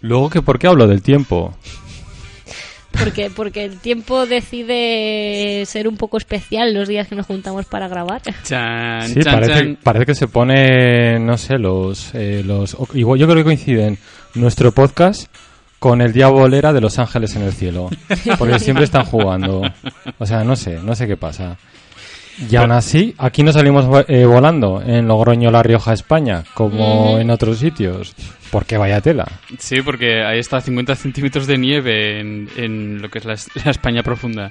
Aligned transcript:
Luego 0.00 0.30
que 0.30 0.42
por 0.42 0.58
qué 0.58 0.68
hablo 0.68 0.86
del 0.86 1.02
tiempo. 1.02 1.54
Porque, 3.08 3.30
porque 3.34 3.64
el 3.64 3.78
tiempo 3.78 4.26
decide 4.26 5.64
ser 5.66 5.88
un 5.88 5.96
poco 5.96 6.18
especial 6.18 6.74
los 6.74 6.88
días 6.88 7.08
que 7.08 7.14
nos 7.14 7.26
juntamos 7.26 7.64
para 7.66 7.88
grabar. 7.88 8.20
Chan, 8.44 9.08
Sí, 9.08 9.20
chan, 9.22 9.34
parece, 9.34 9.52
chan. 9.54 9.78
parece 9.82 10.06
que 10.06 10.14
se 10.14 10.28
pone, 10.28 11.18
no 11.18 11.36
sé, 11.38 11.58
los, 11.58 12.14
eh, 12.14 12.42
los... 12.44 12.76
Igual 12.94 13.18
yo 13.18 13.26
creo 13.26 13.38
que 13.38 13.44
coinciden 13.44 13.98
nuestro 14.34 14.72
podcast 14.72 15.26
con 15.78 16.00
el 16.00 16.12
Día 16.12 16.28
Bolera 16.28 16.72
de 16.72 16.80
Los 16.80 16.98
Ángeles 16.98 17.34
en 17.36 17.42
el 17.42 17.52
Cielo. 17.52 17.88
Porque 18.38 18.58
siempre 18.58 18.84
están 18.84 19.04
jugando. 19.04 19.62
O 20.18 20.26
sea, 20.26 20.44
no 20.44 20.56
sé, 20.56 20.78
no 20.82 20.94
sé 20.94 21.06
qué 21.06 21.16
pasa. 21.16 21.56
Y 22.50 22.56
aún 22.56 22.70
así, 22.72 23.14
aquí 23.18 23.42
no 23.42 23.52
salimos 23.52 24.04
eh, 24.08 24.24
volando 24.24 24.82
en 24.84 25.08
Logroño, 25.08 25.50
La 25.50 25.62
Rioja, 25.62 25.92
España, 25.92 26.44
como 26.54 27.18
en 27.18 27.30
otros 27.30 27.58
sitios. 27.58 28.14
Porque 28.50 28.78
vaya 28.78 29.00
tela. 29.00 29.26
Sí, 29.58 29.82
porque 29.82 30.22
ahí 30.24 30.38
está 30.38 30.60
50 30.60 30.94
centímetros 30.94 31.46
de 31.46 31.58
nieve 31.58 32.20
en, 32.20 32.48
en 32.56 33.02
lo 33.02 33.10
que 33.10 33.18
es 33.18 33.24
la, 33.24 33.36
la 33.64 33.70
España 33.70 34.02
profunda. 34.02 34.50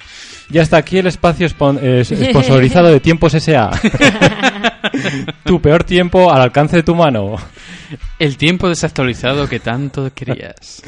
Ya 0.49 0.61
está 0.61 0.77
aquí 0.77 0.99
el 0.99 1.07
espacio 1.07 1.47
eh, 1.47 2.03
sponsorizado 2.05 2.89
de 2.89 2.99
Tiempos 2.99 3.33
S.A. 3.33 3.71
tu 5.43 5.61
peor 5.61 5.83
tiempo 5.83 6.31
al 6.31 6.41
alcance 6.41 6.75
de 6.75 6.83
tu 6.83 6.93
mano. 6.93 7.35
El 8.19 8.37
tiempo 8.37 8.69
desactualizado 8.69 9.47
que 9.47 9.59
tanto 9.59 10.11
querías. 10.13 10.83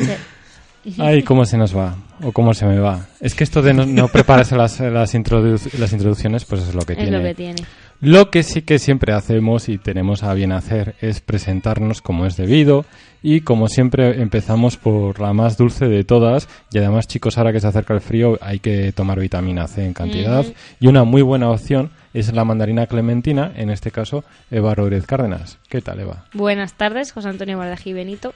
Ay, 0.98 1.24
cómo 1.24 1.46
se 1.46 1.58
nos 1.58 1.76
va, 1.76 1.96
o 2.24 2.32
cómo 2.32 2.54
se 2.54 2.66
me 2.66 2.80
va. 2.80 3.08
Es 3.20 3.36
que 3.36 3.44
esto 3.44 3.62
de 3.62 3.74
no, 3.74 3.86
no 3.86 4.08
prepararse 4.08 4.56
las, 4.56 4.80
las, 4.80 5.14
introdu- 5.14 5.74
las 5.78 5.92
introducciones, 5.94 6.46
pues 6.46 6.62
es 6.62 6.74
lo 6.76 6.82
que 6.82 6.94
Es 6.94 7.00
tiene. 7.00 7.18
lo 7.18 7.24
que 7.24 7.36
tiene. 7.36 7.62
Lo 8.02 8.30
que 8.32 8.44
sí 8.44 8.62
que 8.62 8.80
siempre 8.80 9.12
hacemos 9.12 9.68
y 9.68 9.78
tenemos 9.78 10.24
a 10.24 10.34
bien 10.34 10.54
hacer 10.54 10.96
es 11.02 11.20
presentarnos 11.20 12.02
como 12.02 12.26
es 12.26 12.38
debido 12.38 12.86
y 13.22 13.42
como 13.42 13.68
siempre 13.68 14.22
empezamos 14.22 14.78
por 14.78 15.20
la 15.20 15.34
más 15.34 15.58
dulce 15.58 15.90
de 15.90 16.06
todas 16.06 16.48
y 16.72 16.78
además 16.78 17.08
chicos 17.08 17.38
ahora 17.38 17.52
que 17.52 17.60
se 17.60 17.68
acerca 17.68 17.94
el 17.94 18.00
frío 18.00 18.38
hay 18.42 18.60
que 18.60 18.94
tomar 18.94 19.20
vitamina 19.20 19.68
C 19.68 19.86
en 19.86 19.94
cantidad 19.94 20.46
y 20.80 20.88
una 20.88 21.04
muy 21.04 21.22
buena 21.22 21.50
opción 21.50 21.90
es 22.14 22.34
la 22.34 22.44
mandarina 22.46 22.88
clementina, 22.88 23.52
en 23.56 23.70
este 23.70 23.92
caso 23.92 24.24
Eva 24.52 24.74
Rodríguez 24.76 25.06
Cárdenas. 25.06 25.58
¿Qué 25.70 25.82
tal 25.82 26.00
Eva? 26.00 26.26
Buenas 26.34 26.74
tardes, 26.74 27.12
José 27.12 27.30
Antonio 27.30 27.58
Bardají 27.58 27.94
Benito. 27.94 28.34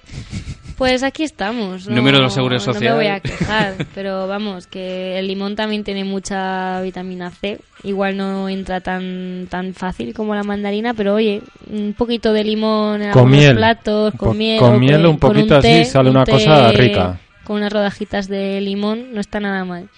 Pues 0.78 1.04
aquí 1.04 1.24
estamos. 1.24 1.88
No, 1.88 1.96
Número 1.96 2.18
de 2.18 2.24
la 2.24 2.30
Seguridad 2.32 2.60
No 2.66 2.74
Social. 2.74 2.92
me 2.92 3.04
voy 3.04 3.08
a 3.08 3.20
quejar, 3.20 3.76
pero 3.94 4.28
vamos, 4.28 4.66
que 4.68 5.20
el 5.20 5.28
limón 5.28 5.56
también 5.56 5.84
tiene 5.84 6.04
mucha 6.04 6.82
vitamina 6.82 7.30
C. 7.30 7.60
Igual 7.84 8.18
no 8.18 8.50
entra 8.50 8.82
tan 8.82 9.48
tan 9.50 9.74
fácil 9.74 10.14
como 10.14 10.34
la 10.36 10.44
mandarina, 10.44 10.94
pero 10.94 11.14
oye, 11.14 11.42
un 11.72 11.94
poquito 11.98 12.34
de 12.34 12.44
limón 12.44 13.02
en 13.04 13.12
Con 13.12 13.20
algunos 13.24 13.40
miel. 13.40 13.56
platos, 13.56 14.14
con 14.16 14.30
po- 14.30 14.34
miel. 14.34 14.60
con 14.60 14.80
miel 14.80 15.06
un 15.06 15.18
con 15.18 15.32
poquito 15.32 15.58
así 15.58 15.68
té, 15.68 15.86
sale 15.86 16.10
un 16.10 16.16
una 16.16 16.26
té 16.26 16.32
cosa 16.32 16.72
rica. 16.72 17.20
Con 17.44 17.58
unas 17.58 17.72
rodajitas 17.74 18.28
de 18.28 18.60
limón, 18.62 19.14
no 19.14 19.20
está 19.22 19.40
nada 19.40 19.66
mal. 19.66 19.90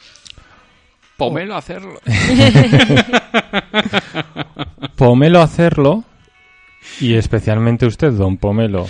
Pomelo 1.17 1.55
hacerlo. 1.55 1.99
Pomelo 4.95 5.41
hacerlo 5.41 6.03
y 6.99 7.15
especialmente 7.15 7.85
usted, 7.85 8.11
don 8.11 8.37
Pomelo. 8.37 8.87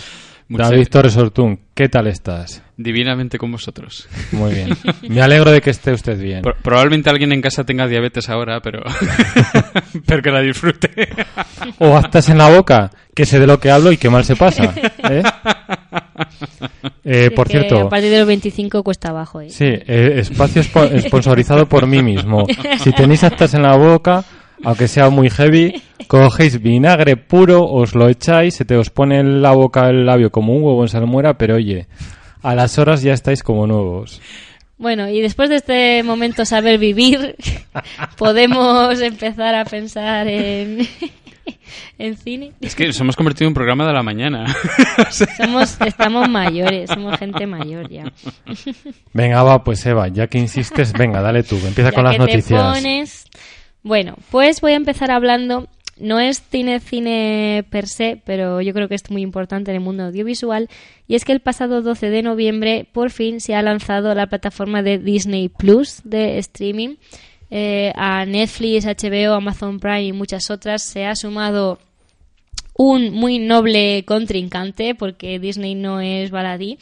Muchas- 0.47 0.69
David 0.69 0.87
Torres 0.89 1.17
Ortún, 1.17 1.59
¿qué 1.73 1.89
tal 1.89 2.05
estás? 2.05 2.61
Divinamente 2.77 3.39
con 3.39 3.51
vosotros. 3.51 4.07
Muy 4.31 4.53
bien. 4.53 4.69
Me 5.09 5.21
alegro 5.21 5.49
de 5.51 5.59
que 5.61 5.71
esté 5.71 5.91
usted 5.91 6.19
bien. 6.19 6.43
Pro- 6.43 6.55
probablemente 6.61 7.09
alguien 7.09 7.31
en 7.31 7.41
casa 7.41 7.63
tenga 7.63 7.87
diabetes 7.87 8.29
ahora, 8.29 8.59
pero, 8.61 8.83
pero 10.05 10.21
que 10.21 10.29
la 10.29 10.41
disfrute. 10.41 11.09
O 11.79 11.97
actas 11.97 12.29
en 12.29 12.37
la 12.37 12.49
boca, 12.49 12.91
que 13.15 13.25
sé 13.25 13.39
de 13.39 13.47
lo 13.47 13.59
que 13.59 13.71
hablo 13.71 13.91
y 13.91 13.97
que 13.97 14.09
mal 14.09 14.23
se 14.23 14.35
pasa. 14.35 14.71
¿eh? 15.09 15.23
Eh, 17.07 17.29
por 17.35 17.47
cierto, 17.47 17.81
A 17.81 17.89
partir 17.89 18.09
de 18.09 18.17
los 18.19 18.27
25 18.27 18.81
cuesta 18.83 19.09
abajo. 19.09 19.39
¿eh? 19.41 19.49
sí, 19.51 19.65
eh, 19.65 20.13
espacio 20.17 20.63
spo- 20.63 20.99
sponsorizado 21.07 21.67
por 21.69 21.85
mí 21.85 22.01
mismo. 22.01 22.45
Si 22.83 22.91
tenéis 22.93 23.23
actas 23.23 23.53
en 23.53 23.61
la 23.61 23.75
boca, 23.75 24.23
aunque 24.63 24.87
sea 24.87 25.09
muy 25.11 25.29
heavy, 25.29 25.81
cogéis 26.07 26.59
vinagre 26.61 27.15
puro, 27.15 27.63
os 27.63 27.93
lo 27.93 28.09
echáis, 28.09 28.55
se 28.55 28.65
te 28.65 28.75
os 28.75 28.89
pone 28.89 29.19
en 29.19 29.41
la 29.43 29.51
boca 29.51 29.87
el 29.89 30.05
labio 30.05 30.31
como 30.31 30.53
un 30.53 30.63
huevo 30.63 30.81
en 30.83 30.89
salmuera, 30.89 31.37
pero 31.37 31.55
oye, 31.55 31.85
a 32.41 32.55
las 32.55 32.79
horas 32.79 33.03
ya 33.03 33.13
estáis 33.13 33.43
como 33.43 33.67
nuevos. 33.67 34.19
Bueno, 34.77 35.07
y 35.07 35.21
después 35.21 35.49
de 35.49 35.57
este 35.57 36.03
momento 36.03 36.43
saber 36.43 36.79
vivir, 36.79 37.35
podemos 38.17 38.99
empezar 38.99 39.53
a 39.55 39.65
pensar 39.65 40.27
en, 40.27 40.79
en 41.97 42.17
cine. 42.17 42.51
Es 42.61 42.75
que 42.75 42.87
nos 42.87 42.99
hemos 42.99 43.15
convertido 43.15 43.45
en 43.47 43.49
un 43.51 43.53
programa 43.55 43.85
de 43.87 43.93
la 43.93 44.03
mañana. 44.03 44.45
Somos, 45.37 45.79
estamos 45.81 46.29
mayores, 46.29 46.89
somos 46.89 47.17
gente 47.17 47.45
mayor 47.47 47.89
ya. 47.89 48.11
Venga, 49.13 49.43
va, 49.43 49.63
pues 49.63 49.85
Eva, 49.85 50.07
ya 50.07 50.27
que 50.27 50.37
insistes, 50.37 50.93
venga, 50.93 51.21
dale 51.21 51.43
tú, 51.43 51.55
empieza 51.65 51.89
Ya 51.91 51.95
con 51.95 52.03
las 52.03 52.13
que 52.13 52.19
te 52.19 52.25
noticias. 52.31 52.61
pones- 52.61 53.25
Bueno, 53.83 54.15
pues 54.31 54.61
voy 54.61 54.73
a 54.73 54.75
empezar 54.77 55.11
hablando. 55.11 55.67
No 55.97 56.19
es 56.19 56.43
cine 56.51 56.81
cine 56.81 57.63
per 57.69 57.87
se, 57.87 58.21
pero 58.25 58.59
yo 58.59 58.73
creo 58.73 58.89
que 58.89 58.95
es 58.95 59.09
muy 59.09 59.21
importante 59.21 59.71
en 59.71 59.75
el 59.77 59.81
mundo 59.81 60.03
audiovisual. 60.03 60.67
Y 61.07 61.15
es 61.15 61.23
que 61.23 61.31
el 61.31 61.39
pasado 61.39 61.81
12 61.81 62.09
de 62.09 62.21
noviembre, 62.21 62.85
por 62.91 63.11
fin, 63.11 63.39
se 63.39 63.55
ha 63.55 63.61
lanzado 63.61 64.13
la 64.13 64.27
plataforma 64.27 64.81
de 64.81 64.97
Disney 64.97 65.47
Plus 65.47 66.01
de 66.03 66.37
streaming. 66.39 66.95
Eh, 67.51 67.91
a 67.95 68.25
Netflix, 68.25 68.85
HBO, 68.85 69.33
Amazon 69.33 69.79
Prime 69.79 70.05
y 70.05 70.13
muchas 70.13 70.49
otras 70.49 70.81
se 70.83 71.05
ha 71.05 71.15
sumado 71.15 71.79
un 72.77 73.11
muy 73.11 73.39
noble 73.39 74.03
contrincante 74.05 74.95
porque 74.95 75.39
Disney 75.39 75.75
no 75.75 76.01
es 76.01 76.31
baladí 76.31 76.77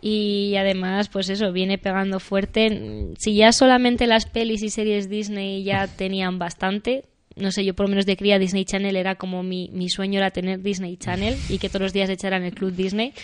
y 0.00 0.54
además 0.56 1.08
pues 1.08 1.28
eso 1.28 1.52
viene 1.52 1.78
pegando 1.78 2.20
fuerte. 2.20 3.14
Si 3.18 3.34
ya 3.34 3.52
solamente 3.52 4.06
las 4.06 4.26
pelis 4.26 4.62
y 4.62 4.70
series 4.70 5.08
Disney 5.08 5.62
ya 5.64 5.86
tenían 5.86 6.38
bastante 6.38 7.04
no 7.36 7.52
sé, 7.52 7.64
yo 7.64 7.74
por 7.74 7.84
lo 7.84 7.90
menos 7.90 8.06
de 8.06 8.16
cría 8.16 8.38
Disney 8.38 8.64
Channel 8.64 8.96
era 8.96 9.14
como 9.16 9.42
mi, 9.42 9.70
mi 9.72 9.90
sueño 9.90 10.18
era 10.18 10.30
tener 10.30 10.62
Disney 10.62 10.96
Channel 10.96 11.36
y 11.48 11.58
que 11.58 11.68
todos 11.68 11.82
los 11.82 11.92
días 11.92 12.08
echaran 12.08 12.42
el 12.44 12.54
Club 12.54 12.72
Disney. 12.72 13.12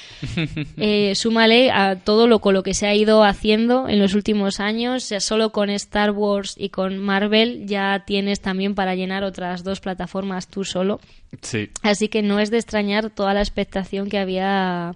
Eh, 0.77 1.15
súmale 1.15 1.71
a 1.71 1.97
todo 1.97 2.27
lo 2.27 2.41
con 2.41 2.55
lo 2.55 2.63
que 2.63 2.75
se 2.75 2.87
ha 2.87 2.95
ido 2.95 3.25
haciendo 3.25 3.89
en 3.89 3.99
los 3.99 4.15
últimos 4.15 4.61
años, 4.61 5.09
ya 5.09 5.21
solo 5.21 5.51
con 5.51 5.71
Star 5.71 6.11
Wars 6.11 6.55
y 6.59 6.71
con 6.71 6.99
Marvel 6.99 7.67
ya 7.67 8.05
tienes 8.07 8.41
también 8.41 8.75
para 8.75 8.95
llenar 8.95 9.23
otras 9.23 9.65
dos 9.65 9.81
plataformas 9.81 10.49
tú 10.49 10.65
solo. 10.65 11.01
Sí. 11.41 11.71
Así 11.83 12.09
que 12.09 12.23
no 12.23 12.41
es 12.41 12.51
de 12.51 12.59
extrañar 12.59 13.11
toda 13.11 13.35
la 13.35 13.41
expectación 13.41 14.09
que 14.09 14.19
había 14.19 14.95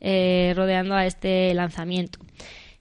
eh, 0.00 0.52
rodeando 0.56 0.94
a 0.94 1.06
este 1.06 1.52
lanzamiento. 1.54 2.18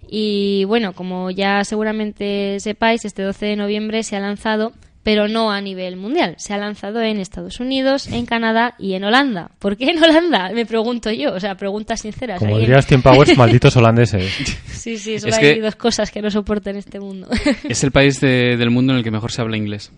Y 0.07 0.63
bueno, 0.65 0.93
como 0.93 1.31
ya 1.31 1.63
seguramente 1.63 2.59
sepáis, 2.59 3.05
este 3.05 3.23
12 3.23 3.45
de 3.47 3.55
noviembre 3.55 4.03
se 4.03 4.15
ha 4.15 4.19
lanzado, 4.19 4.73
pero 5.05 5.27
no 5.27 5.51
a 5.51 5.61
nivel 5.61 5.97
mundial. 5.97 6.33
Se 6.39 6.53
ha 6.53 6.57
lanzado 6.57 6.99
en 7.01 7.19
Estados 7.19 7.59
Unidos, 7.59 8.07
en 8.07 8.25
Canadá 8.25 8.73
y 8.79 8.95
en 8.95 9.03
Holanda. 9.03 9.51
¿Por 9.59 9.77
qué 9.77 9.91
en 9.91 10.03
Holanda? 10.03 10.49
Me 10.51 10.65
pregunto 10.65 11.11
yo. 11.11 11.31
O 11.33 11.39
sea, 11.39 11.55
preguntas 11.55 12.01
sinceras. 12.01 12.39
Como 12.39 12.55
ahí 12.55 12.63
en- 12.63 12.67
diría 12.69 12.81
Steam 12.81 13.03
Powers, 13.03 13.37
malditos 13.37 13.77
holandeses. 13.77 14.33
Sí, 14.67 14.97
sí, 14.97 15.19
solo 15.19 15.31
Es 15.31 15.37
hay 15.37 15.55
que- 15.55 15.61
dos 15.61 15.75
cosas 15.75 16.09
que 16.09 16.23
no 16.23 16.31
soporto 16.31 16.71
en 16.71 16.77
este 16.77 16.99
mundo. 16.99 17.27
Es 17.69 17.83
el 17.83 17.91
país 17.91 18.19
de- 18.19 18.57
del 18.57 18.71
mundo 18.71 18.93
en 18.93 18.97
el 18.97 19.03
que 19.03 19.11
mejor 19.11 19.31
se 19.31 19.41
habla 19.41 19.57
inglés. 19.57 19.91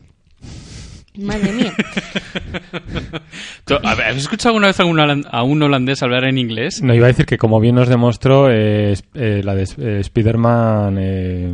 Madre 1.15 1.51
mía. 1.53 1.73
¿Tú- 3.65 3.75
a 3.81 3.95
ver, 3.95 4.07
¿Has 4.07 4.17
escuchado 4.17 4.49
alguna 4.49 4.67
vez 4.67 4.79
a 4.79 4.85
un, 4.85 4.97
holan- 4.97 5.25
a 5.31 5.43
un 5.43 5.61
holandés 5.63 6.03
hablar 6.03 6.25
en 6.25 6.37
inglés? 6.37 6.81
No, 6.81 6.93
iba 6.93 7.05
a 7.05 7.07
decir 7.07 7.25
que 7.25 7.37
como 7.37 7.59
bien 7.59 7.75
nos 7.75 7.87
demostró 7.89 8.51
eh, 8.51 8.93
eh, 9.15 9.41
la 9.43 9.55
de 9.55 9.63
eh, 9.63 9.99
Spider-Man, 10.01 10.97
eh, 10.99 11.53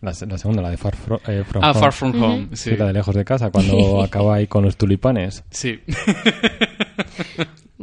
la, 0.00 0.14
se- 0.14 0.26
la 0.26 0.38
segunda, 0.38 0.62
la 0.62 0.70
de 0.70 0.76
Far 0.76 0.94
Fro- 0.96 1.20
eh, 1.26 1.44
From 1.48 1.62
Ah, 1.64 1.70
Home. 1.72 1.80
Far 1.80 1.92
From 1.92 2.22
Home. 2.22 2.48
Sí, 2.52 2.70
Sí. 2.70 2.76
la 2.76 2.86
de 2.86 2.92
lejos 2.92 3.14
de 3.14 3.24
casa, 3.24 3.50
cuando 3.50 4.02
acaba 4.02 4.36
ahí 4.36 4.46
con 4.46 4.64
los 4.64 4.76
tulipanes. 4.76 5.44
Sí. 5.50 5.80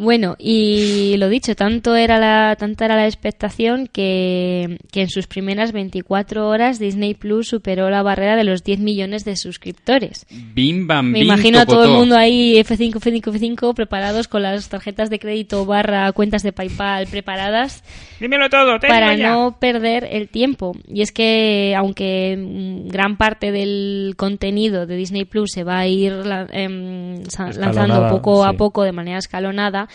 Bueno, 0.06 0.36
y 0.38 1.18
lo 1.18 1.30
dicho, 1.30 1.56
tanto 1.56 1.96
era 1.96 2.20
la, 2.20 2.56
tanta 2.58 2.86
era 2.86 2.96
la 2.96 3.08
expectación 3.08 3.88
que, 3.88 4.78
que 4.92 5.02
en 5.02 5.10
sus 5.10 5.26
primeras 5.26 5.72
24 5.72 6.48
horas 6.48 6.78
Disney 6.78 7.16
Plus 7.16 7.48
superó 7.48 7.90
la 7.90 8.04
barrera 8.04 8.36
de 8.36 8.44
los 8.44 8.64
10 8.64 8.82
millones 8.82 9.26
de 9.26 9.36
suscriptores. 9.36 10.28
Bim, 10.30 10.86
bam, 10.86 11.08
Me 11.08 11.22
bim, 11.22 11.28
imagino 11.28 11.58
a 11.58 11.66
todo 11.66 11.86
el 11.86 11.90
mundo 11.90 12.16
ahí 12.16 12.54
F5, 12.54 13.00
F5, 13.00 13.24
F5 13.34 13.74
preparados 13.74 14.28
con 14.28 14.44
las 14.44 14.70
tarjetas 14.70 15.10
de 15.10 15.18
crédito 15.18 15.66
barra 15.66 16.12
cuentas 16.12 16.44
de 16.44 16.54
PayPal 16.54 17.08
preparadas 17.08 17.84
Dímelo 18.20 18.48
todo, 18.50 18.80
para 18.80 19.16
ya. 19.16 19.32
no 19.32 19.58
perder 19.60 20.08
el 20.10 20.30
tiempo. 20.30 20.74
Y 20.88 21.02
es 21.02 21.12
que 21.12 21.74
aunque 21.76 22.38
mm, 22.38 22.90
gran 22.90 23.18
parte 23.18 23.52
del 23.52 24.14
contenido 24.18 24.86
de 24.86 24.96
Disney 24.96 25.26
Plus 25.26 25.52
se 25.52 25.64
va 25.64 25.80
a 25.80 25.88
ir 25.88 26.14
em, 26.52 27.24
lanzando 27.58 28.08
poco 28.08 28.46
a 28.46 28.54
poco 28.54 28.84
de 28.84 28.92
manera 28.92 29.18
escalonada, 29.18 29.90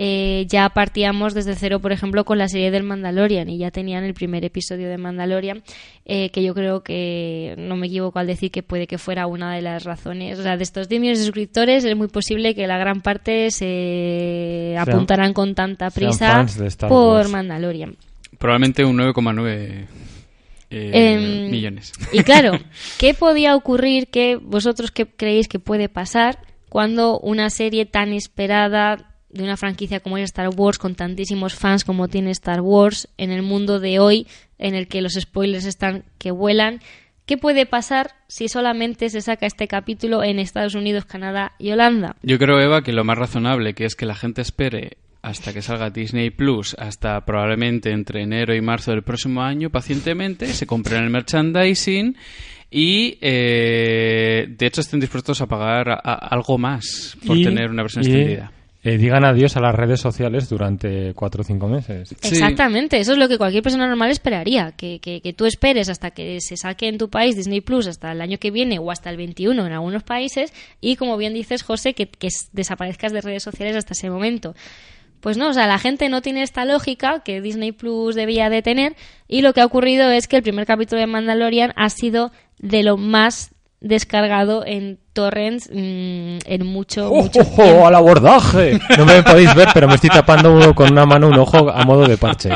eh, 0.00 0.46
ya 0.48 0.68
partíamos 0.68 1.34
desde 1.34 1.56
cero, 1.56 1.80
por 1.80 1.90
ejemplo, 1.90 2.24
con 2.24 2.38
la 2.38 2.48
serie 2.48 2.70
del 2.70 2.84
Mandalorian 2.84 3.48
y 3.48 3.58
ya 3.58 3.72
tenían 3.72 4.04
el 4.04 4.14
primer 4.14 4.44
episodio 4.44 4.88
de 4.88 4.96
Mandalorian, 4.96 5.64
eh, 6.04 6.30
que 6.30 6.44
yo 6.44 6.54
creo 6.54 6.84
que 6.84 7.56
no 7.58 7.76
me 7.76 7.88
equivoco 7.88 8.20
al 8.20 8.28
decir 8.28 8.52
que 8.52 8.62
puede 8.62 8.86
que 8.86 8.96
fuera 8.96 9.26
una 9.26 9.52
de 9.54 9.62
las 9.62 9.82
razones. 9.82 10.38
O 10.38 10.42
sea, 10.44 10.56
de 10.56 10.62
estos 10.62 10.88
10 10.88 11.00
millones 11.00 11.18
de 11.18 11.24
suscriptores 11.24 11.84
es 11.84 11.96
muy 11.96 12.06
posible 12.06 12.54
que 12.54 12.68
la 12.68 12.78
gran 12.78 13.00
parte 13.00 13.50
se 13.50 14.76
apuntarán 14.78 15.32
con 15.32 15.56
tanta 15.56 15.90
sean 15.90 16.46
prisa 16.46 16.88
por. 16.88 17.28
Mandalorian. 17.28 17.96
Probablemente 18.38 18.84
un 18.84 18.98
9,9 18.98 19.86
eh, 20.70 20.90
Em, 20.92 21.50
millones. 21.50 21.92
Y 22.12 22.22
claro, 22.22 22.52
¿qué 22.98 23.14
podía 23.14 23.56
ocurrir? 23.56 24.08
¿Qué 24.08 24.36
vosotros 24.36 24.90
qué 24.90 25.06
creéis 25.06 25.48
que 25.48 25.58
puede 25.58 25.88
pasar 25.88 26.38
cuando 26.68 27.18
una 27.18 27.48
serie 27.50 27.86
tan 27.86 28.12
esperada 28.12 29.07
de 29.30 29.42
una 29.44 29.56
franquicia 29.56 30.00
como 30.00 30.16
es 30.18 30.24
Star 30.24 30.48
Wars, 30.56 30.78
con 30.78 30.94
tantísimos 30.94 31.54
fans 31.54 31.84
como 31.84 32.08
tiene 32.08 32.30
Star 32.30 32.60
Wars, 32.60 33.08
en 33.18 33.30
el 33.30 33.42
mundo 33.42 33.78
de 33.80 33.98
hoy, 33.98 34.26
en 34.58 34.74
el 34.74 34.88
que 34.88 35.02
los 35.02 35.14
spoilers 35.14 35.64
están 35.66 36.04
que 36.18 36.30
vuelan, 36.30 36.80
¿qué 37.26 37.36
puede 37.36 37.66
pasar 37.66 38.12
si 38.26 38.48
solamente 38.48 39.10
se 39.10 39.20
saca 39.20 39.46
este 39.46 39.68
capítulo 39.68 40.24
en 40.24 40.38
Estados 40.38 40.74
Unidos, 40.74 41.04
Canadá 41.04 41.52
y 41.58 41.70
Holanda? 41.72 42.16
Yo 42.22 42.38
creo, 42.38 42.58
Eva, 42.60 42.82
que 42.82 42.92
lo 42.92 43.04
más 43.04 43.18
razonable 43.18 43.74
que 43.74 43.84
es 43.84 43.94
que 43.94 44.06
la 44.06 44.14
gente 44.14 44.40
espere 44.40 44.96
hasta 45.20 45.52
que 45.52 45.60
salga 45.62 45.90
Disney 45.90 46.30
Plus, 46.30 46.74
hasta 46.78 47.20
probablemente 47.26 47.90
entre 47.90 48.22
enero 48.22 48.54
y 48.54 48.60
marzo 48.62 48.92
del 48.92 49.02
próximo 49.02 49.42
año, 49.42 49.68
pacientemente, 49.68 50.46
se 50.46 50.66
compren 50.66 51.02
el 51.04 51.10
merchandising 51.10 52.16
y, 52.70 53.18
eh, 53.20 54.46
de 54.48 54.66
hecho, 54.66 54.80
estén 54.80 55.00
dispuestos 55.00 55.40
a 55.40 55.46
pagar 55.46 55.90
a- 55.90 56.00
a- 56.02 56.14
algo 56.28 56.56
más 56.58 57.16
por 57.26 57.36
Y- 57.36 57.42
tener 57.44 57.70
una 57.70 57.82
versión 57.82 58.04
y, 58.04 58.08
extendida. 58.08 58.52
Eh, 58.82 58.96
digan 58.96 59.24
adiós 59.24 59.56
a 59.56 59.60
las 59.60 59.74
redes 59.74 60.00
sociales 60.00 60.48
durante 60.48 61.12
cuatro 61.14 61.40
o 61.40 61.44
cinco 61.44 61.66
meses. 61.66 62.10
Sí. 62.20 62.28
Exactamente, 62.34 63.00
eso 63.00 63.12
es 63.12 63.18
lo 63.18 63.28
que 63.28 63.36
cualquier 63.36 63.62
persona 63.62 63.88
normal 63.88 64.10
esperaría, 64.10 64.72
que, 64.76 65.00
que, 65.00 65.20
que 65.20 65.32
tú 65.32 65.46
esperes 65.46 65.88
hasta 65.88 66.12
que 66.12 66.40
se 66.40 66.56
saque 66.56 66.86
en 66.86 66.96
tu 66.96 67.10
país 67.10 67.34
Disney 67.34 67.60
Plus 67.60 67.88
hasta 67.88 68.12
el 68.12 68.20
año 68.20 68.38
que 68.38 68.52
viene 68.52 68.78
o 68.78 68.90
hasta 68.92 69.10
el 69.10 69.16
21 69.16 69.66
en 69.66 69.72
algunos 69.72 70.04
países 70.04 70.52
y 70.80 70.94
como 70.94 71.16
bien 71.16 71.34
dices 71.34 71.62
José, 71.62 71.94
que, 71.94 72.08
que 72.08 72.28
desaparezcas 72.52 73.12
de 73.12 73.20
redes 73.20 73.42
sociales 73.42 73.74
hasta 73.74 73.94
ese 73.94 74.10
momento. 74.10 74.54
Pues 75.20 75.36
no, 75.36 75.48
o 75.48 75.52
sea, 75.52 75.66
la 75.66 75.78
gente 75.78 76.08
no 76.08 76.22
tiene 76.22 76.42
esta 76.42 76.64
lógica 76.64 77.22
que 77.24 77.40
Disney 77.40 77.72
Plus 77.72 78.14
debía 78.14 78.48
de 78.50 78.62
tener 78.62 78.94
y 79.26 79.42
lo 79.42 79.52
que 79.52 79.60
ha 79.60 79.66
ocurrido 79.66 80.10
es 80.10 80.28
que 80.28 80.36
el 80.36 80.44
primer 80.44 80.66
capítulo 80.66 81.00
de 81.00 81.08
Mandalorian 81.08 81.72
ha 81.74 81.90
sido 81.90 82.30
de 82.58 82.84
lo 82.84 82.96
más 82.96 83.50
descargado 83.80 84.64
en 84.66 84.98
torrents 85.12 85.68
mm, 85.72 86.38
en 86.44 86.66
mucho, 86.66 87.10
¡Oh, 87.10 87.22
mucho 87.22 87.40
oh, 87.40 87.62
oh, 87.62 87.86
al 87.86 87.94
abordaje! 87.94 88.78
No 88.96 89.04
me 89.04 89.22
podéis 89.22 89.54
ver, 89.54 89.68
pero 89.72 89.88
me 89.88 89.94
estoy 89.94 90.10
tapando 90.10 90.74
con 90.74 90.90
una 90.92 91.06
mano 91.06 91.28
un 91.28 91.38
ojo 91.38 91.70
a 91.70 91.84
modo 91.84 92.06
de 92.06 92.16
parche. 92.16 92.50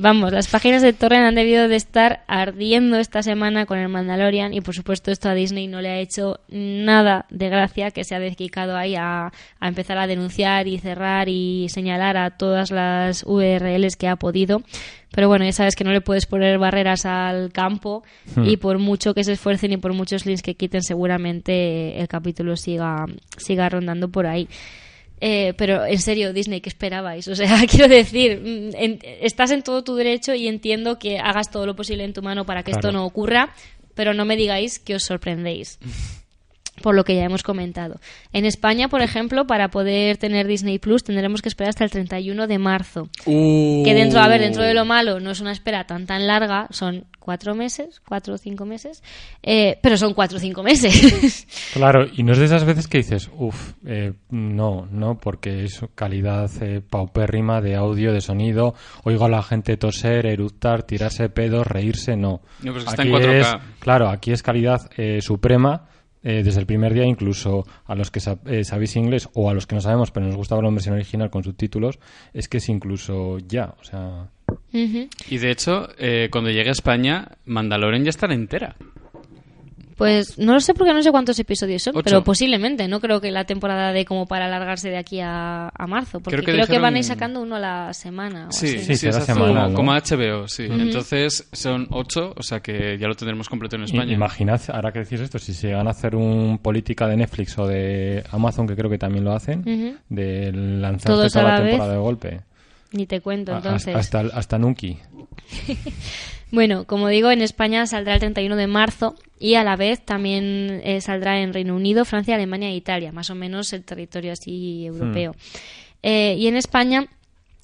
Vamos, 0.00 0.32
las 0.32 0.46
páginas 0.46 0.80
de 0.80 0.92
Torrent 0.92 1.24
han 1.24 1.34
debido 1.34 1.66
de 1.66 1.74
estar 1.74 2.22
ardiendo 2.28 2.98
esta 2.98 3.20
semana 3.20 3.66
con 3.66 3.78
el 3.78 3.88
Mandalorian 3.88 4.54
y 4.54 4.60
por 4.60 4.72
supuesto 4.72 5.10
esto 5.10 5.28
a 5.28 5.34
Disney 5.34 5.66
no 5.66 5.80
le 5.80 5.88
ha 5.88 5.98
hecho 5.98 6.38
nada 6.48 7.26
de 7.30 7.48
gracia 7.48 7.90
que 7.90 8.04
se 8.04 8.14
ha 8.14 8.20
dedicado 8.20 8.76
ahí 8.76 8.94
a, 8.94 9.32
a 9.58 9.68
empezar 9.68 9.98
a 9.98 10.06
denunciar 10.06 10.68
y 10.68 10.78
cerrar 10.78 11.28
y 11.28 11.66
señalar 11.70 12.16
a 12.16 12.30
todas 12.30 12.70
las 12.70 13.24
URLs 13.26 13.96
que 13.96 14.06
ha 14.06 14.14
podido. 14.14 14.62
Pero 15.10 15.26
bueno, 15.26 15.44
ya 15.44 15.52
sabes 15.52 15.74
que 15.74 15.82
no 15.82 15.90
le 15.90 16.00
puedes 16.00 16.26
poner 16.26 16.58
barreras 16.58 17.04
al 17.04 17.50
campo 17.50 18.04
y 18.44 18.58
por 18.58 18.78
mucho 18.78 19.14
que 19.14 19.24
se 19.24 19.32
esfuercen 19.32 19.72
y 19.72 19.78
por 19.78 19.94
muchos 19.94 20.26
links 20.26 20.42
que 20.42 20.54
quiten 20.54 20.84
seguramente 20.84 21.98
el 21.98 22.06
capítulo 22.06 22.56
siga, 22.56 23.04
siga 23.36 23.68
rondando 23.68 24.08
por 24.08 24.28
ahí. 24.28 24.48
Eh, 25.20 25.52
pero 25.56 25.84
en 25.84 25.98
serio, 25.98 26.32
Disney, 26.32 26.60
¿qué 26.60 26.68
esperabais? 26.68 27.26
O 27.28 27.34
sea, 27.34 27.58
quiero 27.70 27.88
decir, 27.88 28.40
mm, 28.40 28.76
en- 28.76 28.98
estás 29.20 29.50
en 29.50 29.62
todo 29.62 29.82
tu 29.82 29.94
derecho 29.96 30.34
y 30.34 30.46
entiendo 30.48 30.98
que 30.98 31.18
hagas 31.18 31.50
todo 31.50 31.66
lo 31.66 31.74
posible 31.74 32.04
en 32.04 32.12
tu 32.12 32.22
mano 32.22 32.46
para 32.46 32.62
que 32.62 32.70
esto 32.70 32.92
no 32.92 33.04
ocurra, 33.04 33.50
pero 33.94 34.14
no 34.14 34.24
me 34.24 34.36
digáis 34.36 34.78
que 34.78 34.94
os 34.94 35.02
sorprendéis. 35.04 35.78
Por 36.82 36.94
lo 36.94 37.02
que 37.04 37.16
ya 37.16 37.24
hemos 37.24 37.42
comentado. 37.42 37.98
En 38.32 38.44
España, 38.44 38.86
por 38.86 39.02
ejemplo, 39.02 39.48
para 39.48 39.68
poder 39.68 40.16
tener 40.16 40.46
Disney 40.46 40.78
Plus 40.78 41.02
tendremos 41.02 41.42
que 41.42 41.48
esperar 41.48 41.70
hasta 41.70 41.82
el 41.82 41.90
31 41.90 42.46
de 42.46 42.58
marzo. 42.58 43.08
Que 43.84 43.94
dentro, 43.94 44.20
a 44.20 44.28
ver, 44.28 44.40
dentro 44.42 44.62
de 44.62 44.74
lo 44.74 44.84
malo, 44.84 45.18
no 45.18 45.32
es 45.32 45.40
una 45.40 45.50
espera 45.50 45.88
tan 45.88 46.06
tan 46.06 46.28
larga, 46.28 46.68
son 46.70 47.04
cuatro 47.28 47.54
meses, 47.54 48.00
cuatro 48.08 48.32
o 48.36 48.38
cinco 48.38 48.64
meses, 48.64 49.02
eh, 49.42 49.78
pero 49.82 49.98
son 49.98 50.14
cuatro 50.14 50.38
o 50.38 50.40
cinco 50.40 50.62
meses. 50.62 51.46
Claro, 51.74 52.06
y 52.10 52.22
no 52.22 52.32
es 52.32 52.38
de 52.38 52.46
esas 52.46 52.64
veces 52.64 52.88
que 52.88 52.98
dices, 52.98 53.30
uff, 53.36 53.74
no, 54.30 54.86
no, 54.90 55.18
porque 55.20 55.64
es 55.64 55.80
calidad 55.94 56.50
eh, 56.62 56.80
paupérrima 56.80 57.60
de 57.60 57.76
audio, 57.76 58.14
de 58.14 58.22
sonido, 58.22 58.74
oigo 59.04 59.26
a 59.26 59.28
la 59.28 59.42
gente 59.42 59.76
toser, 59.76 60.24
eructar, 60.24 60.84
tirarse 60.84 61.28
pedos, 61.28 61.66
reírse, 61.66 62.16
no. 62.16 62.40
No, 62.62 62.72
pues 62.72 62.86
está 62.86 63.02
en 63.02 63.14
Aquí 63.14 63.24
4K. 63.26 63.40
es- 63.40 63.56
claro, 63.80 64.08
aquí 64.08 64.32
es 64.32 64.42
calidad 64.42 64.90
eh, 64.96 65.20
suprema. 65.20 65.84
eh, 66.24 66.42
desde 66.42 66.58
el 66.60 66.66
primer 66.66 66.92
día, 66.94 67.04
incluso 67.04 67.64
a 67.86 67.94
los 67.94 68.10
que 68.10 68.18
sab- 68.20 68.40
eh, 68.46 68.64
sabéis 68.64 68.96
inglés 68.96 69.28
o 69.34 69.48
a 69.50 69.54
los 69.54 69.66
que 69.68 69.76
no 69.76 69.80
sabemos, 69.80 70.10
pero 70.10 70.26
nos 70.26 70.34
gusta 70.36 70.56
ver 70.56 70.64
la 70.64 70.70
versión 70.70 70.94
original 70.96 71.30
con 71.30 71.44
subtítulos, 71.44 72.00
es 72.34 72.48
que 72.48 72.56
es 72.58 72.68
incluso 72.68 73.38
ya, 73.38 73.74
o 73.80 73.84
sea, 73.84 74.28
Y 74.72 75.38
de 75.38 75.50
hecho, 75.50 75.88
eh, 75.98 76.28
cuando 76.30 76.50
llegue 76.50 76.68
a 76.68 76.72
España, 76.72 77.28
Mandalorian 77.46 78.04
ya 78.04 78.10
estará 78.10 78.34
entera. 78.34 78.76
Pues 79.96 80.38
no 80.38 80.52
lo 80.52 80.60
sé 80.60 80.74
porque 80.74 80.92
no 80.94 81.02
sé 81.02 81.10
cuántos 81.10 81.36
episodios 81.40 81.82
son, 81.82 81.92
Ocho. 81.96 82.04
pero 82.04 82.22
posiblemente. 82.22 82.86
No 82.86 83.00
creo 83.00 83.20
que 83.20 83.32
la 83.32 83.46
temporada 83.46 83.92
dé 83.92 84.04
como 84.04 84.26
para 84.26 84.44
alargarse 84.46 84.90
de 84.90 84.96
aquí 84.96 85.18
a, 85.18 85.70
a 85.74 85.86
marzo, 85.88 86.20
porque 86.20 86.36
Creo 86.36 86.44
que 86.46 86.52
creo 86.52 86.66
que, 86.66 86.72
dijeron- 86.74 86.82
van 86.82 86.94
a 86.94 86.98
ir 86.98 87.04
sacando 87.04 87.40
uno 87.42 87.56
a 87.56 87.58
la 87.58 87.92
semana. 87.94 88.46
o 88.46 88.52
Sí, 88.52 88.66
así. 88.76 88.78
Sí, 88.78 88.94
será 88.96 89.18
exacto. 89.18 89.34
semanal, 89.42 89.54
como, 89.64 89.68
¿no? 89.70 89.74
como 89.74 89.92
HBO, 89.94 90.46
sí. 90.46 90.68
Entonces 90.70 91.48
son 91.52 91.88
ocho, 91.90 92.32
o 92.36 92.42
sea 92.44 92.60
que 92.60 92.96
ya 92.96 93.08
lo 93.08 93.16
tendremos 93.16 93.48
completo 93.48 93.74
en 93.74 93.82
España. 93.84 94.12
imaginad, 94.12 94.60
ahora 94.72 94.92
que 94.92 95.00
decís 95.00 95.18
esto, 95.20 95.40
si 95.40 95.52
se 95.52 95.72
van 95.74 95.88
a 95.88 95.90
hacer 95.90 96.14
un 96.14 96.58
política 96.58 97.08
de 97.08 97.16
Netflix 97.16 97.58
o 97.58 97.66
de 97.66 98.22
Amazon, 98.30 98.68
que 98.68 98.76
creo 98.76 98.88
que 98.88 98.98
también 98.98 99.24
lo 99.24 99.32
hacen, 99.32 99.64
de 100.08 100.48
a 100.86 100.96
toda 100.98 101.28
la 101.34 101.42
la 101.42 101.60
vez. 101.60 101.70
temporada 101.70 101.92
de 101.94 101.98
golpe. 101.98 102.40
Ni 102.92 103.06
te 103.06 103.20
cuento, 103.20 103.52
A- 103.52 103.56
entonces. 103.58 103.94
Hasta, 103.94 104.20
hasta 104.20 104.58
Nuki. 104.58 104.96
Bueno, 106.50 106.86
como 106.86 107.08
digo, 107.08 107.30
en 107.30 107.42
España 107.42 107.86
saldrá 107.86 108.14
el 108.14 108.20
31 108.20 108.56
de 108.56 108.66
marzo 108.66 109.14
y 109.38 109.56
a 109.56 109.64
la 109.64 109.76
vez 109.76 110.02
también 110.02 110.80
eh, 110.82 111.02
saldrá 111.02 111.40
en 111.42 111.52
Reino 111.52 111.76
Unido, 111.76 112.06
Francia, 112.06 112.36
Alemania 112.36 112.70
e 112.70 112.74
Italia, 112.74 113.12
más 113.12 113.28
o 113.28 113.34
menos 113.34 113.70
el 113.74 113.84
territorio 113.84 114.32
así 114.32 114.86
europeo. 114.86 115.34
Eh, 116.02 116.36
y 116.38 116.46
en 116.46 116.56
España 116.56 117.06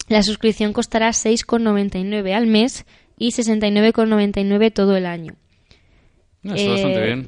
la 0.07 0.21
suscripción 0.21 0.71
costará 0.71 1.09
6,99 1.09 2.31
al 2.35 2.45
mes 2.45 2.85
y 3.17 3.29
69,99 3.31 4.71
todo 4.71 4.95
el 4.95 5.07
año. 5.07 5.33
Está 6.43 6.69
bastante 6.69 6.99
Eh, 6.99 7.05
bien. 7.05 7.25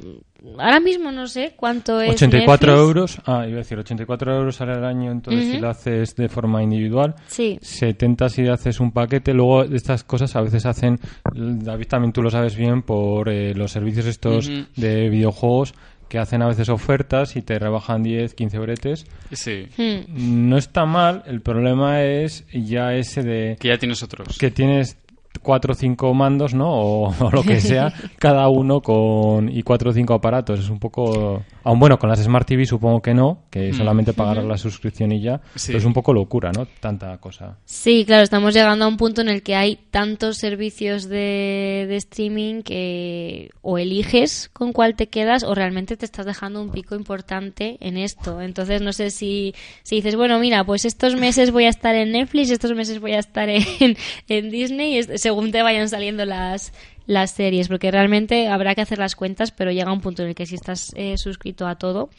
Ahora 0.59 0.79
mismo 0.79 1.11
no 1.11 1.27
sé 1.27 1.53
cuánto 1.55 1.99
es. 2.01 2.11
84 2.13 2.67
Netflix. 2.71 2.87
euros. 2.87 3.17
Ah, 3.25 3.45
iba 3.47 3.55
a 3.55 3.63
decir, 3.63 3.77
84 3.79 4.35
euros 4.35 4.61
al 4.61 4.83
año, 4.85 5.11
entonces 5.11 5.51
si 5.51 5.57
lo 5.57 5.69
haces 5.69 6.15
de 6.15 6.29
forma 6.29 6.61
individual. 6.63 7.15
Sí. 7.27 7.57
70 7.61 8.29
si 8.29 8.47
haces 8.47 8.79
un 8.79 8.91
paquete. 8.91 9.33
Luego, 9.33 9.63
estas 9.63 10.03
cosas 10.03 10.35
a 10.35 10.41
veces 10.41 10.65
hacen, 10.65 10.99
David 11.33 11.87
también 11.87 12.13
tú 12.13 12.21
lo 12.21 12.29
sabes 12.29 12.55
bien, 12.55 12.81
por 12.83 13.29
eh, 13.29 13.53
los 13.55 13.71
servicios 13.71 14.05
estos 14.05 14.49
de 14.75 15.09
videojuegos 15.09 15.73
que 16.07 16.19
hacen 16.19 16.41
a 16.41 16.47
veces 16.47 16.69
ofertas 16.69 17.35
y 17.35 17.41
te 17.41 17.59
rebajan 17.59 18.01
10, 18.01 18.33
15 18.33 18.59
bretes. 18.59 19.05
Sí. 19.33 19.67
Hmm. 19.77 20.47
No 20.49 20.57
está 20.57 20.85
mal, 20.85 21.23
el 21.27 21.41
problema 21.41 22.03
es 22.03 22.45
ya 22.53 22.93
ese 22.93 23.23
de 23.23 23.57
Que 23.59 23.67
ya 23.69 23.77
tienes 23.77 24.01
otros. 24.03 24.37
que 24.37 24.49
tienes 24.51 24.97
cuatro 25.39 25.73
o 25.73 25.75
cinco 25.75 26.13
mandos, 26.13 26.53
¿no? 26.53 26.69
O, 26.69 27.13
o 27.19 27.31
lo 27.31 27.43
que 27.43 27.59
sea, 27.59 27.93
cada 28.19 28.47
uno 28.49 28.81
con 28.81 29.49
y 29.49 29.63
cuatro 29.63 29.91
o 29.91 29.93
cinco 29.93 30.13
aparatos. 30.13 30.59
Es 30.59 30.69
un 30.69 30.79
poco 30.79 31.43
Aún 31.67 31.79
bueno, 31.79 31.99
con 31.99 32.09
las 32.09 32.23
Smart 32.23 32.47
TV 32.47 32.65
supongo 32.65 33.01
que 33.01 33.13
no, 33.13 33.43
que 33.51 33.73
solamente 33.73 34.13
pagar 34.13 34.41
la 34.41 34.57
suscripción 34.57 35.11
y 35.11 35.21
ya. 35.21 35.41
Sí. 35.55 35.67
Pero 35.67 35.79
es 35.79 35.83
un 35.83 35.91
poco 35.91 36.13
locura, 36.13 36.53
¿no? 36.53 36.65
Tanta 36.65 37.17
cosa. 37.17 37.57
Sí, 37.65 38.05
claro, 38.05 38.23
estamos 38.23 38.53
llegando 38.53 38.85
a 38.85 38.87
un 38.87 38.95
punto 38.95 39.19
en 39.19 39.27
el 39.27 39.43
que 39.43 39.53
hay 39.53 39.77
tantos 39.91 40.37
servicios 40.37 41.09
de, 41.09 41.85
de 41.89 41.97
streaming 41.97 42.61
que 42.61 43.49
o 43.61 43.77
eliges 43.77 44.49
con 44.53 44.71
cuál 44.71 44.95
te 44.95 45.07
quedas 45.09 45.43
o 45.43 45.53
realmente 45.55 45.97
te 45.97 46.05
estás 46.05 46.25
dejando 46.25 46.61
un 46.61 46.71
pico 46.71 46.95
importante 46.95 47.75
en 47.81 47.97
esto. 47.97 48.41
Entonces, 48.41 48.81
no 48.81 48.93
sé 48.93 49.11
si, 49.11 49.53
si 49.83 49.97
dices, 49.97 50.15
bueno, 50.15 50.39
mira, 50.39 50.63
pues 50.63 50.85
estos 50.85 51.17
meses 51.17 51.51
voy 51.51 51.65
a 51.65 51.69
estar 51.69 51.95
en 51.95 52.13
Netflix, 52.13 52.49
estos 52.49 52.73
meses 52.75 53.01
voy 53.01 53.11
a 53.11 53.19
estar 53.19 53.49
en, 53.49 53.97
en 54.29 54.49
Disney, 54.51 55.03
según 55.17 55.51
te 55.51 55.61
vayan 55.63 55.89
saliendo 55.89 56.23
las, 56.23 56.71
las 57.07 57.31
series, 57.31 57.67
porque 57.67 57.89
realmente 57.89 58.47
habrá 58.49 58.75
que 58.75 58.81
hacer 58.81 58.99
las 58.99 59.15
cuentas, 59.15 59.51
pero 59.51 59.71
llega 59.71 59.91
un 59.91 60.01
punto 60.01 60.21
en 60.21 60.29
el 60.29 60.35
que 60.35 60.45
si 60.45 60.53
estás 60.55 60.93
eh, 60.95 61.17
suscrito 61.17 61.65
a 61.65 61.75
todo, 61.75 62.09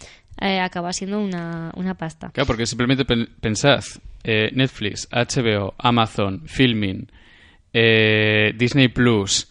eh, 0.40 0.58
acaba 0.60 0.92
siendo 0.92 1.20
una, 1.20 1.70
una 1.76 1.94
pasta. 1.94 2.30
Claro, 2.30 2.46
porque 2.48 2.66
simplemente 2.66 3.04
pen- 3.04 3.28
pensad, 3.40 3.84
eh, 4.24 4.50
Netflix, 4.54 5.06
HBO, 5.12 5.74
Amazon, 5.78 6.42
Filmin, 6.46 7.08
eh, 7.72 8.52
Disney 8.56 8.88
Plus, 8.88 9.47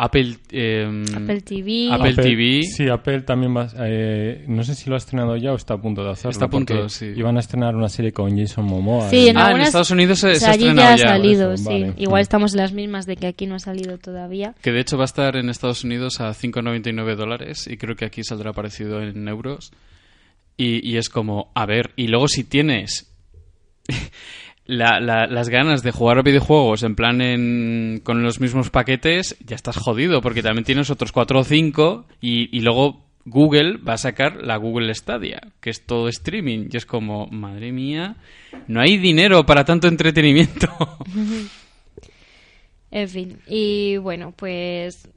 Apple, 0.00 0.36
eh, 0.52 1.04
Apple 1.14 1.40
TV. 1.40 1.88
Apple 1.92 2.14
TV. 2.14 2.62
Sí, 2.62 2.88
Apple 2.88 3.22
también 3.22 3.56
va. 3.56 3.68
eh, 3.80 4.44
no 4.46 4.62
sé 4.62 4.74
si 4.76 4.88
lo 4.88 4.94
ha 4.94 4.98
estrenado 4.98 5.36
ya 5.36 5.52
o 5.52 5.56
está 5.56 5.74
a 5.74 5.78
punto 5.80 6.04
de 6.04 6.10
hacerlo. 6.10 6.30
Está 6.30 6.44
a 6.44 6.48
punto, 6.48 6.88
sí. 6.88 7.06
Iban 7.16 7.36
a 7.36 7.40
estrenar 7.40 7.74
una 7.74 7.88
serie 7.88 8.12
con 8.12 8.38
Jason 8.38 8.64
Momoa. 8.64 9.10
Sí, 9.10 9.26
en 9.28 9.36
Ah, 9.36 9.50
en 9.50 9.60
Estados 9.62 9.90
Unidos 9.90 10.20
se- 10.20 10.28
o 10.30 10.34
se 10.34 10.40
sea, 10.40 10.50
allí 10.50 10.68
estrenado 10.68 10.96
ya 10.96 11.02
ya, 11.02 11.04
ha 11.06 11.16
salido, 11.16 11.52
eso, 11.52 11.62
sí. 11.64 11.68
vale. 11.82 11.94
Igual 11.96 12.22
estamos 12.22 12.52
en 12.54 12.58
las 12.58 12.72
mismas 12.72 13.06
de 13.06 13.16
que 13.16 13.26
aquí 13.26 13.46
no 13.46 13.56
ha 13.56 13.58
salido 13.58 13.98
todavía. 13.98 14.54
Que 14.62 14.70
de 14.70 14.80
hecho 14.80 14.96
va 14.96 15.04
a 15.04 15.06
estar 15.06 15.34
en 15.36 15.48
Estados 15.50 15.82
Unidos 15.82 16.20
a 16.20 16.32
5,99 16.32 17.16
dólares 17.16 17.66
y 17.66 17.76
creo 17.76 17.96
que 17.96 18.04
aquí 18.04 18.22
saldrá 18.22 18.52
parecido 18.52 19.02
en 19.02 19.26
euros. 19.26 19.72
Y, 20.56 20.88
y 20.88 20.96
es 20.96 21.08
como, 21.08 21.50
a 21.54 21.66
ver, 21.66 21.90
y 21.96 22.06
luego 22.08 22.28
si 22.28 22.44
tienes 22.44 23.12
la- 24.68 25.00
la- 25.00 25.26
las 25.26 25.48
ganas 25.48 25.82
de 25.82 25.90
jugar 25.90 26.18
a 26.18 26.22
videojuegos 26.22 26.84
en 26.84 26.94
plan 26.94 27.20
en- 27.20 28.00
con 28.04 28.22
los 28.22 28.38
mismos 28.40 28.70
paquetes, 28.70 29.36
ya 29.44 29.56
estás 29.56 29.76
jodido 29.76 30.20
porque 30.22 30.42
también 30.42 30.64
tienes 30.64 30.90
otros 30.90 31.10
4 31.10 31.40
o 31.40 31.44
5 31.44 32.04
y, 32.20 32.56
y 32.56 32.60
luego 32.60 33.04
Google 33.24 33.78
va 33.78 33.94
a 33.94 33.98
sacar 33.98 34.36
la 34.42 34.56
Google 34.56 34.94
Stadia, 34.94 35.40
que 35.60 35.68
es 35.70 35.84
todo 35.84 36.08
streaming. 36.08 36.68
Y 36.72 36.76
es 36.78 36.86
como, 36.86 37.26
madre 37.26 37.72
mía, 37.72 38.16
no 38.68 38.80
hay 38.80 38.96
dinero 38.96 39.44
para 39.44 39.64
tanto 39.64 39.88
entretenimiento. 39.88 40.68
En 42.90 43.08
fin, 43.08 43.38
y 43.46 43.98
bueno, 43.98 44.32
pues 44.34 45.08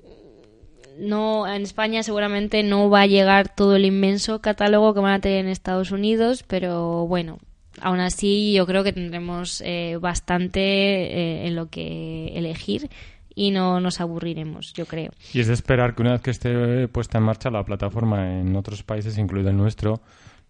no 0.99 1.47
en 1.47 1.61
España 1.61 2.03
seguramente 2.03 2.63
no 2.63 2.89
va 2.89 3.01
a 3.01 3.07
llegar 3.07 3.55
todo 3.55 3.77
el 3.77 3.85
inmenso 3.85 4.41
catálogo 4.41 4.93
que 4.93 4.99
van 4.99 5.13
a 5.13 5.21
tener 5.21 5.45
en 5.45 5.47
Estados 5.51 5.91
Unidos, 5.91 6.43
pero 6.45 7.07
bueno, 7.07 7.39
aún 7.79 7.99
así 7.99 8.53
yo 8.53 8.65
creo 8.65 8.83
que 8.83 8.93
tendremos 8.93 9.61
eh, 9.65 9.97
bastante 10.01 10.59
eh, 10.61 11.47
en 11.47 11.55
lo 11.55 11.67
que 11.69 12.27
elegir 12.35 12.89
y 13.33 13.51
no 13.51 13.79
nos 13.79 14.01
aburriremos, 14.01 14.73
yo 14.73 14.85
creo. 14.85 15.11
Y 15.33 15.39
es 15.39 15.47
de 15.47 15.53
esperar 15.53 15.95
que 15.95 16.01
una 16.01 16.11
vez 16.11 16.21
que 16.21 16.31
esté 16.31 16.87
puesta 16.89 17.17
en 17.17 17.23
marcha 17.23 17.49
la 17.49 17.63
plataforma 17.63 18.39
en 18.41 18.55
otros 18.55 18.83
países, 18.83 19.17
incluido 19.17 19.49
el 19.49 19.57
nuestro, 19.57 20.01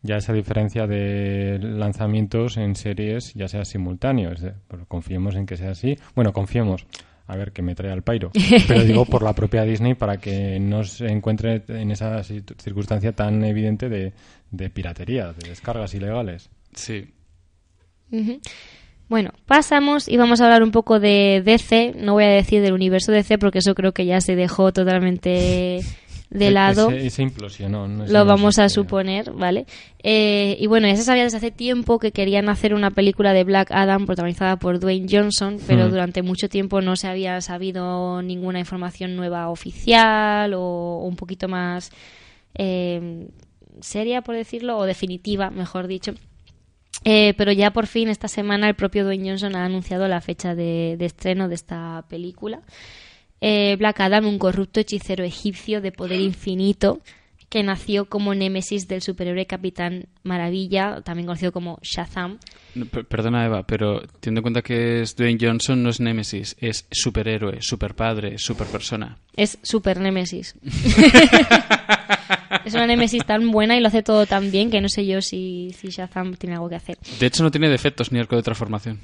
ya 0.01 0.15
esa 0.17 0.33
diferencia 0.33 0.87
de 0.87 1.59
lanzamientos 1.61 2.57
en 2.57 2.75
series 2.75 3.33
ya 3.35 3.47
sea 3.47 3.65
simultáneo. 3.65 4.31
Es 4.31 4.41
de- 4.41 4.53
pero 4.67 4.85
confiemos 4.87 5.35
en 5.35 5.45
que 5.45 5.57
sea 5.57 5.71
así. 5.71 5.95
Bueno, 6.15 6.33
confiemos. 6.33 6.85
A 7.27 7.35
ver, 7.37 7.51
que 7.53 7.61
me 7.61 7.75
trae 7.75 7.91
al 7.93 8.01
pairo. 8.01 8.31
Pero 8.67 8.83
digo 8.83 9.05
por 9.05 9.21
la 9.23 9.33
propia 9.33 9.63
Disney 9.63 9.93
para 9.93 10.17
que 10.17 10.59
no 10.59 10.83
se 10.83 11.05
encuentre 11.07 11.63
en 11.69 11.91
esa 11.91 12.21
circunstancia 12.23 13.13
tan 13.13 13.41
evidente 13.45 13.87
de, 13.87 14.11
de 14.49 14.69
piratería, 14.69 15.31
de 15.31 15.47
descargas 15.49 15.93
ilegales. 15.93 16.49
Sí. 16.75 17.07
Bueno, 19.09 19.31
pasamos 19.45 20.07
y 20.07 20.15
vamos 20.17 20.39
a 20.39 20.45
hablar 20.45 20.63
un 20.63 20.71
poco 20.71 20.99
de 20.99 21.41
DC. 21.43 21.95
No 21.97 22.13
voy 22.13 22.23
a 22.23 22.29
decir 22.29 22.61
del 22.61 22.73
universo 22.73 23.11
DC 23.11 23.37
porque 23.37 23.59
eso 23.59 23.75
creo 23.75 23.91
que 23.93 24.05
ya 24.05 24.21
se 24.21 24.35
dejó 24.37 24.71
totalmente 24.71 25.81
de 26.29 26.51
lado. 26.51 26.89
Ese, 26.89 27.07
ese 27.07 27.21
implosionó. 27.23 27.89
¿no? 27.89 28.05
Lo 28.05 28.19
no 28.19 28.25
vamos 28.25 28.57
a 28.57 28.69
suponer, 28.69 29.31
¿vale? 29.33 29.65
Eh, 30.01 30.55
y 30.59 30.67
bueno, 30.67 30.87
ya 30.87 30.95
se 30.95 31.03
sabía 31.03 31.23
desde 31.23 31.37
hace 31.37 31.51
tiempo 31.51 31.99
que 31.99 32.13
querían 32.13 32.47
hacer 32.47 32.73
una 32.73 32.91
película 32.91 33.33
de 33.33 33.43
Black 33.43 33.69
Adam 33.71 34.05
protagonizada 34.05 34.55
por 34.57 34.79
Dwayne 34.79 35.07
Johnson, 35.11 35.57
pero 35.67 35.87
Mm. 35.87 35.91
durante 35.91 36.21
mucho 36.21 36.47
tiempo 36.47 36.79
no 36.79 36.95
se 36.95 37.07
había 37.09 37.41
sabido 37.41 38.21
ninguna 38.21 38.59
información 38.59 39.17
nueva 39.17 39.49
oficial 39.49 40.53
o 40.55 41.01
un 41.03 41.17
poquito 41.17 41.49
más 41.49 41.91
eh, 42.55 43.27
seria, 43.81 44.21
por 44.21 44.35
decirlo, 44.35 44.77
o 44.77 44.85
definitiva, 44.85 45.49
mejor 45.49 45.87
dicho. 45.87 46.13
Eh, 47.03 47.33
pero 47.37 47.51
ya 47.51 47.71
por 47.71 47.87
fin 47.87 48.09
esta 48.09 48.27
semana 48.27 48.69
el 48.69 48.75
propio 48.75 49.03
Dwayne 49.03 49.29
Johnson 49.29 49.55
ha 49.55 49.65
anunciado 49.65 50.07
la 50.07 50.21
fecha 50.21 50.53
de, 50.55 50.95
de 50.97 51.05
estreno 51.05 51.47
de 51.47 51.55
esta 51.55 52.05
película. 52.09 52.61
Eh, 53.41 53.75
Black 53.77 53.99
Adam, 54.01 54.27
un 54.27 54.37
corrupto 54.37 54.79
hechicero 54.79 55.23
egipcio 55.23 55.81
de 55.81 55.91
poder 55.91 56.19
infinito 56.19 57.01
que 57.51 57.63
nació 57.63 58.05
como 58.05 58.33
némesis 58.33 58.87
del 58.87 59.01
superhéroe 59.01 59.45
Capitán 59.45 60.05
Maravilla, 60.23 61.01
también 61.01 61.25
conocido 61.25 61.51
como 61.51 61.79
Shazam. 61.81 62.37
No, 62.75 62.85
Perdona, 62.85 63.45
Eva, 63.45 63.63
pero 63.63 64.03
teniendo 64.21 64.39
en 64.39 64.43
cuenta 64.43 64.61
que 64.61 65.01
es 65.01 65.17
Dwayne 65.17 65.37
Johnson, 65.41 65.83
no 65.83 65.89
es 65.89 65.99
Nemesis, 65.99 66.55
es 66.61 66.87
superhéroe, 66.89 67.57
superpadre, 67.59 68.37
superpersona. 68.37 69.17
Es 69.35 69.59
super 69.63 69.99
némesis. 69.99 70.55
es 72.65 72.73
una 72.73 72.87
némesis 72.87 73.25
tan 73.25 73.51
buena 73.51 73.77
y 73.77 73.81
lo 73.81 73.87
hace 73.87 74.03
todo 74.03 74.25
tan 74.25 74.51
bien 74.51 74.69
que 74.69 74.81
no 74.81 74.89
sé 74.89 75.05
yo 75.05 75.21
si, 75.21 75.75
si 75.77 75.89
Shazam 75.89 76.35
tiene 76.35 76.55
algo 76.55 76.69
que 76.69 76.75
hacer. 76.75 76.97
De 77.19 77.25
hecho, 77.25 77.43
no 77.43 77.51
tiene 77.51 77.69
defectos 77.69 78.11
ni 78.11 78.19
arco 78.19 78.35
de 78.35 78.43
transformación. 78.43 78.99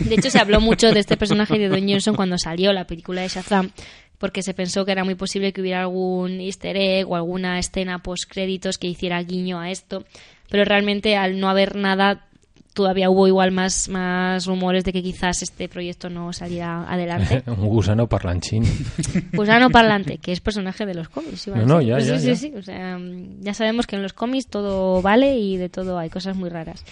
De 0.00 0.14
hecho, 0.14 0.30
se 0.30 0.38
habló 0.38 0.60
mucho 0.60 0.92
de 0.92 1.00
este 1.00 1.16
personaje 1.16 1.58
de 1.58 1.68
Dwayne 1.68 1.92
Johnson 1.92 2.14
cuando 2.14 2.36
salió 2.38 2.72
la 2.72 2.86
película 2.86 3.22
de 3.22 3.28
Shazam, 3.28 3.70
porque 4.18 4.42
se 4.42 4.54
pensó 4.54 4.84
que 4.84 4.92
era 4.92 5.04
muy 5.04 5.14
posible 5.14 5.52
que 5.52 5.60
hubiera 5.60 5.82
algún 5.82 6.40
easter 6.40 6.76
egg 6.76 7.08
o 7.08 7.16
alguna 7.16 7.58
escena 7.58 8.00
post 8.00 8.24
créditos 8.28 8.78
que 8.78 8.86
hiciera 8.86 9.22
guiño 9.22 9.58
a 9.60 9.70
esto, 9.70 10.04
pero 10.50 10.64
realmente 10.64 11.16
al 11.16 11.40
no 11.40 11.48
haber 11.48 11.76
nada 11.76 12.26
todavía 12.72 13.10
hubo 13.10 13.26
igual 13.26 13.52
más, 13.52 13.88
más 13.88 14.46
rumores 14.46 14.84
de 14.84 14.92
que 14.92 15.02
quizás 15.02 15.42
este 15.42 15.68
proyecto 15.68 16.08
no 16.08 16.32
saliera 16.32 16.90
adelante. 16.90 17.42
Un 17.50 17.68
gusano 17.68 18.06
parlanchín. 18.06 18.64
Gusano 19.32 19.70
Parlante, 19.70 20.18
que 20.18 20.32
es 20.32 20.40
personaje 20.40 20.86
de 20.86 20.94
los 20.94 21.08
cómics. 21.08 21.48
No, 21.48 21.80
ya, 21.80 21.98
ya, 21.98 22.18
sí, 22.18 22.26
ya. 22.26 22.36
sí. 22.36 22.52
O 22.56 22.62
sea, 22.62 22.98
ya 23.40 23.54
sabemos 23.54 23.86
que 23.86 23.96
en 23.96 24.02
los 24.02 24.12
cómics 24.12 24.46
todo 24.46 25.02
vale 25.02 25.38
y 25.38 25.56
de 25.56 25.68
todo 25.68 25.98
hay 25.98 26.10
cosas 26.10 26.36
muy 26.36 26.50
raras. 26.50 26.84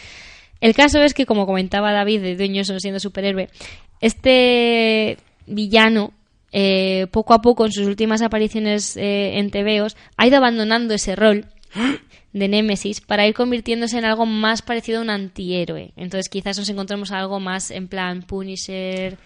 El 0.60 0.75
caso 0.75 1.02
es 1.02 1.14
que, 1.14 1.25
como 1.25 1.46
comentaba 1.46 1.92
David 1.92 2.37
de 2.37 2.52
Johnson 2.54 2.80
siendo 2.80 3.00
superhéroe, 3.00 3.49
este 4.00 5.16
villano, 5.46 6.12
eh, 6.52 7.06
poco 7.10 7.32
a 7.32 7.40
poco 7.40 7.64
en 7.64 7.72
sus 7.72 7.87
últimas 7.87 8.20
apariciones 8.20 8.96
eh, 8.96 9.38
en 9.38 9.50
TVOs, 9.50 9.96
ha 10.16 10.26
ido 10.26 10.37
abandonando 10.37 10.94
ese 10.94 11.16
rol 11.16 11.46
de 12.32 12.49
Némesis 12.49 13.00
para 13.00 13.26
ir 13.26 13.34
convirtiéndose 13.34 13.99
en 13.99 14.04
algo 14.04 14.25
más 14.26 14.62
parecido 14.62 14.99
a 15.00 15.02
un 15.02 15.10
antihéroe. 15.10 15.92
Entonces 15.96 16.28
quizás 16.28 16.58
nos 16.58 16.68
encontremos 16.68 17.10
algo 17.12 17.40
más 17.40 17.70
en 17.70 17.88
plan 17.88 18.22
Punisher, 18.22 19.18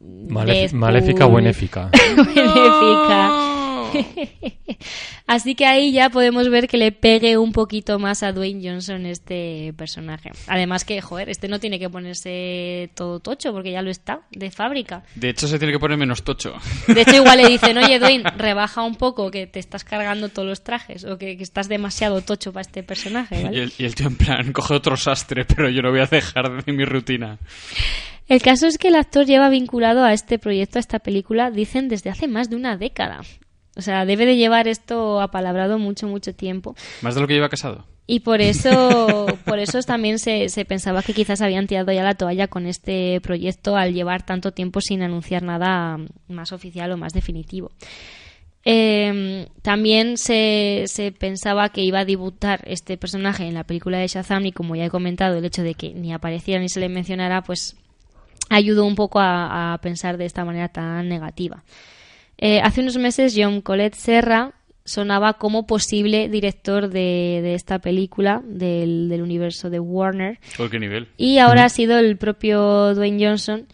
Malef- 0.00 0.46
Deadpool, 0.54 0.78
maléfica 0.80 1.26
o 1.26 1.32
benéfica. 1.34 1.90
benéfica. 2.16 3.67
Así 5.26 5.54
que 5.54 5.66
ahí 5.66 5.92
ya 5.92 6.10
podemos 6.10 6.48
ver 6.48 6.68
que 6.68 6.76
le 6.76 6.92
pegue 6.92 7.36
un 7.36 7.52
poquito 7.52 7.98
más 7.98 8.22
a 8.22 8.32
Dwayne 8.32 8.66
Johnson 8.66 9.06
este 9.06 9.74
personaje. 9.76 10.30
Además 10.46 10.84
que, 10.84 11.00
joder, 11.00 11.28
este 11.28 11.48
no 11.48 11.60
tiene 11.60 11.78
que 11.78 11.90
ponerse 11.90 12.90
todo 12.94 13.20
tocho 13.20 13.52
porque 13.52 13.72
ya 13.72 13.82
lo 13.82 13.90
está, 13.90 14.22
de 14.30 14.50
fábrica. 14.50 15.02
De 15.14 15.30
hecho, 15.30 15.46
se 15.46 15.58
tiene 15.58 15.72
que 15.72 15.78
poner 15.78 15.98
menos 15.98 16.22
tocho. 16.22 16.54
De 16.86 17.02
hecho, 17.02 17.16
igual 17.16 17.38
le 17.38 17.48
dicen, 17.50 17.76
oye, 17.78 17.98
Dwayne, 17.98 18.30
rebaja 18.36 18.82
un 18.82 18.94
poco 18.94 19.30
que 19.30 19.46
te 19.46 19.58
estás 19.58 19.84
cargando 19.84 20.28
todos 20.28 20.48
los 20.48 20.64
trajes 20.64 21.04
o 21.04 21.18
que, 21.18 21.36
que 21.36 21.42
estás 21.42 21.68
demasiado 21.68 22.22
tocho 22.22 22.52
para 22.52 22.62
este 22.62 22.82
personaje, 22.82 23.48
Y 23.52 23.58
el, 23.58 23.72
y 23.78 23.84
el 23.84 23.94
tío 23.94 24.06
en 24.06 24.16
plan, 24.16 24.52
coge 24.52 24.74
otro 24.74 24.96
sastre, 24.96 25.44
pero 25.44 25.68
yo 25.68 25.82
no 25.82 25.90
voy 25.90 26.00
a 26.00 26.06
dejar 26.06 26.64
de 26.64 26.72
mi 26.72 26.84
rutina. 26.84 27.38
El 28.28 28.42
caso 28.42 28.66
es 28.66 28.76
que 28.76 28.88
el 28.88 28.96
actor 28.96 29.24
lleva 29.24 29.48
vinculado 29.48 30.04
a 30.04 30.12
este 30.12 30.38
proyecto, 30.38 30.78
a 30.78 30.80
esta 30.80 30.98
película, 30.98 31.50
dicen 31.50 31.88
desde 31.88 32.10
hace 32.10 32.28
más 32.28 32.50
de 32.50 32.56
una 32.56 32.76
década. 32.76 33.22
O 33.78 33.82
sea, 33.82 34.04
debe 34.04 34.26
de 34.26 34.36
llevar 34.36 34.66
esto 34.66 35.20
apalabrado 35.20 35.78
mucho, 35.78 36.08
mucho 36.08 36.34
tiempo. 36.34 36.74
Más 37.00 37.14
de 37.14 37.20
lo 37.20 37.28
que 37.28 37.34
lleva 37.34 37.48
casado. 37.48 37.84
Y 38.08 38.20
por 38.20 38.40
eso, 38.40 39.26
por 39.44 39.60
eso 39.60 39.80
también 39.82 40.18
se, 40.18 40.48
se 40.48 40.64
pensaba 40.64 41.02
que 41.02 41.14
quizás 41.14 41.40
habían 41.42 41.68
tirado 41.68 41.92
ya 41.92 42.02
la 42.02 42.14
toalla 42.14 42.48
con 42.48 42.66
este 42.66 43.20
proyecto 43.20 43.76
al 43.76 43.94
llevar 43.94 44.26
tanto 44.26 44.50
tiempo 44.50 44.80
sin 44.80 45.02
anunciar 45.02 45.44
nada 45.44 45.98
más 46.26 46.52
oficial 46.52 46.90
o 46.90 46.96
más 46.96 47.12
definitivo. 47.12 47.70
Eh, 48.64 49.46
también 49.62 50.16
se, 50.18 50.84
se 50.86 51.12
pensaba 51.12 51.68
que 51.68 51.82
iba 51.82 52.00
a 52.00 52.04
debutar 52.04 52.62
este 52.66 52.98
personaje 52.98 53.44
en 53.46 53.54
la 53.54 53.64
película 53.64 53.98
de 53.98 54.08
Shazam 54.08 54.44
y 54.46 54.52
como 54.52 54.74
ya 54.74 54.86
he 54.86 54.90
comentado, 54.90 55.36
el 55.36 55.44
hecho 55.44 55.62
de 55.62 55.74
que 55.74 55.94
ni 55.94 56.12
apareciera 56.12 56.60
ni 56.60 56.68
se 56.68 56.80
le 56.80 56.88
mencionara, 56.88 57.42
pues 57.42 57.76
ayudó 58.50 58.84
un 58.84 58.96
poco 58.96 59.20
a, 59.20 59.74
a 59.74 59.78
pensar 59.78 60.16
de 60.16 60.24
esta 60.24 60.44
manera 60.44 60.68
tan 60.68 61.08
negativa. 61.08 61.62
Eh, 62.38 62.60
hace 62.62 62.80
unos 62.80 62.96
meses 62.96 63.34
John 63.36 63.60
Colette 63.60 63.96
Serra 63.96 64.54
sonaba 64.84 65.34
como 65.34 65.66
posible 65.66 66.28
director 66.28 66.88
de, 66.88 67.40
de 67.42 67.54
esta 67.54 67.78
película 67.80 68.42
del, 68.44 69.08
del 69.08 69.22
universo 69.22 69.68
de 69.68 69.80
Warner. 69.80 70.38
¿Por 70.56 70.70
qué 70.70 70.78
nivel? 70.78 71.08
Y 71.16 71.38
ahora 71.38 71.64
ha 71.64 71.68
sido 71.68 71.98
el 71.98 72.16
propio 72.16 72.94
Dwayne 72.94 73.26
Johnson 73.26 73.66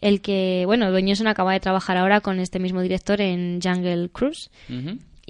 el 0.00 0.20
que, 0.20 0.62
bueno, 0.66 0.90
Dwayne 0.90 1.10
Johnson 1.10 1.26
acaba 1.26 1.52
de 1.52 1.60
trabajar 1.60 1.96
ahora 1.96 2.20
con 2.20 2.38
este 2.38 2.58
mismo 2.58 2.80
director 2.82 3.20
en 3.20 3.60
Jungle 3.60 4.10
Cruise. 4.10 4.50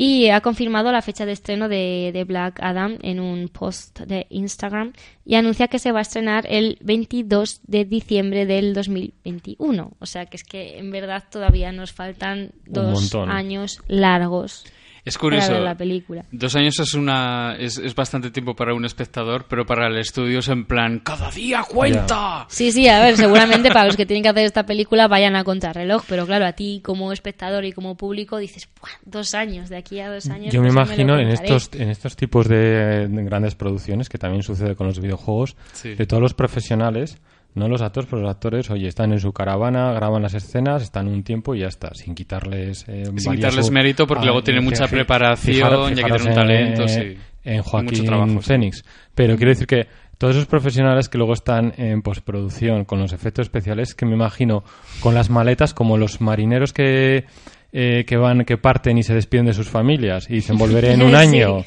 Y 0.00 0.28
ha 0.30 0.40
confirmado 0.42 0.92
la 0.92 1.02
fecha 1.02 1.26
de 1.26 1.32
estreno 1.32 1.68
de, 1.68 2.12
de 2.12 2.22
Black 2.22 2.60
Adam 2.62 2.98
en 3.02 3.18
un 3.18 3.48
post 3.48 3.98
de 4.02 4.28
Instagram 4.30 4.92
y 5.24 5.34
anuncia 5.34 5.66
que 5.66 5.80
se 5.80 5.90
va 5.90 5.98
a 5.98 6.02
estrenar 6.02 6.46
el 6.48 6.78
22 6.82 7.62
de 7.66 7.84
diciembre 7.84 8.46
del 8.46 8.74
2021. 8.74 9.96
O 9.98 10.06
sea 10.06 10.26
que 10.26 10.36
es 10.36 10.44
que 10.44 10.78
en 10.78 10.92
verdad 10.92 11.24
todavía 11.28 11.72
nos 11.72 11.90
faltan 11.90 12.52
dos 12.64 13.12
años 13.26 13.82
largos 13.88 14.66
Es 15.04 15.14
para 15.14 15.20
curioso. 15.20 15.52
ver 15.52 15.62
la 15.62 15.76
película. 15.76 16.24
Dos 16.32 16.54
años 16.56 16.78
es 16.80 16.94
una 16.94 17.54
es, 17.58 17.78
es 17.78 17.94
bastante 17.94 18.30
tiempo 18.30 18.54
para 18.54 18.74
un 18.74 18.84
espectador, 18.84 19.46
pero 19.48 19.64
para 19.66 19.86
el 19.88 19.96
estudio 19.98 20.40
es 20.40 20.48
en 20.48 20.64
plan 20.66 21.00
cada 21.00 21.30
día 21.30 21.62
cuenta. 21.62 22.46
Sí, 22.48 22.72
sí, 22.72 22.88
a 22.88 23.00
ver, 23.00 23.16
seguramente 23.16 23.68
para 23.70 23.84
los 23.86 23.96
que 23.96 24.06
tienen 24.06 24.22
que 24.22 24.28
hacer 24.28 24.44
esta 24.44 24.64
película 24.66 25.08
vayan 25.08 25.36
a 25.36 25.44
contrarreloj, 25.44 26.04
pero 26.08 26.26
claro, 26.26 26.46
a 26.46 26.52
ti 26.52 26.80
como 26.84 27.12
espectador 27.12 27.64
y 27.64 27.72
como 27.72 27.96
público 27.96 28.38
dices, 28.38 28.68
"Buah, 28.80 28.90
dos 29.04 29.34
años, 29.34 29.68
de 29.68 29.76
aquí 29.76 30.00
a 30.00 30.10
dos 30.10 30.28
años. 30.28 30.52
Yo 30.52 30.60
me 30.62 30.68
imagino 30.68 31.18
en 31.18 31.28
contaré". 31.28 31.54
estos, 31.56 31.80
en 31.80 31.88
estos 31.90 32.16
tipos 32.16 32.48
de, 32.48 33.08
de 33.08 33.24
grandes 33.24 33.54
producciones, 33.54 34.08
que 34.08 34.18
también 34.18 34.42
sucede 34.42 34.74
con 34.76 34.86
los 34.88 35.00
videojuegos, 35.00 35.56
Sí. 35.72 35.94
de 35.94 36.06
todos 36.06 36.22
los 36.22 36.34
profesionales, 36.34 37.18
no 37.54 37.68
los 37.68 37.82
actores, 37.82 38.08
pero 38.10 38.22
los 38.22 38.30
actores, 38.30 38.70
oye, 38.70 38.86
están 38.88 39.12
en 39.12 39.18
su 39.20 39.32
caravana, 39.32 39.92
graban 39.92 40.22
las 40.22 40.34
escenas, 40.34 40.82
están 40.82 41.08
un 41.08 41.22
tiempo 41.24 41.54
y 41.54 41.60
ya 41.60 41.66
está, 41.66 41.92
sin 41.94 42.14
quitarles 42.14 42.84
eh, 42.88 43.04
Sin 43.06 43.14
valioso- 43.16 43.30
quitarles 43.34 43.70
mérito, 43.70 44.06
porque 44.06 44.26
luego 44.26 44.42
tienen 44.42 44.64
mucha 44.64 44.86
preparación, 44.86 45.56
ya 45.56 45.88
que 45.88 45.94
fijaros 45.94 46.22
tienen 46.22 46.28
un 46.28 46.34
talento, 46.34 46.82
en, 46.82 46.88
sí. 46.88 47.18
En 47.44 47.56
Mucho 47.58 47.70
Joaquín 47.70 48.04
trabajo, 48.04 48.30
sí. 48.42 48.48
Phoenix. 48.48 48.84
Pero 49.14 49.36
quiero 49.36 49.50
decir 49.50 49.66
que 49.66 49.86
todos 50.18 50.34
esos 50.36 50.46
profesionales 50.46 51.08
que 51.08 51.16
luego 51.18 51.32
están 51.32 51.72
en 51.78 52.02
postproducción 52.02 52.84
con 52.84 53.00
los 53.00 53.12
efectos 53.12 53.46
especiales, 53.46 53.94
que 53.94 54.04
me 54.06 54.14
imagino 54.14 54.64
con 55.00 55.14
las 55.14 55.30
maletas 55.30 55.72
como 55.74 55.96
los 55.96 56.20
marineros 56.20 56.72
que, 56.72 57.24
eh, 57.72 58.04
que 58.06 58.16
van, 58.16 58.44
que 58.44 58.58
parten 58.58 58.98
y 58.98 59.02
se 59.02 59.14
despiden 59.14 59.46
de 59.46 59.54
sus 59.54 59.68
familias 59.68 60.28
y 60.28 60.34
dicen 60.34 60.58
volveré 60.58 60.92
en 60.92 61.02
un 61.04 61.10
Sí. 61.10 61.16
año 61.16 61.58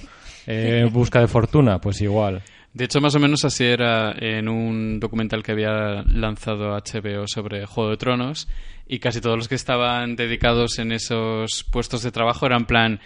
eh, 0.48 0.82
en 0.86 0.94
busca 0.94 1.20
de 1.20 1.28
fortuna, 1.28 1.80
pues 1.80 2.02
igual. 2.02 2.42
De 2.74 2.86
hecho, 2.86 3.02
más 3.02 3.14
o 3.16 3.20
menos 3.20 3.44
así 3.44 3.66
era 3.66 4.14
en 4.18 4.48
un 4.48 5.00
documental 5.00 5.44
que 5.44 5.52
había 5.52 6.04
lanzado 6.08 6.74
HBO 6.78 7.28
sobre 7.28 7.66
Juego 7.66 7.90
de 7.90 7.98
Tronos 7.98 8.48
y 8.88 9.00
casi 9.00 9.20
todos 9.22 9.38
los 9.38 9.48
que 9.50 9.56
estaban 9.56 10.16
dedicados 10.16 10.80
en 10.80 10.92
esos 10.94 11.66
puestos 11.70 12.02
de 12.04 12.12
trabajo 12.12 12.46
eran 12.46 12.66
plan, 12.66 13.00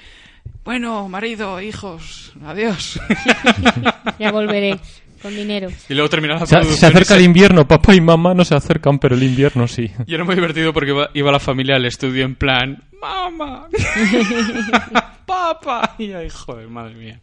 bueno, 0.63 1.09
marido, 1.09 1.59
hijos, 1.61 2.33
adiós. 2.45 2.99
Ya 4.19 4.31
volveré 4.31 4.77
con 5.21 5.35
dinero. 5.35 5.69
y 5.89 5.93
luego 5.95 6.09
terminaba 6.09 6.41
la 6.41 6.45
Se, 6.45 6.63
se 6.75 6.85
acerca 6.85 7.05
se- 7.05 7.15
el 7.17 7.23
invierno, 7.23 7.67
papá 7.67 7.95
y 7.95 8.01
mamá 8.01 8.35
no 8.35 8.45
se 8.45 8.53
acercan, 8.55 8.99
pero 8.99 9.15
el 9.15 9.23
invierno 9.23 9.67
sí. 9.67 9.89
Y 10.05 10.13
era 10.13 10.23
muy 10.23 10.35
divertido 10.35 10.71
porque 10.73 10.91
iba, 10.91 11.09
iba 11.15 11.31
la 11.31 11.39
familia 11.39 11.75
al 11.77 11.85
estudio 11.85 12.23
en 12.25 12.35
plan, 12.35 12.83
mamá, 13.01 13.67
papá. 15.25 15.95
Y 15.97 16.11
ay, 16.13 16.29
joder, 16.29 16.67
madre 16.67 16.93
mía. 16.95 17.19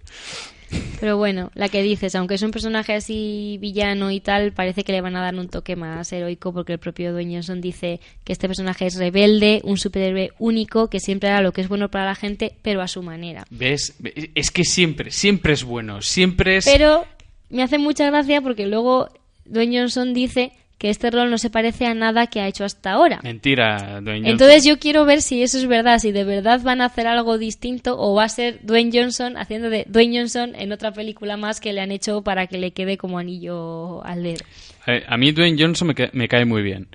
Pero 1.01 1.17
bueno, 1.17 1.51
la 1.55 1.69
que 1.69 1.83
dices, 1.83 2.15
aunque 2.15 2.35
es 2.35 2.43
un 2.43 2.53
personaje 2.53 2.95
así 2.95 3.59
villano 3.61 4.11
y 4.11 4.21
tal, 4.21 4.53
parece 4.53 4.85
que 4.85 4.93
le 4.93 5.01
van 5.01 5.17
a 5.17 5.21
dar 5.21 5.35
un 5.35 5.49
toque 5.49 5.75
más 5.75 6.13
heroico 6.13 6.53
porque 6.53 6.75
el 6.75 6.79
propio 6.79 7.13
Dwayne 7.13 7.35
Johnson 7.35 7.61
dice 7.61 8.01
que 8.25 8.33
este 8.33 8.47
personaje 8.47 8.87
es 8.87 8.97
rebelde, 8.97 9.61
un 9.65 9.79
superhéroe 9.79 10.31
único 10.39 10.89
que 10.89 11.01
siempre 11.01 11.29
hará 11.29 11.41
lo 11.41 11.53
que 11.53 11.61
es 11.61 11.69
bueno 11.69 11.91
para 11.91 12.05
la 12.05 12.15
gente, 12.15 12.55
pero 12.63 12.83
a 12.83 12.89
su 12.89 13.03
manera. 13.03 13.45
¿Ves? 13.51 13.95
Es 14.35 14.51
que 14.51 14.65
siempre, 14.65 15.11
siempre 15.11 15.55
es 15.55 15.65
bueno, 15.65 16.03
siempre 16.03 16.59
es... 16.59 16.65
Pero 16.65 17.05
me 17.51 17.63
hace 17.63 17.79
mucha 17.79 18.07
gracia 18.07 18.41
porque 18.41 18.67
luego 18.67 19.09
Dwayne 19.45 19.81
Johnson 19.81 20.15
dice 20.15 20.53
que 20.83 20.91
este 20.91 21.13
rol 21.13 21.31
no 21.31 21.39
se 21.39 21.49
parece 21.49 21.87
a 21.87 21.95
nada 21.95 22.27
que 22.27 22.41
ha 22.41 22.49
hecho 22.49 22.65
hasta 22.65 22.91
ahora. 22.91 23.21
Mentira, 23.23 24.01
Dwayne 24.01 24.27
Johnson. 24.27 24.31
Entonces 24.33 24.65
yo 24.65 24.81
quiero 24.81 25.05
ver 25.05 25.23
si 25.23 25.41
eso 25.41 25.57
es 25.59 25.69
verdad, 25.69 26.01
si 26.01 26.11
de 26.11 26.25
verdad 26.25 26.61
van 26.65 26.81
a 26.81 26.87
hacer 26.87 27.07
algo 27.07 27.39
distinto 27.39 27.95
o 27.97 28.17
va 28.17 28.25
a 28.25 28.29
ser 28.29 28.59
Dwayne 28.65 28.91
Johnson 28.93 29.37
haciendo 29.37 29.71
de 29.71 29.85
Dwayne 29.89 30.19
Johnson 30.19 30.57
en 30.57 30.73
otra 30.73 30.91
película 30.91 31.37
más 31.37 31.61
que 31.61 31.73
le 31.73 31.81
han 31.83 31.93
hecho 31.93 32.23
para 32.23 32.49
que 32.49 32.59
le 32.59 32.73
quede 32.73 32.97
como 32.99 33.21
anillo 33.21 34.05
al 34.05 34.25
dedo. 34.25 34.45
Eh, 34.89 35.05
A 35.07 35.17
mí 35.17 35.31
Dwayne 35.31 35.57
Johnson 35.57 35.87
me, 35.87 35.95
ca- 35.95 36.11
me 36.13 36.27
cae 36.27 36.45
muy 36.47 36.63
bien. 36.63 36.89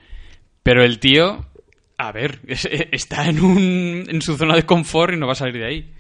Pero 0.64 0.84
el 0.84 1.00
tío, 1.00 1.46
a 1.98 2.12
ver, 2.12 2.40
es- 2.46 2.68
está 2.92 3.30
en, 3.30 3.40
un, 3.40 4.04
en 4.10 4.22
su 4.22 4.36
zona 4.36 4.56
de 4.58 4.64
confort 4.64 5.14
y 5.14 5.18
no 5.18 5.28
va 5.28 5.32
a 5.32 5.36
salir 5.36 5.56
de 5.62 5.66
ahí. 5.66 5.94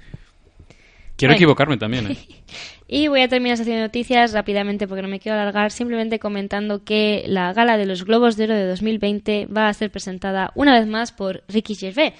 Quiero 1.17 1.31
Bueno. 1.31 1.37
equivocarme 1.37 1.77
también, 1.77 2.11
¿eh? 2.11 2.17
Y 2.89 3.09
voy 3.09 3.19
a 3.19 3.27
terminar 3.27 3.57
de 3.57 3.81
noticias 3.81 4.31
rápidamente 4.31 4.87
porque 4.87 5.01
no 5.01 5.09
me 5.09 5.19
quiero 5.19 5.37
alargar, 5.37 5.71
simplemente 5.71 6.19
comentando 6.19 6.85
que 6.85 7.25
la 7.27 7.51
gala 7.51 7.75
de 7.77 7.85
los 7.85 8.05
Globos 8.05 8.37
de 8.37 8.45
Oro 8.45 8.55
de 8.55 8.65
2020 8.65 9.47
va 9.47 9.67
a 9.67 9.73
ser 9.73 9.91
presentada 9.91 10.51
una 10.55 10.71
vez 10.71 10.87
más 10.87 11.11
por 11.11 11.43
Ricky 11.49 11.75
Gervais. 11.75 12.13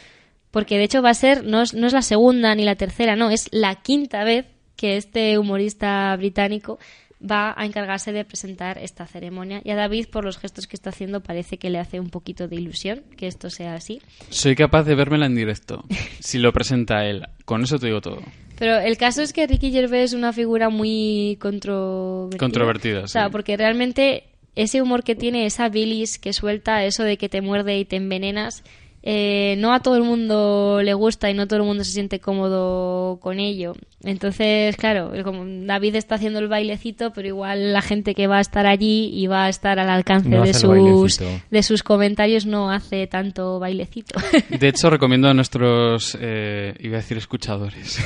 Porque 0.52 0.78
de 0.78 0.84
hecho 0.84 1.02
va 1.02 1.12
a 1.12 1.14
ser, 1.14 1.46
no 1.46 1.62
es, 1.62 1.74
no 1.74 1.88
es 1.88 1.94
la 1.94 2.02
segunda 2.02 2.54
ni 2.54 2.66
la 2.66 2.76
tercera, 2.76 3.16
no, 3.16 3.30
es 3.30 3.48
la 3.52 3.76
quinta 3.76 4.26
vez 4.26 4.46
que 4.76 4.98
este 4.98 5.38
humorista 5.38 6.14
británico 6.18 6.80
va 7.20 7.54
a 7.58 7.66
encargarse 7.66 8.12
de 8.12 8.26
presentar 8.26 8.78
esta 8.78 9.08
ceremonia. 9.08 9.62
Y 9.64 9.72
a 9.72 9.76
David, 9.76 10.08
por 10.12 10.26
los 10.26 10.38
gestos 10.38 10.68
que 10.68 10.76
está 10.76 10.90
haciendo, 10.90 11.22
parece 11.22 11.58
que 11.58 11.70
le 11.70 11.80
hace 11.80 12.00
un 12.00 12.10
poquito 12.10 12.48
de 12.48 12.58
ilusión 12.58 13.04
que 13.16 13.28
esto 13.28 13.50
sea 13.50 13.76
así. 13.76 14.02
Soy 14.30 14.56
capaz 14.56 14.84
de 14.84 14.96
vérmela 14.96 15.26
en 15.26 15.36
directo. 15.36 15.84
Si 16.20 16.40
lo 16.40 16.52
presenta 16.52 17.06
él. 17.06 17.26
Con 17.46 17.64
eso 17.64 17.80
te 17.80 17.88
digo 17.88 18.02
todo. 18.02 18.22
Pero 18.58 18.80
el 18.80 18.98
caso 18.98 19.22
es 19.22 19.34
que 19.34 19.46
Ricky 19.46 19.72
Gervais 19.72 20.06
es 20.06 20.14
una 20.14 20.34
figura 20.34 20.70
muy 20.70 21.38
controvertida. 21.40 22.40
Controvertida, 22.40 23.02
O 23.02 23.08
sea, 23.08 23.30
porque 23.30 23.56
realmente 23.56 24.24
ese 24.56 24.82
humor 24.82 25.04
que 25.04 25.16
tiene, 25.16 25.46
esa 25.46 25.70
bilis 25.70 26.18
que 26.18 26.34
suelta, 26.34 26.84
eso 26.84 27.04
de 27.04 27.18
que 27.18 27.30
te 27.30 27.42
muerde 27.42 27.78
y 27.78 27.86
te 27.86 27.98
envenenas, 27.98 28.64
eh, 29.10 29.56
no 29.60 29.74
a 29.74 29.80
todo 29.80 29.96
el 29.96 30.04
mundo 30.04 30.82
le 30.84 30.94
gusta 30.94 31.30
y 31.30 31.34
no 31.34 31.48
todo 31.48 31.60
el 31.60 31.66
mundo 31.66 31.86
se 31.86 31.94
siente 31.94 32.20
cómodo 32.20 33.20
con 33.22 33.40
ello. 33.40 33.74
Entonces, 34.04 34.76
claro, 34.76 35.14
como 35.24 35.46
David 35.66 35.96
está 35.96 36.16
haciendo 36.16 36.40
el 36.40 36.50
bailecito, 36.50 37.14
pero 37.14 37.26
igual 37.26 37.72
la 37.72 37.82
gente 37.82 38.14
que 38.14 38.28
va 38.28 38.40
a 38.40 38.42
estar 38.42 38.66
allí 38.66 39.10
y 39.14 39.28
va 39.28 39.46
a 39.46 39.50
estar 39.50 39.80
al 39.80 39.90
alcance 39.90 40.28
No 40.28 40.44
de 40.44 40.54
sus, 40.54 41.22
de 41.50 41.64
sus 41.64 41.84
comentarios 41.84 42.46
no 42.46 42.70
hace 42.70 43.08
tanto 43.08 43.60
bailecito. 43.60 44.20
De 44.50 44.68
hecho, 44.68 44.90
recomiendo 44.90 45.30
a 45.30 45.34
nuestros, 45.34 46.18
eh, 46.20 46.76
iba 46.82 46.98
a 46.98 47.00
decir 47.00 47.18
escuchadores, 47.18 48.02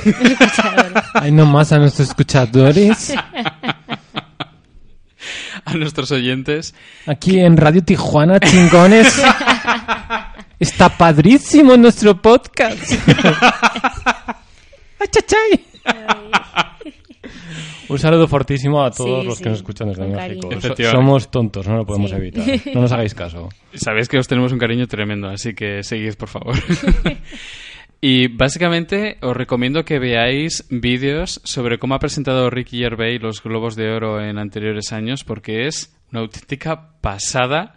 Hay 1.14 1.32
nomás 1.32 1.72
a 1.72 1.78
nuestros 1.78 2.10
escuchadores 2.10 3.12
a 5.64 5.74
nuestros 5.74 6.12
oyentes, 6.12 6.76
aquí 7.06 7.40
en 7.40 7.56
Radio 7.56 7.82
Tijuana, 7.82 8.38
chingones. 8.38 9.20
Está 10.62 10.88
padrísimo 10.96 11.76
nuestro 11.76 12.22
podcast. 12.22 12.92
Achachay. 15.00 15.64
Un 17.88 17.98
saludo 17.98 18.28
fortísimo 18.28 18.80
a 18.80 18.92
todos 18.92 19.22
Sí, 19.22 19.26
los 19.26 19.38
sí, 19.38 19.42
que 19.42 19.50
nos 19.50 19.58
escuchan 19.58 19.88
desde 19.88 20.06
México. 20.06 20.48
Somos 20.88 21.32
tontos, 21.32 21.66
no 21.66 21.78
lo 21.78 21.84
podemos 21.84 22.10
Sí. 22.10 22.16
evitar. 22.16 22.44
No 22.74 22.82
nos 22.82 22.92
hagáis 22.92 23.12
caso. 23.12 23.48
Sabéis 23.74 24.08
que 24.08 24.18
os 24.18 24.28
tenemos 24.28 24.52
un 24.52 24.58
cariño 24.60 24.86
tremendo, 24.86 25.28
así 25.28 25.52
que 25.52 25.82
seguid, 25.82 26.14
por 26.14 26.28
favor. 26.28 26.54
y 28.00 28.28
básicamente 28.28 29.18
os 29.20 29.36
recomiendo 29.36 29.84
que 29.84 29.98
veáis 29.98 30.64
vídeos 30.70 31.40
sobre 31.42 31.80
cómo 31.80 31.96
ha 31.96 31.98
presentado 31.98 32.50
Ricky 32.50 32.78
Gervais 32.78 33.20
los 33.20 33.42
Globos 33.42 33.74
de 33.74 33.90
Oro 33.90 34.22
en 34.24 34.38
anteriores 34.38 34.92
años, 34.92 35.24
porque 35.24 35.66
es 35.66 35.92
una 36.12 36.20
auténtica 36.20 36.92
pasada 37.00 37.74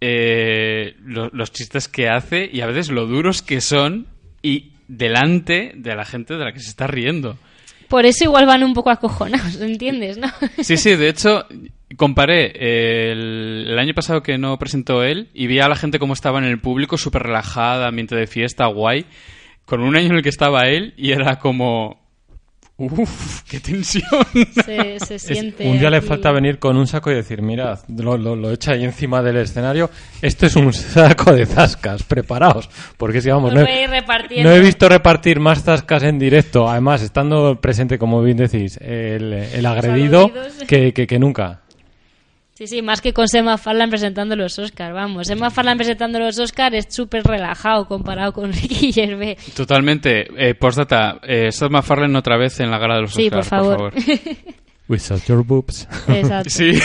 eh, 0.00 0.94
lo- 1.04 1.30
los 1.32 1.52
chistes 1.52 1.88
que 1.88 2.08
hace 2.08 2.48
y 2.52 2.60
a 2.60 2.66
veces 2.66 2.90
lo 2.90 3.06
duros 3.06 3.42
que 3.42 3.60
son 3.60 4.06
y 4.42 4.72
delante 4.88 5.72
de 5.74 5.94
la 5.96 6.04
gente 6.04 6.34
de 6.36 6.44
la 6.44 6.52
que 6.52 6.60
se 6.60 6.70
está 6.70 6.86
riendo. 6.86 7.36
Por 7.88 8.04
eso 8.04 8.24
igual 8.24 8.46
van 8.46 8.64
un 8.64 8.74
poco 8.74 8.90
acojonados, 8.90 9.56
¿entiendes? 9.60 10.18
¿no? 10.18 10.28
Sí, 10.62 10.76
sí, 10.76 10.96
de 10.96 11.08
hecho, 11.08 11.46
comparé 11.96 12.46
eh, 12.54 13.12
el, 13.12 13.66
el 13.68 13.78
año 13.78 13.94
pasado 13.94 14.22
que 14.22 14.38
no 14.38 14.58
presentó 14.58 15.02
él 15.04 15.28
y 15.34 15.46
vi 15.46 15.60
a 15.60 15.68
la 15.68 15.76
gente 15.76 15.98
cómo 15.98 16.12
estaba 16.12 16.38
en 16.38 16.44
el 16.46 16.58
público, 16.60 16.98
súper 16.98 17.22
relajada, 17.22 17.86
ambiente 17.88 18.16
de 18.16 18.26
fiesta, 18.26 18.66
guay, 18.66 19.06
con 19.64 19.80
un 19.82 19.96
año 19.96 20.06
en 20.10 20.16
el 20.16 20.22
que 20.22 20.28
estaba 20.28 20.68
él 20.68 20.94
y 20.96 21.12
era 21.12 21.38
como... 21.38 22.04
¡Uf! 22.78 23.42
¡Qué 23.48 23.58
tensión! 23.60 24.04
se, 24.64 24.98
se 25.00 25.14
Es- 25.14 25.22
siente. 25.22 25.66
un 25.66 25.78
día 25.78 25.88
le 25.88 26.02
falta 26.02 26.30
venir 26.30 26.58
con 26.58 26.76
un 26.76 26.86
saco 26.86 27.10
y 27.10 27.14
decir, 27.14 27.40
mirad, 27.40 27.78
lo, 27.88 28.18
lo, 28.18 28.36
lo 28.36 28.50
echa 28.52 28.72
ahí 28.72 28.84
encima 28.84 29.22
del 29.22 29.38
escenario. 29.38 29.90
Esto 30.20 30.44
es 30.46 30.56
un 30.56 30.72
saco 30.74 31.32
de 31.32 31.46
zascas, 31.46 32.02
preparaos. 32.02 32.68
Porque 32.98 33.22
si 33.22 33.30
vamos, 33.30 33.50
Os 33.52 33.54
no 33.54 33.66
he, 33.66 33.88
no 34.42 34.50
he 34.50 34.60
visto 34.60 34.88
repartir 34.90 35.40
más 35.40 35.62
zascas 35.62 36.02
en 36.02 36.18
directo. 36.18 36.68
Además, 36.68 37.00
estando 37.02 37.58
presente, 37.60 37.98
como 37.98 38.22
bien 38.22 38.36
decís, 38.36 38.78
el, 38.82 39.32
el 39.32 39.64
agredido 39.66 40.30
que, 40.68 40.92
que 40.92 41.18
nunca. 41.18 41.62
Sí, 42.56 42.66
sí, 42.66 42.80
más 42.80 43.02
que 43.02 43.12
con 43.12 43.26
Emma 43.34 43.58
Farland 43.58 43.90
presentando 43.90 44.34
los 44.34 44.58
Oscars, 44.58 44.94
vamos. 44.94 45.28
Emma 45.28 45.50
Farland 45.50 45.76
presentando 45.76 46.18
los 46.18 46.38
Oscars 46.38 46.74
es 46.74 46.86
súper 46.88 47.22
relajado 47.22 47.86
comparado 47.86 48.32
con 48.32 48.50
Ricky 48.52 48.92
Gervais. 48.92 49.36
Totalmente. 49.54 50.26
Eh, 50.38 50.54
postdata, 50.54 51.20
eh, 51.22 51.52
Seth 51.52 51.70
MacFarlane 51.70 52.16
otra 52.16 52.38
vez 52.38 52.58
en 52.60 52.70
la 52.70 52.78
gala 52.78 52.94
de 52.94 53.00
los 53.02 53.12
Sí, 53.12 53.28
por 53.28 53.40
Oscars, 53.40 53.66
favor. 53.66 53.92
Without 54.88 55.22
your 55.26 55.44
boobs. 55.44 55.86
Exacto. 56.08 56.48
Sí. 56.48 56.72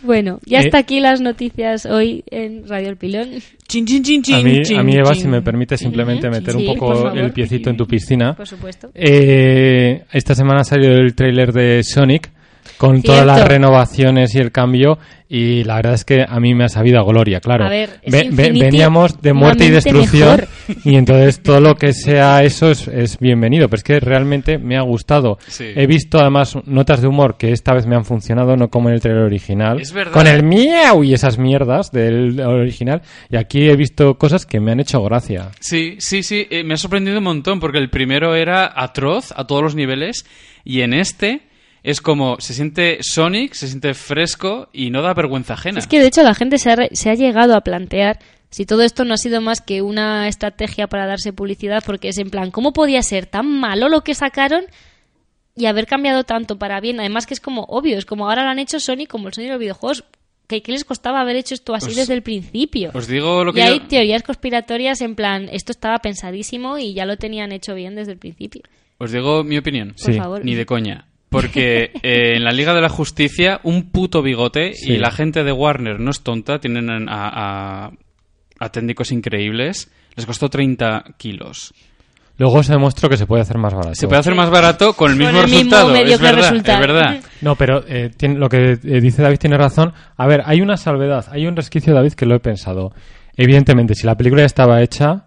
Bueno, 0.00 0.38
y 0.46 0.54
Eh, 0.54 0.58
hasta 0.58 0.78
aquí 0.78 1.00
las 1.00 1.20
noticias 1.20 1.84
hoy 1.84 2.22
en 2.30 2.66
Radio 2.68 2.88
El 2.90 2.96
Pilón. 2.96 3.30
Chin, 3.66 3.84
chin, 3.84 4.02
chin, 4.22 4.34
A 4.36 4.40
mí, 4.42 4.62
chin, 4.62 4.78
a 4.78 4.82
mí, 4.84 4.94
Eva, 4.94 5.12
chin. 5.12 5.22
si 5.22 5.28
me 5.28 5.42
permite 5.42 5.76
simplemente 5.76 6.30
meter 6.30 6.52
Sí, 6.54 6.58
un 6.60 6.66
por 6.66 6.78
poco 6.78 6.94
favor. 7.02 7.18
el 7.18 7.32
piecito 7.32 7.68
en 7.68 7.76
tu 7.76 7.84
piscina. 7.86 8.32
Por 8.34 8.46
supuesto. 8.46 8.90
Eh, 8.94 10.04
esta 10.12 10.34
semana 10.36 10.60
ha 10.60 10.64
salido 10.64 10.92
el 10.94 11.14
tráiler 11.16 11.52
de 11.52 11.82
Sonic 11.82 12.30
con 12.78 13.02
todas 13.02 13.26
las 13.26 13.46
renovaciones 13.46 14.34
y 14.34 14.38
el 14.38 14.52
cambio 14.52 14.98
y 15.30 15.62
la 15.64 15.74
verdad 15.76 15.92
es 15.92 16.06
que 16.06 16.24
a 16.26 16.40
mí 16.40 16.54
me 16.54 16.64
ha 16.64 16.68
sabido 16.70 16.98
a 17.00 17.04
gloria, 17.04 17.40
claro. 17.40 17.66
A 17.66 17.68
ver, 17.68 18.00
es 18.02 18.10
Ve- 18.10 18.18
ve- 18.20 18.26
Infinity 18.46 18.60
veníamos 18.60 19.20
de 19.20 19.32
muerte 19.34 19.66
y 19.66 19.70
destrucción 19.70 20.40
mejor. 20.68 20.84
y 20.84 20.94
entonces 20.96 21.42
todo 21.42 21.60
lo 21.60 21.74
que 21.74 21.92
sea 21.92 22.42
eso 22.44 22.70
es, 22.70 22.88
es 22.88 23.18
bienvenido, 23.18 23.68
pero 23.68 23.76
es 23.78 23.84
que 23.84 24.00
realmente 24.00 24.56
me 24.56 24.78
ha 24.78 24.80
gustado. 24.80 25.36
Sí. 25.46 25.66
He 25.76 25.86
visto 25.86 26.18
además 26.18 26.56
notas 26.64 27.02
de 27.02 27.08
humor 27.08 27.36
que 27.36 27.52
esta 27.52 27.74
vez 27.74 27.84
me 27.86 27.94
han 27.94 28.06
funcionado, 28.06 28.56
no 28.56 28.68
como 28.70 28.88
en 28.88 28.94
el 28.94 29.00
trailer 29.02 29.24
original. 29.24 29.80
Es 29.80 29.92
verdad. 29.92 30.12
Con 30.14 30.26
el 30.26 30.44
miau 30.44 31.04
y 31.04 31.12
esas 31.12 31.36
mierdas 31.36 31.90
del 31.92 32.40
original 32.40 33.02
y 33.28 33.36
aquí 33.36 33.68
he 33.68 33.76
visto 33.76 34.16
cosas 34.16 34.46
que 34.46 34.60
me 34.60 34.72
han 34.72 34.80
hecho 34.80 35.02
gracia. 35.02 35.50
Sí, 35.60 35.96
sí, 35.98 36.22
sí, 36.22 36.46
eh, 36.48 36.64
me 36.64 36.72
ha 36.72 36.78
sorprendido 36.78 37.18
un 37.18 37.24
montón 37.24 37.60
porque 37.60 37.78
el 37.78 37.90
primero 37.90 38.34
era 38.34 38.72
atroz 38.74 39.32
a 39.36 39.46
todos 39.46 39.62
los 39.62 39.74
niveles 39.74 40.24
y 40.64 40.80
en 40.80 40.94
este 40.94 41.42
es 41.82 42.00
como 42.00 42.36
se 42.40 42.54
siente 42.54 42.98
Sonic, 43.02 43.54
se 43.54 43.68
siente 43.68 43.94
fresco 43.94 44.68
y 44.72 44.90
no 44.90 45.02
da 45.02 45.14
vergüenza 45.14 45.54
ajena. 45.54 45.78
Es 45.78 45.86
que 45.86 46.00
de 46.00 46.06
hecho 46.08 46.22
la 46.22 46.34
gente 46.34 46.58
se 46.58 46.70
ha, 46.70 46.76
re- 46.76 46.90
se 46.92 47.10
ha 47.10 47.14
llegado 47.14 47.54
a 47.56 47.60
plantear 47.62 48.18
si 48.50 48.64
todo 48.64 48.82
esto 48.82 49.04
no 49.04 49.14
ha 49.14 49.18
sido 49.18 49.40
más 49.40 49.60
que 49.60 49.82
una 49.82 50.26
estrategia 50.28 50.86
para 50.86 51.06
darse 51.06 51.32
publicidad, 51.32 51.82
porque 51.84 52.08
es 52.08 52.18
en 52.18 52.30
plan, 52.30 52.50
¿cómo 52.50 52.72
podía 52.72 53.02
ser 53.02 53.26
tan 53.26 53.46
malo 53.46 53.88
lo 53.88 54.02
que 54.02 54.14
sacaron 54.14 54.64
y 55.54 55.66
haber 55.66 55.86
cambiado 55.86 56.24
tanto 56.24 56.58
para 56.58 56.80
bien? 56.80 56.98
Además 57.00 57.26
que 57.26 57.34
es 57.34 57.40
como 57.40 57.64
obvio, 57.64 57.98
es 57.98 58.06
como 58.06 58.28
ahora 58.28 58.44
lo 58.44 58.50
han 58.50 58.58
hecho 58.58 58.80
Sony 58.80 59.06
como 59.08 59.28
el 59.28 59.34
Sony 59.34 59.42
de 59.44 59.50
los 59.50 59.58
videojuegos. 59.60 60.04
¿Qué, 60.46 60.62
qué 60.62 60.72
les 60.72 60.86
costaba 60.86 61.20
haber 61.20 61.36
hecho 61.36 61.54
esto 61.54 61.74
así 61.74 61.90
Os- 61.90 61.96
desde 61.96 62.14
el 62.14 62.22
principio? 62.22 62.90
Os 62.94 63.06
digo 63.06 63.44
lo 63.44 63.52
que 63.52 63.60
y 63.60 63.62
hay 63.64 63.80
teorías 63.80 64.22
conspiratorias 64.22 65.02
en 65.02 65.14
plan, 65.14 65.50
esto 65.52 65.72
estaba 65.72 65.98
pensadísimo 65.98 66.78
y 66.78 66.94
ya 66.94 67.04
lo 67.04 67.18
tenían 67.18 67.52
hecho 67.52 67.74
bien 67.74 67.94
desde 67.96 68.12
el 68.12 68.18
principio. 68.18 68.62
Os 68.96 69.12
digo 69.12 69.44
mi 69.44 69.58
opinión. 69.58 69.88
Por 70.02 70.12
Sí. 70.14 70.18
favor. 70.18 70.42
Ni 70.42 70.54
de 70.54 70.64
coña. 70.64 71.04
Porque 71.28 71.90
eh, 72.02 72.36
en 72.36 72.44
la 72.44 72.52
Liga 72.52 72.72
de 72.74 72.80
la 72.80 72.88
Justicia, 72.88 73.60
un 73.64 73.90
puto 73.90 74.22
bigote 74.22 74.72
Sí. 74.74 74.92
y 74.92 74.96
la 74.98 75.10
gente 75.10 75.44
de 75.44 75.52
Warner 75.52 76.00
no 76.00 76.10
es 76.10 76.22
tonta, 76.22 76.58
tienen 76.58 77.08
a, 77.08 77.28
a- 77.86 77.90
a 78.60 78.68
técnicos 78.70 79.12
increíbles. 79.12 79.90
Les 80.16 80.26
costó 80.26 80.48
30 80.48 81.04
kilos. 81.16 81.72
Luego 82.38 82.62
se 82.62 82.72
demostró 82.72 83.08
que 83.08 83.16
se 83.16 83.26
puede 83.26 83.42
hacer 83.42 83.58
más 83.58 83.72
barato. 83.74 83.94
Se 83.94 84.06
puede 84.06 84.20
hacer 84.20 84.34
más 84.34 84.48
barato 84.50 84.92
con 84.94 85.10
el 85.12 85.18
Con 85.18 85.26
mismo 85.26 85.40
el 85.42 85.50
mismo 85.50 85.76
resultado. 85.76 85.94
es 85.96 86.20
verdad, 86.20 86.34
resultado. 86.50 86.80
es 86.80 86.86
verdad. 86.86 87.20
No, 87.40 87.54
pero 87.56 87.84
eh, 87.86 88.10
tiene- 88.16 88.36
lo 88.38 88.48
que 88.48 88.72
eh, 88.72 89.00
dice 89.00 89.22
David 89.22 89.38
tiene 89.38 89.56
razón. 89.56 89.92
A 90.16 90.26
ver, 90.26 90.42
hay 90.44 90.60
una 90.60 90.76
salvedad, 90.76 91.26
hay 91.30 91.46
un 91.46 91.54
resquicio, 91.56 91.94
David, 91.94 92.14
que 92.14 92.26
lo 92.26 92.34
he 92.34 92.40
pensado. 92.40 92.92
Evidentemente, 93.36 93.94
si 93.94 94.06
la 94.06 94.16
película 94.16 94.42
ya 94.42 94.46
estaba 94.46 94.82
hecha, 94.82 95.26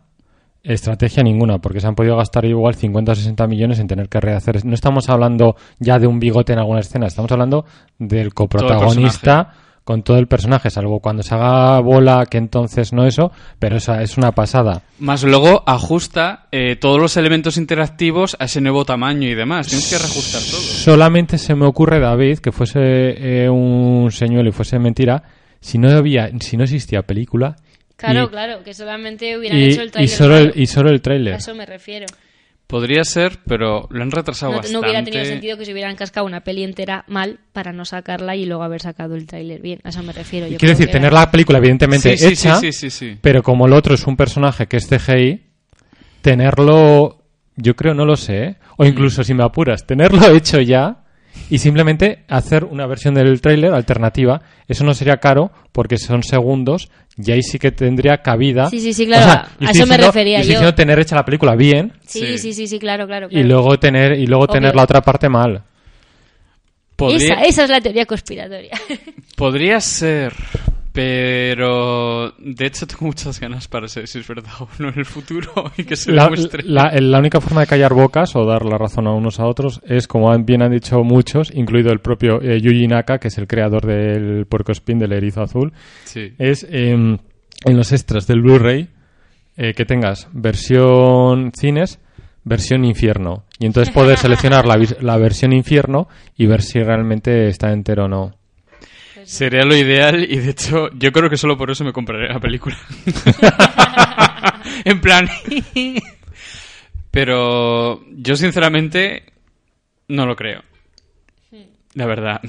estrategia 0.63 1.24
ninguna, 1.24 1.60
porque 1.60 1.80
se 1.80 1.88
han 1.88 1.95
podido 1.95 2.17
gastar 2.17 2.45
igual 2.45 2.76
50 2.76 3.12
o 3.12 3.15
60 3.15 3.47
millones 3.47 3.80
en 3.80 3.88
tener 3.88 4.10
que 4.10 4.19
rehacer. 4.19 4.63
No 4.65 4.74
estamos 4.74 5.10
hablando 5.10 5.56
ya 5.80 6.00
de 6.00 6.08
un 6.08 6.19
bigote 6.19 6.54
en 6.54 6.60
alguna 6.60 6.82
escena, 6.82 7.08
estamos 7.08 7.32
hablando 7.32 7.65
del 7.97 8.34
coprotagonista 8.34 9.54
con 9.84 10.04
todo 10.04 10.17
el 10.17 10.28
personaje, 10.28 10.69
salvo 10.69 11.00
cuando 11.00 11.24
se 11.24 11.34
haga 11.34 11.80
bola, 11.80 12.26
que 12.30 12.38
entonces 12.38 12.93
no 12.93 13.06
eso, 13.06 13.32
pero 13.60 13.78
esa 13.78 14.02
es 14.02 14.17
una 14.17 14.32
pasada. 14.32 14.84
Más 15.00 15.24
luego 15.24 15.63
ajusta 15.65 16.47
eh, 16.52 16.76
todos 16.76 17.00
los 17.00 17.17
elementos 17.17 17.58
interactivos 17.58 18.38
a 18.39 18.45
ese 18.45 18.62
nuevo 18.62 18.86
tamaño 18.86 19.28
y 19.28 19.34
demás. 19.34 19.67
Tienes 19.67 19.89
que 19.89 19.97
reajustar 19.97 20.41
todo. 20.41 20.62
Solamente 20.62 21.38
se 21.38 21.56
me 21.56 21.65
ocurre, 21.65 22.00
David, 22.00 22.39
que 22.39 22.52
fuese 22.52 22.80
eh, 22.80 23.50
un 23.50 24.12
señuelo 24.12 24.50
y 24.50 24.52
fuese 24.52 24.78
mentira, 24.78 25.24
si 25.60 25.78
no 25.78 25.89
había, 25.89 26.30
si 26.39 26.58
no 26.58 26.63
existía 26.63 27.02
película. 27.02 27.56
Claro, 28.01 28.25
y- 28.25 28.27
claro, 28.29 28.63
que 28.63 28.73
solamente 28.73 29.37
hubieran 29.37 29.57
y, 29.59 29.63
hecho 29.65 29.81
el 29.81 29.87
y 29.87 29.91
trailer. 29.91 30.09
solo 30.17 30.37
el, 30.37 30.53
y 30.55 30.67
solo 30.67 30.89
el 30.89 30.95
A 30.97 31.01
tráiler. 31.01 31.33
eso 31.35 31.55
me 31.55 31.65
refiero. 31.65 32.07
Podría 32.67 33.03
ser, 33.03 33.39
pero 33.45 33.87
lo 33.91 34.01
han 34.01 34.11
retrasado 34.11 34.53
No, 34.53 34.57
bastante. 34.59 34.73
no 34.73 34.79
hubiera 34.79 35.03
tenido 35.03 35.25
sentido 35.25 35.57
que 35.57 35.65
se 35.65 35.73
hubieran 35.73 35.95
cascado 35.97 36.25
una 36.25 36.39
peli 36.41 36.63
entera 36.63 37.03
mal 37.07 37.39
para 37.51 37.73
no 37.73 37.83
sacarla 37.83 38.37
y 38.37 38.45
luego 38.45 38.63
haber 38.63 38.79
sacado 38.81 39.15
el 39.15 39.25
tráiler 39.27 39.61
bien. 39.61 39.81
A 39.83 39.89
eso 39.89 40.01
me 40.03 40.13
refiero. 40.13 40.47
Y 40.47 40.51
Yo 40.51 40.57
quiero 40.57 40.71
decir, 40.71 40.85
que 40.87 40.93
tener 40.93 41.11
era- 41.11 41.19
la 41.21 41.31
película 41.31 41.57
evidentemente 41.57 42.15
Sí, 42.17 42.27
hecha, 42.27 42.55
sí, 42.61 42.71
sí, 42.71 42.89
sí, 42.89 43.09
sí. 43.09 43.17
pero 43.21 43.43
como 43.43 43.65
el 43.67 43.73
otro 43.73 43.93
es 43.93 44.07
un 44.07 44.15
personaje 44.15 44.67
que 44.67 44.77
es 44.77 44.87
CGI, 44.87 45.41
tenerlo, 46.21 47.21
yo 47.55 47.75
creo, 47.75 47.93
no 47.93 48.05
lo 48.05 48.15
sé, 48.15 48.43
¿eh? 48.43 48.55
o 48.77 48.85
incluso 48.85 49.23
si 49.23 49.33
me 49.33 49.43
apuras, 49.43 49.85
tenerlo 49.85 50.19
hecho 50.35 50.61
ya 50.61 51.00
y 51.50 51.58
simplemente 51.60 52.24
hacer 52.28 52.63
una 52.63 52.88
versión 52.88 53.13
del 53.13 53.39
tráiler 53.41 53.74
alternativa, 53.74 54.41
eso 54.67 54.84
no 54.84 54.94
sería 54.94 55.17
caro 55.17 55.52
porque 55.72 55.98
son 55.98 56.24
segundos 56.24 56.89
y 57.17 57.32
ahí 57.32 57.44
sí 57.44 57.60
que 57.60 57.72
tendría 57.72 58.17
cabida. 58.22 58.70
Sí, 58.70 58.80
sí, 58.80 58.94
sí, 58.94 59.06
claro, 59.06 59.32
a 59.32 59.36
yo 59.36 59.41
eso 59.41 59.50
estoy 59.50 59.62
me 59.62 59.67
diciendo- 59.84 60.06
refería 60.08 60.38
estoy 60.39 60.54
yo. 60.54 60.60
diciendo 60.60 60.76
tener 60.76 61.00
hecha 61.00 61.15
la 61.15 61.26
película 61.26 61.56
bien 61.56 61.94
Sí, 62.06 62.20
Sí. 62.20 62.38
sí, 62.38 62.54
sí, 62.54 62.67
sí, 62.67 62.80
claro, 62.80 63.06
claro. 63.08 63.28
y 63.28 63.32
claro. 63.36 63.48
luego 63.48 63.80
tener 63.80 64.17
y 64.20 64.28
luego 64.28 64.48
tener 64.48 64.76
la 64.76 64.84
otra 64.84 65.02
parte 65.02 65.28
mal. 65.30 65.63
Podría, 66.96 67.17
Esa, 67.34 67.41
esa 67.46 67.63
es 67.63 67.70
la 67.70 67.82
teoría 67.82 68.06
conspiratoria. 68.06 68.72
podría 69.36 69.80
ser, 69.82 70.34
pero 70.93 72.32
de 72.38 72.65
hecho 72.65 72.86
tengo 72.88 73.06
muchas 73.06 73.39
ganas 73.39 73.67
para 73.67 73.88
saber 73.88 74.08
si 74.08 74.19
es 74.19 74.27
verdad 74.27 74.51
o 74.60 74.67
no 74.80 74.89
en 74.89 74.99
el 74.99 75.06
futuro 75.06 75.51
y 75.77 75.84
que 75.84 75.95
se 75.95 76.12
La, 76.12 76.23
demuestre. 76.25 76.63
la- 76.65 76.91
la 76.99 77.19
única 77.19 77.41
forma 77.41 77.62
de 77.62 77.67
callar 77.67 77.93
bocas 77.93 78.36
o 78.36 78.45
dar 78.45 78.65
la 78.65 78.77
razón 78.77 79.08
a 79.08 79.12
unos 79.12 79.39
a 79.39 79.45
otros 79.45 79.82
es, 79.86 80.08
como 80.08 80.32
han- 80.32 80.45
bien 80.45 80.62
han 80.62 80.71
dicho 80.71 81.04
muchos, 81.04 81.51
incluido 81.54 81.91
el 81.91 81.99
propio 81.99 82.41
eh, 82.41 82.60
Yuji 82.62 82.88
Naka, 82.88 83.17
que 83.19 83.30
es 83.30 83.38
el 83.38 83.47
creador 83.47 83.86
del 83.86 84.45
puerco 84.45 84.71
spin 84.71 84.99
del 84.99 85.13
erizo 85.13 85.41
azul, 85.41 85.73
Sí. 86.04 86.34
es 86.38 86.65
em, 86.69 87.17
en 87.65 87.77
los 87.77 87.91
extras 87.91 88.27
del 88.27 88.41
Blu-ray 88.41 88.89
eh, 89.58 89.73
que 89.73 89.86
tengas 89.86 90.27
versión 90.32 91.51
cines, 91.54 91.99
versión 92.43 92.86
infierno. 92.86 93.43
Y 93.60 93.65
entonces 93.65 93.93
poder 93.93 94.17
seleccionar 94.17 94.65
la, 94.65 94.80
la 95.01 95.17
versión 95.17 95.54
infierno 95.54 96.08
y 96.38 96.47
ver 96.47 96.62
si 96.62 96.80
realmente 96.82 97.47
está 97.47 97.71
entero 97.71 98.06
o 98.06 98.08
no. 98.08 98.34
Sería 99.25 99.63
lo 99.63 99.75
ideal 99.75 100.23
y 100.23 100.38
de 100.38 100.49
hecho 100.51 100.89
yo 100.97 101.12
creo 101.12 101.29
que 101.29 101.38
solo 101.38 101.57
por 101.57 101.69
eso 101.71 101.84
me 101.84 101.93
compraré 101.93 102.27
la 102.29 102.39
película. 102.39 102.77
en 104.86 105.01
plan... 105.01 105.27
pero 107.12 108.01
yo 108.12 108.36
sinceramente 108.36 109.23
no 110.07 110.25
lo 110.25 110.36
creo. 110.36 110.62
La 111.93 112.05
verdad. 112.05 112.39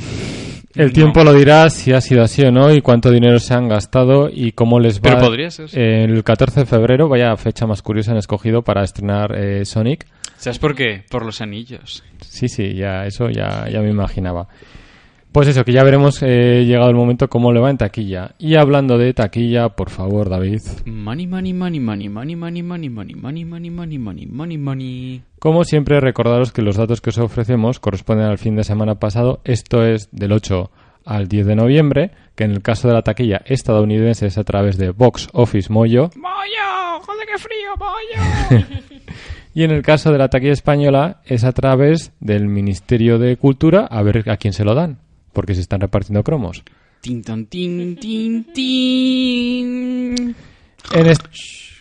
El 0.75 0.87
No. 0.89 0.93
tiempo 0.93 1.25
lo 1.25 1.35
dirá 1.35 1.69
si 1.69 1.93
ha 1.93 2.01
sido 2.01 2.23
así 2.23 2.43
o 2.43 2.53
no 2.53 2.73
y 2.73 2.81
cuánto 2.81 3.11
dinero 3.11 3.39
se 3.41 3.53
han 3.55 3.69
gastado 3.69 4.31
y 4.33 4.53
cómo 4.53 4.79
les 4.81 4.99
va. 4.99 5.03
Pero 5.03 5.19
podría 5.19 5.51
ser, 5.51 5.69
sí. 5.69 5.79
El 5.79 6.23
14 6.25 6.61
de 6.61 6.67
febrero, 6.67 7.09
vaya 7.09 7.37
fecha 7.37 7.67
más 7.67 7.83
curiosa 7.83 8.13
han 8.13 8.19
escogido 8.19 8.63
para 8.63 8.83
estrenar 8.85 9.37
eh, 9.37 9.65
Sonic. 9.65 10.07
¿Sabes 10.37 10.59
por 10.59 10.75
qué? 10.75 11.05
Por 11.11 11.27
los 11.27 11.41
anillos. 11.41 12.03
Sí, 12.21 12.49
sí, 12.49 12.75
ya 12.75 13.05
eso 13.07 13.29
ya, 13.31 13.69
ya 13.69 13.81
me 13.81 13.91
imaginaba. 13.91 14.49
Pues 15.33 15.49
eso, 15.49 15.65
que 15.65 15.73
ya 15.73 15.83
veremos 15.83 16.23
eh, 16.23 16.65
llegado 16.67 16.91
el 16.91 16.95
momento 16.95 17.29
cómo 17.29 17.53
le 17.53 17.61
va 17.61 17.71
en 17.71 17.79
taquilla. 17.79 18.35
Y 18.39 18.57
hablando 18.57 18.99
de 18.99 19.15
taquilla, 19.15 19.71
por 19.71 19.89
favor, 19.89 20.29
David. 20.29 20.61
Money, 20.85 21.27
money, 21.27 21.55
money, 21.55 21.81
money, 21.81 22.09
money, 22.11 22.37
money, 22.37 22.63
money, 22.63 22.91
money, 22.91 23.15
money, 23.15 23.45
money, 23.45 23.71
money, 23.71 23.99
money, 23.99 24.27
money, 24.27 24.59
money. 24.59 25.23
Como 25.39 25.65
siempre, 25.65 26.01
recordaros 26.01 26.53
que 26.53 26.61
los 26.61 26.77
datos 26.77 27.01
que 27.01 27.09
os 27.09 27.19
ofrecemos 27.19 27.81
corresponden 27.81 28.27
al 28.27 28.37
fin 28.37 28.57
de 28.57 28.65
semana 28.65 28.97
pasado. 28.97 29.41
Esto 29.45 29.87
es 29.87 30.11
del 30.13 30.33
8 30.33 30.71
al 31.07 31.29
10 31.29 31.47
de 31.47 31.57
noviembre, 31.57 32.11
que 32.35 32.45
en 32.45 32.51
el 32.51 32.61
caso 32.61 32.89
de 32.89 32.95
la 32.95 33.03
taquilla 33.03 33.41
estadounidense 33.47 34.27
es 34.27 34.37
a 34.37 34.45
través 34.45 34.77
de 34.77 34.91
Box 34.91 35.31
Office 35.33 35.73
Mojo. 35.73 36.11
¡Moyo! 36.15 37.01
¡Joder, 37.07 37.27
qué 37.27 37.39
frío, 37.39 37.71
moyo! 37.79 38.67
Y 39.55 39.65
en 39.65 39.71
el 39.71 39.83
caso 39.83 40.11
de 40.11 40.19
la 40.19 40.29
taquilla 40.29 40.53
española 40.53 41.21
es 41.27 41.45
a 41.45 41.53
través 41.53 42.13
del 42.21 42.49
Ministerio 42.49 43.19
de 43.19 43.37
Cultura, 43.37 43.87
a 43.87 44.03
ver 44.03 44.31
a 44.31 44.39
quién 44.39 44.55
se 44.55 44.65
lo 44.65 44.75
dan, 44.75 44.99
porque 45.33 45.55
se 45.55 45.61
están 45.63 45.81
repartiendo 45.81 46.23
cromos. 46.23 46.63
tin, 47.01 47.23
ton, 47.23 47.47
tin, 47.47 47.97
tin, 47.97 48.45
tin. 48.53 50.35
En, 50.95 51.07
est- 51.07 51.27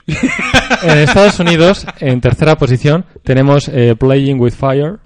en 0.07 0.97
Estados 0.99 1.39
Unidos, 1.39 1.85
en 1.99 2.21
tercera 2.21 2.57
posición, 2.57 3.05
tenemos 3.23 3.67
eh, 3.67 3.95
Playing 3.95 4.39
with 4.39 4.53
Fire. 4.53 4.97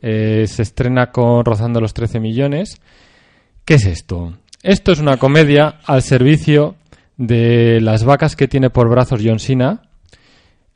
Eh, 0.00 0.44
se 0.46 0.62
estrena 0.62 1.10
con 1.10 1.44
rozando 1.44 1.80
los 1.80 1.92
13 1.92 2.20
millones. 2.20 2.80
¿Qué 3.64 3.74
es 3.74 3.84
esto? 3.86 4.34
Esto 4.62 4.92
es 4.92 5.00
una 5.00 5.16
comedia 5.16 5.80
al 5.84 6.02
servicio 6.02 6.76
de 7.16 7.80
las 7.80 8.04
vacas 8.04 8.36
que 8.36 8.46
tiene 8.48 8.70
por 8.70 8.88
brazos 8.88 9.20
John 9.24 9.40
Cena. 9.40 9.82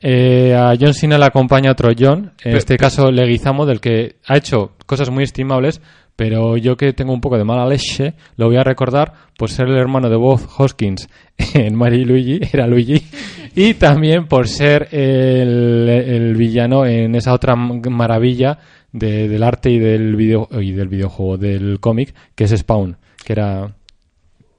Eh, 0.01 0.53
a 0.53 0.73
John 0.79 0.93
Cena 0.93 1.17
le 1.17 1.25
acompaña 1.25 1.71
otro 1.71 1.89
John, 1.97 2.33
en 2.43 2.57
este 2.57 2.75
caso 2.75 3.09
Leguizamo, 3.11 3.65
del 3.65 3.79
que 3.79 4.17
ha 4.27 4.35
hecho 4.35 4.73
cosas 4.85 5.09
muy 5.09 5.23
estimables, 5.23 5.81
Pero 6.15 6.57
yo 6.57 6.77
que 6.77 6.93
tengo 6.93 7.11
un 7.13 7.21
poco 7.21 7.37
de 7.37 7.43
mala 7.43 7.65
leche, 7.67 8.13
lo 8.37 8.45
voy 8.47 8.57
a 8.57 8.63
recordar 8.63 9.13
por 9.37 9.49
ser 9.49 9.67
el 9.67 9.77
hermano 9.77 10.09
de 10.09 10.15
Bob 10.15 10.39
Hoskins 10.57 11.09
en 11.55 11.75
Mario 11.75 12.01
y 12.01 12.05
Luigi, 12.05 12.39
era 12.53 12.67
Luigi, 12.67 13.01
y 13.55 13.73
también 13.73 14.27
por 14.27 14.47
ser 14.47 14.89
el, 14.91 15.89
el 15.89 16.35
villano 16.35 16.85
en 16.85 17.15
esa 17.15 17.33
otra 17.33 17.55
maravilla 17.55 18.59
de- 18.91 19.27
del 19.27 19.41
arte 19.43 19.71
y 19.71 19.79
del, 19.79 20.15
video, 20.15 20.47
y 20.61 20.71
del 20.71 20.87
videojuego, 20.87 21.37
del 21.37 21.79
cómic, 21.79 22.13
que 22.35 22.43
es 22.43 22.51
Spawn, 22.55 22.95
que 23.25 23.33
era... 23.33 23.73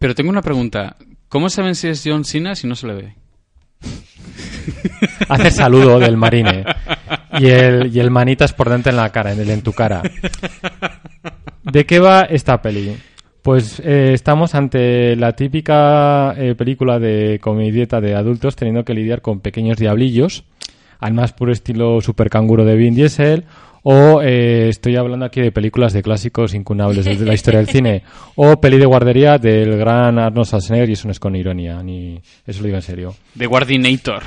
Pero 0.01 0.15
tengo 0.15 0.31
una 0.31 0.43
pregunta. 0.43 0.97
¿Cómo 1.29 1.49
saben 1.49 1.75
si 1.77 1.87
es 1.89 2.03
John 2.05 2.25
Cena 2.25 2.55
si 2.57 2.67
no 2.67 2.75
se 2.75 2.87
le 2.89 2.95
ve? 2.95 3.15
Hace 5.29 5.51
saludo 5.51 5.99
del 5.99 6.17
marine. 6.17 6.65
Y 7.39 7.47
el, 7.47 7.95
y 7.95 8.01
el 8.01 8.11
manitas 8.11 8.53
por 8.53 8.69
dentro 8.71 8.91
en 8.91 8.97
la 8.97 9.11
cara, 9.11 9.33
en, 9.33 9.41
el, 9.41 9.51
en 9.51 9.63
tu 9.63 9.73
cara. 9.73 10.03
¿De 11.65 11.87
qué 11.87 11.99
va 11.99 12.23
esta 12.23 12.61
peli? 12.61 12.97
Pues 13.41 13.81
eh, 13.81 14.13
estamos 14.13 14.55
ante 14.55 15.17
la 15.17 15.33
típica 15.33 16.35
eh, 16.37 16.55
película 16.55 16.99
de 16.99 17.39
comedieta 17.41 18.01
de 18.01 18.15
adultos 18.15 18.57
teniendo 18.57 18.85
que 18.85 18.95
lidiar 18.95 19.23
con 19.23 19.41
pequeños 19.41 19.79
diablillos, 19.79 20.45
al 20.99 21.15
más 21.15 21.33
puro 21.33 21.53
estilo 21.53 22.01
super 22.01 22.29
canguro 22.31 22.65
de 22.65 22.75
Vin 22.75 22.95
Diesel, 22.95 23.45
o 23.83 24.23
eh, 24.23 24.69
estoy 24.69 24.97
hablando 24.97 25.27
aquí 25.27 25.41
de 25.41 25.53
películas 25.53 25.93
de 25.93 26.03
clásicos 26.03 26.55
incunables 26.55 27.05
de 27.05 27.17
la 27.25 27.35
historia 27.35 27.61
del 27.61 27.69
cine, 27.69 28.03
o 28.35 28.61
peli 28.61 28.79
de 28.79 28.87
guardería 28.87 29.39
del 29.39 29.77
gran 29.77 30.19
Arnold 30.19 30.47
Schwarzenegger, 30.47 30.91
y 30.91 30.93
eso 30.95 31.09
no 31.09 31.13
es 31.13 31.21
con 31.21 31.37
ironía, 31.37 31.83
ni 31.83 32.21
eso 32.47 32.61
lo 32.61 32.67
digo 32.67 32.77
en 32.77 32.83
serio. 32.83 33.15
The 33.37 33.47
Guardinator. 33.47 34.23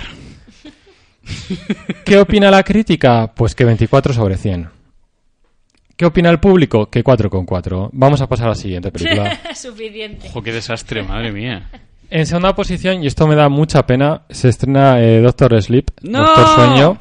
¿Qué 2.06 2.18
opina 2.18 2.50
la 2.50 2.64
crítica? 2.64 3.32
Pues 3.36 3.54
que 3.54 3.66
24 3.66 4.14
sobre 4.14 4.38
100. 4.38 4.77
¿Qué 5.98 6.06
opina 6.06 6.30
el 6.30 6.40
público? 6.40 6.90
Que 6.92 7.04
4,4. 7.04 7.90
Vamos 7.92 8.22
a 8.22 8.28
pasar 8.28 8.46
a 8.46 8.50
la 8.50 8.56
siguiente 8.56 8.92
película. 8.94 9.38
Suficiente. 9.56 10.28
Ojo, 10.30 10.44
qué 10.44 10.54
desastre, 10.54 11.02
madre 11.02 11.32
mía. 11.32 11.70
En 12.10 12.26
segunda 12.26 12.56
posición, 12.56 13.04
y 13.04 13.08
esto 13.08 13.28
me 13.28 13.36
da 13.36 13.50
mucha 13.50 13.86
pena, 13.86 14.22
se 14.30 14.48
estrena 14.50 15.02
eh, 15.02 15.20
Doctor 15.22 15.62
Sleep, 15.62 15.90
¡No! 16.04 16.20
Doctor 16.20 16.48
Sueño. 16.56 16.98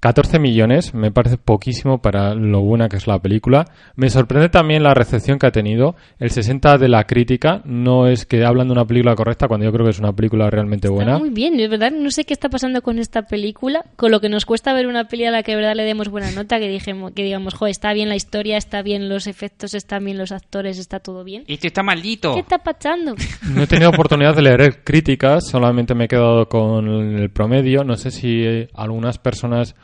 14 0.00 0.38
millones, 0.38 0.94
me 0.94 1.12
parece 1.12 1.36
poquísimo 1.36 2.00
para 2.00 2.34
lo 2.34 2.62
buena 2.62 2.88
que 2.88 2.96
es 2.96 3.06
la 3.06 3.18
película. 3.18 3.66
Me 3.96 4.08
sorprende 4.08 4.48
también 4.48 4.82
la 4.82 4.94
recepción 4.94 5.38
que 5.38 5.46
ha 5.46 5.52
tenido. 5.52 5.94
El 6.18 6.30
60 6.30 6.78
de 6.78 6.88
la 6.88 7.04
crítica 7.04 7.60
no 7.66 8.06
es 8.06 8.24
que 8.24 8.44
hablan 8.46 8.68
de 8.68 8.72
una 8.72 8.86
película 8.86 9.14
correcta 9.14 9.46
cuando 9.46 9.66
yo 9.66 9.72
creo 9.72 9.84
que 9.84 9.90
es 9.90 9.98
una 9.98 10.14
película 10.14 10.48
realmente 10.48 10.88
buena. 10.88 11.12
Está 11.12 11.20
muy 11.20 11.28
bien, 11.28 11.60
es 11.60 11.68
verdad. 11.68 11.92
No 11.92 12.10
sé 12.10 12.24
qué 12.24 12.32
está 12.32 12.48
pasando 12.48 12.80
con 12.80 12.98
esta 12.98 13.22
película, 13.22 13.84
con 13.96 14.10
lo 14.10 14.20
que 14.20 14.30
nos 14.30 14.46
cuesta 14.46 14.72
ver 14.72 14.86
una 14.86 15.04
peli 15.04 15.26
a 15.26 15.30
la 15.30 15.42
que 15.42 15.52
de 15.52 15.56
verdad 15.56 15.74
le 15.74 15.84
demos 15.84 16.08
buena 16.08 16.30
nota, 16.30 16.58
que 16.58 16.68
dijemos, 16.68 17.12
que 17.12 17.22
digamos, 17.22 17.52
jo, 17.52 17.66
está 17.66 17.92
bien 17.92 18.08
la 18.08 18.16
historia, 18.16 18.56
está 18.56 18.80
bien 18.80 19.10
los 19.10 19.26
efectos, 19.26 19.74
están 19.74 20.06
bien 20.06 20.16
los 20.16 20.32
actores, 20.32 20.78
está 20.78 21.00
todo 21.00 21.24
bien. 21.24 21.44
Este 21.46 21.66
está 21.66 21.82
maldito. 21.82 22.32
¿Qué 22.32 22.40
está 22.40 22.58
pasando? 22.58 23.14
No 23.50 23.62
he 23.62 23.66
tenido 23.66 23.90
oportunidad 23.90 24.34
de 24.34 24.42
leer 24.42 24.84
críticas, 24.84 25.48
solamente 25.48 25.94
me 25.94 26.04
he 26.04 26.08
quedado 26.08 26.48
con 26.48 26.86
el 26.86 27.30
promedio. 27.30 27.82
No 27.84 27.96
sé 27.96 28.10
si 28.10 28.68
algunas 28.74 29.18
personas 29.18 29.74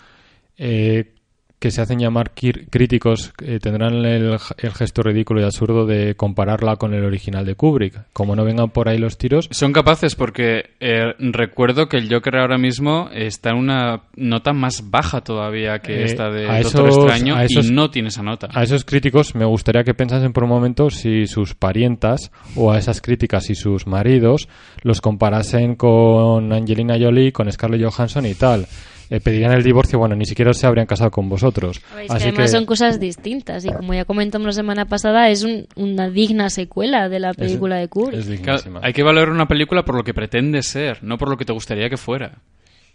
eh, 0.59 1.13
que 1.59 1.71
se 1.71 1.81
hacen 1.81 1.99
llamar 1.99 2.33
críticos 2.35 3.33
eh, 3.43 3.59
tendrán 3.61 3.95
el, 3.95 4.37
el 4.59 4.73
gesto 4.75 5.03
ridículo 5.03 5.41
y 5.41 5.45
absurdo 5.45 5.87
de 5.87 6.15
compararla 6.15 6.77
con 6.77 6.93
el 6.93 7.03
original 7.03 7.47
de 7.47 7.55
Kubrick. 7.55 7.99
Como 8.13 8.37
no 8.37 8.45
vengan 8.45 8.69
por 8.71 8.91
ahí 8.91 8.99
los 8.99 9.17
tiros, 9.17 9.49
Son 9.53 9.73
capaces 9.73 10.15
porque 10.17 10.73
eh, 10.81 11.15
recuerdo 11.19 11.89
que 11.89 11.97
el 11.97 12.13
Joker 12.13 12.37
ahora 12.37 12.59
mismo 12.59 13.09
está 13.11 13.51
en 13.51 13.57
una 13.57 14.03
nota 14.17 14.53
más 14.53 14.91
baja 14.91 15.23
todavía 15.23 15.79
que 15.79 16.03
Eh, 16.03 16.05
esta 16.05 16.31
de 16.31 16.47
a 16.47 16.61
Doctor 16.61 16.89
esos- 16.91 17.05
Extraño 17.05 17.37
a 17.37 17.45
esos- 17.45 17.67
y 17.69 17.73
no 17.73 17.91
tiene 17.91 18.09
esa 18.09 18.23
nota. 18.23 18.49
a 18.53 18.63
esos 18.63 18.85
críticos 18.85 19.35
me 19.35 19.47
gustaría 19.47 19.83
que 19.83 19.95
pensasen 19.95 20.35
por 20.35 20.45
un 20.45 20.51
momento 20.51 20.91
si 20.91 21.27
sus 21.27 21.55
parientas 21.55 22.31
o 22.55 22.71
a 22.71 22.77
esas 22.79 23.01
críticas 23.01 23.49
y 23.49 23.55
sus 23.55 23.87
maridos 23.87 24.47
los 24.83 25.01
comparasen 25.01 25.75
con 25.75 26.53
Angelina 26.53 26.97
Jolie, 27.01 27.33
con 27.33 27.51
Scarlett 27.51 27.83
Johansson 27.83 28.27
y 28.27 28.35
tal. 28.35 28.67
Eh, 29.09 29.21
pedirían 29.21 29.53
el 29.53 29.63
divorcio, 29.63 29.99
bueno, 30.01 30.17
ni 30.17 30.25
siquiera 30.25 30.53
se 30.53 30.67
habrían 30.67 30.87
casado 30.87 31.11
con 31.13 31.29
vosotros. 31.29 31.81
Ver, 31.95 32.03
es 32.05 32.09
que 32.11 32.17
Así 32.17 32.25
además 32.29 32.51
que- 32.51 32.57
son 32.57 32.67
cosas 32.67 32.99
distintas 32.99 33.65
y 33.65 33.69
como 33.71 33.95
ya 33.95 34.05
comentamos 34.05 34.47
la 34.47 34.53
semana 34.53 34.85
pasada, 34.87 35.29
es 35.31 35.45
un- 35.45 35.67
una 35.77 36.09
digna 36.11 36.51
secuela 36.51 37.09
de 37.09 37.21
la 37.21 37.33
película 37.33 37.77
de 37.77 37.87
Kubrick. 37.89 38.19
Es 38.19 38.27
Claro, 38.27 38.59
dignísima. 38.59 38.81
hay 38.83 38.93
que 38.93 39.03
valorar 39.05 39.31
una 39.31 39.47
película 39.47 39.85
por 39.85 39.95
lo 39.95 40.03
que 40.03 40.13
pretende 40.13 40.63
ser, 40.63 41.05
no 41.05 41.19
por 41.19 41.29
lo 41.31 41.37
que 41.37 41.45
te 41.45 41.53
gustaría 41.53 41.89
que 41.89 41.97
fuera. 41.97 42.39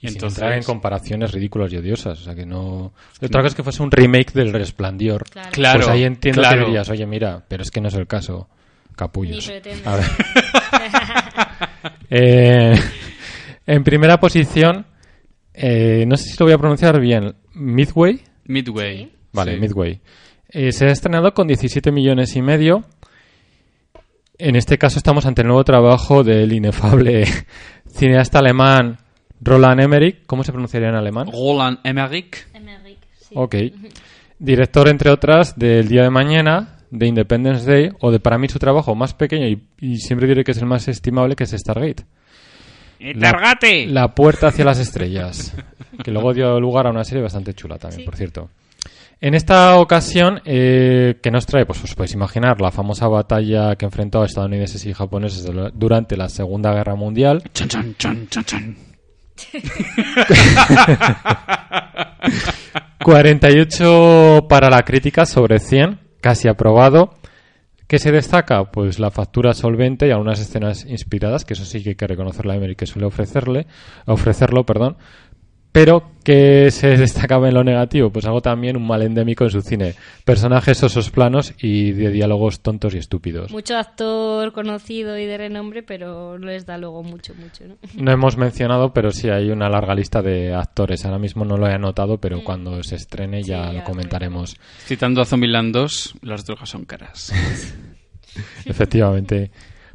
Y 0.04 0.08
sin 0.08 0.16
Entonces, 0.18 0.40
entrar 0.40 0.58
en 0.58 0.64
comparaciones 0.64 1.32
ridículas 1.32 1.72
y 1.72 1.78
odiosas. 1.78 2.20
O 2.20 2.24
sea 2.24 2.34
que 2.36 2.46
no. 2.46 2.92
Otra 3.22 3.42
cosa 3.42 3.48
es 3.50 3.56
que 3.56 3.62
fuese 3.64 3.84
un 3.84 3.92
remake 3.92 4.34
del 4.34 4.52
Resplandor. 4.52 5.24
Claro, 5.52 5.80
Pues 5.82 5.88
ahí 5.90 6.04
entiendo 6.04 6.42
claro. 6.42 6.62
que 6.62 6.66
dirías, 6.66 6.90
oye, 6.90 7.06
mira, 7.06 7.44
pero 7.48 7.62
es 7.62 7.70
que 7.72 7.80
no 7.82 7.88
es 7.88 7.94
el 7.94 8.08
caso. 8.08 8.50
Capullos. 8.96 9.48
Ni. 9.48 9.72
A 9.86 9.96
ver. 9.96 10.06
Eh, 12.10 12.74
en 13.66 13.84
primera 13.84 14.20
posición, 14.20 14.86
eh, 15.54 16.06
no 16.08 16.18
sé 16.18 16.30
si 16.30 16.36
lo 16.40 16.46
voy 16.46 16.54
a 16.54 16.58
pronunciar 16.58 17.00
bien. 17.00 17.36
Midway. 17.54 18.22
Midway. 18.46 19.12
Vale, 19.34 19.54
Sí. 19.56 19.60
Midway. 19.60 20.00
Eh, 20.50 20.72
se 20.72 20.86
ha 20.86 20.92
estrenado 20.92 21.34
con 21.34 21.48
17 21.48 21.92
millones 21.92 22.36
y 22.36 22.42
medio. 22.42 22.84
En 24.38 24.56
este 24.56 24.78
caso 24.78 24.98
estamos 24.98 25.26
ante 25.26 25.42
el 25.42 25.48
nuevo 25.48 25.64
trabajo 25.64 26.24
del 26.24 26.52
inefable 26.52 27.26
cineasta 27.88 28.40
alemán 28.40 28.98
Roland 29.40 29.82
Emmerich. 29.82 30.26
¿Cómo 30.26 30.44
se 30.44 30.52
pronunciaría 30.52 30.90
en 30.90 30.96
alemán? 30.96 31.28
Roland 31.32 31.80
Emmerich. 31.84 32.48
Ok. 33.34 33.56
Director, 34.40 34.88
entre 34.90 35.12
otras, 35.12 35.58
del 35.58 35.88
Día 35.88 36.04
de 36.04 36.10
Mañana, 36.10 36.78
de 36.90 37.06
Independence 37.08 37.70
Day, 37.70 37.90
o 38.02 38.12
de 38.12 38.20
para 38.20 38.38
mí 38.40 38.50
su 38.50 38.58
trabajo 38.58 38.96
más 38.96 39.14
pequeño 39.14 39.48
y, 39.48 39.62
y 39.80 39.98
siempre 39.98 40.28
diré 40.28 40.44
que 40.44 40.52
es 40.52 40.58
el 40.58 40.66
más 40.66 40.88
estimable, 40.88 41.36
que 41.36 41.44
es 41.44 41.52
Stargate. 41.52 42.04
La- 43.16 43.32
La 43.88 44.10
puerta 44.16 44.48
hacia 44.48 44.66
las 44.66 44.80
estrellas. 44.80 45.56
Que 46.04 46.12
luego 46.12 46.34
dio 46.34 46.60
lugar 46.60 46.88
a 46.88 46.90
una 46.92 47.04
serie 47.04 47.22
bastante 47.24 47.54
chula 47.54 47.78
también, 47.78 48.06
por 48.06 48.16
cierto. 48.16 48.50
En 49.20 49.36
esta 49.36 49.78
ocasión, 49.78 50.42
eh, 50.46 51.20
que 51.22 51.30
nos 51.30 51.46
trae, 51.46 51.66
pues 51.66 51.84
os 51.84 51.94
podéis 51.94 52.14
imaginar, 52.14 52.60
la 52.60 52.72
famosa 52.72 53.08
batalla 53.08 53.76
que 53.76 53.86
enfrentó 53.86 54.24
a 54.24 54.26
estadounidenses 54.26 54.84
y 54.88 54.94
japoneses 54.94 55.46
durante 55.76 56.18
la 56.18 56.28
Segunda 56.28 56.74
Guerra 56.74 56.96
Mundial. 56.96 57.44
Chan, 57.54 57.68
chan, 57.68 57.96
chan, 58.00 58.28
chan, 58.30 58.44
chan. 58.46 58.76
48 63.12 64.46
para 64.50 64.70
la 64.70 64.84
crítica 64.84 65.26
sobre 65.26 65.60
100, 65.60 66.00
casi 66.22 66.48
aprobado. 66.48 67.14
¿Qué 67.92 68.00
se 68.00 68.14
destaca? 68.14 68.72
Pues 68.72 69.00
la 69.00 69.12
factura 69.12 69.54
solvente 69.54 70.08
y 70.08 70.12
algunas 70.12 70.40
escenas 70.40 70.86
inspiradas, 70.86 71.44
que 71.44 71.56
eso 71.56 71.66
sí 71.66 71.84
que 71.84 71.90
hay 71.90 71.96
que 71.96 72.08
reconocerle 72.08 72.54
a 72.54 72.56
Emery 72.56 72.78
que 72.78 72.86
suele 72.86 73.06
ofrecerle, 73.06 73.68
ofrecerlo, 74.06 74.66
perdón. 74.66 74.96
Pero 75.72 76.12
que 76.24 76.70
se 76.72 76.88
destacaba 76.98 77.48
en 77.48 77.54
lo 77.54 77.64
negativo, 77.64 78.10
pues 78.10 78.26
algo 78.26 78.42
también 78.42 78.76
un 78.78 78.86
mal 78.86 79.02
endémico 79.02 79.46
en 79.46 79.52
su 79.52 79.62
cine. 79.62 79.96
Personajes 80.26 80.84
osos 80.84 81.10
planos 81.12 81.54
y 81.62 81.92
de 81.94 82.12
diálogos 82.12 82.60
tontos 82.62 82.94
y 82.94 82.98
estúpidos. 82.98 83.52
Mucho 83.52 83.78
actor 83.78 84.52
conocido 84.52 85.18
y 85.18 85.26
de 85.26 85.38
renombre, 85.38 85.84
pero 85.84 86.38
no 86.38 86.48
les 86.48 86.66
da 86.66 86.78
luego 86.78 87.04
mucho, 87.04 87.34
mucho, 87.36 87.66
¿no? 87.68 87.76
No 87.96 88.12
hemos 88.12 88.38
mencionado, 88.38 88.94
pero 88.94 89.12
sí 89.12 89.30
hay 89.30 89.50
una 89.50 89.70
larga 89.70 89.96
lista 89.96 90.22
de 90.22 90.54
actores. 90.54 91.06
Ahora 91.06 91.20
mismo 91.20 91.46
no 91.46 91.58
lo 91.58 91.68
he 91.68 91.74
anotado, 91.74 92.18
pero 92.18 92.44
cuando 92.44 92.84
se 92.84 92.96
estrene 92.96 93.44
ya 93.44 93.52
Mm. 93.52 93.64
Sí, 93.64 93.68
lo 93.68 93.74
ya 93.74 93.84
comentaremos. 93.84 94.58
Citando 94.86 95.22
a 95.22 95.26
Zombieland 95.26 95.74
2, 95.74 96.16
las 96.22 96.46
drogas 96.46 96.70
son 96.70 96.86
caras. 96.86 97.34
Efectivamente. 98.66 99.52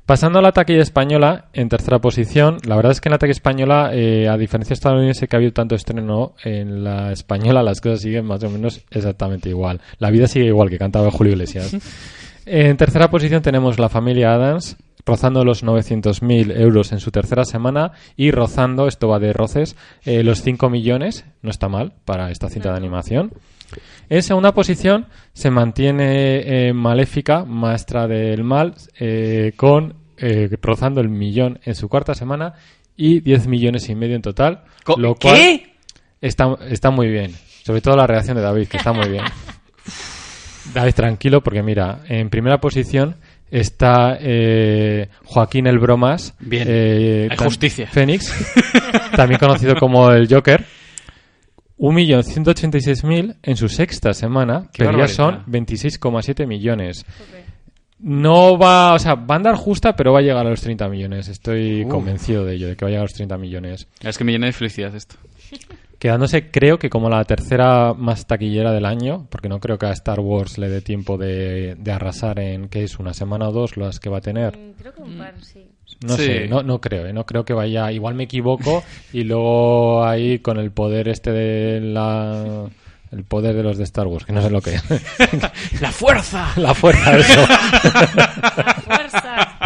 Pasando 0.06 0.38
a 0.38 0.42
la 0.42 0.52
taquilla 0.52 0.82
española, 0.82 1.46
en 1.52 1.68
tercera 1.68 1.98
posición, 1.98 2.58
la 2.64 2.76
verdad 2.76 2.92
es 2.92 3.00
que 3.00 3.08
en 3.08 3.10
la 3.10 3.18
taquilla 3.18 3.32
española, 3.32 3.90
eh, 3.92 4.28
a 4.28 4.36
diferencia 4.36 4.72
estadounidense 4.72 5.26
que 5.26 5.34
ha 5.34 5.38
habido 5.38 5.52
tanto 5.52 5.74
estreno, 5.74 6.34
en 6.44 6.84
la 6.84 7.10
española 7.10 7.60
las 7.64 7.80
cosas 7.80 8.02
siguen 8.02 8.24
más 8.24 8.40
o 8.44 8.48
menos 8.48 8.82
exactamente 8.88 9.48
igual. 9.48 9.80
La 9.98 10.10
vida 10.10 10.28
sigue 10.28 10.46
igual 10.46 10.70
que 10.70 10.78
cantaba 10.78 11.10
Julio 11.10 11.32
Iglesias. 11.32 11.76
En 12.48 12.76
tercera 12.76 13.10
posición 13.10 13.42
tenemos 13.42 13.80
La 13.80 13.88
Familia 13.88 14.32
Adams, 14.32 14.76
rozando 15.04 15.44
los 15.44 15.64
900.000 15.64 16.56
euros 16.60 16.92
en 16.92 17.00
su 17.00 17.10
tercera 17.10 17.44
semana 17.44 17.90
y 18.16 18.30
rozando, 18.30 18.86
esto 18.86 19.08
va 19.08 19.18
de 19.18 19.32
roces, 19.32 19.74
eh, 20.04 20.22
los 20.22 20.42
5 20.42 20.70
millones, 20.70 21.24
no 21.42 21.50
está 21.50 21.68
mal 21.68 21.92
para 22.04 22.30
esta 22.30 22.48
cinta 22.48 22.70
de 22.70 22.76
animación. 22.76 23.32
En 24.08 24.22
segunda 24.22 24.52
posición 24.52 25.06
se 25.32 25.50
mantiene 25.50 26.68
eh, 26.68 26.72
Maléfica, 26.72 27.44
Maestra 27.44 28.06
del 28.06 28.44
Mal, 28.44 28.74
eh, 28.98 29.52
con 29.56 29.94
eh, 30.18 30.48
rozando 30.62 31.00
el 31.00 31.08
millón 31.08 31.58
en 31.64 31.74
su 31.74 31.88
cuarta 31.88 32.14
semana 32.14 32.54
y 32.96 33.20
10 33.20 33.46
millones 33.48 33.88
y 33.88 33.94
medio 33.94 34.16
en 34.16 34.22
total. 34.22 34.62
Lo 34.96 35.14
cual 35.16 35.34
¿Qué? 35.36 35.74
Está, 36.20 36.56
está 36.68 36.90
muy 36.90 37.08
bien. 37.08 37.32
Sobre 37.64 37.80
todo 37.80 37.96
la 37.96 38.06
reacción 38.06 38.36
de 38.36 38.42
David, 38.42 38.68
que 38.68 38.76
está 38.78 38.92
muy 38.92 39.08
bien. 39.08 39.24
David, 40.74 40.94
tranquilo, 40.94 41.42
porque 41.42 41.62
mira, 41.62 42.00
en 42.08 42.30
primera 42.30 42.58
posición 42.58 43.16
está 43.50 44.16
eh, 44.20 45.08
Joaquín 45.24 45.66
el 45.66 45.78
Bromas. 45.78 46.34
Bien. 46.40 46.64
eh, 46.68 47.28
Hay 47.30 47.36
justicia. 47.36 47.86
Fénix, 47.88 48.32
también 49.16 49.38
conocido 49.38 49.74
como 49.76 50.10
el 50.10 50.28
Joker. 50.32 50.64
1.186.000 51.78 53.36
en 53.42 53.56
su 53.56 53.68
sexta 53.68 54.14
semana, 54.14 54.68
Qué 54.72 54.84
pero 54.84 54.98
ya 54.98 55.08
son 55.08 55.36
barbaridad. 55.46 55.66
26,7 55.66 56.46
millones. 56.46 57.04
No 57.98 58.58
va, 58.58 58.92
o 58.94 58.98
sea, 58.98 59.14
va 59.14 59.34
a 59.34 59.38
andar 59.38 59.54
justa, 59.56 59.96
pero 59.96 60.12
va 60.12 60.18
a 60.18 60.22
llegar 60.22 60.46
a 60.46 60.50
los 60.50 60.60
30 60.60 60.88
millones. 60.88 61.28
Estoy 61.28 61.84
Uh. 61.84 61.88
convencido 61.88 62.44
de 62.44 62.54
ello, 62.54 62.68
de 62.68 62.76
que 62.76 62.84
va 62.84 62.88
a 62.88 62.90
llegar 62.90 63.02
a 63.02 63.04
los 63.04 63.14
30 63.14 63.38
millones. 63.38 63.88
Es 64.00 64.18
que 64.18 64.24
me 64.24 64.32
llena 64.32 64.46
de 64.46 64.52
felicidad 64.52 64.94
esto. 64.94 65.16
Quedándose, 65.98 66.50
creo 66.50 66.78
que 66.78 66.90
como 66.90 67.08
la 67.08 67.24
tercera 67.24 67.94
más 67.94 68.26
taquillera 68.26 68.70
del 68.72 68.84
año, 68.84 69.26
porque 69.30 69.48
no 69.48 69.60
creo 69.60 69.78
que 69.78 69.86
a 69.86 69.92
Star 69.92 70.20
Wars 70.20 70.58
le 70.58 70.68
dé 70.68 70.82
tiempo 70.82 71.16
de, 71.16 71.74
de 71.74 71.90
arrasar 71.92 72.38
en, 72.38 72.68
¿qué 72.68 72.84
es? 72.84 72.98
¿Una 72.98 73.14
semana 73.14 73.48
o 73.48 73.52
dos 73.52 73.78
las 73.78 73.98
que 73.98 74.10
va 74.10 74.18
a 74.18 74.20
tener? 74.20 74.58
Mm, 74.58 74.72
Creo 74.78 74.92
que 74.94 75.00
un 75.02 75.16
par, 75.16 75.34
sí. 75.42 75.64
No 76.06 76.16
Sí. 76.16 76.24
sé, 76.24 76.48
no, 76.48 76.62
no 76.62 76.80
creo, 76.80 77.06
¿eh? 77.06 77.12
no 77.12 77.24
creo 77.24 77.44
que 77.44 77.54
vaya. 77.54 77.90
Igual 77.92 78.14
me 78.14 78.24
equivoco 78.24 78.84
y 79.12 79.24
luego 79.24 80.04
ahí 80.04 80.38
con 80.40 80.58
el 80.58 80.70
poder 80.70 81.08
este 81.08 81.32
de 81.32 81.80
la. 81.80 82.64
El 83.12 83.22
poder 83.22 83.54
de 83.54 83.62
los 83.62 83.78
de 83.78 83.84
Star 83.84 84.06
Wars, 84.08 84.24
que 84.26 84.32
no 84.32 84.42
sé 84.42 84.50
lo 84.50 84.60
que 84.60 84.74
es. 84.74 84.82
¡La 85.80 85.92
fuerza! 85.92 86.48
la 86.56 86.74
fuerza, 86.74 87.16
eso. 87.16 87.46
¡La 87.48 88.74
fuerza! 88.84 89.56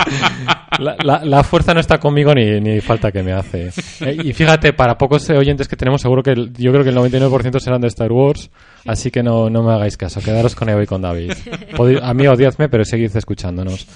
La, 0.79 0.97
la- 1.03 1.25
la 1.25 1.43
fuerza 1.43 1.73
no 1.75 1.81
está 1.81 1.99
conmigo 1.99 2.35
ni, 2.35 2.61
ni 2.61 2.81
falta 2.81 3.11
que 3.11 3.23
me 3.23 3.33
hace. 3.33 3.71
Eh, 4.01 4.17
y 4.25 4.33
fíjate, 4.35 4.73
para 4.75 4.97
pocos 4.97 5.29
oyentes 5.31 5.69
que 5.69 5.77
tenemos, 5.77 6.03
seguro 6.03 6.23
que 6.23 6.31
el- 6.33 6.53
yo 6.53 6.71
creo 6.71 6.85
que 6.85 6.91
el 6.91 6.97
99% 6.97 7.59
serán 7.61 7.81
de 7.81 7.89
Star 7.89 8.13
Wars, 8.13 8.51
así 8.87 9.11
que 9.11 9.23
no, 9.23 9.49
no 9.51 9.63
me 9.63 9.73
hagáis 9.73 9.97
caso, 9.97 10.21
quedaros 10.21 10.55
con 10.55 10.69
Eva 10.69 10.83
y 10.83 10.87
con 10.87 11.01
David. 11.03 11.33
Podéis- 11.77 12.01
a 12.03 12.13
mí 12.15 12.27
odiadme, 12.27 12.69
pero 12.69 12.85
seguid 12.85 13.15
escuchándonos. 13.17 13.87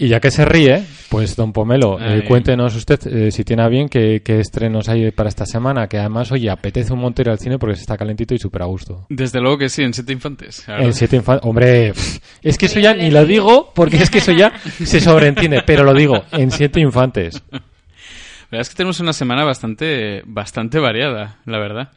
Y 0.00 0.06
ya 0.06 0.20
que 0.20 0.30
se 0.30 0.44
ríe, 0.44 0.84
pues 1.08 1.34
don 1.34 1.52
Pomelo, 1.52 1.98
eh, 2.00 2.22
cuéntenos 2.24 2.76
usted 2.76 3.00
eh, 3.08 3.32
si 3.32 3.42
tiene 3.42 3.64
a 3.64 3.68
bien 3.68 3.88
qué, 3.88 4.22
qué 4.24 4.38
estrenos 4.38 4.88
hay 4.88 5.10
para 5.10 5.28
esta 5.28 5.44
semana, 5.44 5.88
que 5.88 5.98
además, 5.98 6.30
oye, 6.30 6.48
apetece 6.48 6.92
un 6.92 7.00
montón 7.00 7.24
ir 7.26 7.30
al 7.30 7.38
cine 7.40 7.58
porque 7.58 7.74
se 7.74 7.80
está 7.80 7.96
calentito 7.96 8.32
y 8.32 8.38
súper 8.38 8.62
a 8.62 8.66
gusto. 8.66 9.06
Desde 9.08 9.40
luego 9.40 9.58
que 9.58 9.68
sí, 9.68 9.82
en 9.82 9.92
Siete 9.92 10.12
Infantes. 10.12 10.64
En 10.68 10.92
siete 10.92 11.20
infan- 11.20 11.40
Hombre, 11.42 11.92
es 12.42 12.56
que 12.56 12.66
eso 12.66 12.78
ya 12.78 12.94
ni 12.94 13.10
lo 13.10 13.24
digo 13.26 13.72
porque 13.74 13.96
es 13.96 14.08
que 14.08 14.18
eso 14.18 14.30
ya 14.30 14.52
se 14.84 15.00
sobreentiende, 15.00 15.62
pero 15.66 15.82
lo 15.82 15.92
digo, 15.92 16.22
en 16.30 16.52
siete 16.52 16.78
infantes. 16.80 17.42
La 17.50 17.58
verdad 18.52 18.60
es 18.62 18.68
que 18.70 18.76
tenemos 18.76 19.00
una 19.00 19.12
semana 19.12 19.42
bastante, 19.42 20.22
bastante 20.26 20.78
variada, 20.78 21.38
la 21.44 21.58
verdad. 21.58 21.90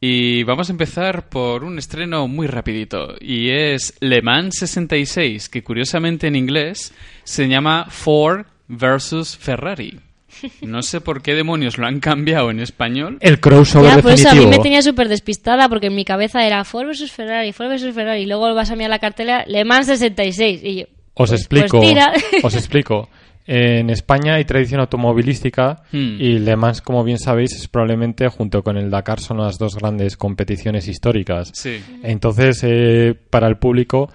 Y 0.00 0.42
vamos 0.44 0.68
a 0.68 0.72
empezar 0.72 1.30
por 1.30 1.64
un 1.64 1.78
estreno 1.78 2.28
muy 2.28 2.46
rapidito. 2.46 3.14
Y 3.20 3.48
es 3.50 3.94
Le 4.00 4.20
Mans 4.20 4.56
66, 4.58 5.48
que 5.48 5.62
curiosamente 5.64 6.26
en 6.26 6.36
inglés 6.36 6.92
se 7.24 7.48
llama 7.48 7.86
Ford 7.90 8.46
versus 8.68 9.36
Ferrari. 9.36 10.00
No 10.62 10.82
sé 10.82 11.00
por 11.00 11.22
qué 11.22 11.34
demonios 11.34 11.78
lo 11.78 11.86
han 11.86 12.00
cambiado 12.00 12.50
en 12.50 12.58
español. 12.60 13.18
El 13.20 13.38
crossover 13.40 13.96
Ya, 13.96 14.02
por 14.02 14.12
eso 14.12 14.28
a 14.28 14.32
mí 14.32 14.38
definitivo. 14.38 14.50
me 14.50 14.62
tenía 14.64 14.82
súper 14.82 15.08
despistada 15.08 15.68
porque 15.68 15.86
en 15.86 15.94
mi 15.94 16.04
cabeza 16.04 16.44
era 16.44 16.64
Ford 16.64 16.88
vs 16.88 17.12
Ferrari, 17.12 17.52
Ford 17.52 17.68
vs 17.70 17.94
Ferrari. 17.94 18.22
Y 18.22 18.26
luego 18.26 18.52
vas 18.54 18.70
a 18.70 18.76
mirar 18.76 18.90
la 18.90 18.98
cartela 18.98 19.44
Le 19.46 19.64
Mans 19.64 19.86
66. 19.86 20.60
Y 20.64 20.74
yo, 20.80 20.84
Os 21.14 21.30
pues- 21.30 21.40
explico, 21.40 21.78
pues 21.78 21.88
tira. 21.88 22.12
os 22.42 22.54
explico. 22.56 23.08
En 23.46 23.90
España 23.90 24.34
hay 24.34 24.44
tradición 24.44 24.80
automovilística 24.80 25.82
Hmm. 25.92 26.16
y 26.20 26.38
Le 26.40 26.56
Mans, 26.56 26.80
como 26.80 27.04
bien 27.04 27.18
sabéis, 27.18 27.52
es 27.54 27.68
probablemente 27.68 28.26
junto 28.28 28.62
con 28.62 28.76
el 28.76 28.90
Dakar 28.90 29.20
son 29.20 29.38
las 29.38 29.58
dos 29.58 29.76
grandes 29.76 30.16
competiciones 30.16 30.88
históricas. 30.88 31.52
Sí. 31.54 31.80
Entonces, 32.02 32.60
eh, 32.64 33.14
para 33.30 33.46
el 33.46 33.58
público, 33.58 34.10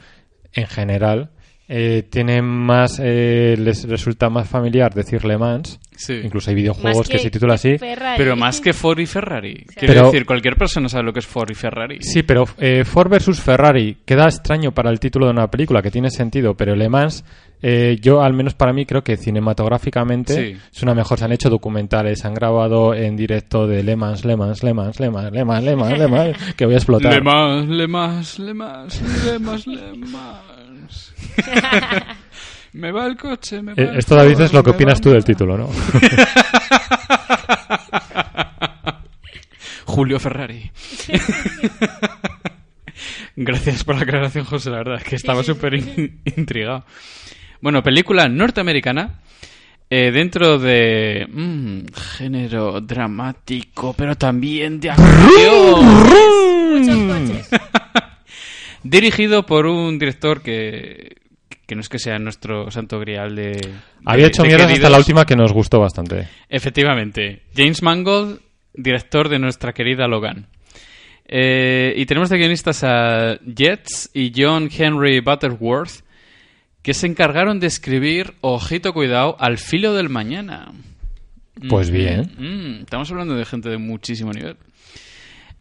en 0.52 0.68
general, 0.68 1.30
eh, 1.72 2.04
tiene 2.10 2.42
más, 2.42 3.00
eh, 3.00 3.56
les 3.58 3.88
resulta 3.88 4.28
más 4.30 4.50
familiar 4.50 4.92
decir 4.92 5.24
Le 5.24 5.38
Mans. 5.38 5.80
Sí. 5.96 6.14
Incluso 6.24 6.50
hay 6.50 6.56
videojuegos 6.56 7.08
que, 7.08 7.20
se 7.20 7.30
titula 7.30 7.54
así. 7.54 7.78
Ferrari. 7.78 8.18
Pero 8.18 8.36
más 8.36 8.60
que 8.60 8.74
Ford 8.74 8.98
y 9.00 9.06
Ferrari. 9.06 9.66
Quiero 9.76 9.94
Pero- 9.94 10.06
decir, 10.08 10.26
cualquier 10.26 10.56
persona 10.56 10.90
sabe 10.90 11.04
lo 11.04 11.14
que 11.14 11.20
es 11.20 11.28
Ford 11.28 11.52
y 11.52 11.54
Ferrari. 11.54 11.98
Sí, 12.02 12.24
pero 12.24 12.46
eh, 12.58 12.84
Ford 12.86 13.10
versus 13.12 13.40
Ferrari 13.40 13.98
queda 14.04 14.26
extraño 14.26 14.72
para 14.72 14.90
el 14.90 15.00
título 15.00 15.28
de 15.28 15.34
una 15.34 15.48
película, 15.52 15.84
que 15.84 15.92
tiene 15.92 16.10
sentido, 16.10 16.56
pero 16.56 16.76
Le 16.76 16.90
Mans, 16.90 17.24
eh, 17.62 17.98
yo 18.02 18.22
al 18.22 18.34
menos 18.34 18.54
para 18.54 18.72
mí 18.74 18.86
creo 18.86 19.04
que 19.04 19.18
cinematográficamente 19.18 20.34
Sí. 20.54 20.58
es 20.74 20.84
una 20.84 20.94
mejor. 20.94 21.18
Se 21.20 21.26
han 21.26 21.32
hecho 21.32 21.50
documentales, 21.50 22.24
han 22.26 22.34
grabado 22.34 22.94
en 22.94 23.16
directo 23.16 23.68
de 23.68 23.84
Le 23.84 23.96
Mans, 23.96 24.24
Le 24.26 24.36
Mans, 24.38 24.64
Le 24.64 24.74
Mans, 24.74 25.00
Le 25.00 25.10
Mans, 25.10 25.32
Le 25.32 25.44
Mans, 25.46 25.64
Le 25.64 25.76
Mans, 25.76 25.98
Le 25.98 26.08
Mans, 26.08 26.38
que 26.56 26.66
voy 26.66 26.74
a 26.76 26.78
explotar. 26.78 27.14
Le 27.14 27.22
Mans, 27.22 27.68
Le 27.68 27.88
Mans, 27.88 28.40
Le 28.40 28.54
Mans, 28.54 29.02
Le 29.26 29.40
Mans, 29.40 29.68
Le 29.68 29.94
Mans. 29.98 31.14
me 32.74 32.92
va 32.92 33.06
el 33.08 33.18
coche, 33.18 33.62
me 33.62 33.74
va 33.74 33.82
Eh, 33.82 33.90
el 33.92 33.98
esto, 34.00 34.16
David, 34.16 34.40
es 34.42 34.54
lo 34.54 34.64
que 34.64 34.70
opinas 34.72 35.02
tú 35.02 35.10
del 35.12 35.24
título, 35.24 35.58
¿no? 35.58 35.70
Julio 39.86 40.20
Ferrari. 40.20 40.72
Gracias 43.36 43.84
por 43.84 43.96
la 43.96 44.02
aclaración, 44.02 44.46
José, 44.46 44.70
la 44.70 44.78
verdad, 44.78 45.02
que 45.02 45.16
estaba 45.16 45.44
súper 45.44 45.74
in- 45.76 46.22
intrigado. 46.38 46.84
Bueno, 47.62 47.84
película 47.84 48.28
norteamericana. 48.28 49.20
eh, 49.90 50.12
dentro 50.12 50.60
de 50.60 51.28
mm, 51.32 51.80
género 52.18 52.80
dramático, 52.82 53.94
pero 53.98 54.16
también 54.16 54.80
de 54.80 54.92
acción. 54.92 55.86
Coches. 57.08 57.50
Dirigido 58.84 59.46
por 59.46 59.66
un 59.66 60.00
director 60.00 60.42
que, 60.42 61.16
que 61.66 61.76
no 61.76 61.82
es 61.82 61.90
que 61.90 62.00
sea 62.00 62.18
nuestro 62.20 62.72
santo 62.72 63.00
grial 63.00 63.36
de. 63.36 63.60
Había 64.06 64.26
de- 64.26 64.30
hecho 64.30 64.44
de 64.44 64.48
mierdas 64.50 64.72
hasta 64.72 64.90
la 64.90 64.98
última 64.98 65.26
que 65.26 65.36
nos 65.36 65.52
gustó 65.52 65.80
bastante. 65.80 66.28
Efectivamente. 66.48 67.42
James 67.56 67.82
Mangold, 67.84 68.40
director 68.74 69.28
de 69.28 69.40
nuestra 69.40 69.74
querida 69.74 70.08
Logan. 70.08 70.48
Eh, 71.26 71.94
y 71.98 72.06
tenemos 72.06 72.30
de 72.30 72.38
guionistas 72.38 72.84
a 72.84 73.38
Jets 73.46 74.10
y 74.14 74.32
John 74.36 74.70
Henry 74.76 75.20
Butterworth, 75.20 76.04
que 76.82 76.94
se 76.94 77.08
encargaron 77.08 77.60
de 77.60 77.68
escribir, 77.68 78.34
ojito 78.42 78.94
cuidado, 78.94 79.36
al 79.40 79.58
filo 79.58 79.94
del 79.94 80.10
mañana. 80.10 80.72
Pues 81.70 81.90
Mm, 81.90 81.94
bien. 81.94 82.32
mm, 82.38 82.80
estamos 82.84 83.12
hablando 83.12 83.36
de 83.36 83.46
gente 83.46 83.70
de 83.70 83.78
muchísimo 83.78 84.32
nivel. 84.32 84.56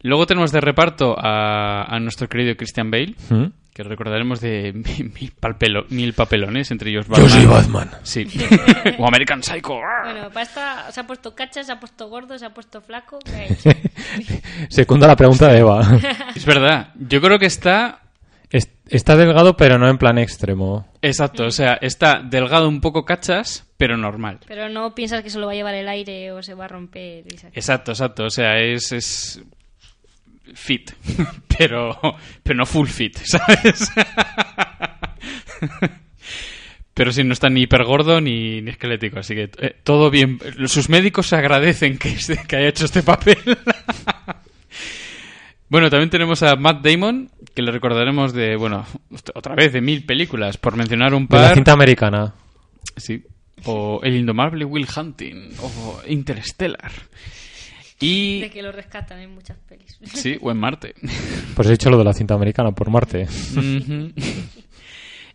Luego 0.01 0.25
tenemos 0.25 0.53
de 0.53 0.61
reparto 0.61 1.13
a, 1.19 1.83
a 1.83 1.99
nuestro 1.99 2.29
querido 2.29 2.55
Christian 2.55 2.89
Bale, 2.89 3.15
¿Mm? 3.29 3.45
que 3.73 3.83
recordaremos 3.83 4.39
de 4.39 4.71
mil, 4.97 5.11
mil 5.19 5.33
palpelo- 5.35 5.85
mil 5.89 6.13
papelones, 6.13 6.71
entre 6.71 6.91
ellos 6.91 7.05
Yo 7.09 7.27
soy 7.27 7.45
Batman. 7.45 7.89
Sí. 8.03 8.25
o 8.97 9.05
American 9.05 9.43
Psycho. 9.43 9.77
Bueno, 10.05 10.29
para 10.29 10.41
esta 10.43 10.89
se 10.93 11.01
ha 11.01 11.03
puesto 11.05 11.35
cacha, 11.35 11.63
se 11.65 11.73
ha 11.73 11.79
puesto 11.81 12.07
gordo, 12.07 12.39
se 12.39 12.45
ha 12.45 12.53
puesto 12.53 12.79
flaco. 12.79 13.19
¿qué 13.25 13.31
ha 13.33 13.43
hecho? 13.45 13.69
Secunda 14.69 15.05
la 15.05 15.17
pregunta 15.17 15.49
de 15.51 15.59
Eva. 15.59 15.81
Es 16.33 16.45
verdad. 16.45 16.93
Yo 16.97 17.19
creo 17.19 17.37
que 17.37 17.47
está 17.47 17.99
Es- 18.51 18.69
Está 18.87 19.15
delgado, 19.15 19.55
pero 19.55 19.77
no 19.77 19.87
en 19.87 19.97
plan 19.99 20.17
extremo. 20.17 20.87
Exacto, 21.03 21.45
o 21.45 21.51
sea, 21.51 21.73
está 21.75 22.21
delgado 22.23 22.67
un 22.67 22.81
poco 22.81 23.05
cachas, 23.05 23.67
pero 23.77 23.95
normal. 23.97 24.39
Pero 24.47 24.67
no 24.69 24.95
piensas 24.95 25.21
que 25.21 25.29
se 25.29 25.37
lo 25.37 25.45
va 25.45 25.51
a 25.51 25.55
llevar 25.55 25.75
el 25.75 25.87
aire 25.87 26.31
o 26.31 26.41
se 26.41 26.55
va 26.55 26.65
a 26.65 26.69
romper. 26.69 27.23
Exacto, 27.53 27.91
exacto, 27.91 28.23
o 28.25 28.29
sea, 28.31 28.57
es, 28.59 28.91
es 28.91 29.41
fit, 30.55 30.91
pero, 31.57 31.95
pero 32.41 32.57
no 32.57 32.65
full 32.65 32.87
fit, 32.87 33.15
¿sabes? 33.23 33.91
Pero 36.93 37.13
sí, 37.13 37.23
no 37.23 37.33
está 37.33 37.49
ni 37.49 37.61
hiper 37.61 37.83
gordo 37.85 38.19
ni, 38.19 38.61
ni 38.61 38.71
esquelético, 38.71 39.19
así 39.19 39.33
que 39.35 39.49
eh, 39.59 39.75
todo 39.83 40.09
bien. 40.09 40.39
Sus 40.65 40.89
médicos 40.89 41.27
se 41.27 41.35
agradecen 41.37 41.97
que, 41.97 42.15
que 42.47 42.55
haya 42.57 42.67
hecho 42.67 42.85
este 42.85 43.03
papel. 43.03 43.37
bueno, 45.69 45.89
también 45.89 46.09
tenemos 46.09 46.43
a 46.43 46.55
Matt 46.57 46.83
Damon, 46.85 47.29
que 47.59 47.63
le 47.63 47.71
recordaremos 47.73 48.31
de, 48.31 48.55
bueno, 48.55 48.85
otra 49.35 49.53
vez 49.53 49.73
de 49.73 49.81
mil 49.81 50.05
películas, 50.05 50.55
por 50.57 50.77
mencionar 50.77 51.13
un 51.13 51.27
De 51.27 51.35
la 51.35 51.43
par. 51.47 51.55
cinta 51.55 51.73
americana. 51.73 52.33
Sí. 52.95 53.21
O 53.65 53.99
El 54.01 54.15
indomable 54.15 54.63
Will 54.63 54.87
Hunting. 54.95 55.49
O 55.61 56.01
Interstellar. 56.07 56.89
Y... 57.99 58.39
De 58.39 58.49
que 58.49 58.61
lo 58.61 58.71
rescatan 58.71 59.19
en 59.19 59.33
muchas 59.33 59.57
pelis. 59.67 59.99
Sí, 60.13 60.37
o 60.39 60.51
en 60.51 60.57
Marte. 60.57 60.93
Pues 61.53 61.67
he 61.67 61.71
dicho 61.71 61.89
lo 61.89 61.97
de 61.97 62.05
la 62.05 62.13
cinta 62.13 62.33
americana 62.35 62.71
por 62.71 62.89
Marte. 62.89 63.27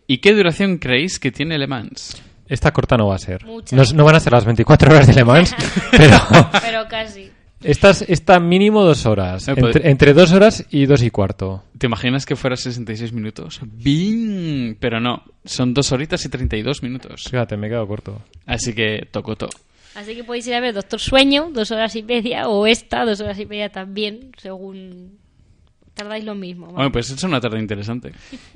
¿Y 0.07 0.19
qué 0.19 0.33
duración 0.35 0.79
creéis 0.79 1.19
que 1.19 1.31
tiene 1.31 1.59
Le 1.59 1.67
Mans? 1.67 2.23
Esta 2.49 2.73
corta 2.73 2.97
no 2.97 3.09
va 3.09 3.17
a 3.17 3.19
ser. 3.19 3.45
No, 3.45 3.83
no 3.95 4.05
van 4.05 4.15
a 4.17 4.21
ser 4.21 4.33
las 4.33 4.47
24 4.47 4.91
horas 4.95 5.07
de 5.07 5.13
Le 5.13 5.25
Mans, 5.25 5.55
pero 5.91 6.17
Pero 6.63 6.89
casi. 6.89 7.31
Esta 7.65 7.91
es- 7.91 8.03
está 8.09 8.39
mínimo 8.41 8.83
dos 8.85 9.07
horas. 9.07 9.49
Eh, 9.49 9.55
pues- 9.55 9.77
Entre, 9.77 9.91
entre 9.91 10.15
dos 10.15 10.33
horas 10.33 10.65
y 10.71 10.87
dos 10.87 11.03
y 11.03 11.11
cuarto. 11.11 11.65
¿Te 11.79 11.87
imaginas 11.87 12.27
que 12.27 12.37
fuera 12.37 12.57
66 12.57 13.13
minutos? 13.13 13.61
¡Bing! 13.65 14.77
Pero 14.79 15.01
no, 15.01 15.23
son 15.45 15.75
dos 15.75 15.91
horitas 15.93 16.25
y 16.25 16.29
32 16.29 16.83
minutos. 16.83 17.25
Fíjate, 17.31 17.57
me 17.57 17.67
he 17.67 17.71
quedado 17.71 17.87
corto. 17.87 18.21
Así 18.47 18.73
que 18.75 19.09
tocó 19.11 19.37
todo. 19.37 19.51
Así 19.95 20.15
que 20.15 20.25
podéis 20.25 20.47
ir 20.49 20.55
a 20.55 20.61
ver 20.61 20.75
Doctor 20.75 20.99
Sueño, 21.01 21.51
dos 21.53 21.71
horas 21.71 21.95
y 21.97 22.03
media, 22.03 22.49
o 22.49 22.67
esta, 22.67 23.05
dos 23.05 23.21
horas 23.21 23.39
y 23.39 23.47
media 23.47 23.69
también, 23.71 24.33
según 24.39 25.19
tardáis 25.95 26.25
lo 26.25 26.35
mismo. 26.35 26.67
Bueno, 26.73 26.91
pues 26.91 27.11
es 27.11 27.23
una 27.23 27.41
tarde 27.41 27.61
interesante. 27.61 28.13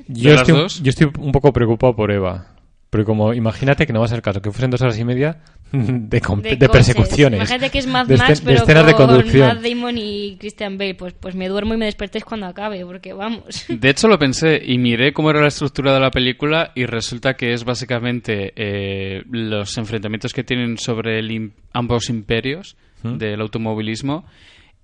Yo 0.08 0.32
estoy, 0.34 0.54
dos? 0.56 0.82
yo 0.82 0.90
estoy 0.90 1.08
un 1.20 1.30
poco 1.30 1.52
preocupado 1.52 1.94
por 1.94 2.10
Eva. 2.10 2.48
Pero 2.90 3.04
como 3.04 3.34
imagínate 3.34 3.86
que 3.86 3.92
no 3.92 4.00
va 4.00 4.06
a 4.06 4.08
ser 4.08 4.22
caso, 4.22 4.40
que 4.42 4.50
fuesen 4.50 4.70
dos 4.70 4.80
horas 4.80 4.98
y 4.98 5.04
media 5.04 5.42
de, 5.72 6.20
com- 6.20 6.40
de 6.40 6.50
coches. 6.56 6.68
persecuciones. 6.70 7.38
Imagínate 7.38 7.70
que 7.70 7.78
es 7.78 7.86
Mad 7.86 8.06
de, 8.06 8.16
Max, 8.16 8.40
de 8.40 8.44
pero 8.46 8.62
escenas 8.62 8.86
de 8.86 8.94
con 8.94 9.06
conducción. 9.06 9.48
Matt 9.48 9.62
Damon 9.62 9.98
y 9.98 10.36
Christian 10.38 10.78
Bale. 10.78 10.94
Pues, 10.94 11.14
pues 11.14 11.34
me 11.34 11.48
duermo 11.48 11.74
y 11.74 11.76
me 11.76 11.84
despertéis 11.86 12.24
cuando 12.24 12.46
acabe, 12.46 12.84
porque 12.84 13.12
vamos. 13.12 13.66
De 13.68 13.90
hecho, 13.90 14.08
lo 14.08 14.18
pensé 14.18 14.60
y 14.64 14.78
miré 14.78 15.12
cómo 15.12 15.30
era 15.30 15.40
la 15.40 15.48
estructura 15.48 15.92
de 15.94 16.00
la 16.00 16.10
película 16.10 16.72
y 16.74 16.86
resulta 16.86 17.34
que 17.34 17.52
es 17.52 17.64
básicamente 17.64 18.52
eh, 18.56 19.22
los 19.30 19.76
enfrentamientos 19.78 20.32
que 20.32 20.44
tienen 20.44 20.78
sobre 20.78 21.18
el 21.18 21.52
ambos 21.72 22.08
imperios 22.08 22.76
del 23.02 23.40
automovilismo 23.40 24.24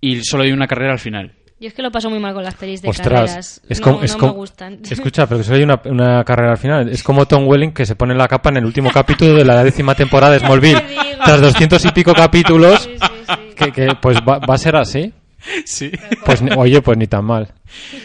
y 0.01 0.23
solo 0.23 0.45
hay 0.45 0.53
una 0.53 0.67
carrera 0.67 0.93
al 0.93 0.99
final. 0.99 1.33
Yo 1.65 1.69
es 1.69 1.75
que 1.75 1.81
lo 1.81 1.91
paso 1.91 2.11
muy 2.11 2.19
mal 2.19 2.35
con 2.35 2.45
las 2.45 2.55
pelis 2.57 2.83
de 2.83 2.91
Ostras, 2.91 3.23
carreras. 3.23 3.63
es 3.71 3.81
no, 3.81 3.85
como, 3.85 3.99
no 4.01 4.05
es 4.05 4.13
me 4.13 4.19
como- 4.19 4.33
gustan. 4.35 4.81
Escucha, 4.91 5.27
pero 5.27 5.39
que 5.39 5.45
solo 5.45 5.57
hay 5.57 5.63
una, 5.63 5.81
una 5.87 6.23
carrera 6.23 6.51
al 6.53 6.59
final. 6.59 6.91
Es 6.91 7.03
como 7.03 7.25
Tom 7.27 7.49
Welling 7.49 7.73
que 7.73 7.87
se 7.87 7.97
pone 7.97 8.15
la 8.15 8.29
capa 8.29 8.51
en 8.51 8.59
el 8.59 8.67
último 8.67 8.91
capítulo 8.93 9.33
de 9.33 9.47
la 9.47 9.65
décima 9.65 9.95
temporada 9.95 10.35
de 10.35 10.39
Smallville. 10.47 10.83
Tras 11.25 11.41
doscientos 11.41 11.83
y 11.87 11.91
pico 11.93 12.13
capítulos, 12.13 12.83
Sí, 12.83 12.91
sí, 13.01 13.07
sí. 13.29 13.55
que, 13.57 13.73
que, 13.73 13.89
pues 13.99 14.19
va, 14.19 14.41
va 14.41 14.55
a 14.57 14.59
ser 14.59 14.77
así. 14.77 15.11
Sí, 15.65 15.91
Pues 16.27 16.43
oye, 16.57 16.83
pues 16.83 16.99
ni 16.99 17.07
tan 17.07 17.25
mal. 17.25 17.53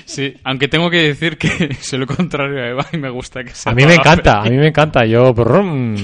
sí. 0.06 0.34
Aunque 0.46 0.70
tengo 0.70 0.90
que 0.90 1.04
decir 1.04 1.38
que 1.38 1.74
soy 1.82 2.00
lo 2.00 2.08
contrario 2.08 2.64
a 2.64 2.68
Eva 2.70 2.86
y 2.94 2.98
me 2.98 3.10
gusta 3.10 3.44
que 3.44 3.52
sea 3.52 3.72
A 3.74 3.76
mí 3.76 3.86
me 3.86 3.96
encanta, 3.96 4.40
a 4.42 4.46
mí 4.46 4.56
me 4.58 4.68
encanta. 4.68 5.06
Yo, 5.06 5.34
brum. 5.34 5.96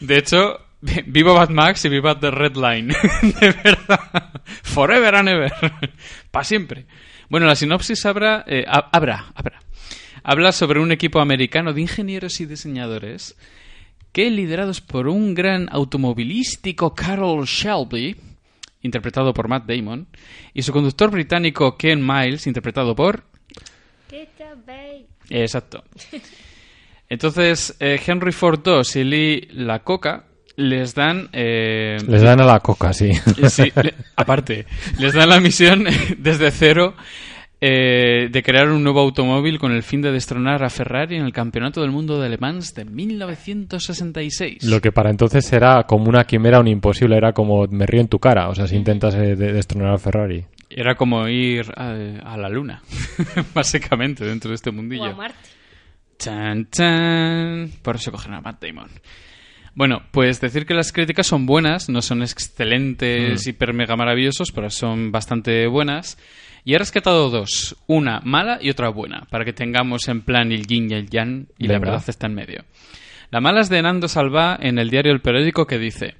De 0.00 0.16
hecho, 0.18 0.58
vivo 1.06 1.34
Bad 1.34 1.50
Max 1.50 1.84
y 1.84 1.88
viva 1.88 2.18
The 2.18 2.30
Red 2.30 2.56
Line. 2.56 2.94
de 3.40 3.50
verdad. 3.50 4.32
Forever 4.62 5.14
and 5.14 5.28
ever. 5.28 5.52
Para 6.30 6.44
siempre. 6.44 6.86
Bueno, 7.28 7.46
la 7.46 7.56
sinopsis 7.56 8.04
habrá, 8.06 8.44
eh, 8.46 8.64
ha- 8.66 8.90
habrá, 8.92 9.32
habrá. 9.34 9.60
Habla 10.22 10.52
sobre 10.52 10.80
un 10.80 10.92
equipo 10.92 11.20
americano 11.20 11.72
de 11.72 11.82
ingenieros 11.82 12.40
y 12.40 12.46
diseñadores 12.46 13.36
que, 14.12 14.30
liderados 14.30 14.80
por 14.80 15.08
un 15.08 15.34
gran 15.34 15.68
automovilístico 15.70 16.94
Carol 16.94 17.44
Shelby, 17.44 18.16
interpretado 18.82 19.34
por 19.34 19.48
Matt 19.48 19.66
Damon, 19.66 20.06
y 20.54 20.62
su 20.62 20.72
conductor 20.72 21.10
británico 21.10 21.76
Ken 21.76 22.06
Miles, 22.06 22.46
interpretado 22.46 22.94
por 22.94 23.24
Exacto. 25.28 25.84
Entonces, 27.08 27.76
eh, 27.80 28.00
Henry 28.06 28.32
Ford 28.32 28.60
II 28.64 28.82
y 29.00 29.04
Lee 29.04 29.48
La 29.52 29.80
Coca 29.80 30.24
les 30.56 30.94
dan... 30.94 31.28
eh, 31.32 31.98
Les 32.06 32.22
dan 32.22 32.40
a 32.40 32.44
la 32.46 32.60
coca, 32.60 32.92
sí. 32.92 33.10
sí, 33.48 33.72
le- 33.82 33.94
aparte, 34.16 34.66
les 34.98 35.12
dan 35.14 35.28
la 35.28 35.40
misión 35.40 35.84
desde 36.18 36.50
cero 36.50 36.94
eh, 37.60 38.28
de 38.30 38.42
crear 38.42 38.68
un 38.68 38.82
nuevo 38.84 39.00
automóvil 39.00 39.58
con 39.58 39.72
el 39.72 39.82
fin 39.82 40.02
de 40.02 40.12
destronar 40.12 40.62
a 40.62 40.70
Ferrari 40.70 41.16
en 41.16 41.24
el 41.24 41.32
Campeonato 41.32 41.80
del 41.80 41.90
Mundo 41.92 42.20
de 42.20 42.28
Le 42.28 42.36
Mans 42.38 42.74
de 42.74 42.84
1966. 42.84 44.64
Lo 44.64 44.80
que 44.80 44.92
para 44.92 45.10
entonces 45.10 45.50
era 45.52 45.84
como 45.84 46.08
una 46.08 46.24
quimera, 46.24 46.60
un 46.60 46.68
imposible. 46.68 47.16
Era 47.16 47.32
como 47.32 47.66
me 47.66 47.86
río 47.86 48.00
en 48.02 48.08
tu 48.08 48.18
cara. 48.18 48.48
O 48.48 48.54
sea, 48.54 48.66
si 48.66 48.76
intentas 48.76 49.14
eh, 49.14 49.34
de- 49.36 49.52
destronar 49.52 49.94
a 49.94 49.98
Ferrari. 49.98 50.44
Era 50.68 50.94
como 50.94 51.26
ir 51.28 51.66
a, 51.76 51.90
a 52.24 52.36
la 52.36 52.48
luna, 52.48 52.82
básicamente, 53.54 54.24
dentro 54.24 54.48
de 54.50 54.56
este 54.56 54.70
O 54.70 54.72
mundillo. 54.72 55.04
a 55.04 55.14
Marte. 55.14 55.38
Chan, 56.18 56.68
chan. 56.70 57.70
Por 57.82 57.96
eso 57.96 58.10
cogen 58.12 58.34
a 58.34 58.40
Matt 58.40 58.62
Damon. 58.64 58.88
Bueno, 59.74 60.02
pues 60.12 60.40
decir 60.40 60.66
que 60.66 60.74
las 60.74 60.92
críticas 60.92 61.26
son 61.26 61.46
buenas, 61.46 61.88
no 61.88 62.00
son 62.00 62.22
excelentes, 62.22 63.46
hiper 63.46 63.74
mega 63.74 63.96
maravillosos, 63.96 64.52
pero 64.52 64.70
son 64.70 65.10
bastante 65.10 65.66
buenas. 65.66 66.16
Y 66.64 66.74
he 66.74 66.78
rescatado 66.78 67.28
dos, 67.28 67.76
una 67.86 68.20
mala 68.24 68.58
y 68.60 68.70
otra 68.70 68.88
buena, 68.88 69.26
para 69.30 69.44
que 69.44 69.52
tengamos 69.52 70.08
en 70.08 70.22
plan 70.22 70.52
el 70.52 70.66
yin 70.66 70.90
y 70.90 70.94
el 70.94 71.10
yang, 71.10 71.46
y 71.58 71.66
la 71.66 71.78
verdad 71.80 72.04
está 72.06 72.26
en 72.26 72.34
medio. 72.34 72.64
La 73.30 73.40
mala 73.40 73.60
es 73.62 73.68
de 73.68 73.82
Nando 73.82 74.06
Salva 74.08 74.56
en 74.60 74.78
el 74.78 74.90
diario 74.90 75.12
El 75.12 75.20
Periódico 75.20 75.66
que 75.66 75.78
dice... 75.78 76.14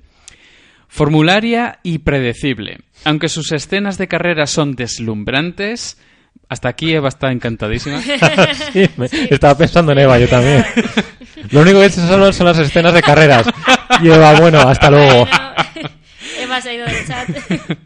Formularia 0.89 1.81
y 1.83 1.99
predecible. 1.99 2.79
Aunque 3.05 3.29
sus 3.29 3.51
escenas 3.53 3.99
de 3.99 4.07
carrera 4.07 4.47
son 4.47 4.77
deslumbrantes, 4.77 5.99
hasta 6.49 6.69
aquí 6.69 6.93
Eva 6.93 7.09
está 7.09 7.33
encantadísima. 7.33 8.01
Sí, 8.73 8.87
me- 8.97 9.07
estaba 9.31 9.57
pensando 9.59 9.91
en 9.93 9.99
Eva, 9.99 10.19
yo 10.19 10.29
también. 10.29 10.65
Lo 11.51 11.61
único 11.61 11.81
que 11.81 11.87
hecho 11.87 12.07
solo 12.07 12.33
son 12.33 12.47
las 12.47 12.59
escenas 12.59 12.95
de 12.95 13.03
carreras. 13.03 13.47
Y 14.03 14.09
Eva, 14.09 14.39
bueno, 14.41 14.61
hasta 14.61 14.91
luego. 14.91 15.27
Bueno, 15.27 15.55
Eva 16.41 16.61
se 16.61 16.71
ha 16.71 16.75
ido 16.75 16.87
del 16.87 17.07
chat. 17.07 17.29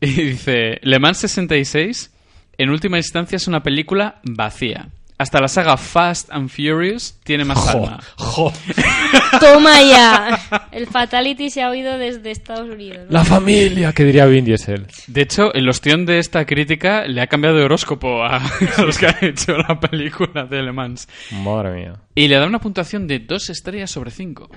Y 0.00 0.10
dice, 0.10 0.80
Le 0.82 0.98
Mans 0.98 1.18
66, 1.18 2.10
en 2.58 2.70
última 2.70 2.96
instancia 2.96 3.36
es 3.36 3.46
una 3.46 3.62
película 3.62 4.20
vacía. 4.24 4.88
Hasta 5.22 5.40
la 5.40 5.46
saga 5.46 5.76
Fast 5.76 6.30
and 6.32 6.48
Furious 6.48 7.16
tiene 7.22 7.44
más 7.44 7.56
Jo, 7.58 7.78
alma. 7.84 8.00
jo. 8.16 8.52
Toma 9.40 9.80
ya. 9.80 10.66
El 10.72 10.88
Fatality 10.88 11.48
se 11.48 11.62
ha 11.62 11.70
oído 11.70 11.96
desde 11.96 12.32
Estados 12.32 12.68
Unidos. 12.68 13.06
¿no? 13.06 13.12
La 13.12 13.24
familia, 13.24 13.92
que 13.92 14.04
diría 14.04 14.26
Vin 14.26 14.44
Diesel. 14.44 14.86
De 15.06 15.20
hecho, 15.22 15.54
el 15.54 15.68
ostión 15.68 16.06
de 16.06 16.18
esta 16.18 16.44
crítica 16.44 17.06
le 17.06 17.20
ha 17.20 17.28
cambiado 17.28 17.56
de 17.56 17.62
horóscopo 17.64 18.24
a, 18.24 18.38
a 18.38 18.82
los 18.84 18.98
que 18.98 19.06
han 19.06 19.16
hecho 19.20 19.56
la 19.56 19.78
película 19.78 20.44
de 20.44 20.60
Le 20.60 20.72
Mans. 20.72 21.08
Madre 21.30 21.72
mía. 21.72 21.94
Y 22.16 22.26
le 22.26 22.36
da 22.36 22.46
una 22.46 22.58
puntuación 22.60 23.06
de 23.06 23.20
dos 23.20 23.48
estrellas 23.48 23.90
sobre 23.92 24.10
cinco. 24.10 24.50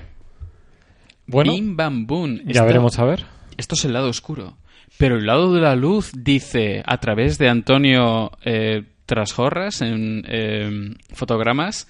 Bueno, 1.27 1.51
Bim 1.53 1.75
bam 1.75 2.07
boom. 2.07 2.37
ya 2.45 2.51
Esto- 2.51 2.65
veremos 2.65 2.97
a 2.99 3.05
ver. 3.05 3.25
Esto 3.57 3.75
es 3.75 3.85
el 3.85 3.93
lado 3.93 4.09
oscuro. 4.09 4.57
Pero 4.97 5.17
el 5.17 5.25
lado 5.25 5.53
de 5.53 5.61
la 5.61 5.75
luz 5.75 6.11
dice, 6.15 6.81
a 6.85 6.97
través 6.99 7.37
de 7.37 7.49
Antonio 7.49 8.31
eh, 8.45 8.83
Trasjorras, 9.05 9.81
en 9.81 10.23
eh, 10.27 10.95
fotogramas, 11.13 11.87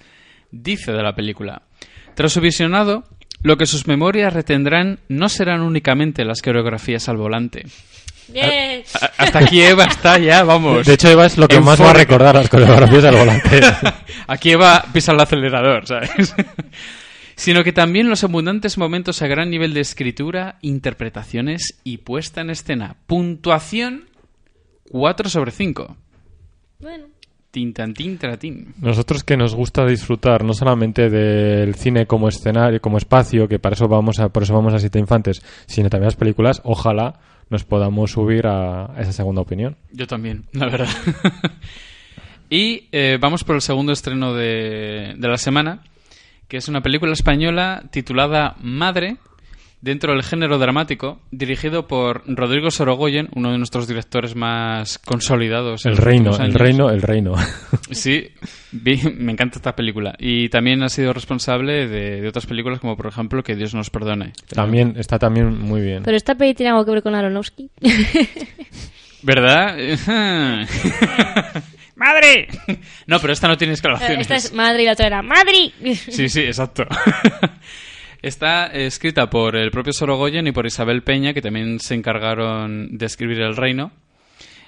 dice 0.50 0.92
de 0.92 1.02
la 1.02 1.14
película. 1.14 1.62
Tras 2.14 2.32
su 2.32 2.40
visionado, 2.40 3.04
lo 3.42 3.56
que 3.56 3.66
sus 3.66 3.86
memorias 3.86 4.32
retendrán 4.32 5.00
no 5.08 5.28
serán 5.28 5.60
únicamente 5.62 6.24
las 6.24 6.42
coreografías 6.42 7.08
al 7.08 7.16
volante. 7.16 7.64
A- 9.00 9.10
hasta 9.18 9.38
aquí 9.38 9.62
Eva 9.62 9.84
está 9.84 10.18
ya, 10.18 10.42
vamos. 10.42 10.84
De 10.86 10.94
hecho, 10.94 11.08
Eva 11.08 11.26
es 11.26 11.38
lo 11.38 11.46
que 11.46 11.60
más 11.60 11.80
va 11.80 11.90
a 11.90 11.94
recordar 11.94 12.34
las 12.34 12.48
coreografías 12.48 13.02
del 13.04 13.14
volante. 13.16 13.60
Aquí 14.26 14.50
Eva 14.50 14.84
pisa 14.92 15.12
el 15.12 15.20
acelerador, 15.20 15.86
¿sabes? 15.86 16.34
Sino 17.36 17.62
que 17.62 17.72
también 17.72 18.08
los 18.08 18.24
abundantes 18.24 18.78
momentos 18.78 19.22
a 19.22 19.26
gran 19.28 19.50
nivel 19.50 19.74
de 19.74 19.80
escritura, 19.80 20.56
interpretaciones 20.62 21.78
y 21.84 21.98
puesta 21.98 22.40
en 22.40 22.50
escena. 22.50 22.96
Puntuación 23.06 24.06
4 24.90 25.28
sobre 25.28 25.50
5. 25.52 25.96
Bueno. 26.80 27.06
Tintantín 27.50 28.18
tratín. 28.18 28.74
Nosotros 28.82 29.24
que 29.24 29.34
nos 29.36 29.54
gusta 29.54 29.86
disfrutar 29.86 30.44
no 30.44 30.52
solamente 30.52 31.08
del 31.08 31.74
cine 31.74 32.06
como 32.06 32.28
escenario, 32.28 32.82
como 32.82 32.98
espacio, 32.98 33.48
que 33.48 33.58
para 33.58 33.74
eso 33.74 33.88
vamos 33.88 34.18
a, 34.18 34.28
por 34.28 34.42
eso 34.42 34.52
vamos 34.52 34.74
a 34.74 34.78
Siete 34.78 34.98
Infantes, 34.98 35.42
sino 35.66 35.88
también 35.88 36.08
las 36.08 36.16
películas, 36.16 36.60
ojalá 36.64 37.18
nos 37.48 37.64
podamos 37.64 38.10
subir 38.10 38.46
a 38.46 38.94
esa 38.98 39.12
segunda 39.12 39.40
opinión. 39.40 39.76
Yo 39.90 40.06
también, 40.06 40.44
la 40.52 40.68
verdad. 40.68 40.88
y 42.50 42.88
eh, 42.92 43.16
vamos 43.18 43.42
por 43.42 43.54
el 43.54 43.62
segundo 43.62 43.92
estreno 43.92 44.34
de, 44.34 45.14
de 45.16 45.28
la 45.28 45.38
semana, 45.38 45.82
que 46.48 46.58
es 46.58 46.68
una 46.68 46.82
película 46.82 47.12
española 47.12 47.84
titulada 47.90 48.56
Madre, 48.60 49.16
dentro 49.80 50.12
del 50.12 50.22
género 50.22 50.58
dramático, 50.58 51.20
dirigido 51.30 51.86
por 51.86 52.22
Rodrigo 52.26 52.70
Sorogoyen, 52.70 53.28
uno 53.34 53.52
de 53.52 53.58
nuestros 53.58 53.86
directores 53.86 54.34
más 54.34 54.98
consolidados. 54.98 55.84
en 55.86 55.92
El 55.92 55.98
reino, 55.98 56.36
el 56.36 56.54
reino, 56.54 56.90
el 56.90 57.02
reino. 57.02 57.34
Sí, 57.90 58.28
vi- 58.72 59.00
me 59.16 59.32
encanta 59.32 59.56
esta 59.58 59.76
película. 59.76 60.14
Y 60.18 60.48
también 60.48 60.82
ha 60.82 60.88
sido 60.88 61.12
responsable 61.12 61.86
de, 61.88 62.20
de 62.20 62.28
otras 62.28 62.46
películas, 62.46 62.80
como 62.80 62.96
por 62.96 63.06
ejemplo 63.06 63.42
Que 63.42 63.54
Dios 63.54 63.74
nos 63.74 63.90
perdone. 63.90 64.32
también, 64.48 64.94
está 64.98 65.18
también 65.18 65.56
muy 65.58 65.80
bien. 65.80 66.02
Pero 66.04 66.16
esta 66.16 66.34
peli 66.34 66.54
tiene 66.54 66.70
algo 66.70 66.84
que 66.84 66.90
ver 66.92 67.02
con 67.02 67.14
Aronofsky. 67.14 67.70
¿Verdad? 69.22 69.76
¡Madre! 71.96 72.48
No, 73.06 73.18
pero 73.20 73.32
esta 73.32 73.48
no 73.48 73.56
tiene 73.56 73.72
exclamaciones. 73.72 74.20
Esta 74.20 74.36
es 74.36 74.52
madre 74.52 74.82
y 74.82 74.86
la 74.86 74.92
otra 74.92 75.06
era 75.06 75.22
Madrid. 75.22 75.72
Sí, 76.10 76.28
sí, 76.28 76.40
exacto. 76.40 76.84
Está 78.26 78.66
escrita 78.66 79.30
por 79.30 79.54
el 79.54 79.70
propio 79.70 79.92
Sorogoyen 79.92 80.48
y 80.48 80.52
por 80.52 80.66
Isabel 80.66 81.04
Peña, 81.04 81.32
que 81.32 81.40
también 81.40 81.78
se 81.78 81.94
encargaron 81.94 82.98
de 82.98 83.06
escribir 83.06 83.40
El 83.40 83.54
Reino. 83.54 83.92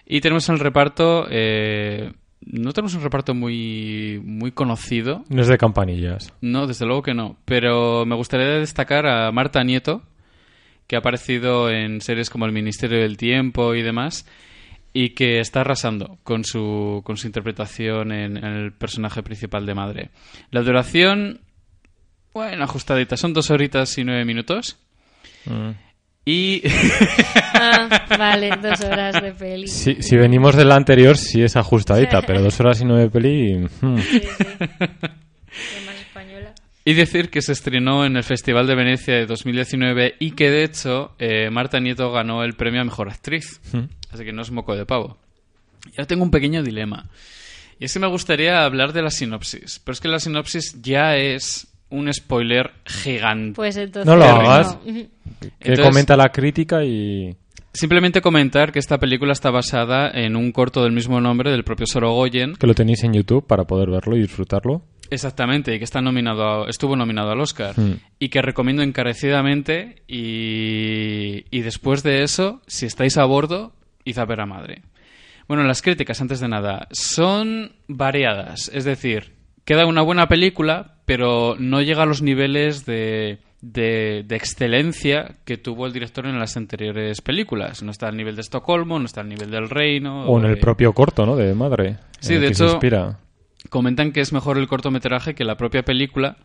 Y 0.06 0.20
tenemos 0.20 0.48
el 0.48 0.60
reparto... 0.60 1.26
eh, 1.28 2.12
no 2.40 2.72
tenemos 2.72 2.94
un 2.94 3.02
reparto 3.02 3.34
muy, 3.34 4.22
muy 4.24 4.52
conocido. 4.52 5.24
No 5.28 5.42
es 5.42 5.48
de 5.48 5.58
campanillas. 5.58 6.32
No, 6.40 6.68
desde 6.68 6.86
luego 6.86 7.02
que 7.02 7.14
no. 7.14 7.36
Pero 7.46 8.06
me 8.06 8.14
gustaría 8.14 8.46
destacar 8.60 9.08
a 9.08 9.32
Marta 9.32 9.64
Nieto, 9.64 10.02
que 10.86 10.94
ha 10.94 11.00
aparecido 11.00 11.68
en 11.68 12.00
series 12.00 12.30
como 12.30 12.46
El 12.46 12.52
Ministerio 12.52 13.00
del 13.00 13.16
Tiempo 13.16 13.74
y 13.74 13.82
demás, 13.82 14.24
y 14.92 15.10
que 15.10 15.40
está 15.40 15.62
arrasando 15.62 16.18
con 16.22 16.44
su, 16.44 17.02
con 17.04 17.16
su 17.16 17.26
interpretación 17.26 18.12
en, 18.12 18.36
en 18.36 18.44
el 18.44 18.72
personaje 18.72 19.24
principal 19.24 19.66
de 19.66 19.74
Madre. 19.74 20.10
La 20.52 20.62
duración, 20.62 21.40
bueno, 22.38 22.62
ajustadita, 22.62 23.16
son 23.16 23.34
dos 23.34 23.50
horitas 23.50 23.98
y 23.98 24.04
nueve 24.04 24.24
minutos. 24.24 24.76
Mm. 25.44 25.70
Y 26.24 26.62
Ah, 27.54 28.06
vale, 28.16 28.50
dos 28.62 28.80
horas 28.80 29.20
de 29.20 29.32
peli. 29.32 29.66
Si, 29.66 30.00
si 30.00 30.16
venimos 30.16 30.54
de 30.54 30.64
la 30.64 30.76
anterior, 30.76 31.16
sí 31.16 31.42
es 31.42 31.56
ajustadita, 31.56 32.22
pero 32.22 32.40
dos 32.40 32.60
horas 32.60 32.80
y 32.80 32.84
nueve 32.84 33.10
peli... 33.10 33.66
mm. 33.80 33.98
Sí, 33.98 34.20
sí. 34.20 34.46
Y 35.82 35.86
más 35.86 35.96
española. 35.96 36.54
Y 36.84 36.94
decir 36.94 37.28
que 37.28 37.42
se 37.42 37.50
estrenó 37.50 38.04
en 38.04 38.16
el 38.16 38.22
Festival 38.22 38.68
de 38.68 38.76
Venecia 38.76 39.14
de 39.14 39.26
2019 39.26 40.14
y 40.20 40.30
que 40.32 40.48
de 40.48 40.62
hecho 40.62 41.16
eh, 41.18 41.50
Marta 41.50 41.80
Nieto 41.80 42.12
ganó 42.12 42.44
el 42.44 42.54
premio 42.54 42.82
a 42.82 42.84
Mejor 42.84 43.08
Actriz. 43.08 43.60
Así 44.12 44.24
que 44.24 44.32
no 44.32 44.42
es 44.42 44.52
moco 44.52 44.76
de 44.76 44.86
pavo. 44.86 45.18
Y 45.86 45.98
ahora 45.98 46.06
tengo 46.06 46.22
un 46.22 46.30
pequeño 46.30 46.62
dilema. 46.62 47.08
Y 47.80 47.86
es 47.86 47.92
que 47.92 47.98
me 48.00 48.06
gustaría 48.08 48.64
hablar 48.64 48.92
de 48.92 49.02
la 49.02 49.10
sinopsis. 49.10 49.80
Pero 49.84 49.92
es 49.92 50.00
que 50.00 50.08
la 50.08 50.18
sinopsis 50.18 50.80
ya 50.82 51.16
es 51.16 51.67
un 51.90 52.12
spoiler 52.12 52.70
gigante. 52.84 53.54
Pues 53.56 53.76
entonces... 53.76 54.06
No 54.06 54.16
lo 54.16 54.24
hagas. 54.24 54.78
Que 55.40 55.46
Entonces- 55.60 55.84
comenta 55.86 56.16
la 56.16 56.30
crítica 56.30 56.82
y... 56.84 57.36
Simplemente 57.72 58.20
comentar 58.20 58.72
que 58.72 58.78
esta 58.80 58.98
película 58.98 59.32
está 59.32 59.50
basada 59.50 60.10
en 60.10 60.34
un 60.34 60.50
corto 60.52 60.82
del 60.82 60.92
mismo 60.92 61.20
nombre 61.20 61.50
del 61.52 61.62
propio 61.64 61.86
Sorogoyen. 61.86 62.54
Que 62.54 62.66
lo 62.66 62.74
tenéis 62.74 63.04
en 63.04 63.12
YouTube 63.12 63.46
para 63.46 63.64
poder 63.64 63.88
verlo 63.90 64.16
y 64.16 64.20
disfrutarlo. 64.22 64.82
Exactamente, 65.10 65.74
y 65.74 65.78
que 65.78 65.84
está 65.84 66.00
nominado 66.00 66.64
a- 66.64 66.68
estuvo 66.68 66.96
nominado 66.96 67.30
al 67.30 67.40
Oscar. 67.40 67.78
Hmm. 67.78 67.98
Y 68.18 68.30
que 68.30 68.42
recomiendo 68.42 68.82
encarecidamente. 68.82 70.02
Y, 70.08 71.44
y 71.50 71.60
después 71.60 72.02
de 72.02 72.22
eso, 72.22 72.60
si 72.66 72.86
estáis 72.86 73.16
a 73.16 73.24
bordo, 73.26 73.72
id 74.04 74.18
a 74.18 74.24
ver 74.24 74.40
a 74.40 74.46
madre. 74.46 74.82
Bueno, 75.46 75.62
las 75.64 75.80
críticas, 75.82 76.20
antes 76.20 76.40
de 76.40 76.48
nada, 76.48 76.88
son 76.90 77.72
variadas. 77.86 78.70
Es 78.74 78.84
decir, 78.84 79.34
queda 79.68 79.84
una 79.84 80.00
buena 80.00 80.28
película, 80.28 80.94
pero 81.04 81.54
no 81.58 81.82
llega 81.82 82.04
a 82.04 82.06
los 82.06 82.22
niveles 82.22 82.86
de, 82.86 83.36
de, 83.60 84.24
de 84.26 84.34
excelencia 84.34 85.34
que 85.44 85.58
tuvo 85.58 85.84
el 85.86 85.92
director 85.92 86.24
en 86.24 86.38
las 86.38 86.56
anteriores 86.56 87.20
películas. 87.20 87.82
No 87.82 87.90
está 87.90 88.08
al 88.08 88.16
nivel 88.16 88.34
de 88.34 88.40
Estocolmo, 88.40 88.98
no 88.98 89.04
está 89.04 89.20
al 89.20 89.28
nivel 89.28 89.50
del 89.50 89.68
Reino. 89.68 90.24
O 90.24 90.38
en 90.40 90.46
el 90.46 90.58
propio 90.58 90.94
corto, 90.94 91.26
¿no? 91.26 91.36
De 91.36 91.52
Madre. 91.54 91.98
Sí, 92.18 92.36
de 92.36 92.48
hecho- 92.48 92.64
inspira. 92.70 93.18
comentan 93.68 94.12
que 94.12 94.22
es 94.22 94.32
mejor 94.32 94.56
el 94.56 94.68
cortometraje 94.68 95.34
que 95.34 95.44
la 95.44 95.58
propia 95.58 95.82
película. 95.82 96.38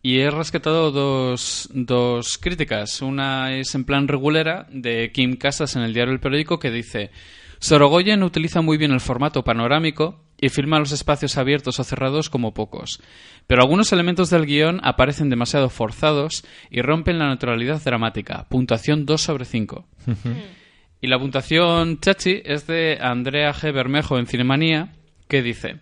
Y 0.00 0.20
he 0.20 0.30
rescatado 0.30 0.92
dos, 0.92 1.68
dos 1.74 2.38
críticas. 2.38 3.02
Una 3.02 3.54
es 3.54 3.74
en 3.74 3.84
plan 3.84 4.08
regulera 4.08 4.66
de 4.70 5.12
Kim 5.12 5.36
Casas 5.36 5.76
en 5.76 5.82
el 5.82 5.92
diario 5.92 6.14
El 6.14 6.20
Periódico 6.20 6.58
que 6.58 6.70
dice 6.70 7.10
Sorogoyen 7.58 8.22
utiliza 8.22 8.62
muy 8.62 8.78
bien 8.78 8.92
el 8.92 9.00
formato 9.00 9.44
panorámico 9.44 10.22
y 10.40 10.48
filma 10.48 10.78
los 10.78 10.92
espacios 10.92 11.36
abiertos 11.38 11.80
o 11.80 11.84
cerrados 11.84 12.30
como 12.30 12.54
pocos. 12.54 13.00
Pero 13.46 13.62
algunos 13.62 13.92
elementos 13.92 14.30
del 14.30 14.46
guion 14.46 14.80
aparecen 14.82 15.30
demasiado 15.30 15.68
forzados 15.68 16.44
y 16.70 16.82
rompen 16.82 17.18
la 17.18 17.28
naturalidad 17.28 17.80
dramática. 17.82 18.46
Puntuación 18.48 19.06
2 19.06 19.20
sobre 19.20 19.44
5. 19.44 19.86
Y 21.00 21.06
la 21.08 21.18
puntuación 21.18 22.00
chachi 22.00 22.42
es 22.44 22.66
de 22.66 22.98
Andrea 23.00 23.52
G. 23.52 23.72
Bermejo 23.72 24.18
en 24.18 24.26
Cinemanía, 24.26 24.92
que 25.28 25.42
dice: 25.42 25.80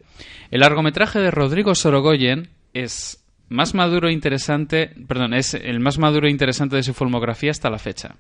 El 0.51 0.61
largometraje 0.61 1.21
de 1.21 1.31
Rodrigo 1.31 1.75
Sorogoyen 1.75 2.51
es 2.73 3.25
más 3.49 3.75
maduro 3.75 4.09
e 4.09 4.13
interesante, 4.13 4.91
perdón, 5.07 5.35
es 5.35 5.55
el 5.55 5.81
más 5.81 5.99
maduro 5.99 6.27
e 6.27 6.31
interesante 6.31 6.77
de 6.77 6.83
su 6.83 6.95
filmografía 6.95 7.51
hasta 7.51 7.71
la 7.71 7.79
fecha. 7.79 8.17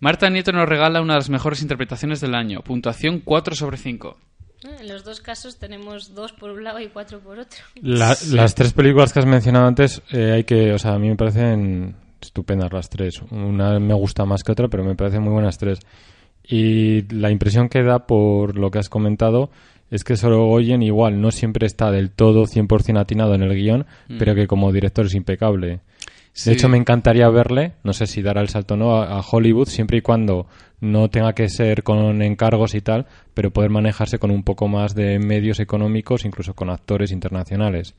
Marta 0.00 0.30
Nieto 0.30 0.52
nos 0.52 0.68
regala 0.68 1.02
una 1.02 1.14
de 1.14 1.18
las 1.18 1.28
mejores 1.28 1.60
interpretaciones 1.60 2.20
del 2.22 2.34
año, 2.34 2.62
puntuación 2.62 3.20
4 3.20 3.54
sobre 3.54 3.76
5. 3.76 4.16
En 4.62 4.88
los 4.88 5.04
dos 5.04 5.20
casos 5.20 5.58
tenemos 5.58 6.14
dos 6.14 6.32
por 6.32 6.50
un 6.50 6.64
lado 6.64 6.80
y 6.80 6.88
cuatro 6.88 7.20
por 7.20 7.38
otro. 7.38 7.58
La- 7.80 8.16
Las 8.32 8.54
tres 8.54 8.72
películas 8.72 9.12
que 9.12 9.20
has 9.20 9.26
mencionado 9.26 9.66
antes, 9.66 10.02
eh, 10.12 10.32
hay 10.32 10.44
que, 10.44 10.72
o 10.72 10.78
sea, 10.78 10.94
a 10.94 10.98
mí 10.98 11.08
me 11.08 11.16
parecen 11.16 11.94
estupendas 12.20 12.70
las 12.72 12.90
tres. 12.90 13.22
Una 13.30 13.78
me 13.80 13.94
gusta 13.94 14.24
más 14.26 14.42
que 14.44 14.52
otra, 14.52 14.68
pero 14.68 14.84
me 14.84 14.94
parecen 14.94 15.22
muy 15.22 15.32
buenas 15.32 15.56
tres. 15.56 15.78
Y 16.46 17.02
la 17.14 17.30
impresión 17.30 17.68
que 17.68 17.82
da 17.82 18.06
por 18.06 18.58
lo 18.58 18.70
que 18.70 18.78
has 18.78 18.88
comentado 18.88 19.50
es 19.90 20.04
que 20.04 20.16
Sorogoyen 20.16 20.82
igual 20.82 21.20
no 21.20 21.30
siempre 21.30 21.66
está 21.66 21.90
del 21.90 22.10
todo 22.10 22.44
100% 22.46 22.98
atinado 23.00 23.34
en 23.34 23.42
el 23.42 23.54
guion, 23.54 23.86
pero 24.18 24.34
que 24.34 24.46
como 24.46 24.72
director 24.72 25.06
es 25.06 25.14
impecable. 25.14 25.80
Sí. 26.32 26.50
De 26.50 26.54
hecho, 26.56 26.68
me 26.68 26.76
encantaría 26.78 27.28
verle, 27.28 27.72
no 27.82 27.92
sé 27.92 28.06
si 28.06 28.22
dará 28.22 28.40
el 28.40 28.48
salto 28.48 28.74
o 28.74 28.76
no, 28.76 28.96
a, 28.96 29.18
a 29.18 29.20
Hollywood, 29.20 29.66
siempre 29.68 29.98
y 29.98 30.00
cuando 30.00 30.46
no 30.80 31.08
tenga 31.10 31.34
que 31.34 31.48
ser 31.48 31.82
con 31.82 32.22
encargos 32.22 32.74
y 32.74 32.80
tal, 32.80 33.06
pero 33.34 33.50
poder 33.50 33.70
manejarse 33.70 34.18
con 34.18 34.30
un 34.30 34.42
poco 34.42 34.68
más 34.68 34.94
de 34.94 35.18
medios 35.18 35.60
económicos, 35.60 36.24
incluso 36.24 36.54
con 36.54 36.70
actores 36.70 37.12
internacionales. 37.12 37.94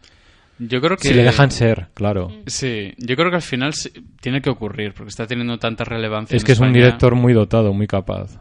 Yo 0.60 0.80
creo 0.82 0.96
que. 0.98 1.08
Si 1.08 1.14
le 1.14 1.24
dejan 1.24 1.50
ser, 1.50 1.88
claro. 1.96 2.32
Sí, 2.46 2.94
yo 2.98 3.16
creo 3.16 3.30
que 3.30 3.38
al 3.38 3.42
final 3.42 3.74
sí- 3.74 3.92
tiene 4.22 4.42
que 4.42 4.50
ocurrir, 4.52 4.94
porque 4.94 5.10
está 5.10 5.26
teniendo 5.26 5.58
tanta 5.58 5.84
relevancia. 5.84 6.36
Es 6.36 6.44
en 6.44 6.46
que 6.46 6.52
es 6.52 6.60
un 6.60 6.72
director 6.74 7.16
muy 7.16 7.34
dotado, 7.34 7.74
muy 7.74 7.88
capaz. 7.88 8.40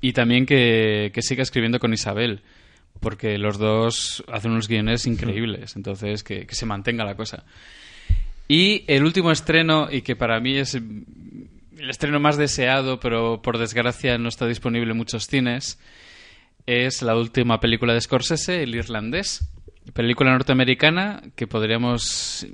Y 0.00 0.12
también 0.12 0.46
que, 0.46 1.10
que 1.12 1.20
siga 1.22 1.42
escribiendo 1.42 1.78
con 1.78 1.92
Isabel, 1.92 2.40
porque 3.00 3.36
los 3.36 3.58
dos 3.58 4.24
hacen 4.32 4.52
unos 4.52 4.68
guiones 4.68 5.06
increíbles, 5.06 5.76
entonces 5.76 6.22
que, 6.22 6.46
que 6.46 6.54
se 6.54 6.64
mantenga 6.64 7.04
la 7.04 7.14
cosa. 7.16 7.44
Y 8.48 8.84
el 8.86 9.04
último 9.04 9.30
estreno, 9.30 9.88
y 9.90 10.00
que 10.02 10.16
para 10.16 10.40
mí 10.40 10.56
es 10.56 10.80
el 11.78 11.90
estreno 11.90 12.20
más 12.20 12.36
deseado, 12.36 13.00
pero 13.00 13.42
por 13.42 13.58
desgracia 13.58 14.18
no 14.18 14.28
está 14.28 14.46
disponible 14.46 14.90
en 14.92 14.96
muchos 14.96 15.26
cines, 15.26 15.78
es 16.66 17.02
la 17.02 17.16
última 17.16 17.60
película 17.60 17.94
de 17.94 18.00
Scorsese, 18.00 18.62
El 18.62 18.74
Irlandés. 18.74 19.48
Película 19.92 20.32
norteamericana 20.32 21.22
que 21.36 21.46
podríamos 21.46 22.44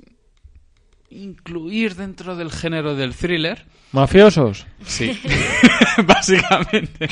incluir 1.09 1.95
dentro 1.95 2.35
del 2.35 2.51
género 2.51 2.95
del 2.95 3.15
thriller. 3.15 3.65
¿Mafiosos? 3.91 4.67
Sí, 4.85 5.19
básicamente. 6.05 7.07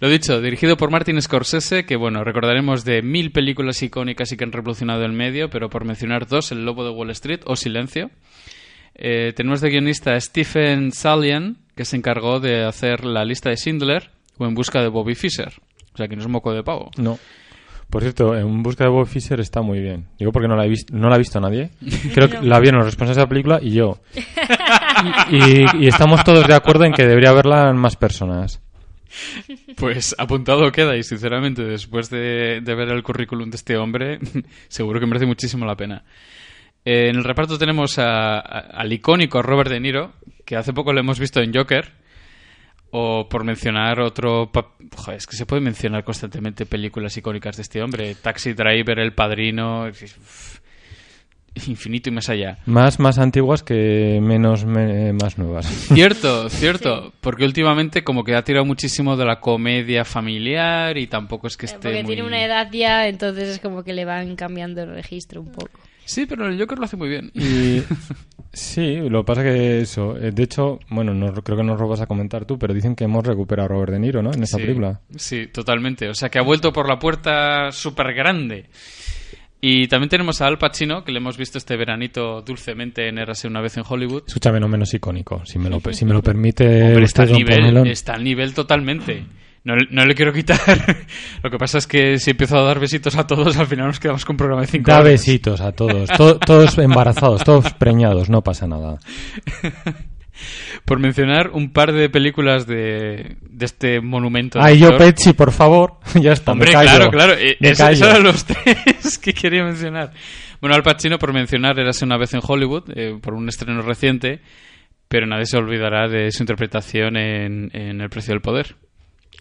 Lo 0.00 0.08
dicho, 0.08 0.40
dirigido 0.40 0.76
por 0.76 0.90
Martin 0.90 1.20
Scorsese, 1.20 1.84
que 1.84 1.96
bueno, 1.96 2.24
recordaremos 2.24 2.84
de 2.84 3.02
mil 3.02 3.30
películas 3.30 3.82
icónicas 3.82 4.32
y 4.32 4.36
que 4.36 4.44
han 4.44 4.52
revolucionado 4.52 5.04
el 5.04 5.12
medio, 5.12 5.50
pero 5.50 5.68
por 5.68 5.84
mencionar 5.84 6.26
dos, 6.26 6.52
El 6.52 6.64
Lobo 6.64 6.84
de 6.84 6.90
Wall 6.90 7.10
Street 7.10 7.40
o 7.44 7.54
Silencio. 7.54 8.10
Eh, 8.94 9.32
tenemos 9.34 9.60
de 9.60 9.70
guionista 9.70 10.14
a 10.14 10.20
Stephen 10.20 10.92
Salian, 10.92 11.56
que 11.76 11.84
se 11.84 11.96
encargó 11.96 12.40
de 12.40 12.64
hacer 12.64 13.04
la 13.04 13.24
lista 13.24 13.50
de 13.50 13.56
Schindler 13.56 14.10
o 14.38 14.46
En 14.46 14.54
busca 14.54 14.80
de 14.82 14.88
Bobby 14.88 15.14
Fischer. 15.14 15.52
O 15.94 15.96
sea, 15.96 16.08
que 16.08 16.16
no 16.16 16.22
es 16.22 16.28
moco 16.28 16.52
de 16.52 16.62
pavo. 16.62 16.90
No. 16.96 17.18
Por 17.90 18.00
cierto, 18.00 18.34
en 18.34 18.62
busca 18.62 18.84
de 18.84 18.90
Bob 18.90 19.06
Fisher 19.06 19.38
está 19.40 19.60
muy 19.60 19.78
bien. 19.78 20.06
Digo 20.18 20.32
porque 20.32 20.48
no 20.48 20.56
la, 20.56 20.64
he 20.64 20.72
no 20.92 21.10
la 21.10 21.16
ha 21.16 21.18
visto 21.18 21.38
nadie. 21.40 21.70
Creo 22.14 22.30
que 22.30 22.40
la 22.40 22.58
vieron 22.58 22.78
los 22.78 22.86
responsables 22.86 23.16
de 23.18 23.22
la 23.22 23.28
película 23.28 23.58
y 23.62 23.72
yo. 23.72 24.00
Y, 25.30 25.36
y- 25.36 25.66
y 25.80 25.86
estamos 25.88 26.22
todos 26.22 26.46
de 26.46 26.54
acuerdo 26.54 26.84
en 26.84 26.92
que 26.92 27.04
debería 27.06 27.32
verla 27.32 27.72
más 27.72 27.96
personas. 27.96 28.60
Pues 29.76 30.14
apuntado 30.18 30.70
queda 30.70 30.96
y 30.96 31.02
sinceramente 31.02 31.62
después 31.64 32.08
de, 32.08 32.60
de 32.62 32.74
ver 32.74 32.88
el 32.90 33.02
currículum 33.02 33.50
de 33.50 33.56
este 33.56 33.76
hombre, 33.76 34.18
seguro 34.68 35.00
que 35.00 35.06
merece 35.06 35.26
muchísimo 35.26 35.66
la 35.66 35.76
pena. 35.76 36.04
Eh, 36.84 37.08
en 37.10 37.16
el 37.16 37.24
reparto 37.24 37.58
tenemos 37.58 37.98
a- 37.98 38.38
a- 38.38 38.58
al 38.80 38.92
icónico 38.92 39.42
Robert 39.42 39.70
De 39.70 39.80
Niro, 39.80 40.12
que 40.44 40.56
hace 40.56 40.72
poco 40.72 40.92
lo 40.92 41.00
hemos 41.00 41.18
visto 41.20 41.40
en 41.40 41.52
Joker, 41.54 41.92
o 42.90 43.28
por 43.28 43.44
mencionar 43.44 44.00
otro... 44.00 44.50
Joder, 44.96 45.16
es 45.16 45.26
que 45.26 45.36
se 45.36 45.46
puede 45.46 45.62
mencionar 45.62 46.04
constantemente 46.04 46.66
películas 46.66 47.16
icónicas 47.16 47.56
de 47.56 47.62
este 47.62 47.82
hombre. 47.82 48.14
Taxi 48.16 48.52
Driver, 48.52 48.98
El 48.98 49.14
Padrino... 49.14 49.86
uf, 49.88 50.58
Infinito 51.68 52.08
y 52.08 52.12
más 52.14 52.30
allá. 52.30 52.56
Más, 52.64 52.98
más 52.98 53.18
antiguas 53.18 53.62
que 53.62 54.18
menos, 54.22 54.64
me- 54.64 55.12
más 55.12 55.36
nuevas. 55.36 55.66
Cierto, 55.92 56.48
cierto, 56.48 57.12
porque 57.20 57.44
últimamente 57.44 58.02
como 58.02 58.24
que 58.24 58.34
ha 58.34 58.42
tirado 58.42 58.64
muchísimo 58.64 59.18
de 59.18 59.26
la 59.26 59.38
comedia 59.38 60.06
familiar 60.06 60.96
y 60.96 61.08
tampoco 61.08 61.46
es 61.48 61.58
que 61.58 61.66
esté 61.66 61.76
Porque 61.78 62.04
muy... 62.04 62.14
tiene 62.14 62.26
una 62.26 62.42
edad 62.42 62.68
ya, 62.72 63.06
entonces 63.06 63.50
es 63.50 63.58
como 63.58 63.84
que 63.84 63.92
le 63.92 64.06
van 64.06 64.34
cambiando 64.34 64.82
el 64.82 64.94
registro 64.94 65.42
un 65.42 65.52
poco. 65.52 65.78
Sí, 66.12 66.26
pero 66.26 66.46
el 66.46 66.60
Joker 66.60 66.78
lo 66.78 66.84
hace 66.84 66.98
muy 66.98 67.08
bien. 67.08 67.30
Y 67.32 67.82
sí, 68.52 68.96
lo 69.08 69.20
que 69.20 69.24
pasa 69.24 69.42
que 69.42 69.80
eso, 69.80 70.14
eh, 70.18 70.30
de 70.30 70.42
hecho, 70.42 70.78
bueno, 70.90 71.14
no, 71.14 71.32
creo 71.32 71.56
que 71.56 71.64
nos 71.64 71.80
lo 71.80 71.88
vas 71.88 72.02
a 72.02 72.06
comentar 72.06 72.44
tú, 72.44 72.58
pero 72.58 72.74
dicen 72.74 72.94
que 72.94 73.04
hemos 73.04 73.26
recuperado 73.26 73.64
a 73.64 73.68
Robert 73.68 73.92
De 73.92 73.98
Niro, 73.98 74.22
¿no? 74.22 74.30
En 74.30 74.42
esta 74.42 74.58
sí, 74.58 74.62
película. 74.64 75.00
Sí, 75.16 75.46
totalmente. 75.46 76.10
O 76.10 76.14
sea, 76.14 76.28
que 76.28 76.38
ha 76.38 76.42
vuelto 76.42 76.70
por 76.70 76.86
la 76.86 76.98
puerta 76.98 77.70
súper 77.72 78.12
grande. 78.12 78.68
Y 79.58 79.86
también 79.86 80.10
tenemos 80.10 80.42
a 80.42 80.48
Al 80.48 80.58
Pacino, 80.58 81.02
que 81.02 81.12
le 81.12 81.18
hemos 81.18 81.38
visto 81.38 81.56
este 81.56 81.78
veranito 81.78 82.42
dulcemente 82.42 83.08
en 83.08 83.16
Érase 83.16 83.48
una 83.48 83.62
vez 83.62 83.78
en 83.78 83.84
Hollywood. 83.88 84.24
Escúchame, 84.26 84.60
no 84.60 84.68
menos 84.68 84.92
icónico, 84.92 85.46
si 85.46 85.58
me 85.58 85.70
lo, 85.70 85.80
si 85.92 86.04
me 86.04 86.12
lo 86.12 86.22
permite 86.22 86.88
Hombre, 86.88 87.04
está 87.04 87.22
al, 87.22 87.32
nivel, 87.32 87.86
está 87.86 88.14
al 88.14 88.24
nivel 88.24 88.52
totalmente. 88.52 89.24
No, 89.64 89.74
no 89.90 90.04
le 90.04 90.14
quiero 90.16 90.32
quitar. 90.32 90.58
Lo 91.42 91.50
que 91.50 91.56
pasa 91.58 91.78
es 91.78 91.86
que 91.86 92.18
si 92.18 92.32
empiezo 92.32 92.58
a 92.58 92.62
dar 92.64 92.80
besitos 92.80 93.16
a 93.16 93.26
todos, 93.26 93.56
al 93.56 93.66
final 93.68 93.86
nos 93.86 94.00
quedamos 94.00 94.24
con 94.24 94.34
un 94.34 94.38
programa 94.38 94.62
de 94.62 94.66
cinco 94.66 94.90
Da 94.90 94.98
horas. 94.98 95.12
besitos 95.12 95.60
a 95.60 95.70
todos, 95.72 96.08
to- 96.10 96.38
todos 96.40 96.76
embarazados, 96.78 97.44
todos 97.44 97.72
preñados, 97.74 98.28
no 98.28 98.42
pasa 98.42 98.66
nada. 98.66 98.98
Por 100.84 100.98
mencionar 100.98 101.50
un 101.52 101.72
par 101.72 101.92
de 101.92 102.08
películas 102.08 102.66
de, 102.66 103.36
de 103.40 103.64
este 103.64 104.00
monumento. 104.00 104.58
Ay, 104.60 104.78
yo. 104.80 104.96
Pepsi, 104.96 105.32
por 105.34 105.52
favor. 105.52 105.98
ya 106.20 106.32
está, 106.32 106.52
Hombre, 106.52 106.68
me 106.68 106.72
callo. 106.72 106.88
claro, 106.90 107.10
claro. 107.10 107.32
eh, 107.34 107.56
Me 107.60 107.70
eso- 107.70 107.84
callo. 107.84 107.94
esos 107.94 108.08
eran 108.08 108.22
los 108.24 108.44
tres 108.44 109.18
que 109.18 109.32
quería 109.32 109.62
mencionar. 109.62 110.12
Bueno, 110.60 110.74
Al 110.74 110.82
Pacino, 110.82 111.18
por 111.18 111.32
mencionar, 111.32 111.78
érase 111.78 112.04
una 112.04 112.16
vez 112.18 112.34
en 112.34 112.40
Hollywood, 112.42 112.84
eh, 112.96 113.16
por 113.20 113.34
un 113.34 113.48
estreno 113.48 113.82
reciente, 113.82 114.40
pero 115.08 115.26
nadie 115.26 115.46
se 115.46 115.56
olvidará 115.56 116.08
de 116.08 116.30
su 116.32 116.42
interpretación 116.42 117.16
en, 117.16 117.70
en 117.74 118.00
El 118.00 118.08
precio 118.10 118.32
del 118.32 118.40
poder. 118.40 118.74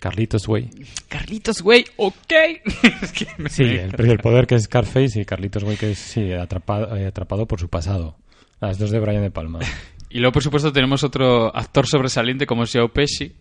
Carlitos 0.01 0.47
Way. 0.47 0.69
Carlitos, 1.07 1.61
güey, 1.61 1.85
ok. 1.95 2.33
Es 3.03 3.11
que 3.13 3.27
me- 3.37 3.49
Sí, 3.49 3.63
el 3.63 3.91
precio 3.91 4.07
del 4.13 4.19
poder 4.19 4.47
que 4.47 4.55
es 4.55 4.63
Scarface 4.63 5.21
y 5.21 5.25
Carlitos 5.25 5.63
Way 5.63 5.77
que 5.77 5.91
es 5.91 5.99
sí, 5.99 6.33
atrapado, 6.33 6.97
eh, 6.97 7.05
atrapado 7.05 7.47
por 7.47 7.59
su 7.59 7.69
pasado. 7.69 8.17
Las 8.59 8.77
dos 8.79 8.89
de 8.91 8.99
Brian 8.99 9.21
De 9.21 9.31
Palma. 9.31 9.59
Y 10.13 10.19
luego, 10.19 10.33
por 10.33 10.43
supuesto, 10.43 10.73
tenemos 10.73 11.05
otro 11.05 11.55
actor 11.55 11.87
sobresaliente 11.87 12.45
como 12.45 12.65
Joe 12.65 12.89
Pesci, 12.89 13.31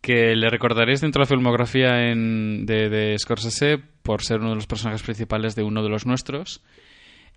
que 0.00 0.36
le 0.36 0.48
recordaréis 0.48 1.00
dentro 1.00 1.18
de 1.20 1.24
la 1.24 1.28
filmografía 1.36 2.08
en- 2.08 2.64
de, 2.66 2.88
de 2.88 3.18
Scorsese 3.18 3.78
por 4.02 4.22
ser 4.22 4.38
uno 4.38 4.50
de 4.50 4.54
los 4.56 4.68
personajes 4.68 5.02
principales 5.02 5.56
de 5.56 5.64
uno 5.64 5.82
de 5.82 5.88
los 5.88 6.06
nuestros. 6.06 6.62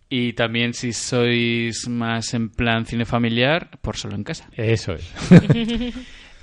Y 0.10 0.34
también, 0.34 0.76
si 0.76 0.94
sois 0.94 1.88
más 1.90 2.36
en 2.36 2.50
plan 2.50 2.86
cine 2.86 3.06
familiar, 3.06 3.80
por 3.82 3.98
solo 3.98 4.14
en 4.16 4.24
casa. 4.24 4.48
Eso 4.56 4.94
es. 4.94 5.12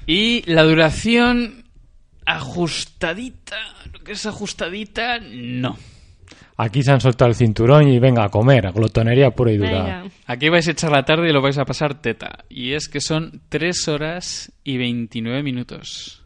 Y 0.05 0.43
la 0.51 0.65
duración 0.65 1.62
ajustadita, 2.27 3.57
lo 3.93 4.01
que 4.01 4.13
es 4.13 4.27
ajustadita, 4.27 5.19
no. 5.21 5.77
Aquí 6.57 6.83
se 6.83 6.93
han 6.93 7.01
soltado 7.01 7.31
el 7.31 7.35
cinturón 7.35 7.89
y 7.89 7.99
venga 7.99 8.25
a 8.25 8.29
comer, 8.29 8.71
glotonería 8.73 9.31
pura 9.31 9.53
y 9.53 9.57
dura. 9.57 9.83
Venga. 9.83 10.05
Aquí 10.27 10.49
vais 10.49 10.69
a 10.69 10.73
echar 10.73 10.93
la 10.93 11.05
tarde 11.05 11.29
y 11.29 11.33
lo 11.33 11.41
vais 11.41 11.59
a 11.59 11.65
pasar 11.65 12.01
teta. 12.01 12.45
Y 12.49 12.73
es 12.73 12.89
que 12.89 13.01
son 13.01 13.41
3 13.49 13.89
horas 13.89 14.53
y 14.63 14.77
29 14.77 15.43
minutos. 15.43 16.23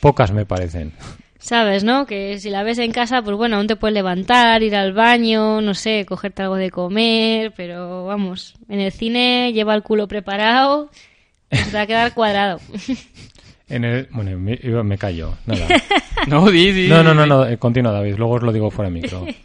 Pocas 0.00 0.32
me 0.32 0.44
parecen. 0.44 0.92
Sabes, 1.38 1.82
¿no? 1.84 2.06
Que 2.06 2.38
si 2.38 2.50
la 2.50 2.62
ves 2.62 2.78
en 2.78 2.92
casa, 2.92 3.22
pues 3.22 3.36
bueno, 3.36 3.56
aún 3.56 3.66
te 3.66 3.76
puedes 3.76 3.94
levantar, 3.94 4.62
ir 4.62 4.76
al 4.76 4.92
baño, 4.92 5.60
no 5.60 5.74
sé, 5.74 6.04
cogerte 6.06 6.42
algo 6.42 6.56
de 6.56 6.70
comer, 6.70 7.52
pero 7.56 8.04
vamos, 8.04 8.54
en 8.68 8.78
el 8.78 8.92
cine 8.92 9.52
lleva 9.52 9.74
el 9.74 9.82
culo 9.82 10.06
preparado, 10.06 10.90
te 11.48 11.70
va 11.74 11.80
a 11.80 11.86
quedar 11.86 12.14
cuadrado. 12.14 12.60
En 13.74 13.84
el, 13.84 14.08
bueno, 14.12 14.38
me, 14.84 14.98
callo. 14.98 15.36
Nada. 15.46 15.66
No, 16.28 16.48
di, 16.50 16.70
di, 16.70 16.88
No, 16.88 17.02
no, 17.02 17.14
no. 17.14 17.46
eh, 17.46 17.58
Continúa, 17.58 17.90
David. 17.90 18.14
Luego 18.16 18.34
os 18.34 18.42
lo 18.42 18.52
digo 18.52 18.70
fuera 18.70 18.90
de 18.90 19.00
micro. 19.00 19.26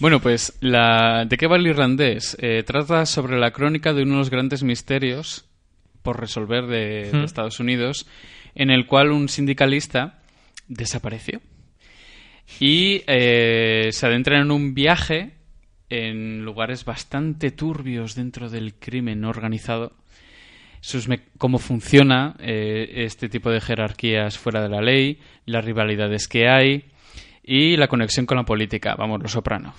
Bueno, 0.00 0.20
pues, 0.20 0.52
la... 0.60 1.24
¿de 1.24 1.36
qué 1.36 1.46
va 1.46 1.56
el 1.56 1.66
irlandés? 1.68 2.36
Eh, 2.40 2.62
trata 2.66 3.06
sobre 3.06 3.38
la 3.38 3.52
crónica 3.52 3.94
de 3.94 4.02
uno 4.02 4.12
de 4.14 4.18
los 4.18 4.30
grandes 4.30 4.62
misterios 4.64 5.46
por 6.02 6.20
resolver 6.20 6.66
de, 6.66 7.10
de 7.10 7.12
Hmm. 7.12 7.24
Estados 7.24 7.58
Unidos, 7.60 8.06
en 8.56 8.70
el 8.70 8.86
cual 8.86 9.12
un 9.12 9.28
sindicalista 9.28 10.18
desapareció. 10.68 11.40
Y 12.60 13.02
eh, 13.06 13.88
se 13.92 14.06
adentra 14.06 14.40
en 14.40 14.50
un 14.50 14.74
viaje 14.74 15.32
en 15.88 16.44
lugares 16.44 16.84
bastante 16.84 17.50
turbios 17.52 18.14
dentro 18.16 18.50
del 18.50 18.74
crimen 18.74 19.24
organizado. 19.24 19.92
Sus 20.84 21.08
me- 21.08 21.20
cómo 21.38 21.58
funciona 21.58 22.36
eh, 22.40 23.04
este 23.06 23.30
tipo 23.30 23.50
de 23.50 23.58
jerarquías 23.62 24.36
fuera 24.36 24.60
de 24.62 24.68
la 24.68 24.82
ley, 24.82 25.18
las 25.46 25.64
rivalidades 25.64 26.28
que 26.28 26.46
hay 26.46 26.84
y 27.42 27.78
la 27.78 27.88
conexión 27.88 28.26
con 28.26 28.36
la 28.36 28.42
política. 28.44 28.94
Vamos, 28.94 29.22
lo 29.22 29.28
soprano. 29.28 29.72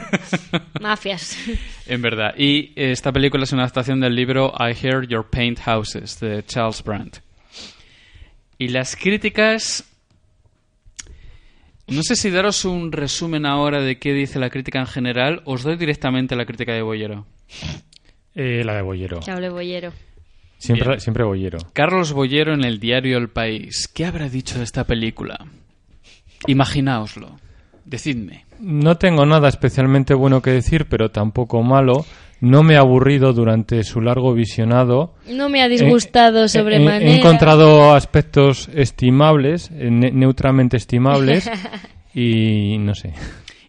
Mafias. 0.82 1.34
En 1.86 2.02
verdad. 2.02 2.34
Y 2.36 2.72
esta 2.76 3.10
película 3.10 3.44
es 3.44 3.52
una 3.54 3.62
adaptación 3.62 4.00
del 4.00 4.14
libro 4.14 4.52
I 4.58 4.74
Hear 4.74 5.06
Your 5.06 5.30
Paint 5.30 5.60
Houses 5.60 6.20
de 6.20 6.44
Charles 6.44 6.84
Brandt. 6.84 7.20
Y 8.58 8.68
las 8.68 8.96
críticas. 8.96 9.90
No 11.86 12.02
sé 12.02 12.16
si 12.16 12.28
daros 12.28 12.66
un 12.66 12.92
resumen 12.92 13.46
ahora 13.46 13.80
de 13.80 13.98
qué 13.98 14.12
dice 14.12 14.38
la 14.38 14.50
crítica 14.50 14.78
en 14.78 14.86
general. 14.88 15.40
Os 15.46 15.62
doy 15.62 15.76
directamente 15.76 16.36
la 16.36 16.44
crítica 16.44 16.74
de 16.74 16.82
Boyero. 16.82 17.24
Eh, 18.34 18.62
la 18.62 18.74
de 18.74 18.82
Bollero. 18.82 19.20
Que 19.20 19.30
hable 19.30 19.48
bollero. 19.48 19.90
Siempre, 20.58 20.88
Bien. 20.88 21.00
siempre 21.00 21.24
Bollero. 21.24 21.58
Carlos 21.72 22.12
Boyero 22.12 22.52
en 22.52 22.64
el 22.64 22.80
diario 22.80 23.16
El 23.16 23.28
País. 23.28 23.88
¿Qué 23.88 24.04
habrá 24.04 24.28
dicho 24.28 24.58
de 24.58 24.64
esta 24.64 24.84
película? 24.84 25.46
Imaginaoslo. 26.46 27.38
Decidme. 27.84 28.44
No 28.60 28.96
tengo 28.98 29.24
nada 29.24 29.48
especialmente 29.48 30.14
bueno 30.14 30.42
que 30.42 30.50
decir, 30.50 30.86
pero 30.88 31.10
tampoco 31.10 31.62
malo. 31.62 32.04
No 32.40 32.62
me 32.62 32.76
ha 32.76 32.80
aburrido 32.80 33.32
durante 33.32 33.82
su 33.82 34.00
largo 34.00 34.32
visionado. 34.34 35.14
No 35.28 35.48
me 35.48 35.62
ha 35.62 35.68
disgustado 35.68 36.42
Eh, 36.42 36.44
eh, 36.44 36.48
sobremanera. 36.48 37.10
He, 37.10 37.16
encontrado 37.18 37.94
aspectos 37.94 38.68
estimables, 38.74 39.70
eh, 39.72 39.90
ne- 39.90 40.12
neutramente 40.12 40.76
estimables, 40.76 41.50
y 42.14 42.78
no 42.78 42.94
sé. 42.94 43.12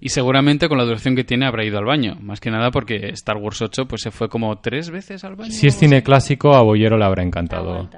Y 0.01 0.09
seguramente 0.09 0.69
con 0.69 0.77
la 0.77 0.85
duración 0.85 1.15
que 1.15 1.23
tiene 1.23 1.45
habrá 1.45 1.65
ido 1.65 1.77
al 1.77 1.85
baño. 1.85 2.17
Más 2.21 2.39
que 2.39 2.51
nada 2.51 2.71
porque 2.71 3.09
Star 3.09 3.37
Wars 3.37 3.61
8 3.61 3.85
pues 3.87 4.01
se 4.01 4.11
fue 4.11 4.29
como 4.29 4.57
tres 4.59 4.89
veces 4.89 5.23
al 5.23 5.35
baño. 5.35 5.51
Si 5.51 5.67
es 5.67 5.75
cine 5.75 6.03
clásico, 6.03 6.55
a 6.55 6.61
Bollero 6.61 6.97
le 6.97 7.05
habrá 7.05 7.21
encantado. 7.23 7.89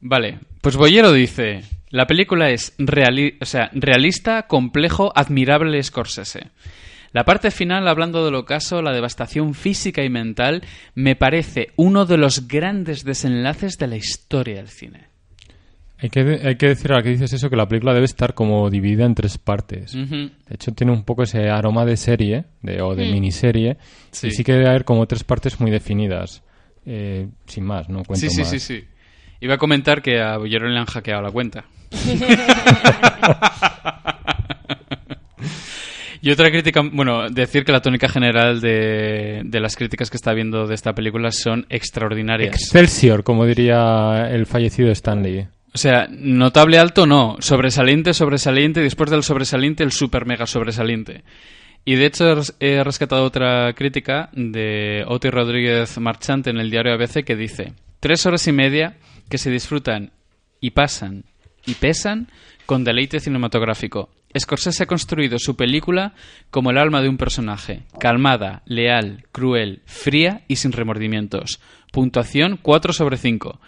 Vale, 0.00 0.38
pues 0.60 0.76
Boyero 0.76 1.12
dice, 1.12 1.62
la 1.90 2.06
película 2.06 2.50
es 2.50 2.76
reali- 2.78 3.36
o 3.40 3.44
sea, 3.44 3.70
realista, 3.72 4.46
complejo, 4.46 5.12
admirable 5.14 5.82
Scorsese. 5.82 6.50
La 7.12 7.24
parte 7.24 7.50
final, 7.50 7.86
hablando 7.88 8.24
del 8.24 8.34
ocaso, 8.36 8.80
la 8.80 8.92
devastación 8.92 9.52
física 9.54 10.02
y 10.02 10.08
mental, 10.08 10.62
me 10.94 11.14
parece 11.14 11.68
uno 11.76 12.06
de 12.06 12.16
los 12.16 12.48
grandes 12.48 13.04
desenlaces 13.04 13.76
de 13.78 13.86
la 13.86 13.96
historia 13.96 14.56
del 14.56 14.68
cine. 14.68 15.11
Hay 16.02 16.10
que, 16.10 16.40
hay 16.44 16.56
que 16.56 16.66
decir 16.68 16.92
a 16.92 16.96
la 16.96 17.02
que 17.02 17.10
dices 17.10 17.32
eso 17.32 17.48
que 17.48 17.54
la 17.54 17.68
película 17.68 17.94
debe 17.94 18.06
estar 18.06 18.34
como 18.34 18.68
dividida 18.70 19.04
en 19.04 19.14
tres 19.14 19.38
partes. 19.38 19.92
De 19.92 20.30
hecho, 20.50 20.72
tiene 20.72 20.92
un 20.92 21.04
poco 21.04 21.22
ese 21.22 21.48
aroma 21.48 21.84
de 21.84 21.96
serie 21.96 22.44
de, 22.60 22.82
o 22.82 22.96
de 22.96 23.06
Mm. 23.06 23.12
miniserie. 23.12 23.76
Sí. 24.10 24.26
Y 24.26 24.30
sí 24.32 24.42
que 24.42 24.52
debe 24.52 24.68
haber 24.68 24.84
como 24.84 25.06
tres 25.06 25.22
partes 25.22 25.60
muy 25.60 25.70
definidas. 25.70 26.42
Eh, 26.84 27.28
sin 27.46 27.64
más, 27.64 27.88
no 27.88 28.02
cuento 28.02 28.16
Sí, 28.26 28.30
sí, 28.30 28.40
más. 28.40 28.50
sí, 28.50 28.58
sí. 28.58 28.84
Iba 29.40 29.54
a 29.54 29.58
comentar 29.58 30.02
que 30.02 30.20
a 30.20 30.36
Boyero 30.38 30.68
le 30.68 30.76
han 30.78 30.86
hackeado 30.86 31.22
la 31.22 31.30
cuenta. 31.30 31.64
y 36.20 36.30
otra 36.30 36.50
crítica, 36.50 36.82
bueno, 36.92 37.28
decir 37.30 37.64
que 37.64 37.72
la 37.72 37.80
tónica 37.80 38.08
general 38.08 38.60
de, 38.60 39.42
de 39.44 39.60
las 39.60 39.74
críticas 39.76 40.08
que 40.10 40.16
está 40.16 40.32
viendo 40.32 40.66
de 40.66 40.74
esta 40.74 40.94
película 40.94 41.32
son 41.32 41.66
extraordinarias. 41.68 42.54
Excelsior, 42.54 43.24
como 43.24 43.44
diría 43.44 44.28
el 44.30 44.46
fallecido 44.46 44.90
Stanley. 44.92 45.48
O 45.74 45.78
sea, 45.78 46.06
notable 46.10 46.78
alto 46.78 47.06
no, 47.06 47.36
sobresaliente, 47.40 48.12
sobresaliente, 48.12 48.80
y 48.80 48.84
después 48.84 49.10
del 49.10 49.22
sobresaliente 49.22 49.82
el 49.82 49.92
super 49.92 50.26
mega 50.26 50.46
sobresaliente. 50.46 51.24
Y 51.84 51.96
de 51.96 52.06
hecho 52.06 52.24
he 52.60 52.84
rescatado 52.84 53.24
otra 53.24 53.72
crítica 53.72 54.28
de 54.32 55.04
Oti 55.06 55.30
Rodríguez 55.30 55.98
Marchante 55.98 56.50
en 56.50 56.58
el 56.58 56.70
diario 56.70 56.92
ABC 56.92 57.24
que 57.24 57.36
dice, 57.36 57.72
tres 58.00 58.24
horas 58.26 58.46
y 58.46 58.52
media 58.52 58.98
que 59.28 59.38
se 59.38 59.50
disfrutan 59.50 60.12
y 60.60 60.70
pasan 60.70 61.24
y 61.66 61.74
pesan 61.74 62.28
con 62.66 62.84
deleite 62.84 63.18
cinematográfico. 63.18 64.10
Scorsese 64.38 64.84
ha 64.84 64.86
construido 64.86 65.38
su 65.38 65.56
película 65.56 66.14
como 66.50 66.70
el 66.70 66.78
alma 66.78 67.02
de 67.02 67.08
un 67.08 67.18
personaje, 67.18 67.82
calmada, 67.98 68.62
leal, 68.64 69.26
cruel, 69.32 69.82
fría 69.86 70.42
y 70.48 70.56
sin 70.56 70.72
remordimientos. 70.72 71.60
Puntuación 71.92 72.58
4 72.62 72.92
sobre 72.92 73.16
5. 73.16 73.60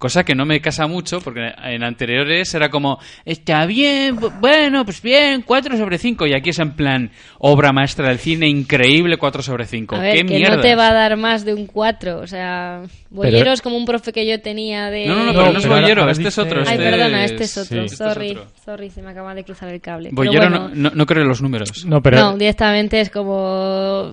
Cosa 0.00 0.24
que 0.24 0.34
no 0.34 0.46
me 0.46 0.62
casa 0.62 0.86
mucho, 0.86 1.20
porque 1.20 1.52
en 1.62 1.84
anteriores 1.84 2.54
era 2.54 2.70
como, 2.70 2.98
está 3.26 3.66
bien, 3.66 4.16
bu- 4.16 4.32
bueno, 4.40 4.82
pues 4.86 5.02
bien, 5.02 5.42
4 5.42 5.76
sobre 5.76 5.98
5. 5.98 6.26
Y 6.26 6.32
aquí 6.32 6.48
es 6.50 6.58
en 6.58 6.72
plan, 6.72 7.10
obra 7.38 7.70
maestra 7.74 8.08
del 8.08 8.18
cine, 8.18 8.48
increíble, 8.48 9.18
4 9.18 9.42
sobre 9.42 9.66
5. 9.66 9.96
A 9.96 9.98
ver, 10.00 10.14
¡Qué 10.14 10.18
que 10.24 10.34
mierda! 10.38 10.56
no 10.56 10.62
te 10.62 10.74
va 10.74 10.88
a 10.88 10.94
dar 10.94 11.18
más 11.18 11.44
de 11.44 11.52
un 11.52 11.66
4. 11.66 12.18
O 12.18 12.26
sea, 12.26 12.80
Bollero 13.10 13.52
es 13.52 13.60
como 13.60 13.76
un 13.76 13.84
profe 13.84 14.10
que 14.10 14.26
yo 14.26 14.40
tenía 14.40 14.88
de... 14.88 15.04
No, 15.04 15.16
no, 15.16 15.24
no, 15.26 15.32
No, 15.34 15.38
pero 15.38 15.52
no 15.52 15.58
es 15.58 15.64
pero 15.66 15.74
Bollero, 15.82 16.00
ahora 16.00 16.12
este 16.12 16.28
es 16.28 16.34
dice- 16.34 16.40
otro. 16.40 16.60
Ay, 16.66 16.78
este 16.78 16.90
perdona, 16.90 17.24
es- 17.26 17.30
este 17.32 17.44
es 17.44 17.56
otro. 17.58 17.66
sí. 17.76 17.84
Este 17.84 17.92
es 17.92 17.98
Sorry, 17.98 18.30
otro. 18.30 18.46
sorry, 18.64 18.88
se 18.90 19.02
me 19.02 19.10
acaba 19.10 19.34
de 19.34 19.44
cruzar 19.44 19.68
el 19.68 19.82
cable. 19.82 20.08
Bollero 20.12 20.38
Pero 20.38 20.48
no, 20.50 20.60
bueno, 20.62 20.74
no, 20.76 20.90
no 20.94 21.04
creo 21.04 21.22
en 21.24 21.28
los 21.28 21.42
números. 21.42 21.84
No, 21.84 22.00
pero 22.02 22.16
no, 22.18 22.38
directamente 22.38 23.02
es 23.02 23.10
como... 23.10 24.12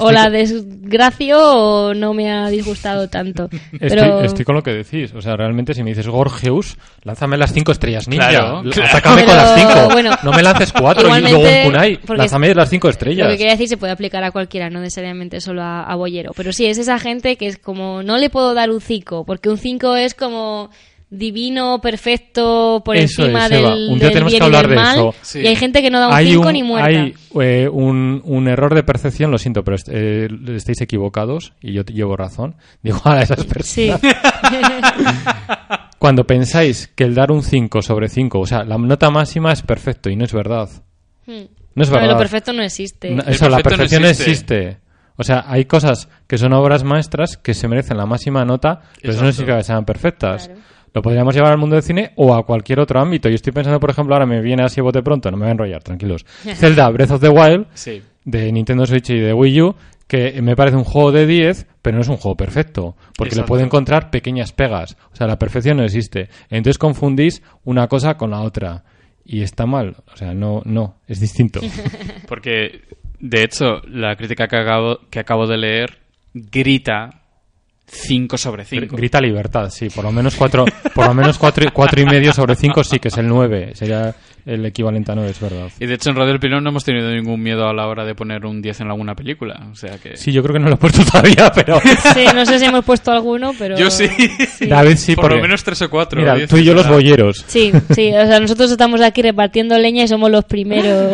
O 0.00 0.10
la 0.10 0.30
desgracio 0.30 1.38
o 1.38 1.94
no 1.94 2.14
me 2.14 2.30
ha 2.30 2.48
disgustado 2.48 3.08
tanto. 3.08 3.48
estoy, 3.72 3.88
Pero... 3.88 4.20
estoy 4.22 4.44
con 4.44 4.54
lo 4.56 4.62
que 4.62 4.72
decís. 4.72 5.12
O 5.14 5.20
sea, 5.20 5.36
realmente 5.36 5.74
si 5.74 5.82
me 5.82 5.90
dices 5.90 6.08
Gorgeus, 6.08 6.76
lánzame 7.02 7.36
las 7.36 7.52
cinco 7.52 7.72
estrellas 7.72 8.08
ninja. 8.08 8.30
Claro. 8.30 8.62
Atácame 8.84 9.24
con 9.24 9.36
las 9.36 9.54
cinco. 9.60 9.88
bueno, 9.92 10.10
no 10.22 10.32
me 10.32 10.42
lances 10.42 10.72
cuatro 10.72 11.16
y 11.16 11.20
luego 11.20 11.40
un 11.40 11.62
kunai. 11.64 12.00
Lánzame 12.08 12.54
las 12.54 12.68
cinco 12.68 12.88
Lo 12.88 12.92
estrellas. 12.92 13.28
que 13.28 13.38
quería 13.38 13.52
decir 13.52 13.68
se 13.68 13.76
puede 13.76 13.92
aplicar 13.92 14.24
a 14.24 14.30
cualquiera, 14.30 14.70
no 14.70 14.80
necesariamente 14.80 15.40
solo 15.40 15.62
a, 15.62 15.84
a 15.84 15.94
Bollero. 15.94 16.32
Pero 16.36 16.52
sí, 16.52 16.66
es 16.66 16.78
esa 16.78 16.98
gente 16.98 17.36
que 17.36 17.46
es 17.46 17.58
como, 17.58 18.02
no 18.02 18.18
le 18.18 18.30
puedo 18.30 18.54
dar 18.54 18.70
un 18.70 18.80
5, 18.80 19.24
porque 19.24 19.48
un 19.48 19.58
5 19.58 19.96
es 19.96 20.14
como 20.14 20.70
divino, 21.18 21.80
perfecto, 21.80 22.82
por 22.84 22.96
Eso 22.96 23.22
encima 23.22 23.46
es, 23.46 23.52
Eva. 23.52 23.70
del, 23.70 23.88
Un 23.90 23.98
día 23.98 24.08
del 24.08 24.12
tenemos 24.12 24.32
bien 24.32 24.42
que 24.42 24.46
y 24.46 24.50
del 24.50 24.56
hablar 24.56 24.68
de 24.68 24.76
mal. 24.76 24.94
eso. 24.96 25.14
Sí. 25.22 25.40
Y 25.40 25.46
hay 25.46 25.56
gente 25.56 25.82
que 25.82 25.90
no 25.90 26.00
da 26.00 26.08
un 26.08 26.14
hay 26.14 26.26
5 26.32 26.46
un, 26.46 26.52
ni 26.52 26.62
muerta. 26.62 26.88
hay, 26.88 27.14
eh, 27.40 27.68
un, 27.72 28.20
un 28.24 28.48
error 28.48 28.74
de 28.74 28.82
percepción, 28.82 29.30
lo 29.30 29.38
siento, 29.38 29.64
pero 29.64 29.76
est- 29.76 29.88
eh, 29.90 30.28
estáis 30.54 30.80
equivocados 30.80 31.52
y 31.60 31.72
yo 31.72 31.82
llevo 31.84 32.16
razón. 32.16 32.56
Digo 32.82 33.00
a 33.04 33.20
esas 33.22 33.44
personas. 33.44 34.00
Sí. 34.00 34.08
Cuando 35.98 36.26
pensáis 36.26 36.88
que 36.94 37.04
el 37.04 37.14
dar 37.14 37.32
un 37.32 37.42
5 37.42 37.80
sobre 37.82 38.08
5, 38.08 38.38
o 38.40 38.46
sea, 38.46 38.64
la 38.64 38.76
nota 38.76 39.10
máxima 39.10 39.52
es 39.52 39.62
perfecto 39.62 40.10
y 40.10 40.16
no 40.16 40.24
es 40.24 40.32
verdad. 40.32 40.68
Hmm. 41.26 41.44
No 41.74 41.82
es 41.82 41.90
verdad. 41.90 42.10
lo 42.12 42.18
perfecto 42.18 42.52
no 42.52 42.62
existe. 42.62 43.10
No, 43.10 43.22
eso, 43.22 43.48
la 43.48 43.56
no 43.58 43.62
perfección 43.62 44.04
existe. 44.04 44.30
existe. 44.68 44.84
O 45.16 45.22
sea, 45.24 45.44
hay 45.46 45.64
cosas 45.64 46.08
que 46.26 46.38
son 46.38 46.52
obras 46.52 46.84
maestras 46.84 47.36
que 47.36 47.54
se 47.54 47.68
merecen 47.68 47.96
la 47.96 48.04
máxima 48.04 48.44
nota, 48.44 48.82
pero 49.00 49.12
eso 49.14 49.22
no 49.24 49.32
significa 49.32 49.56
que 49.58 49.64
sean 49.64 49.84
perfectas. 49.84 50.46
Claro. 50.48 50.60
Lo 50.94 51.02
podríamos 51.02 51.34
llevar 51.34 51.52
al 51.52 51.58
mundo 51.58 51.74
del 51.74 51.82
cine 51.82 52.12
o 52.16 52.34
a 52.34 52.46
cualquier 52.46 52.80
otro 52.80 53.00
ámbito. 53.00 53.28
Yo 53.28 53.34
estoy 53.34 53.52
pensando, 53.52 53.80
por 53.80 53.90
ejemplo, 53.90 54.14
ahora 54.14 54.26
me 54.26 54.40
viene 54.40 54.62
así 54.62 54.80
a 54.80 54.84
bote 54.84 55.02
pronto, 55.02 55.30
no 55.30 55.36
me 55.36 55.42
voy 55.42 55.48
a 55.48 55.52
enrollar, 55.52 55.82
tranquilos. 55.82 56.24
Zelda 56.54 56.88
Breath 56.90 57.10
of 57.10 57.20
the 57.20 57.28
Wild 57.28 57.66
Sí. 57.74 58.00
de 58.24 58.50
Nintendo 58.52 58.86
Switch 58.86 59.10
y 59.10 59.18
de 59.18 59.32
Wii 59.34 59.60
U, 59.62 59.74
que 60.06 60.40
me 60.40 60.54
parece 60.54 60.76
un 60.76 60.84
juego 60.84 61.12
de 61.12 61.26
10, 61.26 61.66
pero 61.82 61.96
no 61.96 62.02
es 62.02 62.08
un 62.08 62.16
juego 62.16 62.36
perfecto, 62.36 62.94
porque 63.16 63.34
le 63.34 63.42
puede 63.42 63.64
encontrar 63.64 64.10
pequeñas 64.10 64.52
pegas. 64.52 64.96
O 65.12 65.16
sea, 65.16 65.26
la 65.26 65.38
perfección 65.38 65.78
no 65.78 65.82
existe. 65.84 66.28
Entonces 66.50 66.78
confundís 66.78 67.42
una 67.64 67.88
cosa 67.88 68.16
con 68.16 68.30
la 68.30 68.40
otra. 68.40 68.84
Y 69.24 69.40
está 69.42 69.64
mal. 69.64 69.96
O 70.12 70.16
sea, 70.16 70.34
no, 70.34 70.60
no, 70.66 70.96
es 71.08 71.18
distinto. 71.18 71.60
Porque, 72.28 72.82
de 73.18 73.42
hecho, 73.42 73.80
la 73.88 74.14
crítica 74.16 74.46
que 74.46 74.56
acabo, 74.58 74.98
que 75.10 75.18
acabo 75.18 75.46
de 75.46 75.56
leer 75.56 75.98
grita 76.34 77.22
5 77.86 78.38
sobre 78.38 78.64
5. 78.64 78.96
Grita 78.96 79.20
libertad, 79.20 79.70
sí. 79.70 79.88
Por 79.90 80.04
lo 80.04 80.10
menos 80.12 80.34
cuatro, 80.36 80.64
por 80.94 81.06
lo 81.06 81.14
menos 81.14 81.38
cuatro, 81.38 81.64
y- 81.64 81.70
cuatro 81.70 82.00
y 82.00 82.06
medio 82.06 82.32
sobre 82.32 82.54
cinco 82.56 82.82
sí 82.82 82.98
que 82.98 83.08
es 83.08 83.18
el 83.18 83.28
9. 83.28 83.72
Sería 83.74 84.14
el 84.46 84.64
equivalente 84.66 85.12
a 85.12 85.14
9, 85.14 85.30
es 85.30 85.40
verdad. 85.40 85.68
Y 85.80 85.86
de 85.86 85.94
hecho, 85.94 86.10
en 86.10 86.16
Radio 86.16 86.32
El 86.32 86.40
Pilón 86.40 86.64
no 86.64 86.70
hemos 86.70 86.84
tenido 86.84 87.10
ningún 87.10 87.42
miedo 87.42 87.66
a 87.68 87.72
la 87.72 87.86
hora 87.86 88.04
de 88.04 88.14
poner 88.14 88.44
un 88.46 88.60
10 88.60 88.80
en 88.80 88.88
alguna 88.88 89.14
película. 89.14 89.68
O 89.70 89.74
sea 89.74 89.98
que. 89.98 90.16
Sí, 90.16 90.32
yo 90.32 90.42
creo 90.42 90.54
que 90.54 90.60
no 90.60 90.68
lo 90.68 90.74
he 90.74 90.78
puesto 90.78 91.04
todavía, 91.10 91.50
pero... 91.54 91.78
Sí, 92.14 92.24
no 92.34 92.44
sé 92.46 92.58
si 92.58 92.64
hemos 92.64 92.84
puesto 92.84 93.10
alguno, 93.12 93.52
pero... 93.58 93.76
Yo 93.78 93.90
sí. 93.90 94.08
David 94.66 94.96
sí, 94.96 95.14
Por 95.14 95.24
porque... 95.24 95.36
lo 95.36 95.42
menos 95.42 95.62
3 95.64 95.82
o 95.82 95.90
4. 95.90 96.20
Mira, 96.20 96.46
tú 96.46 96.56
y 96.56 96.64
yo 96.64 96.74
los 96.74 96.88
boyeros. 96.88 97.44
Sí, 97.46 97.70
sí, 97.94 98.08
o 98.14 98.26
sea, 98.26 98.40
nosotros 98.40 98.70
estamos 98.70 99.00
aquí 99.02 99.22
repartiendo 99.22 99.78
leña 99.78 100.04
y 100.04 100.08
somos 100.08 100.30
los 100.30 100.44
primeros. 100.44 101.12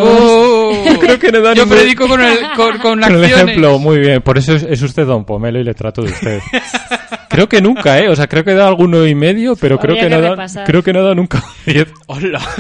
Creo 1.01 1.19
que 1.19 1.33
no 1.33 1.41
da 1.41 1.55
Yo 1.55 1.65
ningún- 1.65 1.79
predico 1.79 2.09
con, 2.09 2.21
el, 2.21 2.39
con, 2.57 2.79
con 2.79 3.01
Con 3.01 3.15
el 3.15 3.25
ejemplo, 3.25 3.79
muy 3.79 3.99
bien. 3.99 4.23
Por 4.23 4.39
eso 4.39 4.55
es, 4.55 4.63
es 4.63 4.81
usted 4.83 5.07
don 5.07 5.25
Pomelo 5.25 5.59
y 5.61 5.65
le 5.65 5.75
trato 5.75 6.03
de 6.03 6.11
usted. 6.11 6.41
creo 7.29 7.49
que 7.49 7.61
nunca, 7.61 7.99
¿eh? 7.99 8.09
O 8.09 8.17
sea, 8.17 8.27
creo 8.27 8.45
que 8.45 8.55
da 8.55 8.67
alguno 8.69 9.07
y 9.07 9.15
medio, 9.15 9.57
pero 9.57 9.79
creo 9.79 9.95
que, 9.95 10.03
que 10.03 10.11
no 10.11 10.21
da, 10.21 10.65
creo 10.65 10.83
que 10.83 10.93
no 10.93 11.03
da 11.03 11.15
nunca 11.15 11.43
10. 11.67 11.93
Hola. 12.07 12.41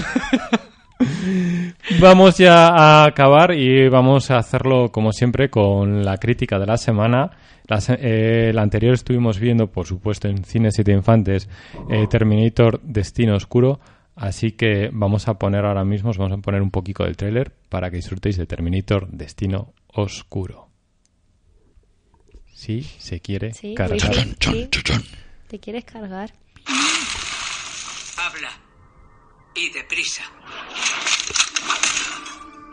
Vamos 2.00 2.36
ya 2.38 2.68
a 2.68 3.04
acabar 3.06 3.52
y 3.54 3.88
vamos 3.88 4.30
a 4.30 4.36
hacerlo 4.36 4.90
como 4.92 5.12
siempre 5.12 5.48
con 5.48 6.04
la 6.04 6.18
crítica 6.18 6.58
de 6.58 6.66
la 6.66 6.76
semana. 6.76 7.30
La, 7.66 7.78
eh, 7.98 8.52
la 8.54 8.62
anterior 8.62 8.94
estuvimos 8.94 9.38
viendo, 9.38 9.68
por 9.68 9.86
supuesto, 9.86 10.28
en 10.28 10.44
Cine 10.44 10.70
Siete 10.72 10.92
Infantes, 10.92 11.48
eh, 11.90 12.06
Terminator 12.08 12.80
Destino 12.82 13.34
Oscuro. 13.34 13.80
Así 14.20 14.52
que 14.52 14.90
vamos 14.92 15.28
a 15.28 15.38
poner 15.38 15.64
ahora 15.64 15.82
mismo, 15.84 16.10
os 16.10 16.18
vamos 16.18 16.38
a 16.38 16.42
poner 16.42 16.60
un 16.60 16.70
poquito 16.70 17.04
del 17.04 17.16
tráiler 17.16 17.56
para 17.70 17.90
que 17.90 17.96
disfrutéis 17.96 18.36
de 18.36 18.46
Terminator 18.46 19.08
Destino 19.08 19.72
Oscuro. 19.88 20.68
Sí, 22.52 22.82
se 22.98 23.20
quiere 23.20 23.54
Sí, 23.54 23.74
cargar. 23.74 24.12
sí, 24.12 24.36
sí. 24.38 24.68
¿Te 25.48 25.58
quieres 25.58 25.84
cargar? 25.86 26.34
Habla. 28.18 28.50
Y 29.54 29.70
deprisa. 29.70 30.22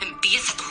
Empieza 0.01 0.53
tú. 0.57 0.63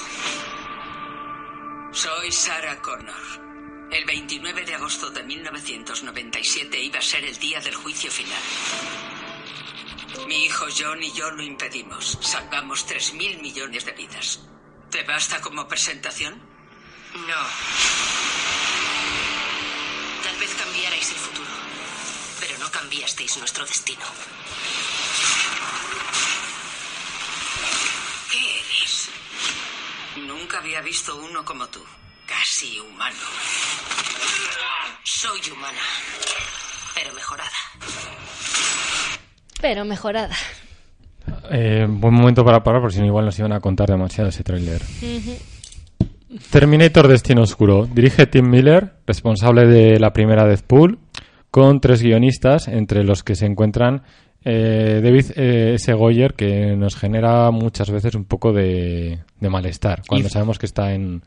Soy 1.92 2.30
Sarah 2.30 2.80
Connor. 2.82 3.46
El 3.92 4.04
29 4.04 4.64
de 4.66 4.74
agosto 4.74 5.10
de 5.10 5.22
1997 5.22 6.82
iba 6.84 6.98
a 6.98 7.02
ser 7.02 7.24
el 7.24 7.36
día 7.38 7.60
del 7.60 7.74
juicio 7.74 8.10
final. 8.10 8.42
Mi 10.24 10.46
hijo 10.46 10.66
John 10.76 11.02
y 11.02 11.12
yo 11.12 11.30
lo 11.30 11.42
impedimos. 11.42 12.18
Salvamos 12.20 12.86
3.000 12.88 13.40
millones 13.40 13.84
de 13.84 13.92
vidas. 13.92 14.40
¿Te 14.90 15.02
basta 15.04 15.40
como 15.40 15.68
presentación? 15.68 16.34
No. 17.14 17.42
Tal 20.22 20.36
vez 20.38 20.54
cambiarais 20.54 21.10
el 21.10 21.16
futuro, 21.16 21.50
pero 22.40 22.58
no 22.58 22.70
cambiasteis 22.70 23.36
nuestro 23.36 23.64
destino. 23.66 24.04
¿Qué 28.30 28.60
eres? 28.60 29.08
Nunca 30.16 30.58
había 30.58 30.80
visto 30.80 31.14
uno 31.16 31.44
como 31.44 31.68
tú. 31.68 31.84
Casi 32.26 32.80
humano. 32.80 33.20
Soy 35.04 35.40
humana, 35.50 35.82
pero 36.94 37.12
mejorada. 37.12 37.52
Pero 39.60 39.84
mejorada. 39.84 40.34
Eh, 41.50 41.86
buen 41.88 42.14
momento 42.14 42.44
para 42.44 42.62
parar, 42.62 42.80
porque 42.80 42.94
si 42.96 43.00
no, 43.00 43.06
igual 43.06 43.24
nos 43.24 43.38
iban 43.38 43.52
a 43.52 43.60
contar 43.60 43.88
demasiado 43.88 44.28
ese 44.30 44.44
tráiler. 44.44 44.80
Terminator 46.50 47.08
Destino 47.08 47.42
Oscuro. 47.42 47.86
Dirige 47.86 48.26
Tim 48.26 48.48
Miller, 48.48 48.92
responsable 49.06 49.66
de 49.66 49.98
la 49.98 50.12
primera 50.12 50.46
Deadpool, 50.46 50.98
con 51.50 51.80
tres 51.80 52.02
guionistas, 52.02 52.68
entre 52.68 53.04
los 53.04 53.22
que 53.22 53.34
se 53.34 53.46
encuentran 53.46 54.02
eh, 54.44 55.00
David 55.02 55.24
eh, 55.36 55.74
S. 55.74 55.92
Goyer, 55.94 56.34
que 56.34 56.76
nos 56.76 56.94
genera 56.96 57.50
muchas 57.50 57.90
veces 57.90 58.14
un 58.14 58.24
poco 58.24 58.52
de, 58.52 59.20
de 59.40 59.48
malestar 59.50 60.02
cuando 60.06 60.28
Y- 60.28 60.30
sabemos 60.30 60.58
que 60.58 60.66
está 60.66 60.92
en, 60.92 61.22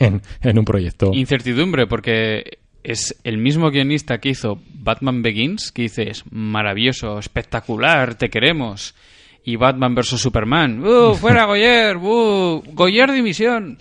en, 0.00 0.22
en 0.40 0.58
un 0.58 0.64
proyecto. 0.64 1.10
Incertidumbre, 1.12 1.86
porque 1.86 2.58
es 2.82 3.18
el 3.24 3.38
mismo 3.38 3.70
guionista 3.70 4.18
que 4.18 4.30
hizo 4.30 4.58
Batman 4.74 5.22
Begins, 5.22 5.72
que 5.72 5.82
dices, 5.82 6.24
maravilloso, 6.30 7.18
espectacular, 7.18 8.14
te 8.14 8.28
queremos. 8.28 8.94
Y 9.44 9.56
Batman 9.56 9.94
vs. 9.94 10.20
Superman, 10.20 10.84
¡uh, 10.84 11.14
fuera 11.14 11.46
Goyer! 11.46 11.96
¡uh, 11.96 12.62
Goyer 12.72 13.10
dimisión! 13.10 13.78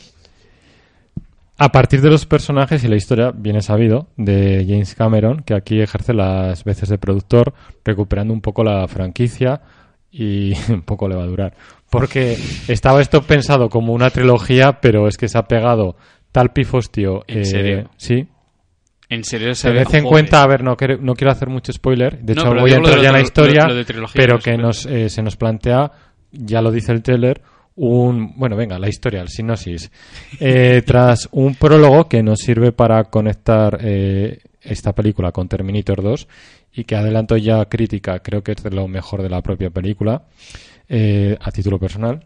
A 1.58 1.72
partir 1.72 2.02
de 2.02 2.10
los 2.10 2.26
personajes 2.26 2.84
y 2.84 2.88
la 2.88 2.96
historia, 2.96 3.32
bien 3.32 3.62
sabido, 3.62 4.08
de 4.18 4.66
James 4.68 4.96
Cameron, 4.96 5.44
que 5.44 5.54
aquí 5.54 5.80
ejerce 5.80 6.14
las 6.14 6.64
veces 6.64 6.90
de 6.90 6.98
productor, 6.98 7.54
recuperando 7.86 8.34
un 8.34 8.42
poco 8.42 8.64
la 8.64 8.88
franquicia 8.88 9.62
y 10.10 10.54
un 10.70 10.82
poco 10.82 11.08
le 11.08 11.16
va 11.16 11.24
a 11.24 11.28
durar. 11.28 11.54
Porque 11.92 12.36
estaba 12.68 13.02
esto 13.02 13.22
pensado 13.22 13.70
como 13.70 13.94
una 13.94 14.10
trilogía, 14.10 14.80
pero 14.82 15.08
es 15.08 15.18
que 15.18 15.28
se 15.28 15.38
ha 15.38 15.44
pegado 15.44 15.98
tal 16.32 16.52
pifostio. 16.52 17.24
¿En 17.28 17.46
serio? 17.46 17.92
Sí. 17.98 18.28
En 19.12 19.24
serio, 19.24 19.54
se 19.54 19.70
Tened 19.70 19.94
en 19.94 20.06
cuenta, 20.06 20.42
a 20.42 20.48
ver, 20.48 20.64
no, 20.64 20.76
quiero- 20.78 20.98
no 21.00 21.14
quiero 21.16 21.32
hacer 21.32 21.50
mucho 21.50 21.72
spoiler, 21.74 22.20
de 22.20 22.34
No, 22.34 22.42
hecho 22.42 22.54
voy 22.56 22.72
a 22.72 22.78
entrar 22.78 23.02
ya 23.02 23.08
en 23.10 23.14
la 23.14 23.22
historia, 23.22 23.62
lo- 23.64 23.68
lo 23.70 23.76
de 23.76 23.86
trilogía, 23.86 24.14
pero 24.22 24.40
que 24.40 24.58
nos, 24.58 24.86
eh, 24.86 25.10
se 25.10 25.22
nos 25.22 25.36
plantea, 25.36 25.92
ya 26.32 26.62
lo 26.62 26.72
dice 26.72 26.94
el 26.94 27.04
trailer, 27.04 27.42
un, 27.76 28.34
bueno, 28.38 28.56
venga, 28.56 28.80
la 28.80 28.88
historia, 28.90 29.22
el 29.22 29.28
sinopsis. 29.30 29.92
Eh, 30.40 30.82
tras 30.86 31.28
un 31.34 31.56
prólogo 31.56 32.08
que 32.08 32.24
nos 32.24 32.40
sirve 32.40 32.72
para 32.72 33.04
conectar 33.06 33.78
eh, 33.82 34.40
esta 34.62 34.94
película 34.94 35.32
con 35.32 35.48
Terminator 35.50 36.02
2 36.02 36.28
y 36.74 36.86
que 36.86 36.96
adelanto 36.96 37.36
ya 37.36 37.66
crítica, 37.66 38.20
creo 38.20 38.44
que 38.44 38.54
es 38.54 38.64
de 38.64 38.72
lo 38.72 38.88
mejor 38.88 39.24
de 39.24 39.30
la 39.30 39.42
propia 39.42 39.70
película, 39.72 40.24
eh, 40.88 41.38
a 41.42 41.52
título 41.52 41.80
personal. 41.80 42.24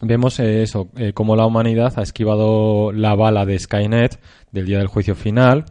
Vemos 0.00 0.40
eh, 0.40 0.62
eso, 0.62 0.88
eh, 0.96 1.12
cómo 1.12 1.36
la 1.36 1.44
humanidad 1.46 1.92
ha 1.98 2.02
esquivado 2.02 2.90
la 2.92 3.14
bala 3.14 3.44
de 3.44 3.58
Skynet 3.58 4.18
del 4.50 4.64
día 4.66 4.78
del 4.78 4.86
juicio 4.86 5.14
final, 5.14 5.66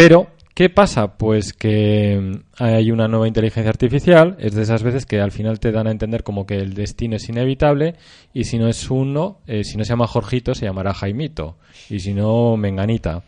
pero, 0.00 0.28
¿qué 0.54 0.70
pasa? 0.70 1.18
Pues 1.18 1.52
que 1.52 2.18
mm, 2.18 2.62
hay 2.62 2.90
una 2.90 3.06
nueva 3.06 3.28
inteligencia 3.28 3.68
artificial, 3.68 4.36
es 4.38 4.54
de 4.54 4.62
esas 4.62 4.82
veces 4.82 5.04
que 5.04 5.20
al 5.20 5.30
final 5.30 5.60
te 5.60 5.72
dan 5.72 5.86
a 5.86 5.90
entender 5.90 6.22
como 6.22 6.46
que 6.46 6.56
el 6.56 6.72
destino 6.72 7.16
es 7.16 7.28
inevitable 7.28 7.96
y 8.32 8.44
si 8.44 8.58
no 8.58 8.66
es 8.68 8.90
uno, 8.90 9.40
eh, 9.46 9.62
si 9.62 9.76
no 9.76 9.84
se 9.84 9.90
llama 9.90 10.06
Jorgito, 10.06 10.54
se 10.54 10.64
llamará 10.64 10.94
Jaimito 10.94 11.58
y 11.90 12.00
si 12.00 12.14
no, 12.14 12.56
Menganita, 12.56 13.24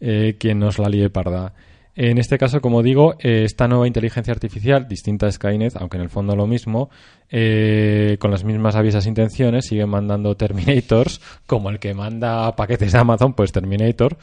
eh, 0.00 0.34
quien 0.38 0.58
nos 0.58 0.80
la 0.80 0.88
líe 0.88 1.08
parda. 1.08 1.52
En 1.94 2.16
este 2.16 2.38
caso, 2.38 2.62
como 2.62 2.82
digo, 2.82 3.16
eh, 3.18 3.42
esta 3.44 3.68
nueva 3.68 3.86
inteligencia 3.86 4.32
artificial, 4.32 4.88
distinta 4.88 5.26
a 5.26 5.32
Skynet, 5.32 5.76
aunque 5.76 5.98
en 5.98 6.04
el 6.04 6.08
fondo 6.08 6.34
lo 6.34 6.46
mismo, 6.46 6.88
eh, 7.30 8.16
con 8.18 8.30
las 8.30 8.44
mismas 8.44 8.76
aviesas 8.76 9.06
intenciones, 9.06 9.66
sigue 9.66 9.84
mandando 9.84 10.34
Terminators, 10.34 11.20
como 11.46 11.68
el 11.68 11.78
que 11.78 11.92
manda 11.92 12.56
paquetes 12.56 12.92
de 12.92 12.98
Amazon, 12.98 13.34
pues 13.34 13.52
Terminator. 13.52 14.16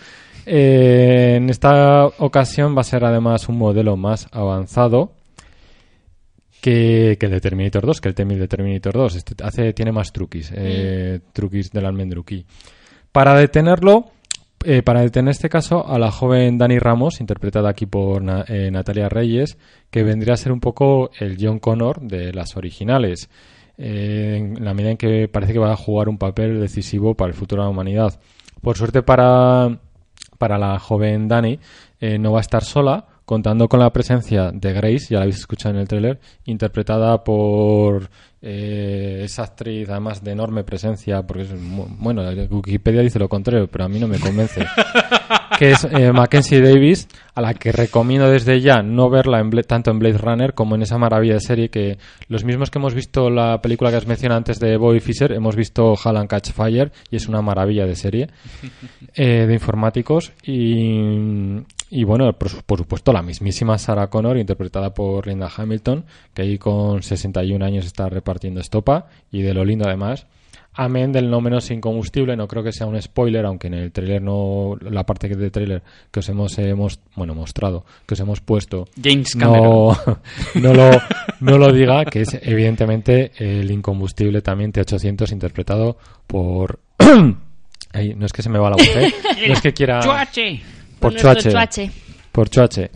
Eh, 0.52 1.36
en 1.36 1.50
esta 1.52 2.08
ocasión 2.08 2.76
va 2.76 2.82
a 2.82 2.84
ser 2.84 3.06
además 3.06 3.48
un 3.50 3.58
modelo 3.60 3.96
más 3.98 4.28
avanzado 4.32 5.12
que, 6.62 7.18
que 7.20 7.28
el 7.28 7.32
de 7.34 7.40
Terminator 7.42 7.86
2, 7.86 8.02
que 8.02 8.10
el 8.10 8.16
T-1000 8.16 8.38
de 8.40 8.48
Terminator 8.48 8.94
2. 8.94 9.16
Este 9.16 9.44
hace, 9.44 9.74
tiene 9.74 9.92
más 9.92 10.12
truquis, 10.12 10.52
eh, 10.56 11.20
truquis 11.34 11.72
del 11.72 11.86
almendruquí. 11.86 12.46
Para 13.12 13.36
detenerlo, 13.36 14.06
eh, 14.66 14.82
para 14.82 15.02
detener 15.02 15.32
este 15.32 15.50
caso 15.50 15.88
a 15.88 15.98
la 16.00 16.12
joven 16.12 16.58
Dani 16.58 16.80
Ramos, 16.80 17.22
interpretada 17.22 17.70
aquí 17.70 17.86
por 17.86 18.22
Na- 18.22 18.44
eh, 18.48 18.70
Natalia 18.72 19.08
Reyes, 19.08 19.58
que 19.90 20.04
vendría 20.04 20.34
a 20.34 20.38
ser 20.38 20.52
un 20.52 20.60
poco 20.60 21.12
el 21.20 21.38
John 21.40 21.60
Connor 21.60 22.02
de 22.02 22.34
las 22.34 22.58
originales, 22.58 23.30
eh, 23.78 24.36
en 24.38 24.66
la 24.66 24.74
medida 24.74 24.92
en 24.92 24.98
que 24.98 25.28
parece 25.30 25.54
que 25.54 25.60
va 25.60 25.72
a 25.72 25.78
jugar 25.78 26.10
un 26.10 26.18
papel 26.18 26.60
decisivo 26.60 27.14
para 27.16 27.30
el 27.30 27.36
futuro 27.36 27.62
de 27.62 27.68
la 27.68 27.72
humanidad. 27.72 28.20
Por 28.62 28.76
suerte 28.78 29.02
para, 29.02 29.80
para 30.40 30.58
la 30.58 30.80
joven 30.80 31.28
Dani, 31.28 31.60
eh, 32.00 32.18
no 32.18 32.32
va 32.32 32.40
a 32.40 32.42
estar 32.42 32.64
sola, 32.64 33.06
contando 33.26 33.68
con 33.68 33.80
la 33.80 33.92
presencia 33.92 34.52
de 34.52 34.74
Grace, 34.74 35.08
ya 35.12 35.18
la 35.18 35.24
habéis 35.24 35.38
escuchado 35.38 35.76
en 35.76 35.82
el 35.82 35.88
tráiler, 35.88 36.20
interpretada 36.46 37.24
por 37.24 38.10
eh, 38.42 39.22
esa 39.24 39.44
actriz, 39.44 39.88
además 39.90 40.24
de 40.24 40.32
enorme 40.32 40.64
presencia, 40.64 41.22
porque 41.22 41.44
es, 41.44 41.50
bueno, 42.00 42.24
Wikipedia 42.50 43.02
dice 43.02 43.20
lo 43.20 43.30
contrario, 43.30 43.68
pero 43.68 43.84
a 43.84 43.88
mí 43.90 44.00
no 44.00 44.08
me 44.08 44.20
convence. 44.20 44.66
que 45.58 45.72
es 45.72 45.84
eh, 45.86 46.12
Mackenzie 46.12 46.62
Davis, 46.62 47.08
a 47.36 47.42
la 47.42 47.54
que 47.54 47.72
recomiendo 47.72 48.30
desde 48.30 48.60
ya 48.62 48.82
no 48.84 49.10
verla 49.10 49.40
en 49.40 49.50
Bla- 49.50 49.64
tanto 49.64 49.92
en 49.92 50.00
Blade 50.00 50.18
Runner 50.18 50.54
como 50.54 50.76
en 50.76 50.82
esa 50.82 50.98
maravilla 50.98 51.36
de 51.36 51.40
serie 51.40 51.70
que 51.70 51.98
los 52.28 52.44
mismos 52.44 52.70
que 52.70 52.80
hemos 52.80 52.94
visto 52.94 53.30
la 53.30 53.62
película 53.62 53.90
que 53.90 53.98
has 53.98 54.08
mencionado 54.08 54.38
antes 54.40 54.60
de 54.60 54.78
Bobby 54.78 55.00
Fischer, 55.00 55.32
hemos 55.32 55.56
visto 55.56 55.96
Hall 55.96 56.18
and 56.18 56.28
Catch 56.30 56.52
Fire 56.52 56.92
y 57.10 57.16
es 57.16 57.28
una 57.28 57.42
maravilla 57.42 57.86
de 57.86 57.96
serie 57.96 58.28
eh, 59.16 59.46
de 59.48 59.54
informáticos 59.54 60.32
y, 60.44 61.58
y 61.90 62.04
bueno, 62.04 62.32
por 62.34 62.78
supuesto 62.78 63.12
la 63.14 63.22
mismísima 63.22 63.78
Sarah 63.78 64.08
Connor 64.10 64.38
interpretada 64.38 64.94
por 64.94 65.28
Linda 65.28 65.50
Hamilton 65.56 66.06
que 66.34 66.42
ahí 66.44 66.58
con 66.58 67.02
61 67.02 67.64
años 67.66 67.86
está 67.86 68.10
repartiendo 68.10 68.60
estopa 68.60 69.08
y 69.32 69.42
de 69.42 69.54
lo 69.54 69.64
lindo 69.66 69.86
además 69.88 70.28
Amén 70.82 71.12
del 71.12 71.30
no 71.30 71.42
menos 71.42 71.70
incombustible, 71.72 72.38
no 72.38 72.48
creo 72.48 72.64
que 72.64 72.72
sea 72.72 72.88
un 72.88 73.00
spoiler, 73.02 73.46
aunque 73.46 73.68
en 73.68 73.74
el 73.74 73.92
tráiler 73.92 74.22
no, 74.22 74.78
la 74.80 75.06
parte 75.06 75.28
que 75.28 75.36
de 75.36 75.52
tráiler 75.52 75.84
que 76.10 76.22
os 76.22 76.30
hemos, 76.30 76.58
hemos, 76.58 77.02
bueno, 77.18 77.36
mostrado, 77.36 77.84
que 78.08 78.14
os 78.14 78.20
hemos 78.22 78.40
puesto, 78.40 78.88
James 78.96 79.36
Cameron. 79.36 79.66
no, 79.66 79.98
no, 80.56 80.74
lo, 80.74 80.90
no 81.42 81.58
lo 81.58 81.74
diga, 81.74 82.06
que 82.10 82.22
es 82.22 82.30
evidentemente 82.42 83.34
el 83.40 83.70
incombustible 83.70 84.42
también 84.42 84.72
T800 84.72 85.34
interpretado 85.34 85.98
por... 86.26 86.80
Ay, 87.92 88.16
no 88.16 88.26
es 88.26 88.32
que 88.32 88.42
se 88.42 88.50
me 88.50 88.58
va 88.58 88.70
la 88.70 88.78
voz, 88.78 88.88
¿eh? 88.88 89.14
no 89.50 89.54
es 89.54 89.62
que 89.62 89.74
quiera... 89.74 90.00
¡Chuache! 90.00 90.62
Por 90.98 91.14
Chuache. 91.14 91.52
chuache. 91.52 91.92
Por 92.32 92.50
Chuache. 92.50 92.90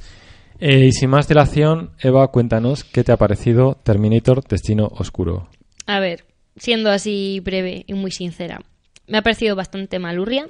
Eh, 0.58 0.86
y 0.86 0.92
sin 0.94 1.10
más 1.10 1.28
dilación, 1.28 1.92
Eva, 2.00 2.26
cuéntanos 2.30 2.86
qué 2.86 3.04
te 3.04 3.12
ha 3.12 3.18
parecido 3.18 3.78
Terminator 3.84 4.42
Destino 4.48 4.90
Oscuro. 4.96 5.50
A 5.86 6.00
ver, 6.00 6.24
siendo 6.56 6.92
así 6.92 7.40
breve 7.44 7.84
y 7.88 7.94
muy 7.94 8.12
sincera, 8.12 8.62
me 9.08 9.18
ha 9.18 9.22
parecido 9.22 9.56
bastante 9.56 10.00
malurria, 10.00 10.48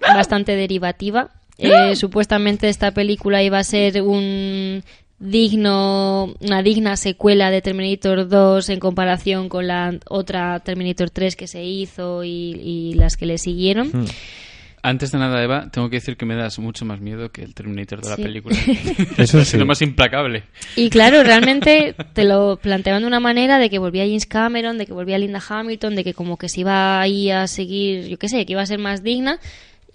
bastante 0.00 0.56
derivativa. 0.56 1.30
Eh, 1.58 1.96
supuestamente 1.96 2.68
esta 2.68 2.92
película 2.92 3.42
iba 3.42 3.58
a 3.58 3.64
ser 3.64 4.02
un 4.02 4.84
digno, 5.18 6.34
una 6.40 6.62
digna 6.62 6.96
secuela 6.96 7.50
de 7.50 7.62
Terminator 7.62 8.28
2 8.28 8.68
en 8.68 8.80
comparación 8.80 9.48
con 9.48 9.66
la 9.66 9.98
otra 10.08 10.60
Terminator 10.60 11.08
3 11.10 11.34
que 11.36 11.46
se 11.46 11.64
hizo 11.64 12.24
y, 12.24 12.28
y 12.62 12.94
las 12.94 13.16
que 13.16 13.26
le 13.26 13.38
siguieron. 13.38 13.88
Hmm. 13.88 14.06
Antes 14.86 15.10
de 15.10 15.18
nada, 15.18 15.42
Eva, 15.42 15.68
tengo 15.72 15.90
que 15.90 15.96
decir 15.96 16.16
que 16.16 16.26
me 16.26 16.36
das 16.36 16.60
mucho 16.60 16.84
más 16.84 17.00
miedo 17.00 17.32
que 17.32 17.42
el 17.42 17.54
Terminator 17.54 18.00
de 18.02 18.08
la 18.08 18.16
película. 18.16 18.56
Eso 19.18 19.40
es 19.40 19.48
sí. 19.48 19.56
lo 19.56 19.66
más 19.66 19.82
implacable. 19.82 20.44
Y 20.76 20.90
claro, 20.90 21.24
realmente 21.24 21.96
te 22.12 22.22
lo 22.22 22.56
planteaban 22.62 23.02
de 23.02 23.08
una 23.08 23.18
manera 23.18 23.58
de 23.58 23.68
que 23.68 23.80
volvía 23.80 24.04
James 24.04 24.26
Cameron, 24.26 24.78
de 24.78 24.86
que 24.86 24.92
volvía 24.92 25.18
Linda 25.18 25.42
Hamilton, 25.44 25.96
de 25.96 26.04
que 26.04 26.14
como 26.14 26.36
que 26.36 26.48
se 26.48 26.60
iba 26.60 27.00
ahí 27.00 27.32
a 27.32 27.48
seguir, 27.48 28.06
yo 28.06 28.16
qué 28.16 28.28
sé, 28.28 28.46
que 28.46 28.52
iba 28.52 28.62
a 28.62 28.66
ser 28.66 28.78
más 28.78 29.02
digna. 29.02 29.40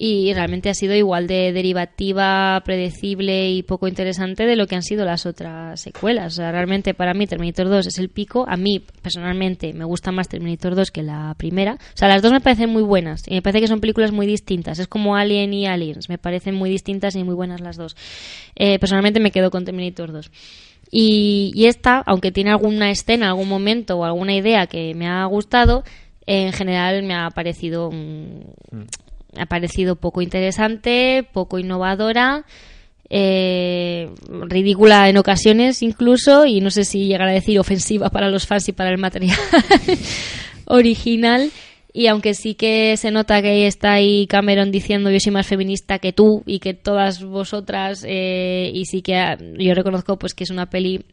Y 0.04 0.34
realmente 0.34 0.68
ha 0.72 0.74
sido 0.74 0.96
igual 0.96 1.28
de 1.28 1.54
derivativa, 1.54 2.60
predecible 2.66 3.52
y 3.52 3.62
poco 3.62 3.88
interesante 3.88 4.48
de 4.48 4.56
lo 4.56 4.66
que 4.66 4.74
han 4.74 4.82
sido 4.82 5.06
las 5.06 5.28
otras 5.28 5.80
secuelas. 5.80 6.34
O 6.34 6.36
sea, 6.38 6.52
realmente 6.52 6.96
para 6.96 7.14
mí 7.14 7.28
Terminator 7.28 7.70
2 7.70 7.86
es 7.86 8.00
el 8.00 8.10
pico. 8.10 8.44
A 8.50 8.58
mí, 8.58 8.84
personalmente, 9.04 9.74
me 9.74 9.86
gusta 9.86 10.12
más 10.12 10.28
Terminator 10.28 10.74
2 10.74 10.90
que 10.90 11.04
la 11.04 11.36
primera. 11.38 11.74
O 11.76 11.98
sea, 11.98 12.08
las 12.08 12.24
dos 12.24 12.32
me 12.32 12.42
parecen 12.42 12.72
muy 12.72 12.82
buenas. 12.82 13.28
Y 13.28 13.36
me 13.36 13.44
parece 13.44 13.62
que 13.62 13.68
son 13.68 13.80
películas 13.80 14.12
muy 14.12 14.26
distintas. 14.26 14.80
Es 14.80 14.88
como 14.88 15.16
Alien 15.16 15.54
y 15.54 15.68
Aliens. 15.68 16.10
Me 16.10 16.18
parecen 16.18 16.56
muy 16.56 16.72
distintas 16.72 17.16
y 17.16 17.24
muy 17.24 17.36
buenas 17.36 17.62
las 17.62 17.78
dos. 17.78 17.96
Eh, 18.56 18.80
personalmente 18.80 19.20
me 19.20 19.30
quedo 19.30 19.52
con 19.52 19.66
Terminator 19.66 20.14
2. 20.14 20.32
Y, 20.90 21.52
y 21.54 21.68
esta, 21.68 22.02
aunque 22.08 22.32
tiene 22.32 22.50
alguna 22.50 22.90
escena, 22.90 23.28
algún 23.28 23.50
momento 23.50 24.00
o 24.00 24.04
alguna 24.04 24.34
idea 24.34 24.66
que 24.66 24.96
me 24.96 25.08
ha 25.08 25.24
gustado, 25.26 25.84
en 26.26 26.54
general 26.54 27.04
me 27.04 27.14
ha 27.14 27.30
parecido 27.30 27.92
mm, 27.92 28.40
me 28.72 28.86
ha 29.38 29.46
parecido 29.46 29.96
poco 29.96 30.22
interesante, 30.22 31.28
poco 31.32 31.60
innovadora, 31.60 32.46
eh, 33.10 34.10
ridícula 34.30 35.10
en 35.10 35.18
ocasiones 35.18 35.82
incluso, 35.82 36.46
y 36.46 36.62
no 36.62 36.72
sé 36.72 36.86
si 36.86 37.08
llegar 37.08 37.28
a 37.28 37.34
decir 37.34 37.60
ofensiva 37.60 38.10
para 38.10 38.30
los 38.30 38.48
fans 38.48 38.70
y 38.70 38.72
para 38.72 38.90
el 38.90 38.98
material 38.98 39.38
original. 40.66 41.52
Y 41.94 42.08
aunque 42.08 42.34
sí 42.34 42.56
que 42.56 42.96
se 42.96 43.12
nota 43.12 43.42
que 43.42 43.68
está 43.68 43.92
ahí 43.92 44.26
Cameron 44.28 44.72
diciendo 44.72 45.12
yo 45.12 45.20
soy 45.20 45.34
más 45.34 45.48
feminista 45.48 46.00
que 46.00 46.14
tú 46.14 46.42
y 46.46 46.60
que 46.60 46.74
todas 46.74 47.22
vosotras, 47.22 48.06
eh, 48.08 48.72
y 48.74 48.86
sí 48.86 49.02
que 49.02 49.38
yo 49.60 49.74
reconozco 49.74 50.18
pues 50.18 50.34
que 50.34 50.46
es 50.46 50.50
una 50.50 50.70
peli 50.70 51.04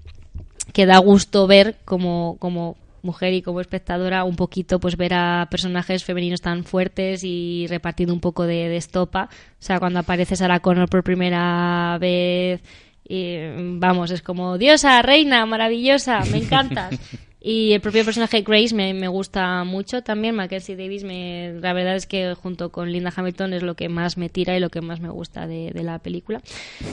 que 0.73 0.87
da 0.87 0.99
gusto 0.99 1.47
ver 1.49 1.77
como, 1.85 2.37
como 2.39 2.77
mujer 3.03 3.33
y 3.33 3.43
como 3.43 3.61
espectadora 3.61 4.25
un 4.25 4.37
poquito 4.37 4.81
pues 4.81 4.97
ver 4.97 5.15
a 5.15 5.49
personajes 5.51 6.05
femeninos 6.05 6.41
tan 6.41 6.65
fuertes 6.65 7.23
y 7.25 7.67
repartiendo 7.69 8.15
un 8.15 8.21
poco 8.21 8.45
de, 8.45 8.77
estopa. 8.77 9.29
O 9.33 9.63
sea, 9.63 9.79
cuando 9.79 10.01
aparece 10.01 10.37
Sarah 10.37 10.61
Connor 10.61 10.89
por 10.89 11.03
primera 11.03 11.99
vez, 11.99 12.63
y, 13.09 13.37
vamos, 13.79 14.11
es 14.11 14.23
como 14.23 14.59
diosa, 14.59 15.01
reina, 15.03 15.45
maravillosa, 15.47 16.21
me 16.31 16.39
encantas. 16.39 16.99
Y 17.41 17.73
el 17.73 17.81
propio 17.81 18.05
personaje 18.05 18.43
Grace 18.43 18.75
me, 18.75 18.93
me 18.95 19.07
gusta 19.07 19.63
mucho 19.63 20.03
también. 20.03 20.35
Mackenzie 20.35 20.75
Davis, 20.77 21.05
me, 21.05 21.55
la 21.61 21.73
verdad 21.73 21.95
es 21.95 22.07
que 22.07 22.35
junto 22.35 22.71
con 22.71 22.91
Linda 22.91 23.13
Hamilton 23.15 23.53
es 23.53 23.63
lo 23.63 23.75
que 23.77 23.89
más 23.89 24.17
me 24.17 24.29
tira 24.29 24.57
y 24.57 24.61
lo 24.61 24.71
que 24.71 24.81
más 24.81 25.01
me 25.01 25.09
gusta 25.09 25.47
de, 25.47 25.71
de 25.73 25.83
la 25.85 26.01
película. 26.01 26.41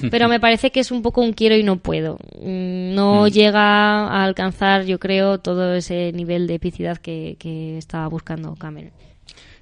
Pero 0.11 0.29
me 0.29 0.39
parece 0.39 0.71
que 0.71 0.81
es 0.81 0.91
un 0.91 1.01
poco 1.01 1.21
un 1.21 1.33
quiero 1.33 1.55
y 1.55 1.63
no 1.63 1.77
puedo. 1.77 2.19
Mm, 2.39 2.93
No 2.93 3.27
llega 3.27 4.07
a 4.07 4.23
alcanzar, 4.23 4.85
yo 4.85 4.99
creo, 4.99 5.39
todo 5.39 5.73
ese 5.73 6.11
nivel 6.11 6.45
de 6.45 6.55
epicidad 6.55 6.97
que, 6.97 7.37
que 7.39 7.77
estaba 7.77 8.07
buscando 8.07 8.53
Cameron. 8.55 8.91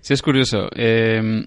Sí, 0.02 0.14
es 0.14 0.22
curioso. 0.22 0.68
Eh, 0.76 1.46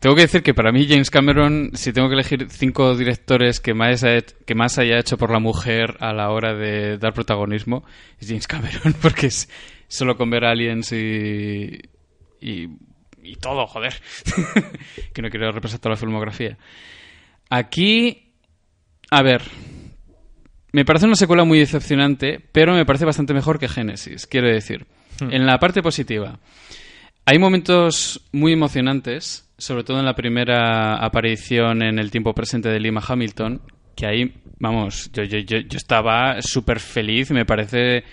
tengo 0.00 0.14
que 0.14 0.22
decir 0.22 0.42
que 0.42 0.54
para 0.54 0.72
mí 0.72 0.86
James 0.88 1.10
Cameron, 1.10 1.70
si 1.74 1.92
tengo 1.92 2.08
que 2.08 2.14
elegir 2.14 2.46
cinco 2.50 2.94
directores 2.96 3.60
que 3.60 3.74
más, 3.74 4.04
ha 4.04 4.16
he- 4.16 4.24
que 4.46 4.54
más 4.54 4.78
haya 4.78 4.98
hecho 4.98 5.16
por 5.16 5.30
la 5.30 5.38
mujer 5.40 5.96
a 6.00 6.12
la 6.12 6.30
hora 6.30 6.54
de 6.54 6.98
dar 6.98 7.12
protagonismo, 7.14 7.84
es 8.18 8.28
James 8.28 8.46
Cameron, 8.46 8.94
porque 9.02 9.26
es 9.28 9.48
solo 9.88 10.16
con 10.16 10.28
ver 10.30 10.44
aliens 10.44 10.92
y, 10.92 11.78
y, 12.40 12.68
y 13.22 13.36
todo, 13.40 13.66
joder, 13.66 13.94
que 15.14 15.22
no 15.22 15.30
quiero 15.30 15.50
representar 15.52 15.90
la 15.90 15.96
filmografía. 15.96 16.58
Aquí, 17.48 18.32
a 19.10 19.22
ver, 19.22 19.42
me 20.72 20.84
parece 20.84 21.06
una 21.06 21.14
secuela 21.14 21.44
muy 21.44 21.58
decepcionante, 21.58 22.40
pero 22.52 22.74
me 22.74 22.84
parece 22.84 23.04
bastante 23.04 23.32
mejor 23.34 23.58
que 23.58 23.68
Genesis, 23.68 24.26
quiero 24.26 24.48
decir. 24.48 24.86
En 25.20 25.46
la 25.46 25.58
parte 25.58 25.80
positiva, 25.82 26.38
hay 27.24 27.38
momentos 27.38 28.20
muy 28.32 28.52
emocionantes, 28.52 29.45
sobre 29.58 29.84
todo 29.84 29.98
en 29.98 30.04
la 30.04 30.14
primera 30.14 30.96
aparición 30.96 31.82
en 31.82 31.98
el 31.98 32.10
tiempo 32.10 32.34
presente 32.34 32.68
de 32.68 32.80
Lima 32.80 33.02
Hamilton, 33.06 33.62
que 33.94 34.06
ahí, 34.06 34.34
vamos, 34.58 35.10
yo, 35.12 35.22
yo, 35.24 35.38
yo, 35.38 35.58
yo 35.58 35.76
estaba 35.76 36.42
súper 36.42 36.80
feliz, 36.80 37.30
me 37.30 37.46
parece 37.46 38.04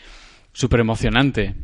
súper 0.53 0.79
emocionante. 0.79 1.55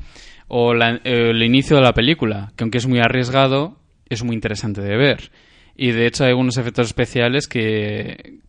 O 0.47 0.73
la- 0.73 0.99
el 1.03 1.41
inicio 1.43 1.77
de 1.77 1.83
la 1.83 1.93
película, 1.93 2.51
que 2.57 2.63
aunque 2.63 2.79
es 2.79 2.87
muy 2.87 2.99
arriesgado, 2.99 3.77
es 4.09 4.23
muy 4.23 4.35
interesante 4.35 4.81
de 4.81 4.97
ver. 4.97 5.31
Y 5.75 5.91
de 5.91 6.07
hecho 6.07 6.23
hay 6.23 6.31
algunos 6.31 6.57
efectos 6.57 6.87
especiales 6.87 7.47
que, 7.47 8.39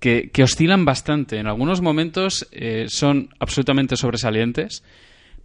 que, 0.00 0.30
que 0.30 0.42
oscilan 0.42 0.84
bastante. 0.84 1.38
En 1.38 1.46
algunos 1.46 1.80
momentos 1.80 2.46
eh, 2.52 2.86
son 2.88 3.30
absolutamente 3.38 3.96
sobresalientes, 3.96 4.82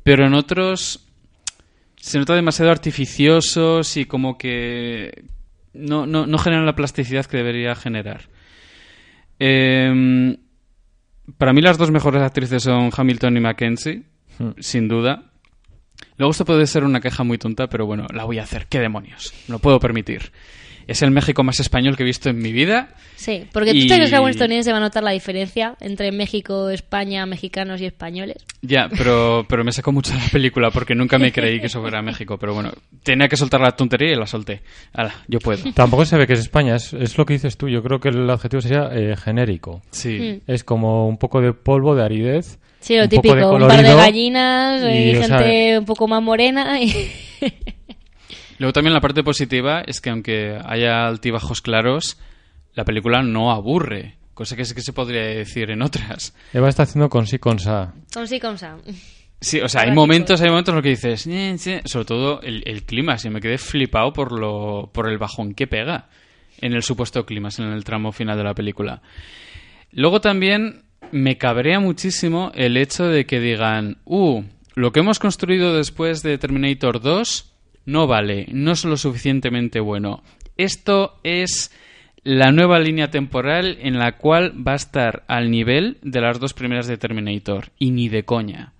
pero 0.03 0.25
en 0.25 0.33
otros 0.33 1.07
se 2.01 2.17
nota 2.17 2.35
demasiado 2.35 2.71
artificiosos 2.71 3.95
y 3.95 4.05
como 4.05 4.37
que 4.37 5.23
no, 5.73 6.07
no, 6.07 6.25
no 6.25 6.37
generan 6.39 6.65
la 6.65 6.75
plasticidad 6.75 7.25
que 7.25 7.37
debería 7.37 7.75
generar. 7.75 8.27
Em, 9.37 10.35
para 11.37 11.53
mí 11.53 11.61
las 11.61 11.77
dos 11.77 11.91
mejores 11.91 12.23
actrices 12.23 12.63
son 12.63 12.89
Hamilton 12.95 13.37
y 13.37 13.39
Mackenzie, 13.39 14.03
sin 14.59 14.87
duda. 14.87 15.31
Luego 16.17 16.31
esto 16.31 16.43
puede 16.43 16.65
ser 16.65 16.83
una 16.83 16.99
queja 16.99 17.23
muy 17.23 17.37
tonta, 17.37 17.67
pero 17.67 17.85
bueno, 17.85 18.07
la 18.11 18.23
voy 18.25 18.39
a 18.39 18.43
hacer. 18.43 18.65
¿Qué 18.67 18.79
demonios? 18.79 19.31
Lo 19.47 19.59
puedo 19.59 19.79
permitir. 19.79 20.31
Es 20.91 21.01
el 21.01 21.11
México 21.11 21.43
más 21.43 21.59
español 21.61 21.95
que 21.95 22.03
he 22.03 22.05
visto 22.05 22.29
en 22.29 22.37
mi 22.37 22.51
vida. 22.51 22.89
Sí, 23.15 23.45
porque 23.53 23.71
tú 23.71 23.77
Y- 23.77 23.87
te 23.87 23.95
crees 23.95 24.09
que 24.09 24.15
algún 24.15 24.29
estadounidense 24.31 24.71
va 24.71 24.77
a 24.79 24.81
notar 24.81 25.03
la 25.03 25.11
diferencia 25.11 25.75
entre 25.79 26.11
México, 26.11 26.69
España, 26.69 27.25
mexicanos 27.25 27.79
y 27.79 27.85
españoles. 27.85 28.45
Ya, 28.61 28.89
pero, 28.89 29.45
pero 29.47 29.63
me 29.63 29.71
sacó 29.71 29.91
mucho 29.91 30.13
la 30.13 30.25
película 30.31 30.69
porque 30.69 30.95
nunca 30.95 31.17
me 31.17 31.31
creí 31.31 31.61
que 31.61 31.67
eso 31.67 31.79
fuera 31.81 32.01
México. 32.03 32.37
Pero 32.37 32.53
bueno, 32.53 32.71
tenía 33.03 33.29
que 33.29 33.37
soltar 33.37 33.61
la 33.61 33.71
tontería 33.71 34.11
y 34.11 34.15
la 34.15 34.27
solté. 34.27 34.61
Hala, 34.93 35.15
yo 35.27 35.39
puedo. 35.39 35.71
Tampoco 35.73 36.03
se 36.05 36.17
ve 36.17 36.27
que 36.27 36.33
es 36.33 36.39
España, 36.41 36.75
es, 36.75 36.91
es 36.93 37.17
lo 37.17 37.25
que 37.25 37.33
dices 37.33 37.55
tú. 37.57 37.69
Yo 37.69 37.81
creo 37.81 37.99
que 37.99 38.09
el 38.09 38.29
adjetivo 38.29 38.59
sería 38.61 38.89
eh, 38.91 39.15
genérico. 39.15 39.81
Sí. 39.91 40.41
Mm. 40.45 40.51
Es 40.51 40.63
como 40.65 41.07
un 41.07 41.17
poco 41.17 41.39
de 41.39 41.53
polvo, 41.53 41.95
de 41.95 42.03
aridez. 42.03 42.59
Sí, 42.81 42.97
lo 42.97 43.03
un 43.03 43.09
poco 43.09 43.21
típico, 43.21 43.51
un 43.51 43.67
par 43.67 43.83
de 43.83 43.93
gallinas 43.95 44.81
y, 44.83 45.11
y, 45.11 45.15
o 45.15 45.23
sea, 45.23 45.37
gente 45.37 45.79
un 45.79 45.85
poco 45.85 46.07
más 46.07 46.21
morena. 46.21 46.81
Y... 46.81 46.91
Luego 48.61 48.73
también 48.73 48.93
la 48.93 49.01
parte 49.01 49.23
positiva 49.23 49.81
es 49.81 50.01
que 50.01 50.11
aunque 50.11 50.55
haya 50.63 51.07
altibajos 51.07 51.61
claros, 51.61 52.19
la 52.75 52.85
película 52.85 53.23
no 53.23 53.49
aburre. 53.49 54.19
Cosa 54.35 54.55
que 54.55 54.65
sí 54.65 54.75
que 54.75 54.83
se 54.83 54.93
podría 54.93 55.23
decir 55.23 55.71
en 55.71 55.81
otras. 55.81 56.35
Eva 56.53 56.69
está 56.69 56.83
haciendo 56.83 57.09
con 57.09 57.25
sí, 57.25 57.39
con 57.39 57.57
sa. 57.57 57.95
con 58.13 58.27
sí, 58.27 58.39
con 58.39 58.59
sa. 58.59 58.77
Sí, 59.39 59.59
o 59.61 59.67
sea, 59.67 59.81
hay 59.81 59.91
momentos, 59.91 60.39
hay 60.41 60.49
momentos 60.49 60.73
en 60.73 60.75
los 60.75 60.83
que 60.83 60.89
dices, 60.89 61.27
sobre 61.85 62.05
todo 62.05 62.39
el, 62.43 62.61
el 62.67 62.83
clima, 62.83 63.17
si 63.17 63.31
me 63.31 63.41
quedé 63.41 63.57
flipado 63.57 64.13
por 64.13 64.31
lo, 64.31 64.91
por 64.93 65.09
el 65.09 65.17
bajón 65.17 65.55
que 65.55 65.65
pega 65.65 66.09
en 66.59 66.73
el 66.73 66.83
supuesto 66.83 67.25
clímax, 67.25 67.57
en 67.57 67.65
el 67.71 67.83
tramo 67.83 68.11
final 68.11 68.37
de 68.37 68.43
la 68.43 68.53
película. 68.53 69.01
Luego 69.91 70.21
también 70.21 70.83
me 71.11 71.39
cabrea 71.39 71.79
muchísimo 71.79 72.51
el 72.53 72.77
hecho 72.77 73.05
de 73.05 73.25
que 73.25 73.39
digan, 73.39 73.97
uh, 74.05 74.43
lo 74.75 74.91
que 74.91 74.99
hemos 74.99 75.17
construido 75.17 75.75
después 75.75 76.21
de 76.21 76.37
Terminator 76.37 77.01
2 77.01 77.50
no 77.91 78.07
vale, 78.07 78.47
no 78.51 78.71
es 78.71 78.85
lo 78.85 78.95
suficientemente 78.95 79.79
bueno. 79.79 80.23
Esto 80.57 81.19
es 81.23 81.71
la 82.23 82.51
nueva 82.51 82.79
línea 82.79 83.09
temporal 83.09 83.77
en 83.81 83.97
la 83.97 84.17
cual 84.17 84.53
va 84.65 84.73
a 84.73 84.75
estar 84.75 85.23
al 85.27 85.51
nivel 85.51 85.97
de 86.01 86.21
las 86.21 86.39
dos 86.39 86.53
primeras 86.53 86.87
de 86.87 86.97
Terminator. 86.97 87.71
Y 87.77 87.91
ni 87.91 88.09
de 88.09 88.23
coña. 88.23 88.73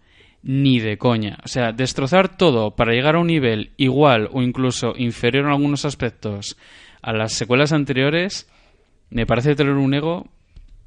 Ni 0.44 0.80
de 0.80 0.98
coña. 0.98 1.40
O 1.44 1.48
sea, 1.48 1.72
destrozar 1.72 2.38
todo 2.38 2.76
para 2.76 2.94
llegar 2.94 3.16
a 3.16 3.20
un 3.20 3.28
nivel 3.28 3.72
igual 3.78 4.30
o 4.32 4.42
incluso 4.42 4.94
inferior 4.98 5.46
en 5.46 5.52
algunos 5.52 5.86
aspectos 5.86 6.58
a 7.02 7.14
las 7.14 7.34
secuelas 7.34 7.74
anteriores, 7.74 8.50
me 9.10 9.26
parece 9.26 9.56
tener 9.56 9.74
un 9.74 9.94
ego 9.94 10.28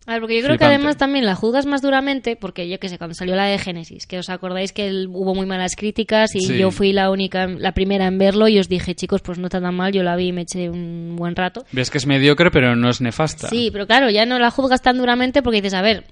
A 0.07 0.13
ver, 0.13 0.21
porque 0.21 0.37
yo 0.37 0.45
creo 0.45 0.59
que 0.59 0.65
además 0.65 0.97
también 0.99 1.25
la 1.25 1.35
juzgas 1.35 1.65
más 1.65 1.81
duramente, 1.81 2.37
porque 2.37 2.69
yo 2.69 2.79
que 2.79 2.91
sé, 2.91 2.99
cuando 2.99 3.15
salió 3.15 3.37
la 3.37 3.47
de 3.47 3.59
Génesis, 3.59 4.07
que 4.07 4.19
os 4.19 4.29
acordáis 4.29 4.73
que 4.73 4.87
el- 4.87 5.09
hubo 5.09 5.35
muy 5.35 5.47
malas 5.47 5.77
críticas 5.77 6.35
y 6.35 6.41
Sí. 6.41 6.59
yo 6.59 6.71
fui 6.71 6.93
la 6.93 7.11
única, 7.11 7.47
la 7.47 7.73
primera 7.73 8.07
en 8.07 8.19
verlo 8.19 8.47
y 8.49 8.59
os 8.59 8.69
dije, 8.69 8.95
chicos, 8.95 9.23
pues 9.23 9.39
no 9.39 9.47
está 9.47 9.63
tan 9.63 9.75
mal, 9.75 9.93
yo 9.93 10.03
la 10.03 10.15
vi 10.17 10.29
y 10.29 10.33
me 10.33 10.43
eché 10.43 10.69
un 10.69 11.17
buen 11.17 11.35
rato. 11.35 11.65
Ves 11.73 11.91
que 11.91 11.97
es 11.99 12.07
mediocre, 12.07 12.51
pero 12.51 12.77
no 12.77 12.91
es 12.91 13.01
nefasta. 13.01 13.49
Sí, 13.49 13.71
pero 13.73 13.87
claro, 13.87 14.11
ya 14.11 14.27
no 14.27 14.39
la 14.39 14.51
juzgas 14.51 14.83
tan 14.83 14.99
duramente 14.99 15.43
porque 15.43 15.63
dices, 15.63 15.75
a 15.75 15.81
ver, 15.81 16.05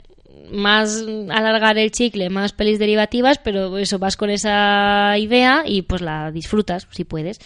más 0.50 1.04
alargar 1.30 1.76
el 1.78 1.90
chicle, 1.90 2.30
más 2.30 2.52
pelis 2.52 2.78
derivativas, 2.78 3.38
pero 3.38 3.76
eso 3.78 3.98
vas 3.98 4.16
con 4.16 4.30
esa 4.30 5.16
idea 5.18 5.64
y 5.66 5.82
pues 5.82 6.00
la 6.02 6.30
disfrutas, 6.30 6.86
si 6.90 7.04
puedes. 7.04 7.38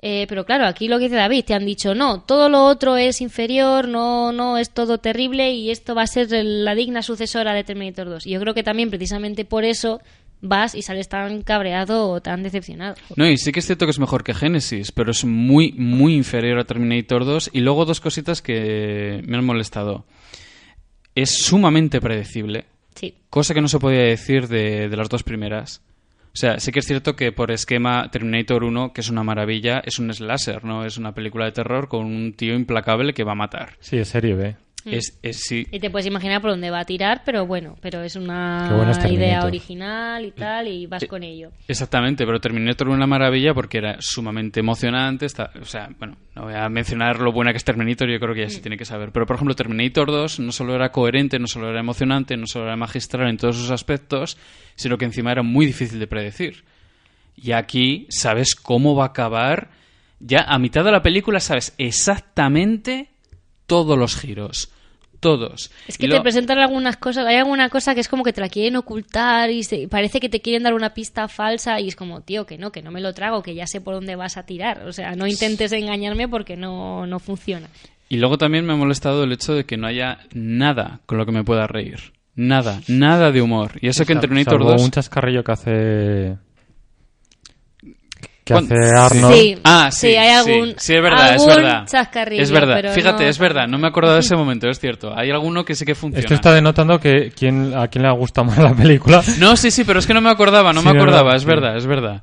Eh, 0.00 0.26
pero 0.28 0.44
claro, 0.44 0.66
aquí 0.66 0.86
lo 0.88 0.98
que 0.98 1.04
dice 1.04 1.16
David, 1.16 1.44
te 1.46 1.54
han 1.54 1.64
dicho, 1.64 1.94
no, 1.94 2.20
todo 2.20 2.48
lo 2.50 2.64
otro 2.64 2.96
es 2.96 3.22
inferior, 3.22 3.88
no, 3.88 4.32
no, 4.32 4.58
es 4.58 4.70
todo 4.70 4.98
terrible 4.98 5.52
y 5.52 5.70
esto 5.70 5.94
va 5.94 6.02
a 6.02 6.06
ser 6.06 6.28
la 6.30 6.74
digna 6.74 7.00
sucesora 7.02 7.54
de 7.54 7.64
Terminator 7.64 8.08
2. 8.10 8.26
Y 8.26 8.30
yo 8.32 8.40
creo 8.40 8.52
que 8.52 8.62
también 8.62 8.90
precisamente 8.90 9.46
por 9.46 9.64
eso 9.64 10.02
vas 10.42 10.74
y 10.74 10.82
sales 10.82 11.08
tan 11.08 11.40
cabreado 11.42 12.10
o 12.10 12.20
tan 12.20 12.42
decepcionado. 12.42 12.96
No, 13.16 13.26
y 13.26 13.38
sí 13.38 13.50
que 13.50 13.60
es 13.60 13.66
cierto 13.66 13.86
que 13.86 13.92
es 13.92 13.98
mejor 13.98 14.24
que 14.24 14.34
Genesis, 14.34 14.92
pero 14.92 15.10
es 15.10 15.24
muy, 15.24 15.72
muy 15.72 16.14
inferior 16.14 16.58
a 16.58 16.64
Terminator 16.64 17.24
2. 17.24 17.50
Y 17.54 17.60
luego 17.60 17.86
dos 17.86 18.00
cositas 18.02 18.42
que 18.42 19.22
me 19.26 19.38
han 19.38 19.44
molestado. 19.46 20.04
Es 21.14 21.30
sumamente 21.44 22.00
predecible, 22.02 22.66
Sí. 22.94 23.14
cosa 23.30 23.54
que 23.54 23.60
no 23.62 23.68
se 23.68 23.78
podía 23.78 24.02
decir 24.02 24.48
de, 24.48 24.88
de 24.90 24.96
las 24.98 25.08
dos 25.08 25.22
primeras. 25.22 25.80
O 26.34 26.36
sea, 26.36 26.58
sí 26.58 26.72
que 26.72 26.80
es 26.80 26.86
cierto 26.86 27.14
que 27.14 27.30
por 27.30 27.52
esquema 27.52 28.10
Terminator 28.10 28.64
1, 28.64 28.92
que 28.92 29.02
es 29.02 29.08
una 29.08 29.22
maravilla, 29.22 29.80
es 29.84 30.00
un 30.00 30.12
slasher, 30.12 30.64
¿no? 30.64 30.84
Es 30.84 30.98
una 30.98 31.14
película 31.14 31.44
de 31.44 31.52
terror 31.52 31.86
con 31.86 32.06
un 32.06 32.32
tío 32.32 32.54
implacable 32.54 33.14
que 33.14 33.22
va 33.22 33.32
a 33.32 33.36
matar. 33.36 33.74
Sí, 33.78 33.98
es 33.98 34.08
serie 34.08 34.34
B. 34.34 34.56
Es, 34.84 35.18
es 35.22 35.40
sí. 35.40 35.66
Y 35.70 35.80
te 35.80 35.90
puedes 35.90 36.06
imaginar 36.06 36.42
por 36.42 36.50
dónde 36.50 36.70
va 36.70 36.80
a 36.80 36.84
tirar, 36.84 37.22
pero 37.24 37.46
bueno, 37.46 37.76
pero 37.80 38.02
es 38.02 38.16
una 38.16 38.68
idea 39.10 39.44
original 39.44 40.24
y 40.24 40.32
tal, 40.32 40.68
y 40.68 40.86
vas 40.86 41.02
Eh, 41.02 41.08
con 41.08 41.22
ello. 41.22 41.50
Exactamente, 41.66 42.26
pero 42.26 42.38
Terminator 42.40 42.88
una 42.88 43.06
maravilla 43.06 43.54
porque 43.54 43.78
era 43.78 43.96
sumamente 44.00 44.60
emocionante. 44.60 45.26
Está, 45.26 45.50
o 45.60 45.64
sea, 45.64 45.88
bueno, 45.98 46.16
no 46.34 46.42
voy 46.42 46.54
a 46.54 46.68
mencionar 46.68 47.20
lo 47.20 47.32
buena 47.32 47.52
que 47.52 47.58
es 47.58 47.64
Terminator, 47.64 48.10
yo 48.10 48.18
creo 48.18 48.34
que 48.34 48.42
ya 48.42 48.50
se 48.50 48.60
tiene 48.60 48.76
que 48.76 48.84
saber. 48.84 49.10
Pero, 49.12 49.26
por 49.26 49.36
ejemplo, 49.36 49.54
Terminator 49.54 50.10
2 50.10 50.40
no 50.40 50.52
solo 50.52 50.74
era 50.74 50.90
coherente, 50.92 51.38
no 51.38 51.46
solo 51.46 51.70
era 51.70 51.80
emocionante, 51.80 52.36
no 52.36 52.46
solo 52.46 52.66
era 52.66 52.76
magistral 52.76 53.28
en 53.28 53.36
todos 53.36 53.56
sus 53.56 53.70
aspectos, 53.70 54.36
sino 54.74 54.98
que 54.98 55.06
encima 55.06 55.32
era 55.32 55.42
muy 55.42 55.66
difícil 55.66 55.98
de 55.98 56.06
predecir. 56.06 56.64
Y 57.36 57.52
aquí 57.52 58.06
sabes 58.10 58.54
cómo 58.54 58.94
va 58.94 59.04
a 59.04 59.08
acabar. 59.08 59.70
Ya 60.20 60.40
a 60.46 60.58
mitad 60.58 60.84
de 60.84 60.92
la 60.92 61.02
película 61.02 61.40
sabes 61.40 61.74
exactamente 61.78 63.10
todos 63.66 63.98
los 63.98 64.16
giros. 64.16 64.70
Todos. 65.24 65.70
Es 65.88 65.94
Y 65.96 65.98
que 66.02 66.06
lo- 66.08 66.16
te 66.16 66.20
presentan 66.20 66.58
algunas 66.58 66.96
cosas, 66.98 67.26
hay 67.26 67.36
alguna 67.36 67.68
cosa 67.70 67.94
que 67.94 68.00
es 68.02 68.08
como 68.08 68.22
que 68.24 68.32
te 68.34 68.40
la 68.42 68.48
quieren 68.50 68.76
ocultar 68.76 69.50
y 69.50 69.64
se- 69.64 69.88
parece 69.88 70.20
que 70.20 70.28
te 70.28 70.40
quieren 70.40 70.62
dar 70.64 70.74
una 70.74 70.92
pista 70.94 71.26
falsa 71.28 71.80
y 71.80 71.88
es 71.88 71.96
como, 71.96 72.20
tío, 72.20 72.44
que 72.46 72.58
no, 72.58 72.70
que 72.72 72.82
no 72.82 72.90
me 72.90 73.00
lo 73.00 73.14
trago, 73.14 73.42
que 73.42 73.54
ya 73.54 73.66
sé 73.66 73.80
por 73.80 73.94
dónde 73.94 74.16
vas 74.16 74.36
a 74.36 74.44
tirar. 74.44 74.86
O 74.86 74.92
sea, 74.92 75.16
no 75.16 75.26
intentes 75.26 75.72
engañarme 75.72 76.28
porque 76.28 76.56
no, 76.56 77.06
no 77.06 77.18
funciona. 77.18 77.68
Y 78.08 78.18
luego 78.18 78.36
también 78.36 78.66
me 78.66 78.74
ha 78.74 78.76
molestado 78.76 79.24
el 79.24 79.32
hecho 79.32 79.54
de 79.54 79.64
que 79.64 79.76
no 79.78 79.86
haya 79.86 80.18
nada 80.34 81.00
con 81.06 81.16
lo 81.18 81.24
que 81.26 81.32
me 81.32 81.42
pueda 81.42 81.66
reír. 81.66 82.12
Nada, 82.36 82.80
nada 82.88 83.30
de 83.32 83.40
humor. 83.40 83.78
Y 83.80 83.88
eso 83.88 84.04
que 84.04 84.12
en 84.12 84.20
Terminator 84.20 84.58
salvo 84.60 84.72
2... 84.72 84.82
un 84.82 84.90
chascarrillo 84.90 85.42
que 85.44 85.52
hace... 85.52 86.36
Que 88.44 88.52
¿Cuán- 88.52 88.64
hace 88.64 88.74
Arnold. 88.94 89.34
Sí. 89.34 89.56
Ah, 89.64 89.88
sí, 89.90 90.08
Sí, 90.08 90.16
hay 90.16 90.28
algún- 90.28 90.68
sí, 90.70 90.74
sí, 90.78 90.94
es 90.96 91.02
verdad, 91.02 91.34
es 91.34 91.46
verdad. 91.46 91.86
chascarrillo, 91.86 92.42
es 92.42 92.50
verdad, 92.50 92.74
pero 92.76 92.92
fíjate, 92.92 93.24
no 93.24 93.30
es 93.30 93.38
verdad, 93.38 93.66
no 93.68 93.78
me 93.78 93.86
acordaba 93.88 94.14
de 94.14 94.20
ese 94.20 94.36
momento, 94.36 94.68
es 94.68 94.78
cierto. 94.78 95.16
Hay 95.16 95.30
alguno 95.30 95.64
que 95.64 95.74
sí 95.74 95.86
que 95.86 95.94
funciona. 95.94 96.20
Esto 96.20 96.34
está 96.34 96.52
denotando 96.52 97.00
que 97.00 97.32
quién, 97.34 97.72
a 97.74 97.88
quién 97.88 98.02
le 98.02 98.08
ha 98.08 98.12
gustado 98.12 98.46
más 98.48 98.58
la 98.58 98.74
película. 98.74 99.22
No, 99.38 99.56
sí, 99.56 99.70
sí, 99.70 99.84
pero 99.84 99.98
es 99.98 100.06
que 100.06 100.12
no 100.12 100.20
me 100.20 100.28
acordaba, 100.30 100.74
no 100.74 100.82
Sí, 100.82 100.86
me 100.88 100.92
acordaba, 100.94 101.34
es 101.34 101.42
sí. 101.42 101.48
verdad, 101.48 101.76
es 101.76 101.86
verdad. 101.86 102.22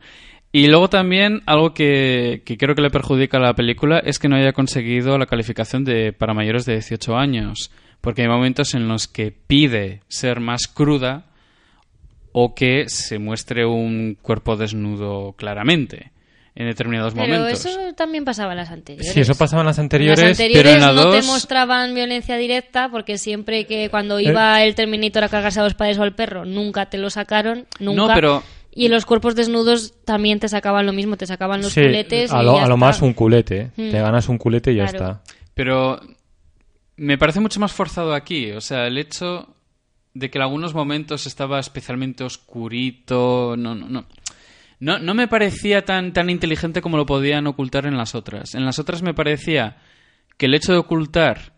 Y 0.52 0.68
luego 0.68 0.90
también 0.90 1.42
algo 1.48 1.74
que, 1.74 2.44
que 2.46 2.56
creo 2.58 2.76
que 2.76 2.82
le 2.84 2.90
perjudica 2.92 3.38
a 3.38 3.42
la 3.42 3.54
película 3.56 3.98
es 4.00 4.20
que 4.20 4.28
no 4.30 4.36
haya 4.36 4.52
conseguido 4.54 5.18
la 5.18 5.26
calificación 5.26 5.84
de 5.86 6.14
para 6.14 6.34
mayores 6.36 6.66
de 6.66 6.74
18 6.74 7.16
años. 7.18 7.72
Porque 8.02 8.24
hay 8.24 8.28
momentos 8.28 8.76
en 8.76 8.88
los 8.88 9.08
que 9.08 9.32
pide 9.32 10.02
ser 10.08 10.40
más 10.40 10.68
cruda 10.68 11.26
o 12.34 12.54
que 12.56 12.88
se 12.88 13.20
muestre 13.20 13.66
un 13.66 14.18
cuerpo 14.22 14.56
desnudo 14.58 15.34
claramente 15.34 16.12
en 16.54 16.68
determinados 16.68 17.14
Pero 17.14 17.28
momentos. 17.28 17.66
eso 17.66 17.94
también 17.96 18.26
pasaba 18.26 18.52
en 18.52 18.58
las 18.58 18.72
anteriores. 18.72 19.14
Sí, 19.14 19.22
eso 19.22 19.36
pasaba 19.36 19.62
en 19.62 19.68
las 19.68 19.78
En 19.78 19.84
anteriores. 19.86 20.20
las 20.20 20.32
anteriores 20.32 20.64
pero 20.74 20.76
en 20.76 20.96
la 20.96 21.04
no 21.04 21.12
te 21.12 21.22
mostraban 21.24 21.94
violencia 21.96 22.36
directa 22.38 22.90
porque 22.90 23.18
siempre 23.18 23.66
que 23.66 23.90
cuando 23.90 24.20
Eh. 24.20 24.24
iba 24.24 24.62
el 24.64 24.76
Terminator 24.76 25.24
a 25.24 25.30
cargarse 25.30 25.60
a 25.62 25.64
los 25.64 25.74
padres 25.76 25.98
o 25.98 26.04
al 26.04 26.14
perro 26.14 26.44
nunca 26.46 26.88
te 26.90 26.98
lo 26.98 27.10
sacaron, 27.10 27.68
nunca. 27.80 28.02
No, 28.08 28.14
pero- 28.14 28.44
Y 28.74 28.86
en 28.86 28.92
los 28.92 29.06
cuerpos 29.06 29.36
desnudos 29.36 29.94
también 30.06 30.40
te 30.40 30.48
sacaban 30.48 30.86
lo 30.86 30.94
mismo, 30.94 31.18
te 31.18 31.26
sacaban 31.26 31.62
los 31.62 31.74
Sí, 31.74 31.82
culetes 31.82 32.32
a 32.32 32.42
y 32.42 32.46
lo, 32.46 32.56
ya 32.56 32.64
a 32.64 32.68
lo 32.68 32.76
está. 32.76 32.86
más 32.86 33.02
un 33.02 33.12
culete. 33.14 33.72
Mm. 33.76 33.90
Te 33.92 34.00
ganas 34.00 34.30
un 34.30 34.38
culete 34.38 34.72
y 34.72 34.76
ya 34.78 34.86
está. 34.86 35.22
Pero 35.54 36.00
me 36.96 37.18
parece 37.18 37.40
mucho 37.42 37.60
más 37.60 37.74
forzado 37.74 38.14
aquí. 38.14 38.52
O 38.52 38.62
sea, 38.62 38.88
el 38.88 38.98
hecho 38.98 39.56
de 40.14 40.30
que 40.30 40.38
en 40.38 40.44
algunos 40.44 40.74
momentos 40.74 41.28
estaba 41.28 41.60
especialmente 41.60 42.24
oscurito. 42.24 43.56
No, 43.58 43.76
no, 43.76 43.88
no. 43.88 44.06
No, 44.80 44.98
no 44.98 45.14
me 45.14 45.28
parecía 45.28 45.86
tan, 45.86 46.12
tan 46.12 46.30
inteligente 46.30 46.82
como 46.82 46.98
lo 46.98 47.06
podían 47.06 47.46
ocultar 47.46 47.86
en 47.86 47.98
las 47.98 48.16
otras. 48.16 48.56
En 48.56 48.66
las 48.66 48.80
otras 48.80 49.04
me 49.04 49.14
parecía 49.14 49.78
que 50.38 50.48
el 50.48 50.56
hecho 50.56 50.72
de 50.72 50.80
ocultar 50.80 51.54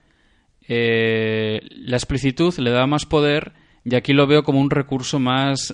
eh, 0.67 1.61
la 1.71 1.95
explicitud 1.95 2.53
le 2.57 2.71
daba 2.71 2.85
más 2.85 3.05
poder 3.05 3.53
y 3.85 3.95
aquí 3.95 4.11
lo 4.11 4.27
veo 4.27 4.43
como 4.43 4.59
un 4.59 4.69
recurso 4.69 5.19
más 5.19 5.73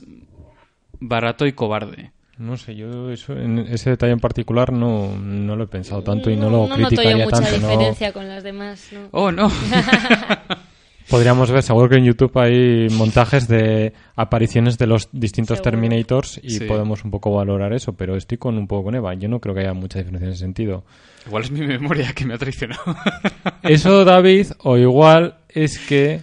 barato 1.00 1.48
y 1.48 1.54
cobarde. 1.54 2.12
No 2.38 2.56
sé, 2.56 2.76
yo 2.76 3.12
eso, 3.12 3.34
en 3.34 3.60
ese 3.60 3.90
detalle 3.90 4.14
en 4.14 4.20
particular 4.20 4.72
no, 4.72 5.18
no 5.18 5.56
lo 5.56 5.66
he 5.66 5.68
pensado 5.68 6.02
tanto 6.04 6.30
y 6.30 6.38
no, 6.38 6.50
lo 6.50 6.68
no 6.68 6.78
noto 6.78 6.78
yo 6.78 6.88
criticaría 6.88 7.26
mucha 7.26 7.42
tanto. 7.42 7.60
¿no? 7.60 7.68
diferencia 7.68 8.14
con 8.14 8.28
las 8.28 8.44
demás. 8.44 8.90
¿no? 8.94 9.10
Oh, 9.12 9.32
no. 9.32 9.52
Podríamos 11.10 11.50
ver, 11.52 11.64
seguro 11.64 11.90
que 11.90 11.96
en 11.96 12.06
YouTube 12.06 12.32
hay 12.38 12.88
montajes 12.90 13.48
de 13.48 13.94
apariciones 14.16 14.78
de 14.78 14.88
los 14.88 15.10
distintos 15.12 15.58
Seguro. 15.58 15.72
Terminators 15.72 16.40
y 16.44 16.52
Sí. 16.52 16.66
podemos 16.66 17.04
un 17.04 17.12
poco 17.12 17.32
valorar 17.34 17.74
eso, 17.74 17.94
pero 17.94 18.16
estoy 18.16 18.38
con 18.38 18.58
un 18.58 18.68
poco 18.68 18.86
con 18.86 18.96
Eva. 18.96 19.14
Yo 19.16 19.28
no 19.28 19.40
creo 19.40 19.56
que 19.56 19.62
haya 19.62 19.74
mucha 19.74 20.00
diferencia 20.00 20.28
en 20.28 20.32
ese 20.34 20.42
sentido. 20.42 20.84
Igual 21.26 21.44
es 21.44 21.52
mi 21.52 21.62
memoria 21.66 22.14
que 22.14 22.26
me 22.26 22.36
ha 22.36 22.38
traicionado. 22.38 22.82
Eso, 23.64 24.06
David, 24.06 24.48
o 24.60 24.78
igual 24.78 25.40
es 25.50 25.80
que 25.80 26.22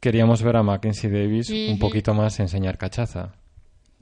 queríamos 0.00 0.42
ver 0.42 0.56
a 0.56 0.62
Mackenzie 0.62 1.08
Davis 1.10 1.50
un 1.50 1.78
poquito 1.78 2.14
más 2.14 2.38
enseñar 2.40 2.76
cachaza. 2.78 3.34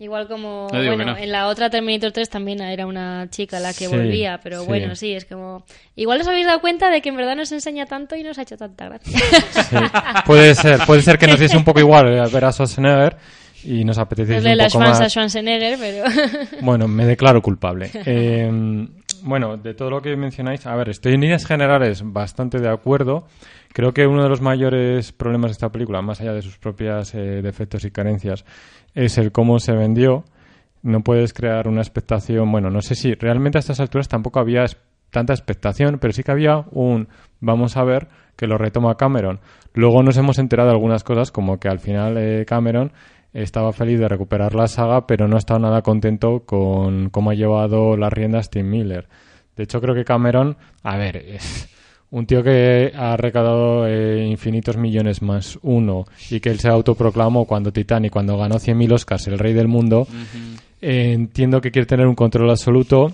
Igual 0.01 0.27
como, 0.29 0.67
No 0.73 0.79
bueno, 0.83 1.05
no. 1.05 1.17
en 1.19 1.31
la 1.31 1.47
otra 1.47 1.69
Terminator 1.69 2.11
3 2.11 2.29
también 2.31 2.61
era 2.63 2.87
una 2.87 3.29
chica 3.31 3.61
la 3.61 3.69
que 3.75 3.87
Sí, 3.87 3.87
volvía, 3.87 4.41
pero 4.43 4.63
sí. 4.63 4.67
bueno, 4.67 4.97
sí, 4.97 5.13
es 5.13 5.27
como... 5.27 5.63
Igual 5.95 6.23
os 6.23 6.27
habéis 6.27 6.47
dado 6.47 6.61
cuenta 6.63 6.89
de 6.91 7.03
que 7.03 7.11
en 7.11 7.17
verdad 7.17 7.37
nos 7.37 7.53
enseña 7.53 7.85
tanto 7.85 8.17
y 8.17 8.23
nos 8.23 8.39
ha 8.39 8.43
hecho 8.43 8.57
tanta 8.57 8.87
gracia. 8.89 9.19
Sí, 9.19 9.77
puede 10.25 10.55
ser, 10.55 10.81
puede 10.87 11.03
ser 11.03 11.19
que 11.19 11.27
nos 11.27 11.39
diese 11.39 11.57
un 11.57 11.65
poco 11.65 11.81
igual 11.81 12.09
eh, 12.09 12.23
ver 12.33 12.45
a 12.47 12.51
Schwarzenegger 12.51 13.17
y 13.63 13.85
nos 13.85 13.99
apeteciese 13.99 14.37
Darle 14.41 14.53
un 14.53 14.57
las 14.57 14.73
poco 14.73 14.85
fans 14.87 14.99
a 14.99 15.03
más. 15.03 15.13
Schwarzenegger, 15.13 15.79
pero... 15.79 16.05
Bueno, 16.63 16.89
me 16.89 17.05
declaro 17.05 17.43
culpable. 17.43 17.91
Eh, 18.07 18.51
bueno, 19.23 19.59
de 19.59 19.75
todo 19.75 19.91
lo 19.91 20.01
que 20.01 20.17
mencionáis, 20.17 20.65
a 20.67 20.75
ver, 20.77 20.89
estoy 20.89 21.13
en 21.13 21.21
líneas 21.21 21.45
generales 21.45 22.01
bastante 22.03 22.59
de 22.59 22.71
acuerdo. 22.71 23.27
Creo 23.73 23.93
que 23.93 24.07
uno 24.07 24.23
de 24.23 24.29
los 24.29 24.41
mayores 24.41 25.13
problemas 25.13 25.51
de 25.51 25.53
esta 25.53 25.71
película, 25.71 26.03
más 26.03 26.21
allá 26.21 26.33
de 26.33 26.43
sus 26.43 26.59
propios 26.59 27.13
defectos 27.13 27.85
y 27.85 27.91
carencias, 27.91 28.45
es 28.95 29.17
el 29.19 29.31
cómo 29.33 29.59
se 29.61 29.73
vendió. 29.73 30.25
No 30.83 31.01
puedes 31.03 31.33
crear 31.33 31.69
una 31.69 31.81
expectación. 31.81 32.51
Bueno, 32.51 32.71
no 32.71 32.81
sé 32.81 32.95
si 32.95 33.15
realmente 33.15 33.59
a 33.59 33.61
estas 33.61 33.79
alturas 33.81 34.09
tampoco 34.09 34.41
había 34.41 34.65
tanta 35.11 35.33
expectación, 35.33 35.99
pero 36.01 36.13
sí 36.13 36.23
que 36.23 36.33
había 36.33 36.65
un 36.73 37.09
vamos 37.41 37.77
a 37.77 37.85
ver 37.85 38.09
que 38.37 38.47
lo 38.47 38.59
retoma 38.59 38.97
Cameron. 38.97 39.41
Luego 39.75 40.03
nos 40.03 40.17
hemos 40.17 40.39
enterado 40.39 40.71
de 40.71 40.75
algunas 40.75 41.05
cosas, 41.05 41.31
como 41.31 41.59
que 41.61 41.69
al 41.69 41.79
final 41.81 42.17
eh, 42.19 42.45
Cameron 42.47 42.93
estaba 43.33 43.73
feliz 43.73 44.01
de 44.01 44.09
recuperar 44.09 44.55
la 44.55 44.67
saga, 44.67 45.07
pero 45.07 45.29
no 45.29 45.37
estaba 45.37 45.61
nada 45.61 45.83
contento 45.83 46.41
con 46.45 47.11
cómo 47.11 47.31
ha 47.31 47.35
llevado 47.35 47.97
las 47.97 48.13
riendas 48.13 48.51
Tim 48.51 48.69
Miller. 48.69 49.09
De 49.57 49.63
hecho, 49.65 49.81
creo 49.81 49.95
que 49.95 50.05
Cameron, 50.05 50.57
a 50.83 50.97
ver, 50.97 51.17
es- 51.19 51.69
un 52.13 52.27
tío 52.27 52.43
que 52.43 52.93
ha 52.97 53.17
recaudado 53.17 53.87
eh, 53.87 54.27
infinitos 54.27 54.77
millones 54.77 55.23
más 55.23 55.59
uno 55.63 56.07
y 56.31 56.41
que 56.41 56.51
él 56.51 56.59
se 56.59 56.69
autoproclamó 56.69 57.45
cuando 57.45 57.73
Titanic, 57.73 58.13
cuando 58.13 58.37
ganó 58.37 58.57
100.000 58.59 58.93
Oscars, 58.93 59.29
el 59.29 59.39
rey 59.39 59.53
del 59.53 59.69
mundo, 59.69 60.07
eh, 60.83 61.13
entiendo 61.13 61.61
que 61.61 61.71
quiere 61.71 61.87
tener 61.87 62.07
un 62.07 62.15
control 62.15 62.51
absoluto 62.51 63.13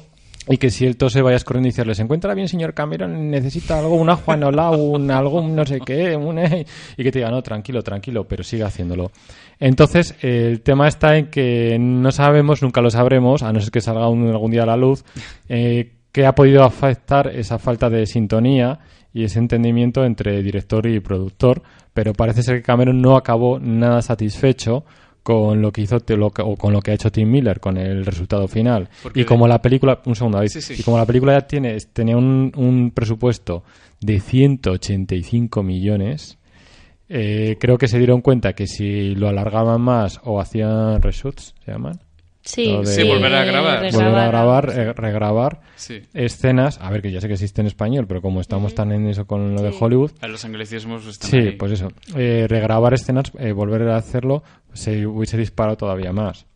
y 0.48 0.58
que 0.58 0.70
si 0.70 0.86
el 0.86 0.96
tose 0.96 1.22
vayas 1.22 1.42
corriendo 1.42 1.66
y 1.66 1.72
decirle, 1.72 1.94
¿se 1.96 2.02
encuentra 2.02 2.32
bien, 2.32 2.46
señor 2.46 2.72
Cameron? 2.72 3.30
¿Necesita 3.30 3.80
algo? 3.80 3.96
¿Una 3.96 4.14
Juanola? 4.14 4.70
¿Un 4.70 5.10
algo? 5.10 5.40
un 5.40 5.56
no 5.56 5.66
sé 5.66 5.80
qué? 5.84 6.14
un, 6.16 6.38
eh", 6.38 6.64
y 6.96 7.02
que 7.02 7.10
te 7.10 7.18
diga, 7.18 7.30
no, 7.32 7.42
tranquilo, 7.42 7.82
tranquilo, 7.82 8.24
pero 8.28 8.44
sigue 8.44 8.62
haciéndolo. 8.62 9.10
Entonces, 9.58 10.14
el 10.22 10.60
tema 10.60 10.86
está 10.86 11.16
en 11.18 11.26
que 11.26 11.76
no 11.80 12.12
sabemos, 12.12 12.62
nunca 12.62 12.80
lo 12.80 12.90
sabremos, 12.90 13.42
a 13.42 13.52
no 13.52 13.60
ser 13.60 13.72
que 13.72 13.80
salga 13.80 14.08
un- 14.08 14.28
algún 14.28 14.52
día 14.52 14.62
a 14.62 14.66
la 14.66 14.76
luz, 14.76 15.04
eh, 15.48 15.90
qué 16.16 16.24
ha 16.24 16.34
podido 16.34 16.62
afectar 16.64 17.26
esa 17.28 17.58
falta 17.58 17.90
de 17.90 18.06
sintonía 18.06 18.78
y 19.12 19.24
ese 19.24 19.38
entendimiento 19.38 20.02
entre 20.02 20.42
director 20.42 20.86
y 20.86 20.98
productor, 21.00 21.60
pero 21.92 22.14
parece 22.14 22.42
ser 22.42 22.56
que 22.56 22.62
Cameron 22.62 23.02
no 23.02 23.16
acabó 23.18 23.58
nada 23.58 24.00
satisfecho 24.00 24.86
con 25.22 25.60
lo 25.60 25.70
que 25.72 25.82
hizo 25.82 25.98
que- 26.00 26.14
o 26.42 26.56
con 26.56 26.72
lo 26.72 26.80
que 26.80 26.92
ha 26.92 26.94
hecho 26.94 27.12
Tim 27.12 27.30
Miller 27.30 27.60
con 27.60 27.76
el 27.76 28.06
resultado 28.06 28.48
final. 28.48 28.88
Porque 29.02 29.20
y 29.20 29.24
como 29.26 29.46
la 29.46 29.60
película 29.60 30.00
un 30.06 30.14
segundo 30.16 30.38
David, 30.38 30.48
Sí, 30.52 30.62
sí. 30.62 30.76
y 30.78 30.82
como 30.82 30.96
la 30.96 31.04
película 31.04 31.34
ya 31.34 31.46
tiene 31.46 31.76
tenía 31.92 32.16
un, 32.16 32.50
un 32.56 32.92
presupuesto 32.92 33.62
de 34.00 34.18
185 34.18 35.62
millones 35.62 36.38
eh, 37.10 37.56
creo 37.60 37.76
que 37.76 37.88
se 37.88 37.98
dieron 37.98 38.22
cuenta 38.22 38.54
que 38.54 38.66
si 38.66 39.14
lo 39.14 39.28
alargaban 39.28 39.82
más 39.82 40.18
o 40.24 40.40
hacían 40.40 41.02
reshoots 41.02 41.54
se 41.64 41.72
llaman 41.72 42.00
Sí, 42.46 42.74
de- 42.78 42.86
Sí, 42.86 43.02
volver 43.02 43.34
a 43.34 43.44
grabar. 43.44 43.92
volver 43.92 44.14
a 44.14 44.26
grabar 44.28 44.70
eh, 44.72 44.92
regrabar 44.92 45.60
Sí. 45.74 46.02
escenas 46.14 46.78
a 46.80 46.88
ver 46.90 47.02
que 47.02 47.10
ya 47.10 47.20
sé 47.20 47.26
que 47.26 47.34
existe 47.34 47.60
en 47.60 47.66
español 47.66 48.06
pero 48.06 48.22
como 48.22 48.40
estamos 48.40 48.72
tan 48.74 48.92
en 48.92 49.08
eso 49.08 49.26
con 49.26 49.54
lo 49.56 49.62
de. 49.62 49.74
Hollywood 49.78 50.12
A 50.20 50.28
los 50.28 50.44
anglicismos 50.44 51.04
están 51.06 51.28
Sí, 51.30 51.36
ahí. 51.38 51.50
pues 51.56 51.72
eso. 51.72 51.88
Eh, 52.16 52.46
regrabar 52.48 52.94
escenas, 52.94 53.32
eh, 53.40 53.50
volver 53.50 53.82
a 53.88 53.96
hacerlo, 53.96 54.44
se 54.72 55.06
hubiese 55.08 55.36
disparado 55.36 55.76
todavía 55.76 56.12
más. 56.12 56.46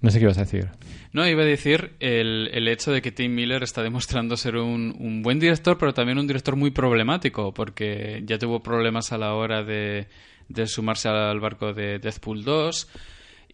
No 0.00 0.10
sé 0.10 0.20
qué 0.20 0.26
ibas 0.26 0.38
a 0.38 0.42
decir. 0.42 0.68
No, 1.12 1.26
iba 1.28 1.42
a 1.42 1.44
decir 1.44 1.94
el, 1.98 2.48
el 2.52 2.68
hecho 2.68 2.92
de 2.92 3.02
que 3.02 3.10
Tim 3.10 3.34
Miller 3.34 3.64
está 3.64 3.82
demostrando 3.82 4.36
ser 4.36 4.56
un, 4.58 4.94
un 5.00 5.22
buen 5.22 5.40
director, 5.40 5.76
pero 5.78 5.92
también 5.92 6.18
un 6.18 6.28
director 6.28 6.54
muy 6.54 6.70
problemático, 6.70 7.52
porque 7.52 8.22
ya 8.24 8.38
tuvo 8.38 8.62
problemas 8.62 9.10
a 9.10 9.18
la 9.18 9.34
hora 9.34 9.64
de, 9.64 10.06
de 10.48 10.66
sumarse 10.68 11.08
al 11.08 11.40
barco 11.40 11.72
de 11.72 11.98
Deathpool 11.98 12.44
2. 12.44 12.88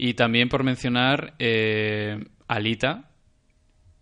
Y 0.05 0.15
también 0.15 0.49
por 0.49 0.65
mencionar 0.65 1.35
eh, 1.39 2.25
Alita, 2.49 3.11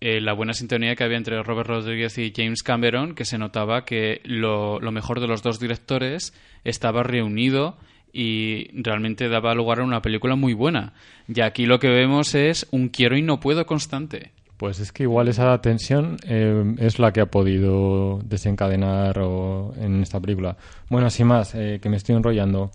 eh, 0.01 0.23
la 0.23 0.33
buena 0.33 0.55
sintonía 0.55 0.97
que 0.97 1.05
había 1.05 1.19
entre 1.19 1.43
Robert 1.43 1.69
Rodríguez 1.69 2.17
y 2.17 2.33
James 2.35 2.63
Cameron, 2.63 3.15
que 3.15 3.27
se 3.27 3.37
notaba 3.37 3.85
que 3.85 4.23
lo, 4.25 4.81
lo 4.81 4.93
mejor 4.93 5.21
de 5.21 5.27
los 5.27 5.43
dos 5.43 5.61
directores 5.61 6.33
estaba 6.65 7.03
reunido 7.03 7.77
y 8.15 8.69
realmente 8.81 9.29
daba 9.29 9.55
lugar 9.55 9.81
a 9.81 9.85
una 9.85 10.01
película 10.01 10.37
muy 10.37 10.55
buena. 10.55 10.95
Y 11.29 11.43
aquí 11.43 11.67
lo 11.67 11.79
que 11.79 11.91
vemos 11.91 12.35
es 12.35 12.67
un 12.71 12.89
quiero 12.89 13.19
y 13.19 13.21
no 13.21 13.39
puedo 13.39 13.67
constante. 13.67 14.33
Pues 14.57 14.81
es 14.81 14.93
que 14.93 15.03
igual 15.03 15.29
esa 15.29 15.59
tensión 15.61 16.17
eh, 16.27 16.77
es 16.79 16.99
la 16.99 17.13
que 17.13 17.21
ha 17.21 17.27
podido 17.27 18.21
desencadenar 18.25 19.19
en 19.79 20.03
esta 20.03 20.19
película. 20.19 20.57
Bueno, 20.89 21.11
sin 21.11 21.27
más, 21.27 21.55
eh, 21.55 21.79
que 21.83 21.91
me 21.91 21.97
estoy 21.99 22.15
enrollando. 22.17 22.71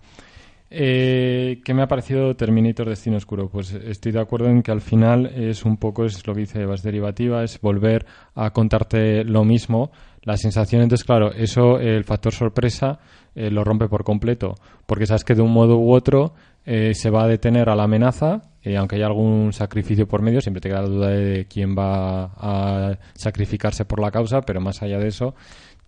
Eh, 0.68 1.60
¿Qué 1.64 1.74
me 1.74 1.82
ha 1.82 1.86
parecido 1.86 2.34
Terminator 2.34 2.88
Destino 2.88 3.16
Oscuro? 3.16 3.48
Pues 3.48 3.72
estoy 3.72 4.12
de 4.12 4.20
acuerdo 4.20 4.48
en 4.48 4.62
que 4.62 4.72
al 4.72 4.80
final 4.80 5.26
es 5.26 5.64
un 5.64 5.76
poco, 5.76 6.04
es 6.04 6.26
lo 6.26 6.34
que 6.34 6.40
dice 6.40 6.62
Evas 6.62 6.82
Derivativa, 6.82 7.44
es 7.44 7.60
volver 7.60 8.04
a 8.34 8.50
contarte 8.50 9.24
lo 9.24 9.44
mismo. 9.44 9.92
La 10.22 10.36
sensación, 10.36 10.82
entonces, 10.82 11.04
claro, 11.04 11.32
eso, 11.32 11.78
el 11.78 12.02
factor 12.02 12.32
sorpresa, 12.32 12.98
eh, 13.36 13.50
lo 13.50 13.62
rompe 13.62 13.88
por 13.88 14.02
completo. 14.02 14.54
Porque 14.86 15.06
sabes 15.06 15.22
que 15.22 15.34
de 15.34 15.42
un 15.42 15.52
modo 15.52 15.78
u 15.78 15.92
otro 15.92 16.34
eh, 16.64 16.94
se 16.94 17.10
va 17.10 17.24
a 17.24 17.28
detener 17.28 17.68
a 17.68 17.76
la 17.76 17.84
amenaza, 17.84 18.42
eh, 18.62 18.76
aunque 18.76 18.96
haya 18.96 19.06
algún 19.06 19.52
sacrificio 19.52 20.08
por 20.08 20.22
medio, 20.22 20.40
siempre 20.40 20.60
te 20.60 20.68
queda 20.68 20.82
la 20.82 20.88
duda 20.88 21.08
de 21.10 21.46
quién 21.46 21.76
va 21.78 22.32
a 22.36 22.98
sacrificarse 23.14 23.84
por 23.84 24.00
la 24.00 24.10
causa, 24.10 24.40
pero 24.40 24.60
más 24.60 24.82
allá 24.82 24.98
de 24.98 25.08
eso. 25.08 25.36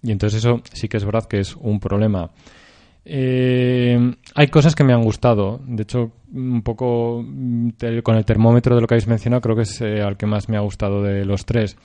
Y 0.03 0.13
entonces 0.13 0.45
eso 0.45 0.61
sí 0.73 0.89
que 0.89 0.99
es 0.99 1.05
verdad 1.05 1.25
que 1.25 1.41
es 1.41 1.57
un 1.57 1.81
problema. 1.81 2.31
Eh, 3.11 4.15
hay 4.35 4.49
cosas 4.49 4.75
que 4.75 4.85
me 4.85 4.93
han 4.93 5.03
gustado. 5.03 5.61
De 5.67 5.83
hecho, 5.85 6.13
un 6.33 6.61
poco 6.63 7.25
mm, 7.27 7.71
con 8.03 8.17
el 8.17 8.25
termómetro 8.25 8.75
de 8.75 8.83
lo 8.83 8.87
que 8.87 8.95
habéis 8.95 9.09
mencionado, 9.09 9.41
creo 9.41 9.57
que 9.57 9.63
es 9.63 9.81
eh, 9.81 10.03
al 10.03 10.17
que 10.19 10.27
más 10.27 10.49
me 10.51 10.57
ha 10.59 10.61
gustado 10.61 11.03
de 11.03 11.25
los 11.25 11.47
tres. 11.47 11.77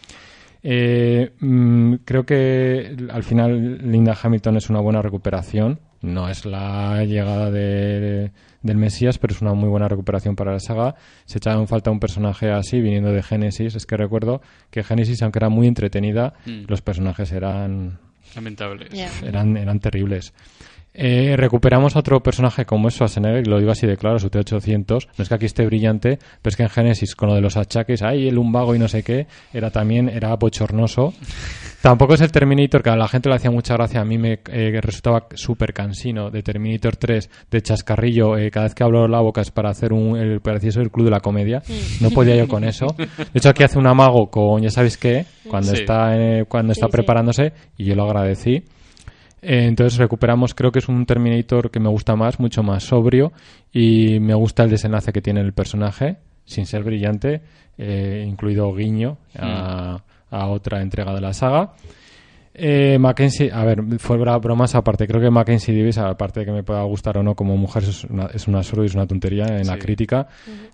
Eh, 0.61 1.31
mm, 1.39 1.95
creo 2.05 2.25
que 2.25 2.95
al 3.11 3.23
final 3.23 3.89
Linda 3.89 4.17
Hamilton 4.21 4.57
es 4.57 4.69
una 4.69 4.79
buena 4.81 5.01
recuperación. 5.01 5.79
No 6.01 6.27
es 6.29 6.45
la 6.45 7.03
llegada 7.05 7.49
de- 7.51 8.31
del 8.61 8.77
Mesías, 8.77 9.17
pero 9.17 9.33
es 9.33 9.41
una 9.41 9.53
muy 9.53 9.69
buena 9.69 9.87
recuperación 9.87 10.35
para 10.35 10.51
la 10.53 10.59
saga. 10.59 10.95
Se 11.25 11.37
echaba 11.37 11.59
en 11.61 11.67
falta 11.67 11.91
un 11.91 11.99
personaje 11.99 12.49
así, 12.51 12.79
viniendo 12.81 13.11
de 13.11 13.23
Génesis. 13.23 13.75
Es 13.75 13.85
que 13.85 13.95
recuerdo 13.97 14.41
que 14.69 14.83
Génesis, 14.83 15.21
aunque 15.21 15.39
era 15.39 15.49
muy 15.49 15.67
entretenida, 15.67 16.33
Mm. 16.45 16.63
los 16.67 16.81
personajes 16.81 17.31
eran 17.31 17.99
Lamentable. 18.35 18.87
Ya. 18.91 19.09
eran, 19.25 19.55
eran 19.57 19.79
terribles. 19.79 20.33
Eh, 20.95 21.33
recuperamos 21.37 21.95
a 21.95 21.99
otro 21.99 22.21
personaje 22.21 22.65
como 22.65 22.87
es 22.87 22.93
Schwarzenegger, 22.95 23.47
y 23.47 23.49
lo 23.49 23.57
digo 23.59 23.71
así 23.71 23.87
de 23.87 23.97
claro, 23.97 24.19
su 24.19 24.29
T-800. 24.29 25.07
No 25.17 25.21
es 25.23 25.27
que 25.29 25.35
aquí 25.35 25.45
esté 25.45 25.65
brillante, 25.65 26.19
pero 26.41 26.51
es 26.51 26.55
que 26.55 26.63
en 26.63 26.69
Génesis, 26.69 27.15
con 27.15 27.29
lo 27.29 27.35
de 27.35 27.41
los 27.41 27.57
achaques, 27.57 28.03
ay, 28.03 28.27
el 28.27 28.35
lumbago 28.35 28.75
y 28.75 28.79
no 28.79 28.87
sé 28.87 29.01
qué, 29.03 29.25
era 29.53 29.71
también, 29.71 30.07
era 30.09 30.35
bochornoso. 30.35 31.13
Tampoco 31.81 32.13
es 32.13 32.21
el 32.21 32.31
Terminator, 32.31 32.81
que 32.83 32.91
a 32.91 32.95
la 32.95 33.07
gente 33.07 33.27
le 33.27 33.35
hacía 33.35 33.51
mucha 33.51 33.73
gracia, 33.73 34.01
a 34.01 34.05
mí 34.05 34.17
me 34.17 34.39
eh, 34.51 34.79
resultaba 34.81 35.27
súper 35.33 35.73
cansino, 35.73 36.29
de 36.29 36.41
Terminator 36.43 36.95
3, 36.95 37.29
de 37.51 37.61
chascarrillo, 37.61 38.37
eh, 38.37 38.51
cada 38.51 38.65
vez 38.67 38.75
que 38.75 38.83
hablo 38.83 39.07
la 39.07 39.19
boca 39.19 39.41
es 39.41 39.51
para 39.51 39.69
hacer 39.71 39.91
un, 39.93 40.15
el 40.17 40.39
parecía 40.41 40.69
el 40.81 40.91
club 40.91 41.05
de 41.05 41.11
la 41.11 41.19
comedia. 41.19 41.61
No 42.01 42.09
podía 42.11 42.35
yo 42.35 42.47
con 42.47 42.63
eso. 42.63 42.85
De 42.97 43.07
hecho, 43.33 43.49
aquí 43.49 43.63
hace 43.63 43.79
un 43.79 43.87
amago 43.87 44.29
con, 44.29 44.61
ya 44.61 44.69
sabéis 44.69 44.97
qué, 44.97 45.25
cuando 45.49 45.71
Sí. 45.73 45.81
está, 45.81 46.15
eh, 46.15 46.45
cuando 46.47 46.71
está 46.71 46.85
sí. 46.85 46.91
preparándose, 46.91 47.51
y 47.77 47.85
yo 47.85 47.95
lo 47.95 48.03
agradecí. 48.03 48.63
Eh, 49.43 49.65
entonces 49.65 49.99
recuperamos, 49.99 50.53
creo 50.53 50.71
que 50.71 50.79
es 50.79 50.87
un 50.87 51.05
Terminator 51.05 51.69
que 51.69 51.79
me 51.79 51.89
gusta 51.89 52.15
más, 52.15 52.39
mucho 52.39 52.63
más 52.63 52.83
sobrio 52.83 53.33
y 53.73 54.19
me 54.21 54.33
gusta 54.33 54.63
el 54.63 54.69
desenlace 54.69 55.11
que 55.11 55.21
tiene 55.21 55.41
el 55.41 55.51
personaje, 55.51 56.17
sin 56.45 56.65
ser 56.65 56.83
brillante, 56.83 57.41
eh, 57.77 58.25
incluido 58.25 58.73
guiño 58.73 59.17
a, 59.37 60.01
a 60.29 60.47
otra 60.47 60.81
entrega 60.81 61.13
de 61.13 61.21
la 61.21 61.33
saga. 61.33 61.73
Eh, 62.55 62.99
Mackenzie, 62.99 63.51
a 63.51 63.65
ver, 63.65 63.81
fue 63.97 64.17
bromas 64.17 64.75
aparte. 64.75 65.07
Creo 65.07 65.19
que 65.19 65.31
Mackenzie 65.31 65.75
Davis, 65.75 65.97
aparte 65.97 66.41
de 66.41 66.45
que 66.45 66.51
me 66.51 66.63
pueda 66.63 66.83
gustar 66.83 67.17
o 67.17 67.23
no 67.23 67.33
como 67.33 67.57
mujer, 67.57 67.83
es 67.83 68.03
una, 68.03 68.27
es 68.27 68.47
un 68.47 68.55
absurdo 68.55 68.83
y 68.83 68.87
es 68.87 68.95
una 68.95 69.07
tontería 69.07 69.45
en 69.45 69.65
la 69.65 69.77
crítica. 69.79 70.27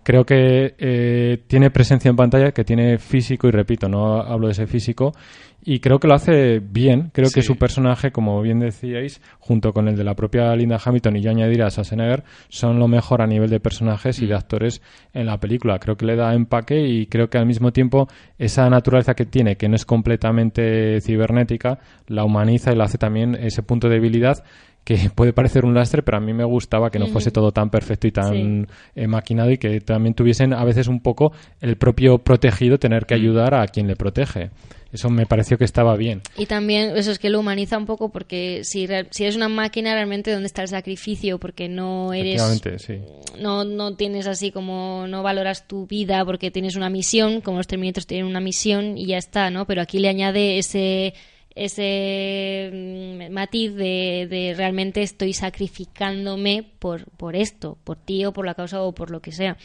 Creo 0.04 0.26
que 0.26 0.76
eh, 0.78 1.44
tiene 1.48 1.72
presencia 1.72 2.10
en 2.10 2.18
pantalla, 2.18 2.52
que 2.52 2.66
tiene 2.66 2.98
físico, 2.98 3.48
y 3.48 3.52
repito, 3.52 3.88
no 3.88 4.20
hablo 4.20 4.48
de 4.48 4.54
ese 4.54 4.68
físico, 4.68 5.14
y 5.62 5.80
creo 5.80 6.00
que 6.00 6.08
lo 6.08 6.14
hace 6.14 6.60
bien. 6.60 7.12
Creo 7.14 7.30
que 7.30 7.42
su 7.42 7.58
personaje, 7.58 8.12
como 8.12 8.42
bien 8.42 8.60
decíais, 8.60 9.22
junto 9.40 9.74
con 9.74 9.88
el 9.88 9.96
de 9.96 10.04
la 10.04 10.16
propia 10.16 10.56
Linda 10.56 10.80
Hamilton 10.84 11.18
y 11.18 11.22
yo 11.22 11.32
añadir 11.32 11.64
a 11.64 11.70
Schwarzenegger, 11.70 12.24
son 12.48 12.80
lo 12.80 12.88
mejor 12.88 13.22
a 13.22 13.28
nivel 13.28 13.50
de 13.50 13.60
personajes 13.60 14.22
y 14.22 14.28
de 14.28 14.36
actores 14.36 14.82
en 15.14 15.26
la 15.26 15.40
película. 15.40 15.80
Creo 15.80 15.98
que 15.98 16.06
le 16.06 16.16
da 16.16 16.34
empaque 16.34 16.88
y 16.88 17.08
creo 17.08 17.30
que 17.30 17.38
al 17.38 17.46
mismo 17.46 17.72
tiempo 17.72 18.08
esa 18.38 18.70
naturaleza 18.70 19.14
que 19.14 19.26
tiene, 19.26 19.58
que 19.58 19.68
no 19.68 19.76
es 19.76 19.86
completamente 19.86 21.02
cibernética, 21.02 21.80
la 22.08 22.24
humaniza 22.24 22.72
y 22.72 22.76
la 22.76 22.86
hace 22.86 22.98
también 22.98 23.36
ese 23.36 23.64
punto 23.64 23.90
de 23.90 23.96
debilidad 23.96 24.44
que 24.84 25.10
puede 25.14 25.34
parecer 25.34 25.66
un 25.66 25.74
lastre, 25.74 26.02
pero 26.02 26.18
a 26.18 26.20
mí 26.20 26.34
me 26.34 26.44
gustaba 26.44 26.90
que 26.90 27.00
no 27.00 27.08
fuese 27.08 27.32
todo 27.32 27.52
tan 27.52 27.70
perfecto 27.70 28.08
y 28.08 28.12
tan 28.12 28.68
eh, 28.96 29.08
maquinado 29.08 29.52
y 29.52 29.58
que 29.58 29.82
también 29.82 30.16
tuviesen 30.16 30.54
a 30.54 30.64
veces 30.64 30.88
un 30.88 31.00
poco 31.02 31.32
el 31.62 31.78
propio 31.78 32.18
protegido 32.20 32.80
tener 32.80 33.06
que 33.06 33.14
ayudar 33.14 33.54
a 33.54 33.68
quien 33.68 33.88
le 33.88 33.96
protege. 33.96 34.50
Eso 34.92 35.12
me 35.12 35.28
pareció 35.28 35.58
que 35.60 35.66
estaba 35.66 35.96
bien. 35.96 36.22
Y 36.36 36.48
también 36.48 36.98
eso 36.98 37.12
es 37.12 37.20
que 37.20 37.30
lo 37.30 37.40
humaniza 37.40 37.78
un 37.78 37.86
poco 37.86 38.10
porque 38.10 38.62
si, 38.64 38.88
si 39.12 39.24
eres 39.24 39.36
una 39.36 39.48
máquina 39.48 39.94
realmente 39.94 40.32
dónde 40.32 40.48
está 40.48 40.64
el 40.64 40.68
sacrificio 40.68 41.38
porque 41.38 41.70
no 41.70 42.12
eres 42.12 42.42
sí. 42.78 42.96
no, 43.40 43.66
no 43.66 43.96
tienes 43.96 44.26
así 44.26 44.52
como 44.52 45.06
no 45.08 45.22
valoras 45.22 45.68
tu 45.68 45.86
vida 45.86 46.26
porque 46.26 46.50
tienes 46.50 46.76
una 46.76 46.90
misión, 46.90 47.42
como 47.42 47.58
los 47.58 47.68
Terminators 47.68 48.08
tienen 48.08 48.26
una 48.26 48.40
misión 48.40 48.98
y 48.98 49.06
ya 49.06 49.18
está, 49.18 49.52
¿no? 49.52 49.66
Pero 49.68 49.84
aquí 49.84 50.00
le 50.00 50.10
añade 50.10 50.58
ese 50.58 51.14
ese 51.60 52.72
mm, 52.74 53.34
matiz 53.34 53.76
de, 53.76 54.28
de 54.30 54.54
realmente 54.56 55.02
estoy 55.02 55.34
sacrificándome 55.34 56.66
por, 56.80 57.10
por 57.12 57.36
esto, 57.36 57.78
por 57.84 57.98
ti 57.98 58.26
o 58.26 58.34
por 58.34 58.46
la 58.46 58.56
causa 58.56 58.82
o 58.82 58.94
por 58.94 59.12
lo 59.12 59.20
que 59.22 59.32
sea. 59.32 59.58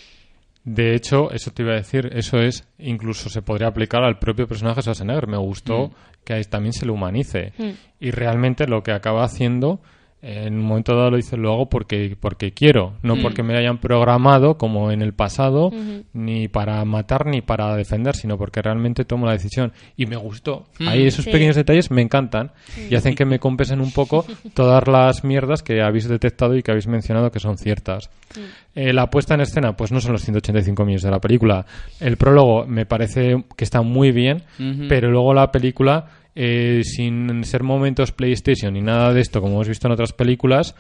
De 0.64 0.94
hecho, 0.94 1.30
eso 1.30 1.50
te 1.50 1.62
iba 1.62 1.72
a 1.72 1.76
decir, 1.76 2.10
eso 2.14 2.38
es, 2.38 2.66
incluso 2.78 3.28
se 3.28 3.42
podría 3.42 3.68
aplicar 3.68 4.02
al 4.02 4.18
propio 4.18 4.48
personaje 4.48 4.80
Schwarzenegger. 4.80 5.26
Me 5.26 5.36
gustó 5.36 5.92
que 6.24 6.32
ahí 6.32 6.44
también 6.44 6.72
se 6.72 6.86
le 6.86 6.92
humanice. 6.92 7.52
Mm. 7.58 7.70
Y 8.00 8.10
realmente 8.10 8.66
lo 8.66 8.82
que 8.82 8.92
acaba 8.92 9.24
haciendo 9.24 9.80
En 10.26 10.54
un 10.54 10.62
momento 10.64 10.96
dado 10.96 11.10
lo 11.10 11.16
dices, 11.18 11.38
lo 11.38 11.52
hago 11.52 11.68
porque, 11.68 12.16
porque 12.18 12.52
quiero, 12.52 12.94
no 13.02 13.16
Mm. 13.16 13.22
porque 13.22 13.42
me 13.42 13.54
hayan 13.58 13.76
programado 13.76 14.56
como 14.56 14.90
en 14.90 15.02
el 15.02 15.12
pasado, 15.12 15.70
ni 16.14 16.48
para 16.48 16.82
matar 16.86 17.26
ni 17.26 17.42
para 17.42 17.76
defender, 17.76 18.16
sino 18.16 18.38
porque 18.38 18.62
realmente 18.62 19.04
tomo 19.04 19.26
la 19.26 19.32
decisión. 19.32 19.72
Y 19.98 20.06
me 20.06 20.16
gustó. 20.16 20.64
Mm. 20.78 20.88
Ahí 20.88 21.06
esos 21.06 21.26
Sí. 21.26 21.30
pequeños 21.30 21.56
detalles 21.56 21.90
me 21.90 22.00
encantan 22.00 22.52
y 22.90 22.94
hacen 22.94 23.14
que 23.14 23.26
me 23.26 23.38
compensen 23.38 23.82
un 23.82 23.92
poco 23.92 24.24
todas 24.54 24.88
las 24.88 25.24
mierdas 25.24 25.62
que 25.62 25.82
habéis 25.82 26.08
detectado 26.08 26.56
y 26.56 26.62
que 26.62 26.70
habéis 26.70 26.86
mencionado 26.86 27.30
que 27.30 27.38
son 27.40 27.58
ciertas. 27.58 28.08
Eh, 28.74 28.92
la 28.94 29.10
puesta 29.10 29.34
en 29.34 29.42
escena, 29.42 29.76
pues 29.76 29.92
no 29.92 30.00
son 30.00 30.12
los 30.12 30.22
185 30.22 30.84
millones 30.86 31.02
de 31.02 31.10
la 31.10 31.20
película. 31.20 31.66
El 32.00 32.16
prólogo 32.16 32.64
me 32.66 32.86
parece 32.86 33.44
que 33.56 33.64
está 33.64 33.82
muy 33.82 34.10
bien, 34.10 34.42
pero 34.88 35.10
luego 35.10 35.34
la 35.34 35.52
película, 35.52 36.06
eh, 36.34 36.82
sin 36.84 37.44
ser 37.44 37.62
momentos 37.62 38.12
PlayStation 38.12 38.74
ni 38.74 38.80
nada 38.80 39.12
de 39.12 39.20
esto, 39.20 39.40
como 39.40 39.54
hemos 39.54 39.68
visto 39.68 39.86
en 39.86 39.92
otras 39.92 40.12
películas, 40.12 40.74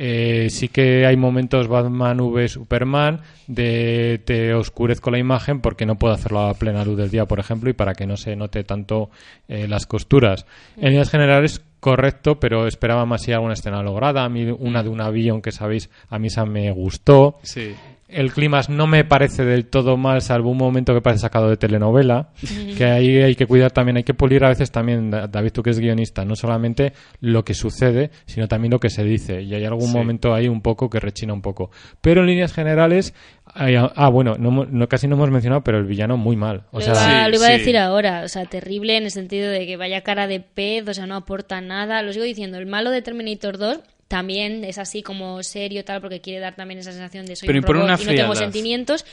eh, 0.00 0.48
sí 0.50 0.68
que 0.68 1.06
hay 1.06 1.16
momentos 1.16 1.66
Batman 1.66 2.20
v 2.20 2.46
Superman 2.46 3.20
de 3.48 4.20
te 4.24 4.54
oscurezco 4.54 5.10
la 5.10 5.18
imagen 5.18 5.60
porque 5.60 5.86
no 5.86 5.98
puedo 5.98 6.14
hacerlo 6.14 6.40
a 6.40 6.54
plena 6.54 6.84
luz 6.84 6.96
del 6.96 7.10
día, 7.10 7.26
por 7.26 7.40
ejemplo, 7.40 7.68
y 7.68 7.72
para 7.72 7.94
que 7.94 8.06
no 8.06 8.16
se 8.16 8.36
note 8.36 8.62
tanto 8.62 9.10
eh, 9.48 9.66
las 9.66 9.86
costuras. 9.86 10.46
En 10.76 10.90
líneas 10.90 11.10
generales, 11.10 11.64
correcto, 11.80 12.38
pero 12.38 12.68
esperaba 12.68 13.06
más 13.06 13.22
si 13.22 13.32
alguna 13.32 13.54
escena 13.54 13.82
lograda. 13.82 14.24
A 14.24 14.28
mí 14.28 14.44
una 14.44 14.84
de 14.84 14.88
un 14.88 15.00
avión 15.00 15.42
que 15.42 15.50
sabéis, 15.50 15.90
a 16.08 16.20
mí 16.20 16.28
esa 16.28 16.44
me 16.44 16.70
gustó. 16.70 17.38
Sí. 17.42 17.74
El 18.08 18.32
clima 18.32 18.62
no 18.70 18.86
me 18.86 19.04
parece 19.04 19.44
del 19.44 19.66
todo 19.66 19.98
mal, 19.98 20.22
salvo 20.22 20.50
un 20.50 20.56
momento 20.56 20.94
que 20.94 21.02
parece 21.02 21.20
sacado 21.20 21.50
de 21.50 21.58
telenovela, 21.58 22.30
que 22.76 22.84
ahí 22.86 23.18
hay 23.18 23.34
que 23.34 23.44
cuidar 23.46 23.70
también, 23.70 23.98
hay 23.98 24.02
que 24.04 24.14
pulir 24.14 24.42
a 24.44 24.48
veces 24.48 24.70
también, 24.70 25.10
Da- 25.10 25.26
David, 25.26 25.50
tú 25.52 25.62
que 25.62 25.68
es 25.68 25.78
guionista, 25.78 26.24
no 26.24 26.34
solamente 26.34 26.94
lo 27.20 27.44
que 27.44 27.52
sucede, 27.52 28.10
sino 28.24 28.48
también 28.48 28.72
lo 28.72 28.80
que 28.80 28.88
se 28.88 29.04
dice, 29.04 29.42
y 29.42 29.54
hay 29.54 29.66
algún 29.66 29.88
Sí. 29.88 29.94
momento 29.94 30.32
ahí 30.34 30.48
un 30.48 30.62
poco 30.62 30.88
que 30.88 31.00
rechina 31.00 31.34
un 31.34 31.42
poco. 31.42 31.70
Pero 32.00 32.22
en 32.22 32.28
líneas 32.28 32.54
generales, 32.54 33.12
hay- 33.44 33.76
ah, 33.76 34.08
bueno, 34.08 34.36
no, 34.38 34.48
hemos- 34.48 34.70
no- 34.70 34.88
casi 34.88 35.06
no 35.06 35.16
hemos 35.16 35.30
mencionado, 35.30 35.62
pero 35.62 35.76
el 35.76 35.84
villano 35.84 36.16
muy 36.16 36.34
mal. 36.36 36.62
O 36.72 36.78
lo, 36.78 36.84
sea, 36.86 36.94
iba, 36.94 37.24
Sí, 37.26 37.30
lo 37.30 37.36
iba 37.36 37.46
a 37.46 37.50
decir 37.58 37.76
ahora, 37.76 38.22
o 38.24 38.28
sea, 38.28 38.46
terrible 38.46 38.96
en 38.96 39.04
el 39.04 39.10
sentido 39.10 39.50
de 39.50 39.66
que 39.66 39.76
vaya 39.76 40.00
cara 40.00 40.26
de 40.26 40.40
pez, 40.40 40.88
o 40.88 40.94
sea, 40.94 41.06
no 41.06 41.14
aporta 41.14 41.60
nada. 41.60 42.00
Lo 42.02 42.12
sigo 42.14 42.24
diciendo, 42.24 42.56
el 42.56 42.66
malo 42.66 42.90
de 42.90 43.02
Terminator 43.02 43.58
2 43.58 43.80
también 44.08 44.64
es 44.64 44.78
así 44.78 45.02
como 45.02 45.42
serio 45.42 45.84
tal 45.84 46.00
porque 46.00 46.20
quiere 46.20 46.40
dar 46.40 46.56
también 46.56 46.80
esa 46.80 46.92
sensación 46.92 47.26
de 47.26 47.36
soy 47.36 47.46
Pero 47.46 47.58
un 47.58 47.64
impone 47.64 47.78
robot 47.80 48.00
una 48.00 48.02
y 48.02 48.06
no 48.06 48.22
tengo 48.22 48.34
sentimientos, 48.34 49.04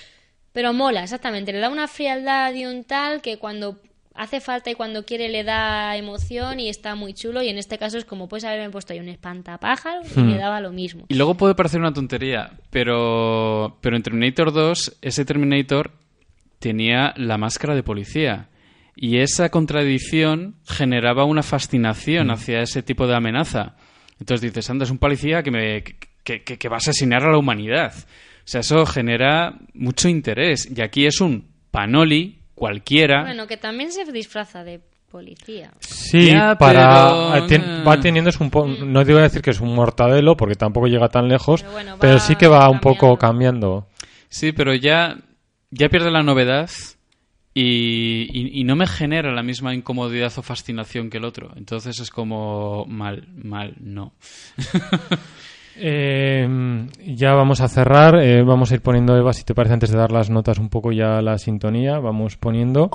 pero 0.53 0.73
mola, 0.73 1.03
exactamente, 1.03 1.51
le 1.51 1.59
da 1.59 1.69
una 1.69 1.88
frialdad 1.88 2.53
y 2.53 2.65
un 2.65 2.85
tal 2.85 3.22
que 3.22 3.38
cuando 3.38 3.80
hace 4.13 4.39
falta 4.39 4.72
y 4.72 4.76
cuando 4.76 5.03
quiere 5.05 5.27
le 5.27 5.43
da 5.43 5.97
emoción 5.97 6.61
y 6.61 6.69
está 6.69 6.95
muy 6.95 7.13
chulo 7.13 7.43
y 7.43 7.49
en 7.49 7.57
este 7.57 7.77
caso 7.77 7.97
es 7.97 8.05
como 8.05 8.30
puedes 8.30 8.45
haberme 8.45 8.69
puesto 8.69 8.93
ahí 8.93 8.99
un 8.99 9.09
espantapájaros 9.09 10.07
y 10.15 10.22
Hmm. 10.22 10.27
me 10.31 10.38
daba 10.38 10.61
lo 10.61 10.72
mismo. 10.72 11.03
Y 11.09 11.15
luego 11.15 11.35
puede 11.35 11.53
parecer 11.55 11.81
una 11.81 11.91
tontería, 11.91 12.51
pero, 12.69 13.77
pero 13.81 13.97
en 13.97 14.03
Terminator 14.03 14.53
2, 14.53 14.99
ese 15.01 15.26
Terminator 15.26 15.91
tenía 16.59 17.13
la 17.17 17.38
máscara 17.38 17.76
de 17.76 17.84
policía. 17.84 18.47
Y 18.95 19.17
esa 19.17 19.49
contradicción 19.49 20.55
generaba 20.65 21.26
una 21.26 21.43
fascinación 21.43 22.31
hacia 22.31 22.61
ese 22.61 22.81
tipo 22.81 23.07
de 23.07 23.15
amenaza. 23.15 23.76
Entonces 24.20 24.42
dices, 24.42 24.70
anda, 24.70 24.86
es 24.86 24.92
un 24.92 24.98
policía 24.98 25.44
que, 25.44 25.52
me, 25.52 25.84
que, 26.24 26.44
que- 26.44 26.58
que 26.58 26.70
va 26.70 26.76
a 26.76 26.78
asesinar 26.78 27.24
a 27.24 27.32
la 27.32 27.38
humanidad. 27.38 27.94
O 27.98 28.48
sea, 28.48 28.62
eso 28.62 28.86
genera 28.86 29.56
mucho 29.74 30.08
interés. 30.08 30.70
Y 30.76 30.82
aquí 30.82 31.06
es 31.06 31.20
un 31.22 31.48
panoli 31.72 32.40
cualquiera. 32.54 33.24
Bueno, 33.24 33.48
que 33.48 33.58
también 33.58 33.92
se 33.92 34.10
disfraza 34.12 34.64
de 34.64 34.80
policía. 35.12 35.72
Sí, 35.80 36.28
Ya, 36.32 36.56
para 36.58 37.42
pero, 37.48 37.64
eh. 37.64 37.84
va 37.88 38.00
teniendo 38.00 38.30
es 38.30 38.40
un 38.40 38.50
po- 38.50 38.68
no 38.68 39.04
digo 39.04 39.20
decir 39.20 39.42
que 39.42 39.52
es 39.52 39.60
un 39.62 39.74
mortadelo 39.74 40.36
porque 40.38 40.56
tampoco 40.56 40.88
llega 40.88 41.10
tan 41.10 41.28
lejos, 41.28 41.62
Pero 41.62 41.72
bueno, 41.74 41.98
pero 42.00 42.14
va 42.14 42.20
sí 42.20 42.36
que 42.36 42.48
va 42.48 42.70
un 42.70 42.80
poco 42.80 43.18
cambiando. 43.18 43.88
cambiando. 43.88 43.88
Sí, 44.30 44.52
pero 44.52 44.74
ya, 44.76 45.16
ya 45.72 45.88
pierde 45.90 46.12
la 46.12 46.22
novedad 46.24 46.70
y, 47.56 48.27
y- 48.32 48.60
y 48.60 48.64
no 48.65 48.76
me 48.76 48.86
genera 48.86 49.34
la 49.34 49.41
misma 49.41 49.73
incomodidad 49.73 50.32
o 50.38 50.41
fascinación 50.44 51.10
que 51.10 51.18
el 51.18 51.26
otro. 51.26 51.52
Entonces 51.56 51.99
es 51.99 52.11
como 52.11 52.86
mal, 52.86 53.27
mal, 53.41 53.73
no. 53.80 54.14
Eh, 55.77 56.48
ya 57.06 57.34
vamos 57.34 57.60
a 57.60 57.68
cerrar, 57.68 58.15
eh, 58.23 58.44
vamos 58.44 58.72
a 58.72 58.76
ir 58.76 58.82
poniendo 58.82 59.18
Eva, 59.18 59.34
si 59.34 59.44
te 59.44 59.53
parece 59.53 59.73
antes 59.73 59.91
de 59.91 59.98
dar 59.98 60.10
las 60.10 60.30
notas 60.30 60.57
un 60.57 60.69
poco 60.69 60.94
ya 60.94 61.22
la 61.22 61.38
sintonía, 61.38 61.99
vamos 61.99 62.38
poniendo 62.38 62.90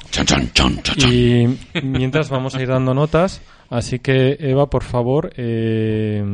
y 1.07 1.45
mientras 1.83 2.31
vamos 2.31 2.55
a 2.55 2.63
ir 2.63 2.69
dando 2.69 2.95
notas, 2.95 3.43
así 3.69 3.99
que 3.99 4.39
Eva, 4.41 4.71
por 4.71 4.83
favor, 4.83 5.31
eh, 5.37 6.25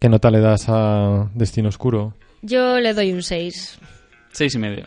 ¿qué 0.00 0.08
nota 0.08 0.30
le 0.30 0.38
das 0.38 0.66
a 0.68 1.28
Destino 1.34 1.68
Oscuro? 1.70 2.14
Yo 2.42 2.78
le 2.78 2.94
doy 2.94 3.10
un 3.12 3.22
6. 3.24 3.78
Seis 4.30 4.54
y 4.54 4.58
medio. 4.58 4.84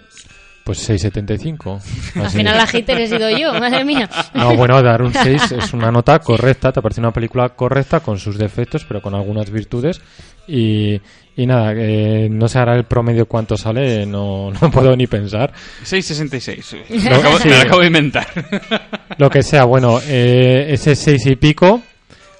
Pues 0.63 0.89
6,75. 0.89 1.81
Al 2.23 2.29
final 2.29 2.55
la 2.57 2.65
hater 2.65 2.97
he 3.01 3.07
sido 3.07 3.29
yo, 3.29 3.53
madre 3.59 3.83
mía. 3.83 4.09
No, 4.33 4.55
bueno, 4.55 4.81
dar 4.81 5.01
un 5.01 5.13
6 5.13 5.51
es 5.51 5.73
una 5.73 5.91
nota 5.91 6.19
correcta, 6.19 6.71
te 6.71 6.81
parece 6.81 7.01
una 7.01 7.11
película 7.11 7.49
correcta 7.49 7.99
con 7.99 8.17
sus 8.17 8.37
defectos, 8.37 8.85
pero 8.85 9.01
con 9.01 9.13
algunas 9.13 9.49
virtudes. 9.51 9.99
Y, 10.47 10.99
y 11.35 11.45
nada, 11.45 11.73
eh, 11.75 12.27
no 12.29 12.47
sé 12.47 12.59
ahora 12.59 12.75
el 12.75 12.85
promedio 12.85 13.25
cuánto 13.25 13.55
sale, 13.57 14.05
no, 14.05 14.51
no 14.51 14.71
puedo 14.71 14.95
ni 14.95 15.07
pensar. 15.07 15.51
6,66. 15.85 16.71
Lo- 16.89 17.03
Me 17.03 17.09
lo 17.09 17.15
acabo, 17.17 17.39
sí. 17.39 17.47
me 17.49 17.55
lo 17.55 17.61
acabo 17.61 17.79
de 17.81 17.87
inventar. 17.87 18.27
Lo 19.17 19.29
que 19.29 19.43
sea, 19.43 19.65
bueno, 19.65 19.99
eh, 20.07 20.67
ese 20.69 20.95
6 20.95 21.25
y 21.27 21.35
pico, 21.35 21.81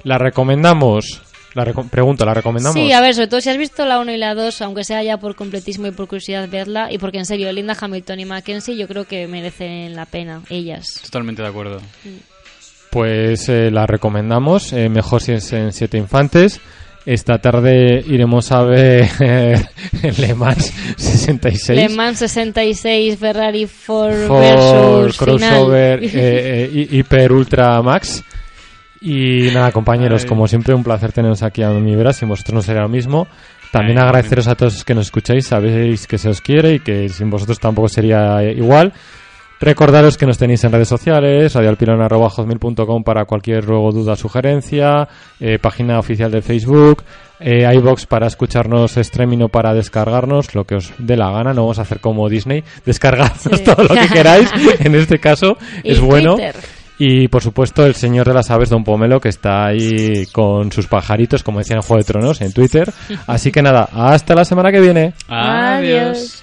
¿la 0.04 0.18
recomendamos? 0.18 1.23
La 1.56 1.64
reco- 1.66 1.88
pregunto, 1.90 2.26
¿la 2.26 2.34
recomendamos? 2.34 2.74
Sí, 2.76 2.92
a 2.92 3.00
ver, 3.02 3.14
sobre 3.14 3.28
todo 3.28 3.40
si 3.42 3.50
has 3.50 3.58
visto 3.58 3.86
la 3.86 4.00
1 4.00 4.12
y 4.12 4.18
la 4.18 4.34
2, 4.34 4.62
aunque 4.64 4.84
sea 4.84 5.04
ya 5.04 5.18
por 5.18 5.36
completismo 5.36 5.86
y 5.88 5.92
por 5.92 6.08
curiosidad 6.08 6.50
verla, 6.50 6.92
y 6.92 6.98
porque 6.98 7.20
en 7.20 7.26
serio, 7.26 7.52
Linda 7.52 7.78
Hamilton 7.80 8.20
y 8.20 8.26
Mackenzie 8.26 8.76
yo 8.76 8.88
creo 8.88 9.06
que 9.06 9.28
merecen 9.28 9.96
la 9.96 10.06
pena, 10.08 10.42
ellas. 10.50 10.86
Totalmente 11.04 11.42
de 11.44 11.48
acuerdo. 11.48 11.80
Pues 12.90 13.50
eh, 13.50 13.72
la 13.72 13.86
recomendamos, 13.88 14.72
eh, 14.74 14.88
mejor 14.90 15.22
si 15.22 15.34
es 15.34 15.52
en 15.54 15.72
Siete 15.72 15.98
Infantes. 15.98 16.60
Esta 17.06 17.38
tarde 17.40 18.02
iremos 18.08 18.50
a 18.54 18.62
ver 18.64 19.10
Le 20.20 20.34
Mans 20.36 20.72
66. 20.96 21.78
Le 21.78 21.90
Mans 21.90 22.18
66, 22.20 23.20
Ferrari 23.20 23.68
4 23.68 24.28
for 24.28 24.40
versus 24.40 25.18
crossover 25.18 26.00
final. 26.00 26.16
eh, 26.24 26.64
eh, 26.64 26.70
hi- 26.92 26.98
hiper 27.00 27.34
ultra 27.34 27.82
max 27.82 28.24
y 29.04 29.50
nada 29.54 29.72
compañeros 29.72 30.24
Ay. 30.24 30.30
como 30.30 30.48
siempre 30.48 30.74
un 30.74 30.84
placer 30.84 31.12
teneros 31.12 31.44
aquí 31.44 31.62
a 31.62 31.70
mi 31.70 31.96
vera 31.96 32.14
sin 32.14 32.30
vosotros 32.30 32.56
no 32.56 32.62
sería 32.62 32.82
lo 32.84 32.90
mismo 32.90 33.28
también 33.72 33.98
Ay, 34.00 34.06
agradeceros 34.06 34.48
a 34.48 34.56
todos 34.56 34.86
que 34.86 34.96
nos 34.96 35.08
escucháis 35.08 35.46
sabéis 35.46 36.08
que 36.08 36.18
se 36.18 36.30
os 36.30 36.40
quiere 36.42 36.76
y 36.76 36.80
que 36.80 37.10
sin 37.10 37.30
vosotros 37.30 37.60
tampoco 37.60 37.90
sería 37.90 38.42
eh, 38.42 38.54
igual 38.54 38.94
Recordaros 39.64 40.18
que 40.18 40.26
nos 40.26 40.38
tenéis 40.38 40.62
en 40.66 40.74
redes 40.74 40.90
sociales, 40.90 41.54
radialpilon.com 41.54 43.04
para 43.06 43.24
cualquier 43.24 43.64
ruego, 43.64 43.94
duda, 43.94 44.18
sugerencia, 44.18 45.08
eh, 45.40 45.58
página 45.58 46.00
oficial 46.00 46.30
de 46.32 46.42
Facebook, 46.42 47.04
eh, 47.40 47.66
iBox 47.76 48.06
para 48.06 48.28
escucharnos 48.28 48.98
streaming 48.98 49.44
o 49.44 49.48
para 49.48 49.74
descargarnos, 49.74 50.54
lo 50.54 50.66
que 50.66 50.76
os 50.76 50.92
dé 50.98 51.16
la 51.16 51.32
gana, 51.32 51.54
no 51.54 51.62
vamos 51.62 51.80
a 51.80 51.84
hacer 51.84 52.02
como 52.02 52.28
Disney, 52.28 52.62
descargarnos 52.86 53.42
Sí. 53.42 53.64
todo 53.64 53.84
lo 53.84 53.96
que 53.96 54.10
queráis, 54.10 54.50
en 54.80 54.96
este 54.96 55.20
caso 55.20 55.58
Y 55.82 55.92
es 55.92 56.02
bueno. 56.02 56.36
Y 56.98 57.28
por 57.28 57.42
supuesto 57.42 57.86
el 57.86 57.96
señor 57.96 58.28
de 58.28 58.34
las 58.34 58.52
aves, 58.52 58.70
Don 58.70 58.84
Pomelo, 58.84 59.20
que 59.20 59.30
está 59.30 59.66
ahí 59.66 60.26
con 60.32 60.72
sus 60.72 60.88
pajaritos, 60.88 61.44
como 61.44 61.60
decía 61.60 61.76
en 61.76 61.82
Juego 61.82 61.98
de 61.98 62.04
Tronos, 62.04 62.42
en 62.42 62.54
Twitter. 62.54 62.92
Así 63.28 63.52
que 63.52 63.62
nada, 63.62 63.90
hasta 63.92 64.36
la 64.36 64.46
semana 64.46 64.72
que 64.72 64.80
viene. 64.80 65.14
Adiós. 65.28 66.43